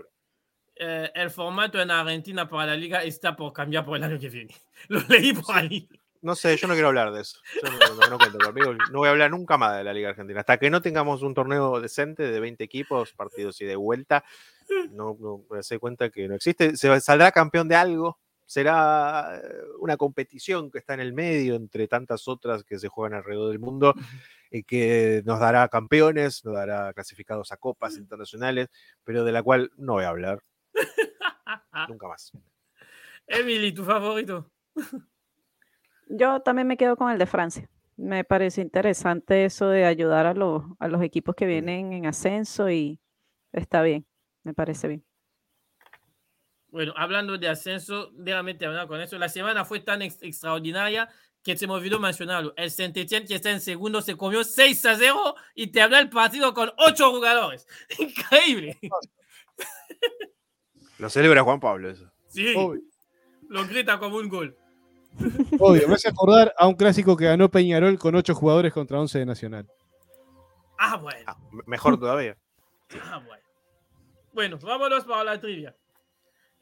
Eh, 0.76 1.10
el 1.14 1.30
formato 1.30 1.78
en 1.80 1.90
Argentina 1.90 2.48
para 2.48 2.66
la 2.66 2.76
liga 2.76 3.02
está 3.02 3.36
por 3.36 3.52
cambiar 3.52 3.84
por 3.84 3.96
el 3.98 4.04
año 4.04 4.18
que 4.18 4.30
viene. 4.30 4.54
Lo 4.88 5.00
leí 5.08 5.32
por 5.34 5.54
ahí. 5.54 5.86
No 6.22 6.34
sé, 6.34 6.56
yo 6.56 6.68
no 6.68 6.74
quiero 6.74 6.88
hablar 6.88 7.12
de 7.12 7.22
eso. 7.22 7.38
Yo 7.62 7.70
no, 8.10 8.18
cuento 8.18 8.38
conmigo. 8.38 8.74
No 8.92 8.98
voy 8.98 9.08
a 9.08 9.10
hablar 9.10 9.30
nunca 9.30 9.56
más 9.56 9.78
de 9.78 9.84
la 9.84 9.92
Liga 9.94 10.10
Argentina. 10.10 10.40
Hasta 10.40 10.58
que 10.58 10.68
no 10.68 10.82
tengamos 10.82 11.22
un 11.22 11.32
torneo 11.32 11.80
decente 11.80 12.30
de 12.30 12.40
20 12.40 12.62
equipos, 12.62 13.12
partidos 13.12 13.60
y 13.62 13.64
de 13.64 13.76
vuelta, 13.76 14.24
no, 14.90 15.16
no 15.18 15.44
me 15.50 15.60
doy 15.66 15.78
cuenta 15.78 16.10
que 16.10 16.28
no 16.28 16.34
existe. 16.34 16.76
Se 16.76 17.00
saldrá 17.00 17.32
campeón 17.32 17.68
de 17.68 17.76
algo, 17.76 18.18
será 18.44 19.40
eh, 19.42 19.52
una 19.78 19.96
competición 19.96 20.70
que 20.70 20.78
está 20.78 20.92
en 20.94 21.00
el 21.00 21.14
medio 21.14 21.54
entre 21.54 21.88
tantas 21.88 22.28
otras 22.28 22.64
que 22.64 22.78
se 22.78 22.88
juegan 22.88 23.16
alrededor 23.16 23.48
del 23.48 23.58
mundo 23.58 23.94
y 24.50 24.64
que 24.64 25.22
nos 25.24 25.40
dará 25.40 25.68
campeones, 25.68 26.44
nos 26.44 26.54
dará 26.54 26.92
clasificados 26.92 27.50
a 27.52 27.56
copas 27.56 27.96
internacionales, 27.96 28.68
pero 29.04 29.24
de 29.24 29.32
la 29.32 29.42
cual 29.42 29.70
no 29.76 29.94
voy 29.94 30.04
a 30.04 30.08
hablar 30.08 30.42
nunca 31.88 32.08
más. 32.08 32.32
Emily, 33.26 33.72
tu 33.72 33.84
favorito. 33.84 34.50
Yo 36.12 36.40
también 36.40 36.66
me 36.66 36.76
quedo 36.76 36.96
con 36.96 37.10
el 37.10 37.18
de 37.18 37.26
Francia. 37.26 37.68
Me 37.96 38.24
parece 38.24 38.62
interesante 38.62 39.44
eso 39.44 39.68
de 39.68 39.84
ayudar 39.84 40.26
a 40.26 40.34
los, 40.34 40.64
a 40.78 40.88
los 40.88 41.02
equipos 41.02 41.34
que 41.34 41.46
vienen 41.46 41.92
en 41.92 42.06
ascenso 42.06 42.68
y 42.70 42.98
está 43.52 43.82
bien, 43.82 44.06
me 44.42 44.54
parece 44.54 44.88
bien. 44.88 45.04
Bueno, 46.68 46.92
hablando 46.96 47.36
de 47.36 47.48
ascenso, 47.48 48.10
déjame 48.14 48.54
terminar 48.54 48.86
con 48.86 49.00
eso. 49.00 49.18
La 49.18 49.28
semana 49.28 49.64
fue 49.64 49.80
tan 49.80 50.02
ex- 50.02 50.22
extraordinaria 50.22 51.08
que 51.42 51.56
se 51.56 51.66
me 51.66 51.74
olvidó 51.74 51.98
mencionarlo. 52.00 52.54
El 52.56 52.70
Saint-Etienne, 52.70 53.26
que 53.26 53.34
está 53.34 53.50
en 53.50 53.60
segundo, 53.60 54.00
se 54.02 54.16
comió 54.16 54.44
6 54.44 54.84
a 54.86 54.96
0 54.96 55.34
y 55.54 55.68
terminó 55.68 55.98
el 55.98 56.08
partido 56.10 56.54
con 56.54 56.70
8 56.78 57.10
jugadores. 57.10 57.66
Increíble. 57.98 58.78
Lo 60.98 61.08
celebra 61.08 61.42
Juan 61.42 61.60
Pablo 61.60 61.90
eso. 61.90 62.10
Sí, 62.28 62.52
Obvio, 62.56 62.82
lo 63.48 63.66
grita 63.66 63.98
como 63.98 64.16
un 64.16 64.28
gol. 64.28 64.56
Obvio. 65.58 65.88
Me 65.88 65.94
hace 65.94 66.08
acordar 66.08 66.54
a 66.58 66.66
un 66.66 66.74
clásico 66.74 67.16
que 67.16 67.24
ganó 67.26 67.50
Peñarol 67.50 67.98
con 67.98 68.14
8 68.14 68.34
jugadores 68.34 68.72
contra 68.72 69.00
11 69.00 69.18
de 69.20 69.26
Nacional. 69.26 69.70
Ah, 70.78 70.96
bueno. 70.96 71.24
Ah, 71.26 71.36
me- 71.52 71.62
mejor 71.66 71.98
todavía. 71.98 72.36
Ah, 73.02 73.18
bueno. 73.24 73.42
Bueno, 74.32 74.58
vámonos 74.62 75.04
para 75.04 75.24
la 75.24 75.40
trivia. 75.40 75.76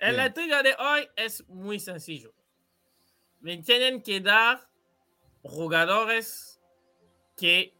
En 0.00 0.16
la 0.16 0.32
trivia 0.32 0.62
de 0.62 0.74
hoy 0.78 1.08
es 1.16 1.46
muy 1.48 1.78
sencillo. 1.80 2.32
Me 3.40 3.56
tienen 3.58 4.02
que 4.02 4.20
dar 4.20 4.68
jugadores 5.42 6.60
que 7.36 7.74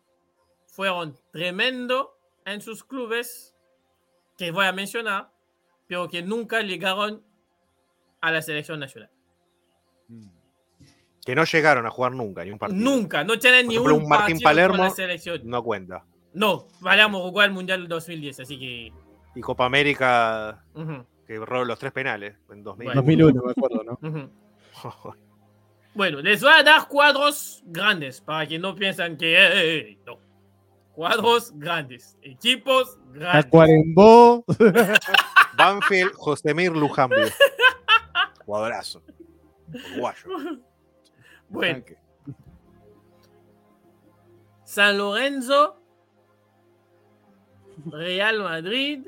fueron 0.66 1.16
tremendo 1.32 2.18
en 2.44 2.60
sus 2.60 2.84
clubes, 2.84 3.54
que 4.36 4.50
voy 4.50 4.66
a 4.66 4.72
mencionar, 4.72 5.30
pero 5.86 6.08
que 6.08 6.22
nunca 6.22 6.60
llegaron 6.62 7.24
a 8.20 8.30
la 8.30 8.42
selección 8.42 8.78
nacional. 8.80 9.10
Que 11.28 11.34
no 11.34 11.44
llegaron 11.44 11.84
a 11.84 11.90
jugar 11.90 12.12
nunca, 12.12 12.42
ni 12.42 12.52
un 12.52 12.58
partido. 12.58 12.82
Nunca, 12.82 13.22
no 13.22 13.38
tienen 13.38 13.66
Por 13.66 13.68
ni 13.68 13.74
ejemplo, 13.74 13.96
un, 13.96 14.02
un 14.04 14.08
Martín 14.08 14.40
partido 14.40 14.68
con 14.70 14.78
la 14.78 14.88
selección. 14.88 15.42
No 15.44 15.62
cuenta. 15.62 16.02
No, 16.32 16.68
vayamos 16.80 17.20
a 17.20 17.24
jugar 17.28 17.48
el 17.48 17.52
Mundial 17.52 17.86
2010, 17.86 18.40
así 18.40 18.58
que... 18.58 18.92
Y 19.34 19.40
Copa 19.42 19.66
América, 19.66 20.64
que 21.26 21.36
robó 21.36 21.66
los 21.66 21.78
tres 21.78 21.92
penales 21.92 22.34
en 22.50 22.64
2000. 22.64 22.82
Bueno. 22.86 23.02
2001, 23.02 23.42
me 23.42 23.50
acuerdo, 23.50 23.84
¿no? 23.84 24.30
Bueno, 25.94 26.22
les 26.22 26.40
voy 26.40 26.52
a 26.54 26.62
dar 26.62 26.88
cuadros 26.88 27.62
grandes 27.66 28.22
para 28.22 28.46
que 28.46 28.58
no 28.58 28.74
piensen 28.74 29.18
que 29.18 29.34
eh, 29.34 29.48
eh, 29.52 29.76
eh, 29.76 29.98
no. 30.06 30.18
Cuadros 30.92 31.52
grandes, 31.58 32.16
equipos 32.22 32.98
grandes. 33.12 33.44
Tacuarembó. 33.44 34.46
Banfield, 35.58 36.12
Josemir 36.14 36.72
Lujambio. 36.72 37.26
Cuadrazo. 38.46 39.02
Uruguayo. 39.92 40.62
Bueno, 41.48 41.82
San 44.64 44.98
Lorenzo, 44.98 45.76
Real 47.86 48.40
Madrid 48.42 49.06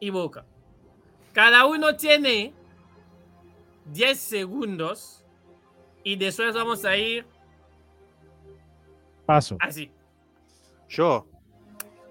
y 0.00 0.10
Boca. 0.10 0.44
Cada 1.32 1.66
uno 1.66 1.94
tiene 1.96 2.52
10 3.86 4.18
segundos 4.18 5.24
y 6.02 6.16
después 6.16 6.54
vamos 6.54 6.84
a 6.84 6.96
ir 6.96 7.26
Paso. 9.26 9.56
así. 9.60 9.90
Yo 10.88 11.26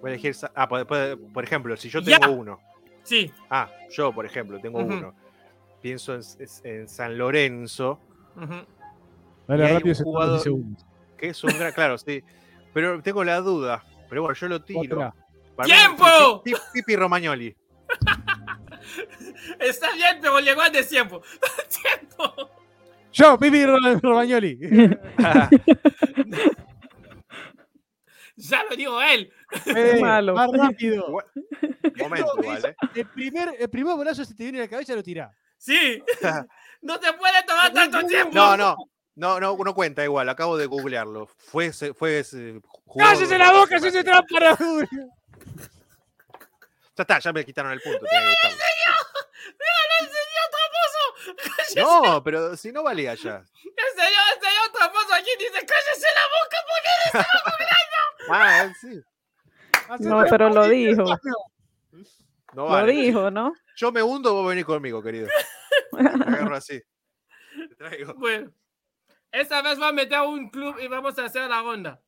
voy 0.02 0.12
a 0.12 0.14
elegir. 0.14 0.36
Ah, 0.56 0.68
por, 0.68 0.86
por- 0.88 1.20
por 1.34 1.44
ejemplo, 1.44 1.76
si 1.78 1.90
yo 1.90 2.00
Ya. 2.02 2.20
tengo 2.20 2.34
uno. 2.34 2.60
Sí, 3.04 3.32
Ah, 3.50 3.70
yo, 3.92 4.14
por 4.14 4.26
ejemplo, 4.26 4.60
tengo 4.62 4.80
uno. 4.80 5.14
Pienso 5.82 6.16
en, 6.16 6.22
en 6.64 6.88
San 6.88 7.18
Lorenzo, 7.18 8.00
Dale 9.48 9.66
hay 9.66 9.74
rápido, 9.74 9.96
un 10.00 10.04
jugador- 10.06 10.40
segundos. 10.42 10.86
que 11.18 11.30
es 11.30 11.44
un 11.44 11.58
gran. 11.58 11.72
Claro, 11.74 11.98
sí. 11.98 12.24
Pero 12.74 13.02
tengo 13.02 13.24
la 13.24 13.40
duda. 13.42 13.84
Pero 14.10 14.22
bueno, 14.24 14.36
yo 14.36 14.48
lo 14.48 14.62
tiro. 14.64 15.14
Mí, 15.60 15.66
¡Tiempo! 15.66 16.42
Pi- 16.44 16.52
Pi- 16.54 16.58
Pipi 16.74 16.96
Romagnoli. 16.96 17.56
Está 19.60 19.94
bien, 19.94 20.18
pero 20.22 20.40
llegó 20.40 20.62
a 20.62 20.72
tiempo. 20.72 21.22
tiempo. 21.82 22.50
Yo, 23.12 23.38
Pipi 23.38 23.66
Ro- 23.66 23.78
Romagnoli. 24.02 24.60
Ya 28.36 28.64
lo 28.68 28.76
dijo 28.76 29.00
él. 29.02 29.32
Eh, 29.68 30.00
malo. 30.02 30.34
Más 30.34 30.50
rápido. 30.52 31.06
Momento, 31.98 32.34
¿eh? 32.44 32.76
El 32.96 33.06
primer, 33.10 33.50
el 33.60 33.70
primer 33.70 33.96
bolazo 33.96 34.26
se 34.26 34.34
te 34.34 34.44
viene 34.44 34.58
a 34.58 34.62
la 34.64 34.68
cabeza 34.68 34.96
lo 34.96 35.04
tirá. 35.04 35.32
Sí. 35.58 36.02
No 36.82 37.00
te 37.00 37.14
puede 37.14 37.44
tomar 37.46 37.72
tanto 37.72 38.04
tiempo. 38.08 38.32
No, 38.34 38.58
no. 38.58 38.76
No, 39.16 39.40
no, 39.40 39.56
no 39.58 39.74
cuenta 39.76 40.04
igual, 40.04 40.28
acabo 40.30 40.58
de 40.58 40.66
googlearlo. 40.66 41.28
Fue, 41.38 41.68
ese- 41.68 41.94
fue 41.94 42.20
ese 42.20 42.60
¡Cállese 42.98 43.38
la 43.38 43.52
boca! 43.52 43.80
¡Se 43.80 43.92
se 43.92 44.04
trampa 44.04 44.40
la 44.40 44.58
Ya 46.96 47.02
está, 47.04 47.20
ya 47.20 47.32
me 47.34 47.46
quitaron 47.46 47.72
el 47.72 47.82
punto. 47.82 48.00
tenía 48.06 48.22
que 48.42 48.48
buscarlo. 48.48 48.64
¡El 50.00 50.08
señor 50.08 50.48
tramposo! 50.52 52.04
No, 52.12 52.24
pero 52.24 52.58
si 52.58 52.72
no 52.72 52.84
valía 52.84 53.14
ya. 53.16 53.38
El 53.64 53.92
señor, 53.96 54.24
el 54.36 54.42
señor 54.42 54.72
tramposo 54.74 55.14
aquí 55.16 55.30
dice: 55.40 55.66
¡Cállese 55.66 56.08
la 56.16 56.22
boca! 56.30 56.58
Ah, 58.30 58.72
sí. 58.80 59.02
No, 60.00 60.24
pero 60.30 60.50
lo 60.50 60.68
dijo. 60.68 61.04
No 62.54 62.70
Lo 62.80 62.86
dijo, 62.86 63.32
¿no? 63.32 63.54
Yo 63.76 63.92
me 63.92 64.02
hundo, 64.04 64.34
vos 64.34 64.48
venís 64.48 64.66
conmigo, 64.66 65.02
querido. 65.02 65.28
Me 65.92 66.08
agarro 66.10 66.56
así. 66.56 66.82
Te 67.70 67.76
traigo. 67.76 68.14
Bueno, 68.14 68.52
esta 69.34 69.62
vez 69.64 69.82
va 69.82 69.90
a 69.90 69.92
meter 69.92 70.22
un 70.22 70.50
club 70.50 70.78
y 70.80 70.88
vamos 70.88 71.18
a 71.18 71.26
hacer 71.26 71.50
la 71.50 71.62
ronda. 71.62 72.00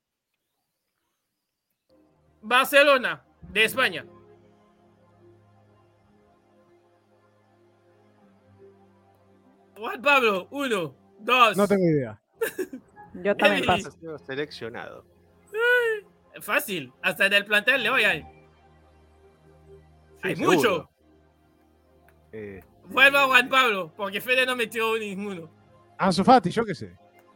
Barcelona, 2.41 3.26
de 3.52 3.64
España. 3.65 4.06
Juan 9.76 10.02
Pablo, 10.02 10.47
uno, 10.52 10.95
dos. 11.19 11.57
No 11.57 11.68
tengo 11.68 11.84
idea. 11.84 12.22
Yo 13.15 13.35
también 13.35 13.65
paso. 13.65 13.91
Seleccionado. 14.26 15.03
Fácil, 16.41 16.93
hasta 17.02 17.26
en 17.26 17.34
el 17.34 17.45
plantel 17.45 17.81
de 17.81 17.89
hoy 17.89 18.03
hay. 18.03 18.22
Sí, 18.22 18.27
hay 20.22 20.35
seguro. 20.35 20.57
mucho. 20.57 20.89
Eh, 22.34 22.61
Vuelvo 22.88 23.18
a 23.18 23.26
Juan 23.26 23.49
Pablo, 23.49 23.91
porque 23.97 24.22
Fede 24.22 24.45
no 24.45 24.56
metió 24.56 24.95
ninguno. 24.99 25.49
Ansu 25.97 26.23
Fati, 26.23 26.52
yo 26.52 26.64
qué 26.65 26.76
sé. 26.76 26.95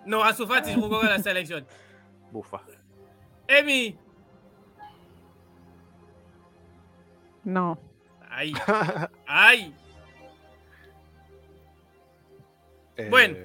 No, 0.09 0.23
a 0.23 0.33
su 0.33 0.47
Fati 0.47 0.73
jugó 0.73 1.03
en 1.03 1.09
la 1.09 1.19
selección. 1.19 1.67
bufa. 2.31 2.61
Emi, 3.47 3.95
No. 7.43 7.77
ahí, 8.29 8.53
ahí. 9.27 9.73
Eh, 12.97 13.07
Bueno. 13.09 13.35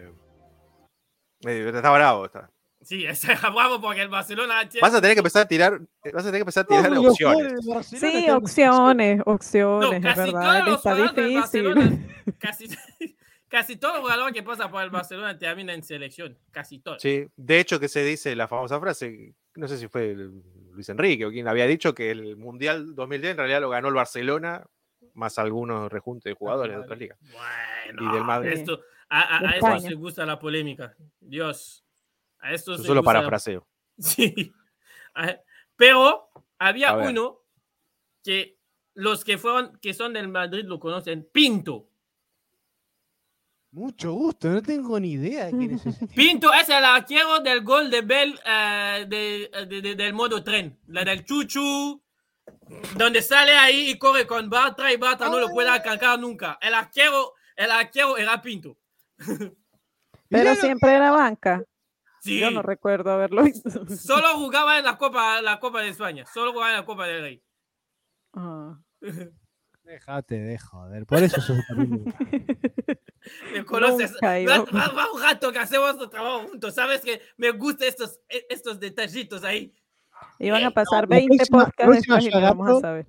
eh, 1.47 1.71
está 1.75 1.91
bravo. 1.91 2.25
Está. 2.27 2.51
Sí, 2.83 3.05
está 3.07 3.35
bravo 3.51 3.81
porque 3.81 4.01
el 4.03 4.09
Barcelona. 4.09 4.69
Vas 4.81 4.95
a 4.95 5.01
tener 5.01 5.15
que 5.15 5.21
empezar 5.21 5.43
a 5.43 5.49
tirar. 5.49 5.81
eh, 6.03 6.11
Vas 6.13 6.25
a 6.25 6.29
tener 6.29 6.39
que 6.39 6.43
empezar 6.43 6.65
a 6.65 6.67
tirar 6.67 6.93
opciones. 6.99 7.67
Barcelona 7.67 8.11
Sí, 8.21 8.31
opciones, 8.31 9.19
No, 9.19 9.33
opciones, 9.33 10.05
es 10.05 10.15
casi 10.15 10.33
verdad. 10.33 10.65
todos 10.65 10.67
los 10.69 10.77
Está 10.77 10.95
difícil. 10.95 11.35
Barcelona, 11.41 11.99
casi, 12.39 12.69
casi 13.55 13.77
todo 13.77 14.01
jugador 14.01 14.33
que 14.33 14.43
pasa 14.43 14.69
por 14.69 14.83
el 14.83 14.91
Barcelona 14.91 15.39
termina 15.39 15.73
en 15.75 15.85
selección, 15.85 16.37
casi 16.51 16.81
todo. 16.81 16.99
Sí, 16.99 17.25
de 17.37 17.61
hecho 17.61 17.79
que 17.79 17.87
se 17.89 18.03
dice 18.03 18.35
la 18.35 18.49
famosa 18.49 18.81
frase, 18.81 19.33
no 19.55 19.69
sé 19.69 19.79
si 19.79 19.87
fue 19.87 20.13
Luis 20.73 20.89
Enrique 20.89 21.25
o 21.25 21.31
quien 21.31 21.47
había 21.47 21.67
dicho 21.69 21.95
que 21.95 22.11
el 22.11 22.37
Mundial 22.37 22.97
2010 22.97 23.31
en 23.31 23.37
realidad 23.39 23.61
lo 23.61 23.71
ganó 23.71 23.87
el 23.89 23.95
Barcelona, 23.95 24.67
más 25.13 25.39
algunos 25.39 25.93
rejuntes 25.93 26.33
de 26.33 26.35
jugadores 26.35 26.75
de 26.77 26.83
otras 26.83 26.99
ligas. 26.99 27.17
Bueno, 27.21 28.11
Y 28.11 28.15
del 28.17 28.25
Madrid. 28.25 28.53
esto, 28.55 28.81
a, 29.09 29.39
a, 29.39 29.51
esto 29.53 29.79
se 29.79 29.95
gusta 29.95 30.27
la 30.27 30.37
polémica. 30.41 30.93
Dios. 31.21 31.85
A 32.41 32.53
esto 32.53 32.73
Yo 32.73 32.79
se 32.79 32.85
solo 32.89 33.03
gusta 33.03 33.13
la- 33.13 33.19
parafraseo. 33.21 33.67
Sí. 33.99 34.53
Pero 35.77 36.29
había 36.59 36.95
uno 36.97 37.39
que 38.25 38.59
los 38.95 39.25
que 39.25 39.39
fueron, 39.39 39.79
que 39.81 39.95
son 39.95 40.13
del 40.13 40.27
Madrid 40.27 40.65
lo 40.65 40.81
conocen, 40.81 41.29
Pinto. 41.33 41.89
Mucho 43.75 44.13
gusto, 44.13 44.49
no 44.51 44.63
tengo 44.63 45.01
ni 45.01 45.13
idea 45.13 45.47
de 45.47 45.51
quién 45.51 45.71
es 45.73 45.85
ese. 45.85 46.07
Pinto 46.07 46.53
es 46.55 46.69
el 46.69 46.85
arquero 46.85 47.41
del 47.41 47.63
gol 47.65 47.91
de 47.91 48.03
Bell 48.03 48.39
eh, 48.47 49.05
de- 49.09 49.51
de- 49.67 49.83
de- 49.83 49.95
del 49.97 50.13
modo 50.15 50.45
tren, 50.45 50.79
la 50.87 51.03
del 51.05 51.25
Chuchu, 51.25 52.01
donde 52.97 53.21
sale 53.21 53.51
ahí 53.53 53.91
y 53.91 53.99
corre 53.99 54.29
con 54.29 54.49
Bartra 54.49 54.93
y 54.93 54.97
Bartra 54.97 55.29
no 55.29 55.41
lo 55.41 55.49
puede 55.49 55.71
alcanzar 55.71 56.21
nunca. 56.21 56.57
El 56.63 56.73
arquero 56.73 57.33
el 57.57 57.71
arquero 57.73 58.17
era 58.17 58.41
Pinto. 58.41 58.77
Pero 60.29 60.55
siempre 60.55 60.93
era 60.95 61.11
banca. 61.11 61.65
Sí, 62.21 62.39
Yo 62.41 62.51
no 62.53 62.63
recuerdo 62.63 63.11
haberlo 63.13 63.43
visto. 63.43 63.71
solo 63.97 64.29
jugaba 64.37 64.79
en 64.79 64.85
la 64.85 64.97
Copa, 64.97 65.43
la 65.43 65.59
Copa 65.59 65.83
de 65.83 65.89
España, 65.89 66.25
solo 66.33 66.53
jugaba 66.53 66.71
en 66.71 66.77
la 66.79 66.85
Copa 66.87 67.07
del 67.09 67.21
Rey. 67.23 67.43
Ah. 68.35 68.79
Déjate 69.85 70.39
de 70.41 70.59
joder. 70.59 71.07
Por 71.07 71.23
eso 71.23 71.41
sos. 71.41 71.59
Me 73.53 73.65
conoces. 73.65 74.13
Va, 74.23 74.61
un 75.13 75.23
rato 75.23 75.53
que 75.53 75.59
hacemos 75.59 75.87
nuestro 75.89 76.09
trabajo 76.11 76.49
juntos. 76.49 76.75
Sabes 76.75 77.01
que 77.01 77.21
me 77.37 77.51
gustan 77.53 77.89
estos, 77.89 78.21
e- 78.29 78.47
estos 78.51 78.79
detallitos 78.81 79.45
ahí. 79.45 79.73
Iban 80.39 80.65
a 80.65 80.69
Eh, 80.69 80.71
pasar 80.73 81.09
la 81.09 81.17
20 81.17 81.37
próxima- 81.37 81.59
la 81.59 81.65
podcasts 81.67 82.07
próxima 82.07 82.23
y 82.23 82.29
no 82.35 82.41
vamos 82.41 82.69
a 82.71 82.81
saber. 82.81 83.07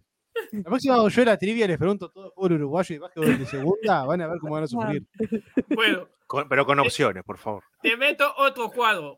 La 0.51 0.63
próxima 0.63 1.07
yo 1.09 1.25
la 1.25 1.37
trivia 1.37 1.65
y 1.65 1.67
les 1.69 1.77
pregunto 1.77 2.09
todo 2.09 2.33
por 2.33 2.51
uruguayo 2.51 2.95
y 2.95 2.99
básquetbol 2.99 3.39
de 3.39 3.45
segunda. 3.45 4.03
Van 4.05 4.21
a 4.21 4.27
ver 4.27 4.39
cómo 4.39 4.53
van 4.53 4.63
a 4.63 4.67
sufrir. 4.67 5.03
Bueno, 5.69 6.09
Con- 6.27 6.47
pero 6.49 6.65
con 6.65 6.79
opciones, 6.79 7.23
por 7.23 7.37
favor. 7.37 7.63
te 7.81 7.95
meto 7.97 8.33
otro 8.37 8.69
cuadro. 8.69 9.17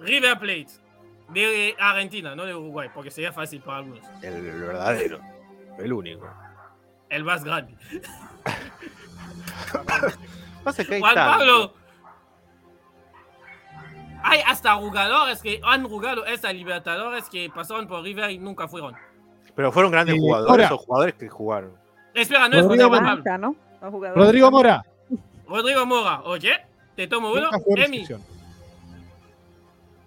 River 0.00 0.38
Plate. 0.38 0.68
De 1.32 1.74
Argentina, 1.78 2.36
no 2.36 2.44
de 2.44 2.54
Uruguay, 2.54 2.90
porque 2.94 3.10
sería 3.10 3.32
fácil 3.32 3.60
para 3.62 3.78
algunos. 3.78 4.04
El, 4.22 4.34
el 4.34 4.60
verdadero. 4.60 5.20
El 5.78 5.92
único. 5.92 6.28
El 7.08 7.24
más 7.24 7.44
grande. 7.44 7.76
Pasa 10.64 10.84
que 10.84 10.94
hay 10.94 11.00
Juan 11.00 11.14
tanto. 11.14 11.38
Pablo. 11.38 11.74
Hay 14.22 14.40
hasta 14.46 14.74
jugadores 14.76 15.42
que 15.42 15.60
han 15.62 15.86
jugado 15.86 16.24
esta 16.24 16.50
Libertadores 16.52 17.28
que 17.28 17.50
pasaron 17.54 17.86
por 17.86 18.02
River 18.02 18.30
y 18.30 18.38
nunca 18.38 18.68
fueron. 18.68 18.94
Pero 19.54 19.70
fueron 19.70 19.92
grandes 19.92 20.16
jugadores 20.18 20.66
ahora- 20.66 20.74
o 20.74 20.78
jugadores 20.78 21.14
que 21.14 21.28
jugaron. 21.28 21.72
Espera, 22.14 22.48
no 22.48 22.56
es 22.56 22.62
Rodrigo 22.64 22.88
Juan 22.88 23.04
Pablo. 23.04 23.16
Banca, 23.16 23.38
¿no? 23.38 23.56
Rodrigo. 24.14 24.50
Mora. 24.50 24.82
Rodrigo 25.46 25.84
Mora, 25.84 26.20
¿ok? 26.20 26.44
Te 26.96 27.06
tomo 27.06 27.32
uno. 27.32 27.50
Emi. 27.76 28.06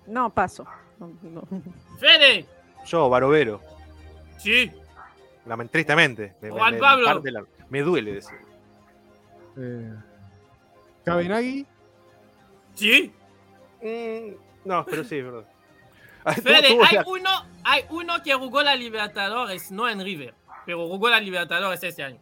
No, 0.07 0.29
paso. 0.31 0.65
No, 0.99 1.11
no. 1.21 1.43
Fede. 1.99 2.45
Yo, 2.85 3.07
Barovero, 3.09 3.61
Sí. 4.37 4.71
Lament- 5.47 5.69
tristemente. 5.71 6.35
Me, 6.41 6.49
Juan 6.51 6.73
me- 6.75 6.79
Pablo. 6.79 7.21
la- 7.23 7.45
me 7.69 7.81
duele 7.81 8.13
decir. 8.13 8.37
Eh, 9.57 9.93
Cabenagui. 11.03 11.65
Sí. 12.75 13.11
Mm, 13.81 14.33
no, 14.65 14.85
pero 14.85 15.03
sí, 15.03 15.17
es 15.17 15.23
verdad. 15.25 15.45
Fede, 16.43 16.77
hay 16.85 16.95
la- 16.95 17.03
uno, 17.07 17.29
hay 17.63 17.83
uno 17.89 18.21
que 18.21 18.33
jugó 18.33 18.61
la 18.61 18.75
Libertadores, 18.75 19.71
no 19.71 19.87
en 19.89 20.03
River, 20.03 20.33
pero 20.65 20.87
jugó 20.87 21.09
la 21.09 21.19
Libertadores 21.19 21.81
este 21.83 22.03
año. 22.03 22.17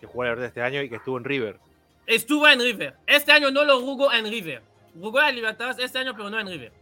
que 0.00 0.06
jugó 0.06 0.24
la 0.24 0.30
verdad 0.30 0.46
este 0.46 0.62
año 0.62 0.82
y 0.82 0.88
que 0.88 0.96
estuvo 0.96 1.16
en 1.18 1.24
River. 1.24 1.58
Estuvo 2.06 2.46
en 2.48 2.60
River. 2.60 2.94
Este 3.06 3.32
año 3.32 3.50
no 3.50 3.64
lo 3.64 3.80
jugó 3.80 4.12
en 4.12 4.24
River. 4.26 4.62
Jugó 5.00 5.20
la 5.20 5.30
Libertadores 5.30 5.78
este 5.78 5.98
año, 5.98 6.12
pero 6.16 6.28
no 6.30 6.38
en 6.40 6.46
River. 6.48 6.72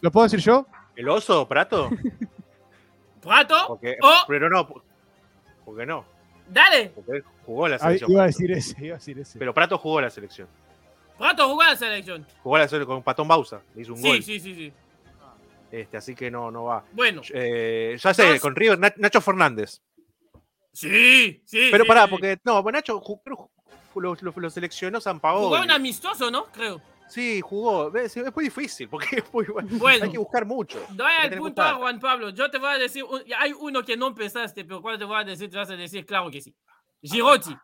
¿Lo 0.00 0.10
puedo 0.10 0.24
decir 0.24 0.40
yo? 0.40 0.66
¿El 0.96 1.08
oso, 1.08 1.46
Prato? 1.48 1.90
Prato. 3.20 3.64
Porque. 3.68 3.96
Pero 4.28 4.48
no, 4.50 4.66
porque 5.64 5.86
no. 5.86 6.04
Dale. 6.48 6.90
Porque 6.94 7.12
él 7.12 7.24
jugó 7.46 7.68
la 7.68 7.78
selección. 7.78 8.10
iba 8.10 8.22
a 8.22 8.26
decir 8.26 8.50
ese, 8.52 8.84
iba 8.84 8.96
a 8.96 8.98
decir 8.98 9.18
ese. 9.18 9.38
Pero 9.38 9.54
Prato 9.54 9.78
jugó 9.78 10.00
la 10.00 10.10
selección. 10.10 10.48
Prato 11.18 11.48
jugó 11.48 11.62
la 11.62 11.76
selección. 11.76 12.26
Jugó 12.42 12.58
la 12.58 12.66
selección 12.66 12.96
con 12.96 13.02
Patón 13.04 13.28
Bausa. 13.28 13.60
le 13.74 13.82
Hizo 13.82 13.92
un 13.92 13.98
Sí, 13.98 14.08
gol. 14.08 14.22
sí, 14.22 14.40
sí, 14.40 14.54
sí. 14.54 14.72
Este, 15.70 15.96
así 15.96 16.14
que 16.16 16.30
no, 16.30 16.50
no 16.50 16.64
va. 16.64 16.82
Bueno. 16.92 17.22
Eh, 17.32 17.96
ya 18.00 18.12
sé, 18.14 18.26
Dos. 18.32 18.40
con 18.40 18.56
River, 18.56 18.78
Na- 18.78 18.94
Nacho 18.96 19.20
Fernández. 19.20 19.80
Sí, 20.72 21.42
sí. 21.44 21.68
Pero 21.70 21.84
sí, 21.84 21.88
pará, 21.88 22.04
sí. 22.04 22.10
porque 22.10 22.38
no, 22.44 22.62
pues 22.62 22.72
Nacho 22.72 23.00
lo- 23.94 24.16
lo 24.36 24.50
seleccionó 24.50 25.00
San 25.00 25.20
Paolo. 25.20 25.48
Jugó 25.48 25.60
un 25.60 25.70
amistoso, 25.70 26.30
¿no? 26.30 26.46
Creo. 26.46 26.80
Sí, 27.10 27.40
jugó. 27.40 27.90
Ves, 27.90 28.16
Es 28.16 28.34
muy 28.34 28.44
difícil 28.44 28.88
porque 28.88 29.16
es 29.24 29.32
muy- 29.32 29.46
Bueno. 29.78 30.04
hay 30.04 30.10
que 30.10 30.18
buscar 30.18 30.46
mucho. 30.46 30.78
Doy 30.90 31.12
Hay 31.18 31.28
el 31.28 31.38
punto 31.38 31.62
a. 31.62 31.74
Juan 31.74 32.00
Pablo. 32.00 32.30
Yo 32.30 32.50
te 32.50 32.58
voy 32.58 32.70
a 32.70 32.78
decir, 32.78 33.04
hay 33.36 33.52
uno 33.52 33.82
que 33.84 33.96
no 33.96 34.06
empezaste, 34.08 34.64
pero 34.64 34.80
cuando 34.80 34.98
te 35.00 35.04
voy 35.04 35.20
a 35.20 35.24
decir, 35.24 35.50
te 35.50 35.56
vas 35.56 35.70
a 35.70 35.76
decir, 35.76 36.06
claro 36.06 36.30
que 36.30 36.40
sí. 36.40 36.54
Girotti. 37.02 37.54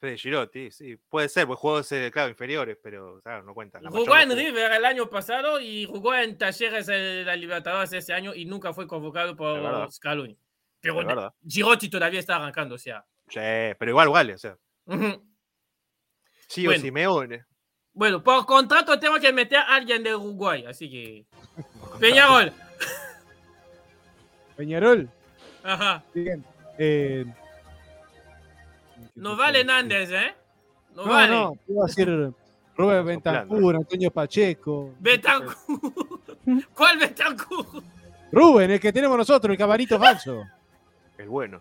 Fede 0.00 0.16
Girotti, 0.16 0.70
sí, 0.70 0.96
puede 1.08 1.28
ser, 1.28 1.46
pues 1.48 1.58
eh, 1.90 2.08
claro, 2.12 2.28
inferiores, 2.30 2.78
pero 2.80 3.20
claro, 3.20 3.42
no 3.42 3.52
cuentan. 3.52 3.82
La 3.82 3.90
Jugó 3.90 4.16
en 4.16 4.28
no 4.28 4.36
River 4.36 4.70
el 4.72 4.84
año 4.84 5.10
pasado 5.10 5.60
y 5.60 5.86
jugó 5.86 6.14
en 6.14 6.38
Talleres 6.38 6.86
de 6.86 7.24
la 7.24 7.34
Libertadores 7.34 7.92
ese 7.92 8.12
año 8.12 8.32
y 8.32 8.44
nunca 8.44 8.72
fue 8.72 8.86
convocado 8.86 9.30
Es 9.32 9.36
por 9.36 9.90
Scaloni. 9.90 10.38
Pero 10.80 10.94
Es. 10.94 11.34
Girotti 11.44 11.88
todavía 11.90 12.20
está 12.20 12.36
arrancando, 12.36 12.76
o 12.76 12.78
sea. 12.78 13.04
Sí, 13.28 13.40
pero 13.76 13.90
igual 13.90 14.08
vale, 14.08 14.34
o 14.34 14.38
sea. 14.38 14.56
ujú. 14.86 15.24
Sí 16.46 16.64
Bueno. 16.64 16.78
o 16.78 16.82
Simeone. 16.82 17.44
Bueno, 17.98 18.22
por 18.22 18.46
contrato 18.46 18.96
tengo 19.00 19.18
que 19.18 19.32
meter 19.32 19.58
a 19.58 19.74
alguien 19.74 20.04
de 20.04 20.14
Uruguay, 20.14 20.64
así 20.68 20.88
que. 20.88 21.24
Peñarol. 21.98 22.52
Peñarol. 24.56 25.08
Ajá. 25.64 26.04
Bien. 26.14 26.44
Eh, 26.78 27.24
No 29.16 29.36
vale 29.36 29.64
Nández, 29.64 30.10
¿eh? 30.12 30.32
No, 30.94 31.04
No, 31.06 31.12
vale. 31.12 31.32
no, 31.34 31.52
iba 31.66 31.82
a 31.82 31.86
decir 31.88 32.32
Robert 32.76 33.04
Bentancur, 33.04 33.74
Antonio 33.74 34.10
Pacheco. 34.12 34.94
Betancourt. 35.00 35.58
¿Cuál 36.74 36.98
Betancourt? 36.98 37.82
Rubén, 38.30 38.70
el 38.70 38.78
que 38.80 38.92
tenemos 38.92 39.18
nosotros, 39.18 39.50
el 39.50 39.58
camarito 39.58 39.98
falso. 40.04 40.44
El 41.18 41.28
bueno. 41.28 41.60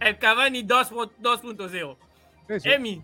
El 0.00 0.18
Cavani 0.18 0.62
2 0.62 0.88
po- 0.88 1.10
2.0. 1.20 1.96
Ese. 2.48 2.74
Emi. 2.74 3.02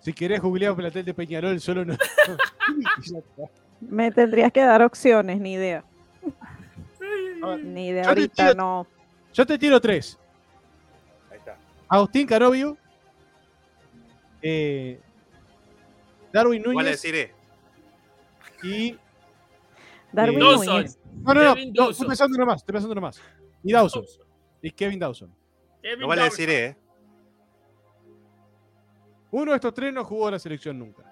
Si 0.00 0.12
querés 0.12 0.40
googlear 0.40 0.74
plantel 0.74 1.04
de 1.04 1.14
Peñarol, 1.14 1.60
solo 1.60 1.84
no. 1.84 1.96
Me 3.80 4.10
tendrías 4.10 4.52
que 4.52 4.60
dar 4.60 4.82
opciones, 4.82 5.40
ni 5.40 5.52
idea. 5.54 5.84
A 7.42 7.46
ver, 7.48 7.64
Ni 7.64 7.88
idea, 7.88 8.08
ahorita 8.08 8.48
tiro- 8.52 8.54
no. 8.54 8.86
Yo 9.32 9.46
te 9.46 9.58
tiro 9.58 9.80
tres. 9.80 10.18
Ahí 11.30 11.38
está. 11.38 11.56
Agustín 11.88 12.26
Canovio. 12.26 12.76
eh, 14.42 15.00
Darwin 16.32 16.62
Núñez 16.62 16.86
deciré. 16.92 17.34
y. 18.62 18.96
Darwin. 20.12 20.38
Núñez. 20.38 20.98
No, 21.22 21.34
no, 21.34 21.42
no, 21.42 21.54
no, 21.74 21.90
estoy 21.90 22.06
pensando 22.06 22.38
nomás, 22.38 22.56
estoy 22.60 22.72
pensando 22.72 22.94
nomás. 22.94 23.20
Y 23.62 23.72
Dawson. 23.72 24.04
Y 24.62 24.70
Kevin 24.70 24.98
Dawson. 24.98 25.34
Kevin 25.82 26.00
Igual 26.02 26.18
le 26.18 26.22
Dawson. 26.24 26.36
deciré, 26.38 26.66
¿eh? 26.66 26.76
Uno 29.32 29.52
de 29.52 29.56
estos 29.56 29.74
tres 29.74 29.92
no 29.92 30.04
jugó 30.04 30.28
a 30.28 30.32
la 30.32 30.38
selección 30.38 30.78
nunca. 30.78 31.02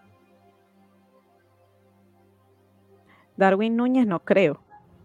Darwin 3.36 3.76
Núñez 3.76 4.06
no 4.06 4.20
creo. 4.24 4.60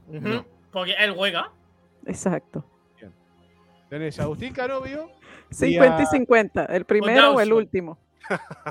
No. 0.08 0.46
Porque 0.72 0.94
él 1.00 1.14
juega. 1.16 1.52
Exacto. 2.06 2.66
Tenés 3.90 4.20
a 4.20 4.24
Agustín 4.24 4.54
Canovio. 4.54 5.12
50 5.52 6.00
y 6.00 6.02
a- 6.02 6.06
50. 6.08 6.66
¿El 6.66 6.86
primero 6.86 7.36
o 7.36 7.40
el 7.40 7.54
último? 7.54 8.00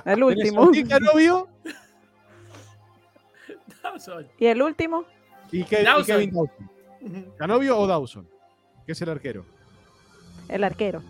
El 0.04 0.22
último. 0.24 0.62
Agustín 0.62 0.88
Canovio 0.88 1.48
Dawson. 3.82 4.26
¿Y 4.38 4.46
el 4.46 4.62
último? 4.62 5.04
y, 5.52 5.60
y. 5.60 5.64
Kevin 5.64 5.84
Dawson. 6.32 6.50
Ujú. 7.02 7.36
¿Canovio 7.36 7.78
o 7.78 7.86
Dawson? 7.86 8.28
Que 8.84 8.92
es 8.92 9.02
el 9.02 9.10
arquero. 9.10 9.44
El 10.48 10.64
arquero. 10.64 11.02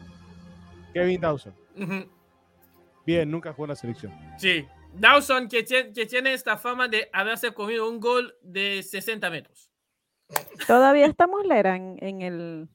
Kevin 0.93 1.21
Dawson. 1.21 1.55
Ujú. 1.79 2.07
Bien, 3.07 3.31
nunca 3.31 3.53
jugó 3.53 3.65
en 3.65 3.71
la 3.71 3.77
selección. 3.77 4.13
Sí. 4.39 4.67
Dawson 4.95 5.49
que 5.49 5.63
tiene, 5.63 5.93
que 5.93 6.07
tiene 6.07 6.35
esta 6.35 6.57
fama 6.57 6.87
de 6.89 7.09
haberse 7.13 7.53
comido 7.53 7.89
un 7.89 7.99
gol 7.99 8.35
de 8.43 8.83
60 8.83 9.31
metros. 9.31 9.71
Todavía 10.67 11.07
está 11.07 11.27
Muslera 11.27 11.77
en, 11.77 11.97
en 12.01 12.23
el, 12.23 12.69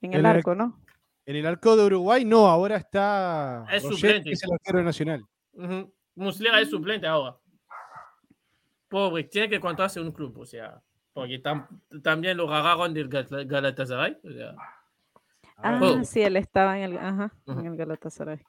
en 0.00 0.12
el 0.12 0.20
El 0.20 0.26
arco, 0.26 0.54
¿no? 0.54 0.80
En 1.26 1.36
el 1.36 1.46
arco 1.46 1.76
de 1.76 1.84
Uruguay, 1.86 2.24
no, 2.24 2.46
ahora 2.48 2.76
está. 2.76 3.66
Es 3.70 3.82
suplente. 3.82 4.24
que 4.30 4.32
es 4.32 4.42
el 4.42 4.52
arquero 4.52 4.82
nacional. 4.82 5.24
Ujú. 5.52 5.92
Muslera 6.14 6.60
es 6.60 6.70
suplente 6.70 7.06
ahora. 7.06 7.36
Pobre, 8.88 9.24
tiene 9.24 9.48
que 9.48 9.56
encontrarse 9.56 10.00
un 10.00 10.10
club, 10.12 10.38
o 10.38 10.46
sea, 10.46 10.80
porque 11.12 11.42
tam- 11.42 11.66
también 12.02 12.36
lo 12.36 12.52
agarraron 12.52 12.94
del 12.94 13.08
Gal- 13.08 13.46
Galatasaray. 13.46 14.18
o 14.24 14.30
sea. 14.32 14.54
Ah, 15.58 15.78
Oh. 15.82 16.04
sí, 16.04 16.22
él 16.22 16.36
estaba 16.36 16.78
en 16.78 16.84
el, 16.92 16.98
ajá, 16.98 17.32
en 17.46 17.66
el 17.66 17.76
Galatasaray. 17.76 18.40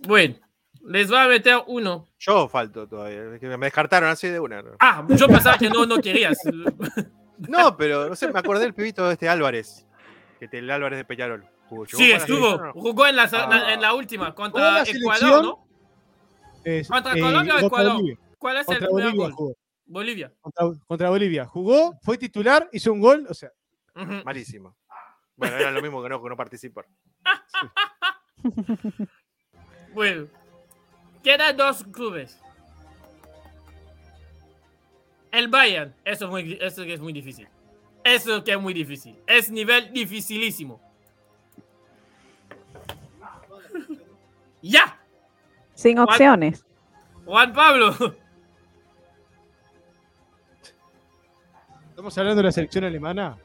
Bueno, 0.00 0.36
les 0.84 1.08
voy 1.08 1.18
a 1.18 1.28
meter 1.28 1.62
uno. 1.66 2.08
Yo 2.18 2.48
falto 2.48 2.88
todavía. 2.88 3.34
es 3.34 3.40
que 3.40 3.46
Me 3.56 3.66
descartaron 3.66 4.08
así 4.10 4.28
de 4.28 4.40
una. 4.40 4.62
¿no? 4.62 4.70
Ah, 4.80 5.06
yo 5.10 5.28
pensaba 5.28 5.56
que 5.58 5.68
no, 5.70 5.86
no 5.86 5.98
querías. 5.98 6.38
No, 7.38 7.76
pero 7.76 8.08
no 8.08 8.16
sé, 8.16 8.32
me 8.32 8.38
acordé 8.38 8.62
del 8.62 8.72
pibito 8.72 9.06
de 9.06 9.12
este 9.12 9.28
Álvarez. 9.28 9.86
Que 10.40 10.48
te- 10.48 10.56
el 10.56 10.70
Álvarez 10.70 10.96
de 10.96 11.04
Peñarol. 11.04 11.46
Jugó- 11.68 11.84
Sí, 11.86 12.10
estuvo. 12.10 12.72
Jugó 12.72 13.06
en 13.06 13.14
la, 13.16 13.28
Ah. 13.30 13.74
en 13.74 13.82
la 13.82 13.92
última 13.92 14.34
contra 14.34 14.70
la 14.70 14.82
Ecuador. 14.84 15.44
¿no? 15.44 15.68
Es, 16.64 16.88
¿Contra 16.88 17.12
eh, 17.14 17.20
Colombia 17.20 17.56
o 17.56 17.60
contra 17.60 17.66
Ecuador? 17.82 17.92
Bolivia. 17.96 18.18
¿Cuál 18.38 18.56
es 18.56 18.64
Contra 18.66 18.86
el 18.86 18.90
primer 18.90 19.04
Bolivia 19.04 19.24
gol? 19.26 19.32
jugó. 19.34 19.54
Bolivia. 19.84 20.32
Contra, 20.40 20.64
contra 20.86 21.10
Bolivia. 21.10 21.44
Jugó, 21.44 21.98
fue 22.02 22.16
titular, 22.16 22.70
hizo 22.72 22.90
un 22.90 23.00
gol. 23.00 23.26
O 23.28 23.34
sea. 23.34 23.50
Malísimo. 24.24 24.74
Bueno, 25.36 25.56
era 25.58 25.70
lo 25.72 25.82
mismo 25.82 26.02
que 26.02 26.08
no, 26.08 26.22
que 26.22 26.28
no 26.30 26.36
participar. 26.38 26.86
Bueno, 29.96 30.26
quedan 31.24 31.56
dos 31.56 31.82
clubes. 31.90 32.38
El 35.32 35.48
Bayern, 35.48 35.94
eso 36.04 36.26
es 36.26 36.30
muy, 36.30 36.58
eso 36.60 36.82
que 36.84 36.92
es 36.92 37.00
muy 37.00 37.14
difícil. 37.14 37.48
Eso 38.04 38.44
que 38.44 38.52
es 38.52 38.60
muy 38.60 38.74
difícil. 38.74 39.18
Es 39.26 39.50
nivel 39.50 39.90
dificilísimo. 39.94 40.78
ya, 44.60 45.00
Sin 45.72 45.96
Juan- 45.96 46.08
opciones. 46.08 46.62
Juan 47.24 47.54
Pablo. 47.54 47.94
Estamos 51.88 52.18
hablando 52.18 52.36
de 52.42 52.42
la 52.48 52.52
selección 52.52 52.84
alemana. 52.84 53.38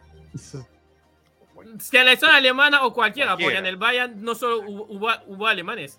Selección 1.79 2.31
alemana 2.31 2.83
o 2.85 2.93
cualquiera, 2.93 3.37
porque 3.37 3.57
en 3.57 3.65
el 3.67 3.77
Bayern 3.77 4.21
no 4.21 4.35
solo 4.35 4.59
hubo, 4.67 4.83
hubo- 4.87 5.23
hubo 5.27 5.47
alemanes. 5.47 5.97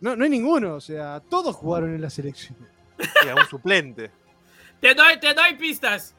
No, 0.00 0.16
no 0.16 0.24
hay 0.24 0.30
ninguno, 0.30 0.74
o 0.76 0.80
sea, 0.80 1.20
todos 1.28 1.54
jugaron 1.56 1.94
en 1.94 2.00
la 2.00 2.10
selección. 2.10 2.56
Y 3.24 3.28
a 3.28 3.34
un 3.34 3.46
suplente. 3.46 4.10
Te 4.80 4.94
doy, 4.94 5.18
te 5.18 5.32
doy 5.34 5.54
pistas. 5.56 6.14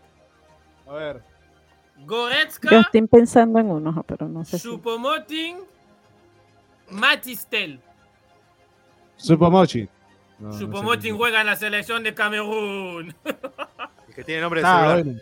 A 0.87 0.93
ver. 0.93 1.21
Yo 1.97 2.05
Goretzka, 2.07 2.79
estoy 2.79 3.05
pensando 3.07 3.59
en 3.59 3.69
uno, 3.69 4.03
pero 4.07 4.27
no 4.27 4.43
sé 4.43 4.57
si. 4.57 4.63
Supomoting, 4.67 5.57
Matistel. 6.89 7.79
Supomochi. 9.17 9.87
No, 10.39 10.47
no 10.47 10.53
sé 10.53 10.59
Supomoting 10.59 11.01
quién. 11.01 11.17
juega 11.17 11.41
en 11.41 11.47
la 11.47 11.55
selección 11.55 12.03
de 12.03 12.13
Camerún. 12.15 13.15
El 14.07 14.13
que 14.15 14.23
tiene 14.23 14.41
nombre 14.41 14.61
de 14.61 14.67
Ah, 14.67 14.95
celular. 14.97 15.21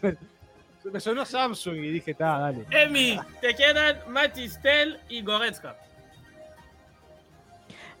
bueno. 0.00 0.16
Me 0.92 1.00
sonó 1.00 1.24
Samsung 1.26 1.76
y 1.78 1.90
dije, 1.90 2.12
está, 2.12 2.38
dale. 2.38 2.64
Emi, 2.70 3.18
te 3.40 3.54
quedan 3.56 3.98
Matistel 4.08 5.00
y 5.08 5.20
Goretzka. 5.22 5.76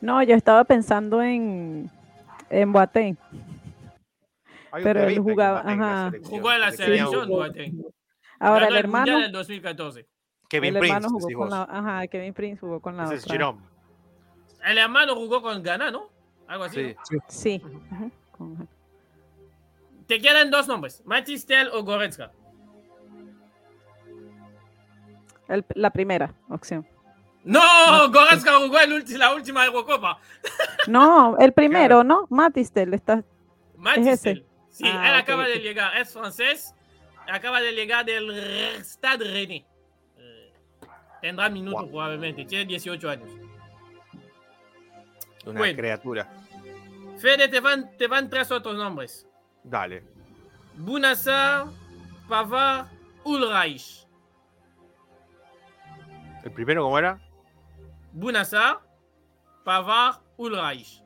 No, 0.06 0.22
yo 0.22 0.34
estaba 0.36 0.62
pensando 0.64 1.20
en, 1.20 1.90
en 2.48 2.72
Boateng. 2.72 3.16
Pero 4.82 5.04
él 5.04 5.18
jugaba- 5.18 5.60
ajá. 5.66 6.12
Jugó 6.24 6.52
en 6.52 6.60
la 6.60 6.70
selección, 6.70 7.28
Boateng. 7.28 7.82
Ahora 8.38 8.68
el 8.68 8.76
hermano, 8.76 9.18
en 9.24 9.32
2014. 9.32 10.06
Kevin 10.48 10.74
el 10.74 10.78
Prince, 10.80 10.96
hermano 10.96 11.18
jugó 11.18 11.38
con 11.38 11.50
la, 11.50 11.62
ajá, 11.64 12.06
Kevin 12.06 12.32
Prince 12.34 12.60
jugó 12.60 12.80
con 12.80 12.96
la 12.96 13.04
Ese 13.06 13.14
es. 13.16 13.24
Jerome. 13.24 13.60
El 14.64 14.78
hermano 14.78 15.14
jugó 15.16 15.42
con 15.42 15.60
Ghana, 15.62 15.90
¿no? 15.90 16.08
Algo 16.46 16.64
así. 16.64 16.94
Sí. 17.02 17.14
¿no? 17.16 17.20
Sí. 17.28 17.62
ujú, 17.64 18.10
con- 18.38 18.68
Te 20.06 20.20
quedan 20.20 20.50
dos 20.52 20.68
nombres, 20.68 21.02
Matistel 21.04 21.68
o 21.72 21.82
Goretzka. 21.82 22.30
el- 25.48 25.64
la 25.74 25.90
primera 25.90 26.32
opción. 26.48 26.86
No, 27.46 28.10
Goretzka 28.10 28.58
jugó 28.58 28.80
en 28.80 28.90
ulti- 28.90 29.16
la 29.16 29.32
última 29.34 29.64
Eurocopa. 29.64 30.18
No, 30.88 31.36
el 31.38 31.52
primero, 31.52 32.04
¿no? 32.04 32.26
Matistel 32.30 32.92
está. 32.94 33.24
Matistel. 33.76 34.44
Sí, 34.70 34.84
Ah, 34.86 35.08
él 35.08 35.14
ok, 35.14 35.20
acaba 35.22 35.44
de 35.46 35.58
llegar, 35.60 35.96
es 35.96 36.12
francés, 36.12 36.74
acaba 37.28 37.60
de 37.60 37.72
llegar 37.72 38.04
del 38.04 38.30
Stade. 38.84 39.64
Eh, 40.18 40.52
tendrá 41.20 41.48
minutos 41.48 41.86
probablemente, 41.88 42.44
tiene 42.44 42.64
18 42.66 43.08
años. 43.10 43.28
Una 45.44 45.58
Bueno. 45.58 45.76
criatura. 45.76 46.28
Fede, 47.18 47.48
te 47.48 47.60
van, 47.60 47.96
te 47.96 48.06
van 48.08 48.28
tres 48.28 48.50
otros 48.52 48.76
nombres. 48.76 49.26
Dale. 49.64 50.02
Bunassar, 50.74 51.66
Pavard, 52.28 52.86
Ulreich. 53.24 54.06
¿El 56.44 56.52
primero 56.52 56.82
cómo 56.84 56.98
era? 56.98 57.18
Bunassar, 58.20 58.80
Pavard, 59.62 60.16
Ulreich. 60.38 61.02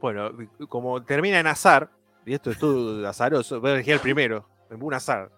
Bueno, 0.00 0.32
como 0.68 1.00
termina 1.04 1.38
en 1.38 1.46
azar, 1.46 1.88
y 2.26 2.34
esto 2.34 2.50
es 2.50 2.58
todo 2.58 3.06
azaroso, 3.08 3.60
voy 3.60 3.70
a 3.70 3.74
elegir 3.74 3.94
el 3.94 4.00
primero. 4.00 4.48
En 4.70 4.82
un 4.82 4.92
azar. 4.92 5.30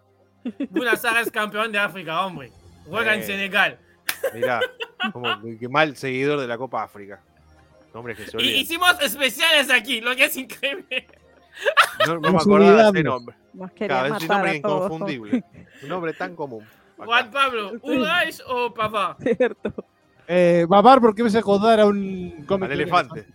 Bunassar 0.71 1.19
es 1.19 1.31
campeón 1.31 1.71
de 1.73 1.79
África, 1.79 2.25
hombre. 2.25 2.51
Juega 2.87 3.15
en 3.15 3.21
Eh. 3.21 3.25
Senegal. 3.25 3.79
Mirá, 4.33 4.61
como 5.13 5.29
que- 5.59 5.69
mal 5.69 5.95
seguidor 5.97 6.41
de 6.41 6.47
la 6.47 6.57
Copa 6.57 6.83
África. 6.85 7.23
Nombres 7.93 8.17
que 8.17 8.25
se 8.27 8.37
Y 8.39 8.41
olvidan. 8.41 8.61
hicimos 8.61 9.03
especiales 9.03 9.71
aquí, 9.71 10.01
lo 10.01 10.17
que 10.17 10.25
es 10.25 10.37
increíble. 10.39 11.07
No, 12.07 12.19
no 12.19 12.33
me 12.33 12.39
acordaba 12.39 12.91
de 12.93 12.99
ese 13.01 13.03
nombre. 13.05 13.37
Nos 13.53 13.71
quería 13.73 13.89
Claro, 13.89 14.07
es 14.17 14.23
un 14.23 14.29
matar 14.29 14.37
nombre 14.39 14.57
inconfundible. 14.57 15.45
Un 15.83 15.89
nombre 15.89 16.13
tan 16.15 16.35
común. 16.35 16.65
Acá. 16.97 17.05
Juan 17.05 17.31
Pablo, 17.31 17.73
Ulreich 17.83 18.41
o 18.47 18.73
Pavard. 18.73 19.19
Cierto. 19.23 19.73
Eh, 20.27 20.65
Babar, 20.69 21.01
¿por 21.01 21.15
qué 21.15 21.23
me 21.23 21.29
hace 21.29 21.39
acordar 21.39 21.81
a 21.81 21.87
un 21.87 22.45
cómic? 22.47 22.71
Al 22.71 22.73
elefante. 22.73 23.27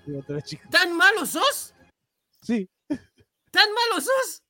¿Tan 0.71 0.95
malo 0.95 1.25
sos? 1.25 1.73
Sí. 2.41 2.69
¿Tan 3.51 3.69
malo 3.73 4.01
sos? 4.01 4.43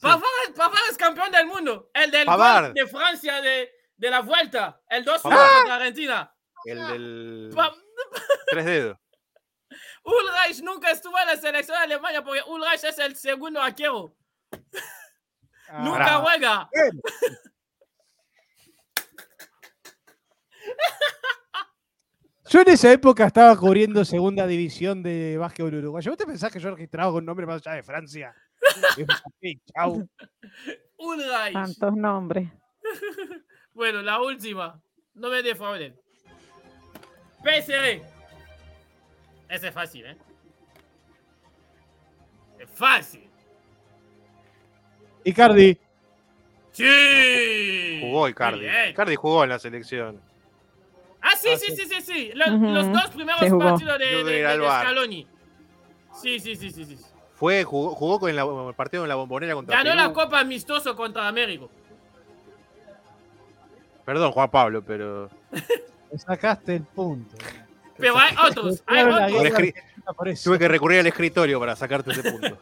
Pavard, 0.00 0.54
Pavard 0.54 0.90
es 0.90 0.96
campeón 0.96 1.30
del 1.32 1.46
mundo. 1.46 1.90
El 1.94 2.10
del 2.10 2.26
de 2.74 2.86
Francia 2.86 3.40
de, 3.40 3.70
de 3.96 4.10
la 4.10 4.20
vuelta. 4.20 4.80
El 4.88 5.04
2 5.04 5.22
Pavard. 5.22 5.56
contra 5.58 5.74
Argentina. 5.76 6.34
El 6.64 6.86
del 6.88 7.50
Pa- 7.54 7.74
tres 8.48 8.64
dedos. 8.64 8.98
Ulreich 10.04 10.62
nunca 10.62 10.90
estuvo 10.90 11.18
en 11.18 11.26
la 11.26 11.36
selección 11.36 11.76
de 11.78 11.84
Alemania 11.84 12.22
porque 12.22 12.42
Ulreich 12.46 12.84
es 12.84 12.98
el 12.98 13.16
segundo 13.16 13.60
arquero. 13.60 14.14
Ah, 15.68 15.82
Nunca 15.84 15.98
pará. 15.98 16.16
juega. 16.20 16.70
Yo 22.48 22.62
en 22.62 22.68
esa 22.68 22.90
época 22.92 23.26
estaba 23.26 23.54
cubriendo 23.56 24.04
segunda 24.04 24.46
división 24.46 25.02
de 25.02 25.36
básquetbol 25.36 25.74
uruguayo. 25.74 26.10
¿Vos 26.12 26.18
te 26.18 26.24
pensás 26.24 26.50
que 26.50 26.58
yo 26.58 26.70
registraba 26.70 27.12
con 27.12 27.24
nombre 27.24 27.44
más 27.46 27.60
allá 27.66 27.76
de 27.76 27.82
Francia? 27.82 28.34
Sí, 29.40 29.60
Chau. 29.72 30.08
Ulreich. 30.98 31.52
Tantos 31.52 31.96
nombres. 31.96 32.48
Bueno, 33.72 34.02
la 34.02 34.20
última. 34.20 34.82
No 35.14 35.30
me 35.30 35.40
defrauden. 35.40 35.94
PSG. 37.44 38.02
Ese 39.48 39.68
es 39.68 39.72
fácil, 39.72 40.04
¿eh? 40.06 40.16
Es 42.58 42.68
fácil. 42.70 43.30
Icardi. 45.22 45.78
Sí. 46.72 48.00
Jugó 48.02 48.28
Icardi. 48.28 48.60
bien. 48.60 48.88
Icardi 48.90 49.14
jugó 49.14 49.44
en 49.44 49.50
la 49.50 49.60
selección. 49.60 50.20
Ah, 51.20 51.32
sí, 51.36 51.48
Ah, 51.52 51.56
sí, 51.58 51.74
sí. 51.74 51.76
sí, 51.76 51.86
sí, 51.88 52.00
sí. 52.02 52.30
Los 52.34 52.92
dos 52.92 53.08
primeros 53.10 53.40
partidos 53.40 53.98
de, 53.98 54.24
de. 54.24 54.66
Scaloni. 54.68 55.26
Sí, 56.20 56.40
sí, 56.40 56.56
sí, 56.56 56.70
sí, 56.70 56.84
sí. 56.84 56.98
Fue, 57.34 57.62
jugó, 57.64 57.94
jugó 57.94 58.18
con 58.20 58.34
la- 58.34 58.42
el 58.68 58.74
partido 58.74 59.04
en 59.04 59.08
la 59.08 59.14
bombonera 59.14 59.54
contra 59.54 59.76
Ganó 59.76 59.90
Perú. 59.90 60.02
la 60.02 60.12
Copa 60.12 60.40
Amistoso 60.40 60.96
contra 60.96 61.28
Américo. 61.28 61.70
Perdón, 64.04 64.32
Juan 64.32 64.50
Pablo, 64.50 64.82
pero. 64.82 65.28
Me 66.12 66.18
sacaste 66.18 66.76
el 66.76 66.82
punto. 66.82 67.36
Pero 67.98 68.16
hay 68.16 68.34
otros, 68.48 68.82
hay 68.86 69.04
otros. 70.06 70.42
Tuve 70.42 70.58
que 70.58 70.68
recurrir 70.68 71.00
al 71.00 71.06
escritorio 71.06 71.60
para 71.60 71.76
sacarte 71.76 72.12
ese 72.12 72.22
punto. 72.30 72.56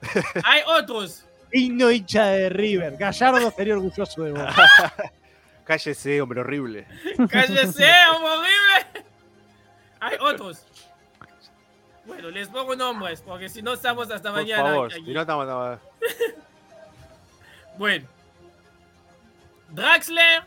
hay 0.44 0.62
otros. 0.66 1.24
Himno 1.52 1.90
hincha 1.90 2.26
de 2.26 2.48
River. 2.48 2.96
Gallardo 2.96 3.48
estaría 3.48 3.74
orgulloso 3.74 4.22
de 4.22 4.32
vos. 4.32 4.42
Cállese, 5.68 6.22
hombre 6.22 6.40
horrible. 6.40 6.86
Cállese, 7.30 7.92
hombre 8.14 8.30
horrible. 8.32 9.04
Hay 10.00 10.16
otros. 10.18 10.64
Bueno, 12.06 12.30
les 12.30 12.48
pongo 12.48 12.74
nombres, 12.74 13.20
porque 13.20 13.50
si 13.50 13.60
no 13.60 13.74
estamos 13.74 14.10
hasta 14.10 14.30
Por 14.30 14.40
mañana. 14.40 14.62
favor, 14.62 14.90
si 14.90 15.02
no 15.02 15.20
estamos. 15.20 15.44
estamos- 15.44 15.78
Bueno. 17.76 18.08
Draxler, 19.68 20.42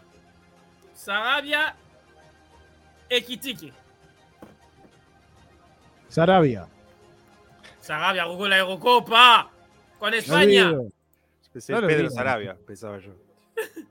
Sarabia, 0.96 1.76
Ekitiki. 3.08 3.72
Sarabia. 6.10 6.68
Sarabia 7.80 8.26
jugó 8.26 8.48
la 8.48 8.58
Eurocopa 8.58 9.52
con 10.00 10.16
España. 10.16 10.74
Pensé 11.54 11.74
No 11.74 11.86
Pedro. 11.86 12.10
Sarabia, 12.10 12.58
pensaba 12.66 12.98
yo. 12.98 13.12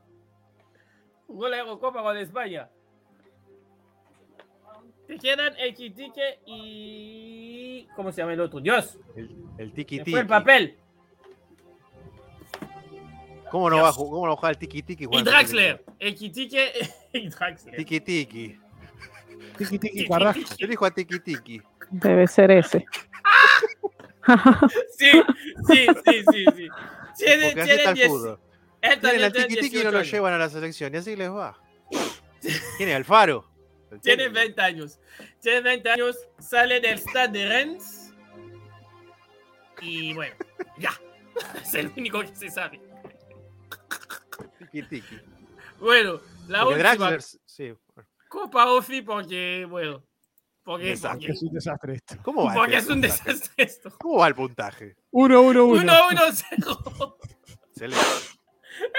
Jugó 1.30 1.48
la 1.48 1.58
Eurocopa 1.58 2.02
con 2.02 2.16
España. 2.16 2.68
Te 5.06 5.16
quedan 5.16 5.54
Ekitike 5.58 6.40
y. 6.44 7.86
¿Cómo 7.94 8.10
se 8.10 8.20
llama 8.20 8.32
el 8.32 8.40
otro? 8.40 8.58
Dios. 8.58 8.98
El, 9.14 9.36
el 9.56 9.72
tiki 9.72 9.98
tiki. 9.98 10.10
fue 10.10 10.20
el 10.22 10.26
papel. 10.26 10.76
¿Cómo 13.48 13.70
no, 13.70 13.76
Dios. 13.76 13.88
va 13.88 13.92
¿Cómo 13.92 14.14
no 14.16 14.22
va 14.22 14.32
a 14.32 14.36
jugar 14.36 14.52
el 14.54 14.58
tiki 14.58 14.82
tiki? 14.82 15.06
Y 15.12 15.22
Draxler. 15.22 15.84
Ekitike 16.00 16.72
y 17.12 17.28
Draxler. 17.28 17.76
Tiki 17.76 18.00
tiki. 18.00 18.58
Tiki 19.56 19.78
tiki 19.78 20.08
Carrasco. 20.08 20.56
Yo 20.58 20.66
dijo 20.66 20.84
a 20.84 20.90
tiki 20.90 21.20
tiki. 21.20 21.62
Debe 21.90 22.26
ser 22.26 22.50
ese. 22.50 22.84
Sí, 24.96 25.10
sí, 25.66 25.86
sí, 26.04 26.24
sí, 26.30 26.44
sí. 26.56 26.68
Tiene, 27.16 27.52
tiene 27.54 27.74
está 27.74 27.90
el 27.90 27.94
10 27.96 28.08
fútbol. 28.08 28.30
él 28.30 28.49
Tienen 28.80 29.22
al 29.24 29.32
tiki 29.32 29.54
tiki 29.56 29.66
y 29.66 29.70
18 29.70 29.84
no 29.84 29.98
lo 29.98 30.02
llevan 30.04 30.32
a 30.34 30.38
la 30.38 30.48
selección. 30.48 30.94
Y 30.94 30.98
así 30.98 31.16
les 31.16 31.30
va. 31.30 31.58
Tiene 32.78 32.94
al 32.94 33.04
faro. 33.04 33.50
el 33.90 34.00
Tiene 34.02 34.24
técnico. 34.24 34.40
20 34.40 34.60
años. 34.62 34.98
Tiene 35.40 35.60
20 35.60 35.90
años, 35.90 36.16
sale 36.38 36.80
del 36.80 36.98
Stade 36.98 37.38
de 37.38 37.48
Rennes. 37.48 38.12
Y 39.82 40.14
bueno, 40.14 40.34
ya. 40.78 40.92
Es 41.62 41.74
el 41.74 41.92
único 41.96 42.20
que 42.20 42.34
se 42.34 42.50
sabe. 42.50 42.80
Tiki 44.58 44.82
tiki. 44.88 45.18
Bueno, 45.78 46.20
la 46.48 46.64
Porque 46.64 46.82
última 46.82 47.10
Draxler, 47.10 47.22
sí. 47.46 47.72
Copa 48.28 48.70
Ofi 48.70 49.00
porque, 49.02 49.66
bueno, 49.68 50.04
porque, 50.62 50.84
Desastre. 50.90 51.18
porque, 51.28 51.32
Es 51.32 51.42
un 51.42 51.52
desastre 51.54 51.94
esto. 51.94 52.16
¿Cómo 52.22 52.44
va? 52.44 52.54
porque 52.54 52.72
el 52.74 52.78
es 52.78 52.86
un 52.88 53.00
puntaje? 53.00 53.22
desastre 53.32 53.64
esto. 53.64 53.90
¿Cómo 53.98 54.18
va 54.18 54.28
el 54.28 54.34
puntaje? 54.34 54.96
1 55.10 55.40
1 55.40 55.64
1. 55.64 55.82
1-1-0. 55.82 57.16
Excelente. 57.70 58.04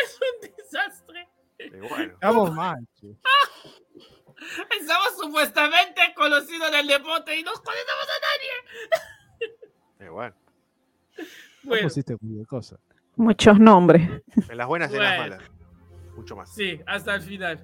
Es 0.03 0.19
un 0.21 0.49
desastre. 0.49 1.29
Bueno. 1.89 2.13
Estamos 2.13 2.53
mal. 2.53 2.87
Estamos 4.79 5.17
supuestamente 5.19 6.01
conocidos 6.15 6.71
del 6.71 6.87
deporte 6.87 7.39
y 7.39 7.43
no 7.43 7.51
conocemos 7.53 8.07
a 8.07 8.17
nadie. 8.27 10.07
y 10.07 10.09
bueno. 10.09 10.35
Muchos 13.15 13.59
nombres. 13.59 14.09
En 14.49 14.57
las 14.57 14.67
buenas 14.67 14.91
y 14.91 14.95
en 14.95 15.03
las 15.03 15.19
malas. 15.19 15.43
Mucho 16.15 16.35
más. 16.35 16.53
sí, 16.53 16.79
hasta 16.87 17.15
el 17.15 17.21
final. 17.21 17.63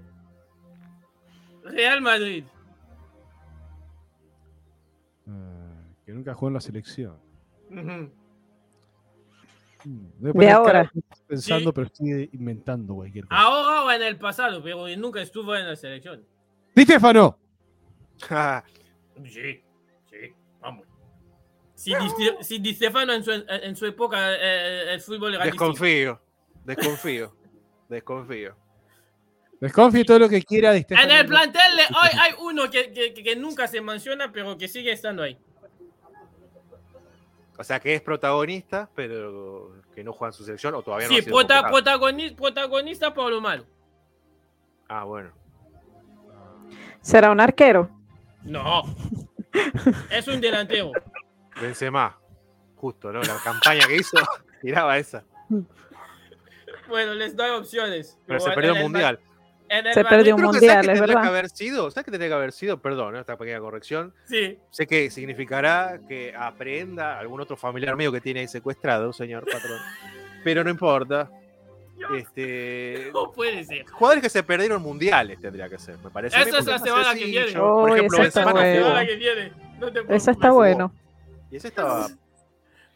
Real 1.63 2.01
Madrid. 2.01 2.45
Ah, 5.27 5.83
que 6.05 6.13
nunca 6.13 6.33
jugó 6.33 6.47
en 6.47 6.53
la 6.53 6.61
selección. 6.61 7.19
Mm, 7.69 8.05
De 10.19 10.33
cara 10.33 10.55
ahora. 10.55 10.91
Pensando, 11.27 11.69
Sí. 11.69 11.73
pero 11.75 11.87
estoy 11.87 12.29
inventando 12.33 12.95
cualquier 12.95 13.25
cosa. 13.27 13.41
Ahora 13.41 13.83
o 13.83 13.91
en 13.91 14.01
el 14.01 14.17
pasado, 14.17 14.61
pero 14.63 14.87
nunca 14.97 15.21
estuvo 15.21 15.55
en 15.55 15.67
la 15.67 15.75
selección. 15.75 16.23
Di 16.75 16.83
Stefano. 16.83 17.37
Sí, 19.25 19.63
sí, 20.09 20.33
vamos. 20.59 20.85
Si 21.73 21.91
Di, 21.95 22.09
si 22.41 22.59
Di 22.59 22.73
Stefano 22.75 23.13
en 23.13 23.23
su, 23.23 23.31
en 23.31 23.75
su 23.75 23.85
época 23.85 24.33
eh, 24.35 24.93
el 24.93 25.01
fútbol 25.01 25.35
era. 25.35 25.45
Desconfío. 25.45 26.19
Desconfío. 26.65 27.35
Desconfío. 27.89 28.55
Desconfíe 29.59 30.05
todo 30.05 30.19
lo 30.19 30.29
que 30.29 30.43
quiera 30.43 30.71
de 30.71 30.81
Stefano. 30.83 31.11
En 31.11 31.17
el 31.17 31.25
plantel 31.25 31.77
de 31.77 31.83
hoy 31.95 32.09
hay 32.21 32.33
uno 32.41 32.69
que, 32.69 32.91
que- 32.93 33.13
que 33.13 33.35
nunca 33.35 33.67
se 33.67 33.81
menciona, 33.81 34.31
pero 34.31 34.55
que 34.57 34.67
sigue 34.67 34.91
estando 34.91 35.23
ahí. 35.23 35.37
O 37.57 37.63
sea 37.63 37.79
que 37.79 37.95
es 37.95 38.01
protagonista, 38.01 38.89
pero 38.95 39.73
que 39.95 40.03
no 40.03 40.13
juega 40.13 40.29
en 40.29 40.33
su 40.33 40.43
selección 40.45 40.75
o 40.75 40.81
todavía 40.83 41.07
no 41.07 41.13
Sí, 41.13 41.19
ha 41.19 41.23
sido 41.23 41.35
prota- 41.37 42.35
protagonista 42.35 43.13
por 43.13 43.31
lo 43.31 43.41
malo. 43.41 43.65
Ah, 44.87 45.03
bueno. 45.03 45.31
¿Será 47.01 47.31
un 47.31 47.39
arquero? 47.39 47.89
No. 48.43 48.83
es 50.11 50.27
un 50.27 50.39
delantero. 50.39 50.91
Benzema. 51.59 52.17
Justo, 52.75 53.11
¿no? 53.11 53.21
La 53.21 53.37
campaña 53.43 53.87
que 53.87 53.95
hizo 53.95 54.17
tiraba 54.61 54.97
esa. 54.97 55.23
Bueno, 56.87 57.13
les 57.15 57.35
doy 57.35 57.49
opciones. 57.49 58.17
Pero 58.27 58.39
se 58.39 58.51
perdió 58.51 58.73
el 58.75 58.83
mundial. 58.83 59.19
En 59.69 59.87
el 59.87 59.93
Se 59.93 60.03
perdió 60.05 60.35
un 60.35 60.41
que 60.41 60.47
mundial, 60.47 60.85
¿sabes 60.85 60.85
qué 60.87 60.91
es 60.93 60.97
tendría 60.99 61.05
que 61.07 61.15
verdad. 61.15 61.27
haber 61.35 61.49
sido? 61.49 61.91
¿Sabes 61.91 62.05
qué 62.05 62.11
tendría 62.11 62.29
que 62.29 62.35
haber 62.35 62.51
sido? 62.51 62.79
Perdón, 62.81 63.15
esta 63.15 63.37
pequeña 63.37 63.59
corrección. 63.59 64.13
Sí. 64.25 64.57
Sé 64.71 64.87
que 64.87 65.09
significará 65.09 65.99
que 66.07 66.33
aprenda 66.37 67.19
algún 67.19 67.41
otro 67.41 67.57
familiar 67.57 67.95
mío 67.95 68.11
que 68.11 68.21
tiene 68.21 68.41
ahí 68.41 68.47
secuestrado, 68.47 69.11
señor 69.13 69.45
patrón. 69.45 69.79
Pero 70.43 70.63
no 70.63 70.69
importa. 70.69 71.29
Este, 72.15 73.09
No 73.13 73.31
puede 73.31 73.63
ser. 73.63 73.85
jugadores 73.89 74.23
que 74.23 74.29
se 74.29 74.43
perdieron 74.43 74.81
mundiales 74.81 75.41
tendría 75.41 75.67
que 75.67 75.77
ser, 75.79 75.97
me 76.03 76.09
parece. 76.09 76.35
a 76.37 76.39
mí, 76.43 76.49
Eso 76.49 76.59
es 76.59 76.65
la 76.65 76.79
semana 76.79 77.13
que 77.15 77.25
viene. 77.25 77.57
Oh, 77.59 77.81
Por 77.81 77.97
ejemplo, 77.97 78.17
ese 78.19 78.27
está 78.27 78.51
bueno. 78.53 79.05
que 79.05 79.15
viene. 79.15 79.51
No 79.79 79.85
te 79.87 79.91
preocupes. 79.93 80.27
está 80.27 80.51
bueno. 80.51 80.93
Y 81.51 81.55
ese 81.57 81.67
estaba 81.69 82.07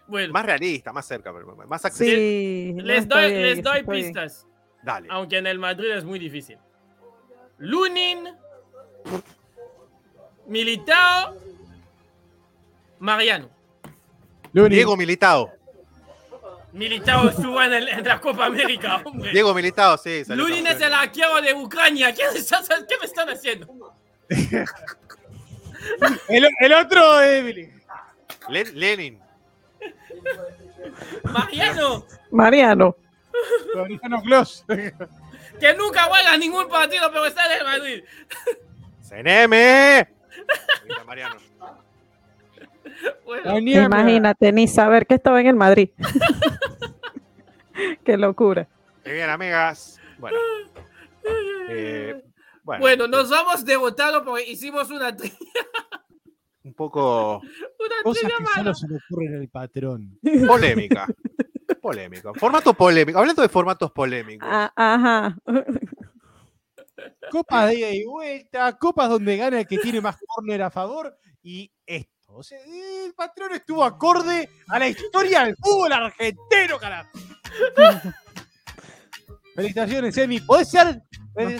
Bueno, 0.08 0.34
más 0.34 0.46
realista, 0.46 0.92
más 0.94 1.06
cerca, 1.08 1.32
más 1.68 1.86
accesible. 1.86 2.16
Sí. 2.16 2.76
les 2.82 3.08
doy, 3.08 3.32
les 3.32 3.64
doy 3.64 3.84
pistas. 3.84 4.46
Dale. 4.84 5.08
Aunque 5.12 5.38
en 5.38 5.48
el 5.48 5.60
Madrid 5.60 5.92
es 5.92 6.04
muy 6.04 6.18
difícil. 6.20 6.58
Lunin, 7.60 8.28
Militao, 10.48 11.36
Mariano. 13.00 13.50
Diego 14.54 14.98
Militao. 14.98 15.52
Militao 16.74 17.30
estuvo 17.30 17.62
en, 17.62 17.74
el- 17.74 17.88
en 17.90 18.08
la 18.08 18.20
Copa 18.20 18.46
América, 18.46 19.02
hombre. 19.04 19.32
Diego 19.32 19.54
Militao, 19.54 19.98
sí. 19.98 20.24
Lunin 20.30 20.66
es 20.68 20.80
el 20.82 20.94
arquero 20.94 21.42
de 21.42 21.54
Ucrania. 21.54 22.14
¿Qué, 22.14 22.24
estás- 22.36 22.68
qué 22.88 22.96
me 23.00 23.06
están 23.06 23.30
haciendo? 23.30 23.94
El, 26.30 26.48
el 26.60 26.74
otro, 26.74 27.20
Emily. 27.22 27.72
Len- 28.50 28.72
Lenin. 28.76 29.20
Mariano, 31.24 32.06
Mariano. 32.32 32.96
Clos. 34.24 34.66
que 35.60 35.74
nunca 35.76 36.04
juega 36.04 36.38
ningún 36.38 36.68
partido, 36.68 37.10
pero 37.12 37.26
está 37.26 37.46
en 37.46 37.60
el 37.60 37.64
Madrid. 37.66 38.04
¡CNM! 39.02 40.08
Grita 40.86 41.04
Mariano. 41.06 41.36
Bueno, 43.26 43.58
Imagínate, 43.58 44.52
ni 44.52 44.68
saber 44.68 45.08
que 45.08 45.16
estaba 45.16 45.42
en 45.42 45.48
el 45.48 45.56
Madrid. 45.56 45.90
Qué 48.06 48.18
locura. 48.18 48.68
Muy 49.06 49.14
bien, 49.14 49.30
amigas. 49.30 50.00
Bueno. 50.20 50.38
Eh, 51.70 52.22
bueno, 52.64 52.82
bueno, 52.82 53.08
nos 53.08 53.30
vamos 53.30 53.66
derrotados 53.66 54.24
porque 54.24 54.50
hicimos 54.52 54.90
una, 54.92 55.16
tri- 55.16 55.36
un 56.64 56.74
poco 56.74 57.40
una 57.40 57.96
Cosas 58.04 58.32
que 58.38 58.44
mala. 58.44 58.56
solo 58.56 58.74
se 58.76 58.88
le 58.88 58.98
ocurren 58.98 59.36
al 59.42 59.48
patrón. 59.48 60.20
polémica. 60.48 61.08
Polémica. 61.82 62.32
Formato 62.36 62.74
polémico. 62.74 63.20
Hablando 63.20 63.42
de 63.42 63.50
formatos 63.50 63.92
polémicos. 63.92 64.48
Ah, 64.50 64.72
ajá. 64.76 65.36
Copas 67.32 67.70
de 67.70 67.76
ida 67.76 67.90
y 67.90 68.06
vuelta, 68.06 68.78
copas 68.78 69.10
donde 69.10 69.36
gana 69.38 69.60
el 69.60 69.68
que 69.68 69.78
tiene 69.80 70.00
más 70.02 70.18
córner 70.28 70.62
a 70.62 70.70
favor 70.70 71.18
y 71.42 71.72
esto. 71.86 72.34
O 72.34 72.44
sea, 72.44 72.60
el 72.64 73.14
patrón 73.14 73.54
estuvo 73.54 73.84
acorde 73.84 74.48
a 74.70 74.80
la 74.80 74.88
historia 74.88 75.46
del 75.46 75.56
fútbol 75.58 75.92
argentino, 75.92 76.78
carajo. 76.80 77.10
Felicitaciones, 79.56 80.18
Emi. 80.18 80.40
Podés 80.40 80.70
ser, 80.70 81.02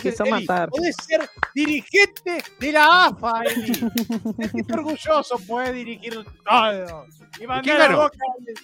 quiso 0.00 0.24
Eli, 0.24 0.30
matar. 0.30 0.70
podés 0.70 0.96
ser 1.06 1.28
dirigente 1.54 2.42
de 2.58 2.72
la 2.72 3.06
AFA, 3.06 3.42
Eli. 3.44 3.74
Sentiste 3.74 4.72
orgulloso, 4.72 5.38
podés 5.46 5.74
dirigir 5.74 6.24
todo. 6.44 7.06
Y 7.40 7.46
mandar 7.46 7.92
a 7.92 7.96
boca 7.96 8.18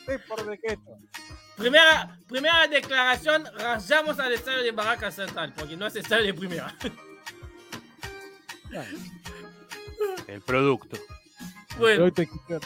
al 0.08 0.20
por 0.28 0.46
decreto. 0.46 0.96
Primera, 1.58 2.16
primera 2.28 2.68
declaración, 2.68 3.44
rayamos 3.58 4.18
al 4.20 4.32
estadio 4.32 4.62
de 4.62 4.70
Barraca 4.70 5.10
Central, 5.10 5.52
porque 5.56 5.76
no 5.76 5.86
es 5.86 5.96
estadio 5.96 6.26
de 6.26 6.34
primera. 6.34 6.72
El 10.28 10.40
producto. 10.42 10.96
Bueno, 11.78 12.12
producto. 12.12 12.62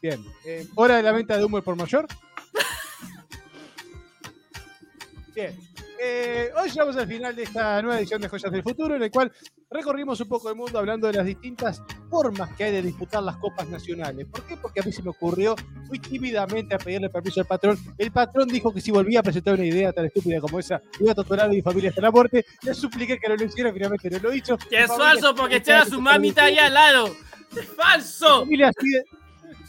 Bien. 0.00 0.24
Eh, 0.44 0.68
¿Hora 0.76 0.96
de 0.96 1.02
la 1.02 1.10
venta 1.12 1.36
de 1.36 1.44
humo 1.44 1.60
por 1.62 1.76
mayor? 1.76 2.06
Bien. 5.34 5.58
Eh, 6.02 6.50
hoy 6.56 6.70
llegamos 6.70 6.96
al 6.96 7.06
final 7.06 7.36
de 7.36 7.42
esta 7.42 7.82
nueva 7.82 7.98
edición 7.98 8.22
de 8.22 8.28
Joyas 8.28 8.50
del 8.50 8.62
Futuro, 8.62 8.96
en 8.96 9.02
el 9.02 9.10
cual 9.10 9.30
recorrimos 9.70 10.18
un 10.20 10.28
poco 10.28 10.48
el 10.48 10.56
mundo 10.56 10.78
hablando 10.78 11.06
de 11.08 11.12
las 11.12 11.26
distintas 11.26 11.82
formas 12.08 12.56
que 12.56 12.64
hay 12.64 12.72
de 12.72 12.80
disputar 12.80 13.22
las 13.22 13.36
copas 13.36 13.68
nacionales. 13.68 14.26
¿Por 14.26 14.42
qué? 14.46 14.56
Porque 14.56 14.80
a 14.80 14.82
mí 14.82 14.92
se 14.92 15.02
me 15.02 15.10
ocurrió 15.10 15.54
muy 15.88 15.98
tímidamente 15.98 16.74
a 16.74 16.78
pedirle 16.78 17.10
permiso 17.10 17.40
al 17.40 17.46
patrón. 17.46 17.76
El 17.98 18.10
patrón 18.12 18.48
dijo 18.48 18.72
que 18.72 18.80
si 18.80 18.90
volvía 18.90 19.20
a 19.20 19.22
presentar 19.22 19.54
una 19.54 19.66
idea 19.66 19.92
tan 19.92 20.06
estúpida 20.06 20.40
como 20.40 20.58
esa, 20.58 20.80
iba 21.00 21.12
a 21.12 21.14
torturar 21.14 21.46
a 21.46 21.48
mi 21.50 21.60
familia 21.60 21.90
hasta 21.90 22.00
la 22.00 22.10
muerte. 22.10 22.46
Le 22.62 22.72
supliqué 22.72 23.18
que 23.18 23.28
no 23.28 23.36
lo 23.36 23.44
hiciera, 23.44 23.70
finalmente 23.70 24.08
no 24.08 24.18
lo 24.20 24.32
hizo. 24.32 24.56
que 24.56 24.80
es 24.80 24.86
falso 24.86 25.34
porque 25.34 25.56
sigue 25.56 25.64
tiene 25.66 25.80
a 25.80 25.84
su 25.84 26.00
mamita 26.00 26.44
ahí 26.44 26.56
al 26.56 26.72
lado. 26.72 27.08
¡Es 27.50 27.56
Mi 27.56 27.62
falso! 27.76 28.40
familia 28.40 28.72
sigue, 28.80 29.02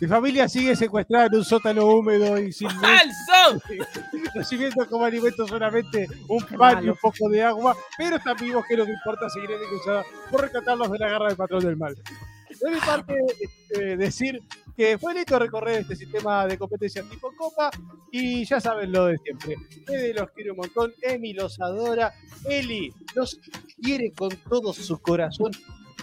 mi 0.01 0.07
familia 0.07 0.49
sigue 0.49 0.75
secuestrada 0.75 1.27
en 1.27 1.35
un 1.35 1.45
sótano 1.45 1.85
húmedo 1.85 2.35
y 2.39 2.51
sin 2.51 2.71
¡Falso! 2.71 3.63
recibiendo 4.33 4.87
como 4.87 5.05
alimento 5.05 5.47
solamente 5.47 6.07
un 6.27 6.43
pan 6.57 6.83
y 6.83 6.89
un 6.89 6.95
poco 6.95 7.29
de 7.29 7.43
agua, 7.43 7.77
pero 7.99 8.15
están 8.15 8.35
vivos 8.37 8.65
que 8.67 8.77
no 8.77 8.85
me 8.85 8.93
importa 8.93 9.29
seguir 9.29 9.51
denunciada 9.51 10.03
por 10.31 10.41
rescatarlos 10.41 10.91
de 10.91 10.97
la 10.97 11.07
garra 11.07 11.27
del 11.27 11.37
patrón 11.37 11.63
del 11.63 11.77
mal. 11.77 11.95
De 11.95 12.71
mi 12.71 12.79
parte, 12.79 13.15
este, 13.39 13.95
decir 13.95 14.41
que 14.75 14.97
fue 14.97 15.13
lindo 15.13 15.37
recorrer 15.37 15.81
este 15.81 15.95
sistema 15.95 16.47
de 16.47 16.57
competencias 16.57 17.07
tipo 17.07 17.31
Copa 17.37 17.69
y 18.11 18.43
ya 18.43 18.59
saben 18.59 18.91
lo 18.91 19.05
de 19.05 19.19
siempre. 19.19 19.55
Fede 19.85 20.15
los 20.15 20.31
quiere 20.31 20.49
un 20.49 20.57
montón, 20.57 20.91
Emi 21.03 21.33
los 21.33 21.61
adora, 21.61 22.11
Eli 22.45 22.91
los 23.13 23.39
quiere 23.79 24.11
con 24.13 24.31
todo 24.49 24.73
su 24.73 24.99
corazón 24.99 25.51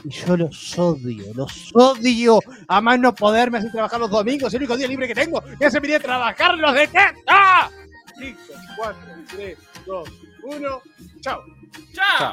Y 0.04 0.10
yo 0.10 0.36
los 0.36 0.78
odio, 0.78 1.32
los 1.34 1.70
odio. 1.74 2.40
A 2.68 2.80
más 2.80 2.98
no 2.98 3.14
poderme 3.14 3.58
hacer 3.58 3.72
trabajar 3.72 4.00
los 4.00 4.10
domingos, 4.10 4.52
el 4.54 4.60
único 4.60 4.76
día 4.76 4.86
libre 4.88 5.08
que 5.08 5.14
tengo. 5.14 5.42
Ya 5.60 5.70
se 5.70 5.80
me 5.80 5.94
a 5.94 6.00
trabajar, 6.00 6.56
los 6.56 6.74
detesta. 6.74 7.70
5, 8.18 8.38
4, 8.76 9.00
3, 9.36 9.58
2, 9.86 10.08
1. 10.42 10.82
Chao. 11.20 11.44
Chao. 11.92 12.26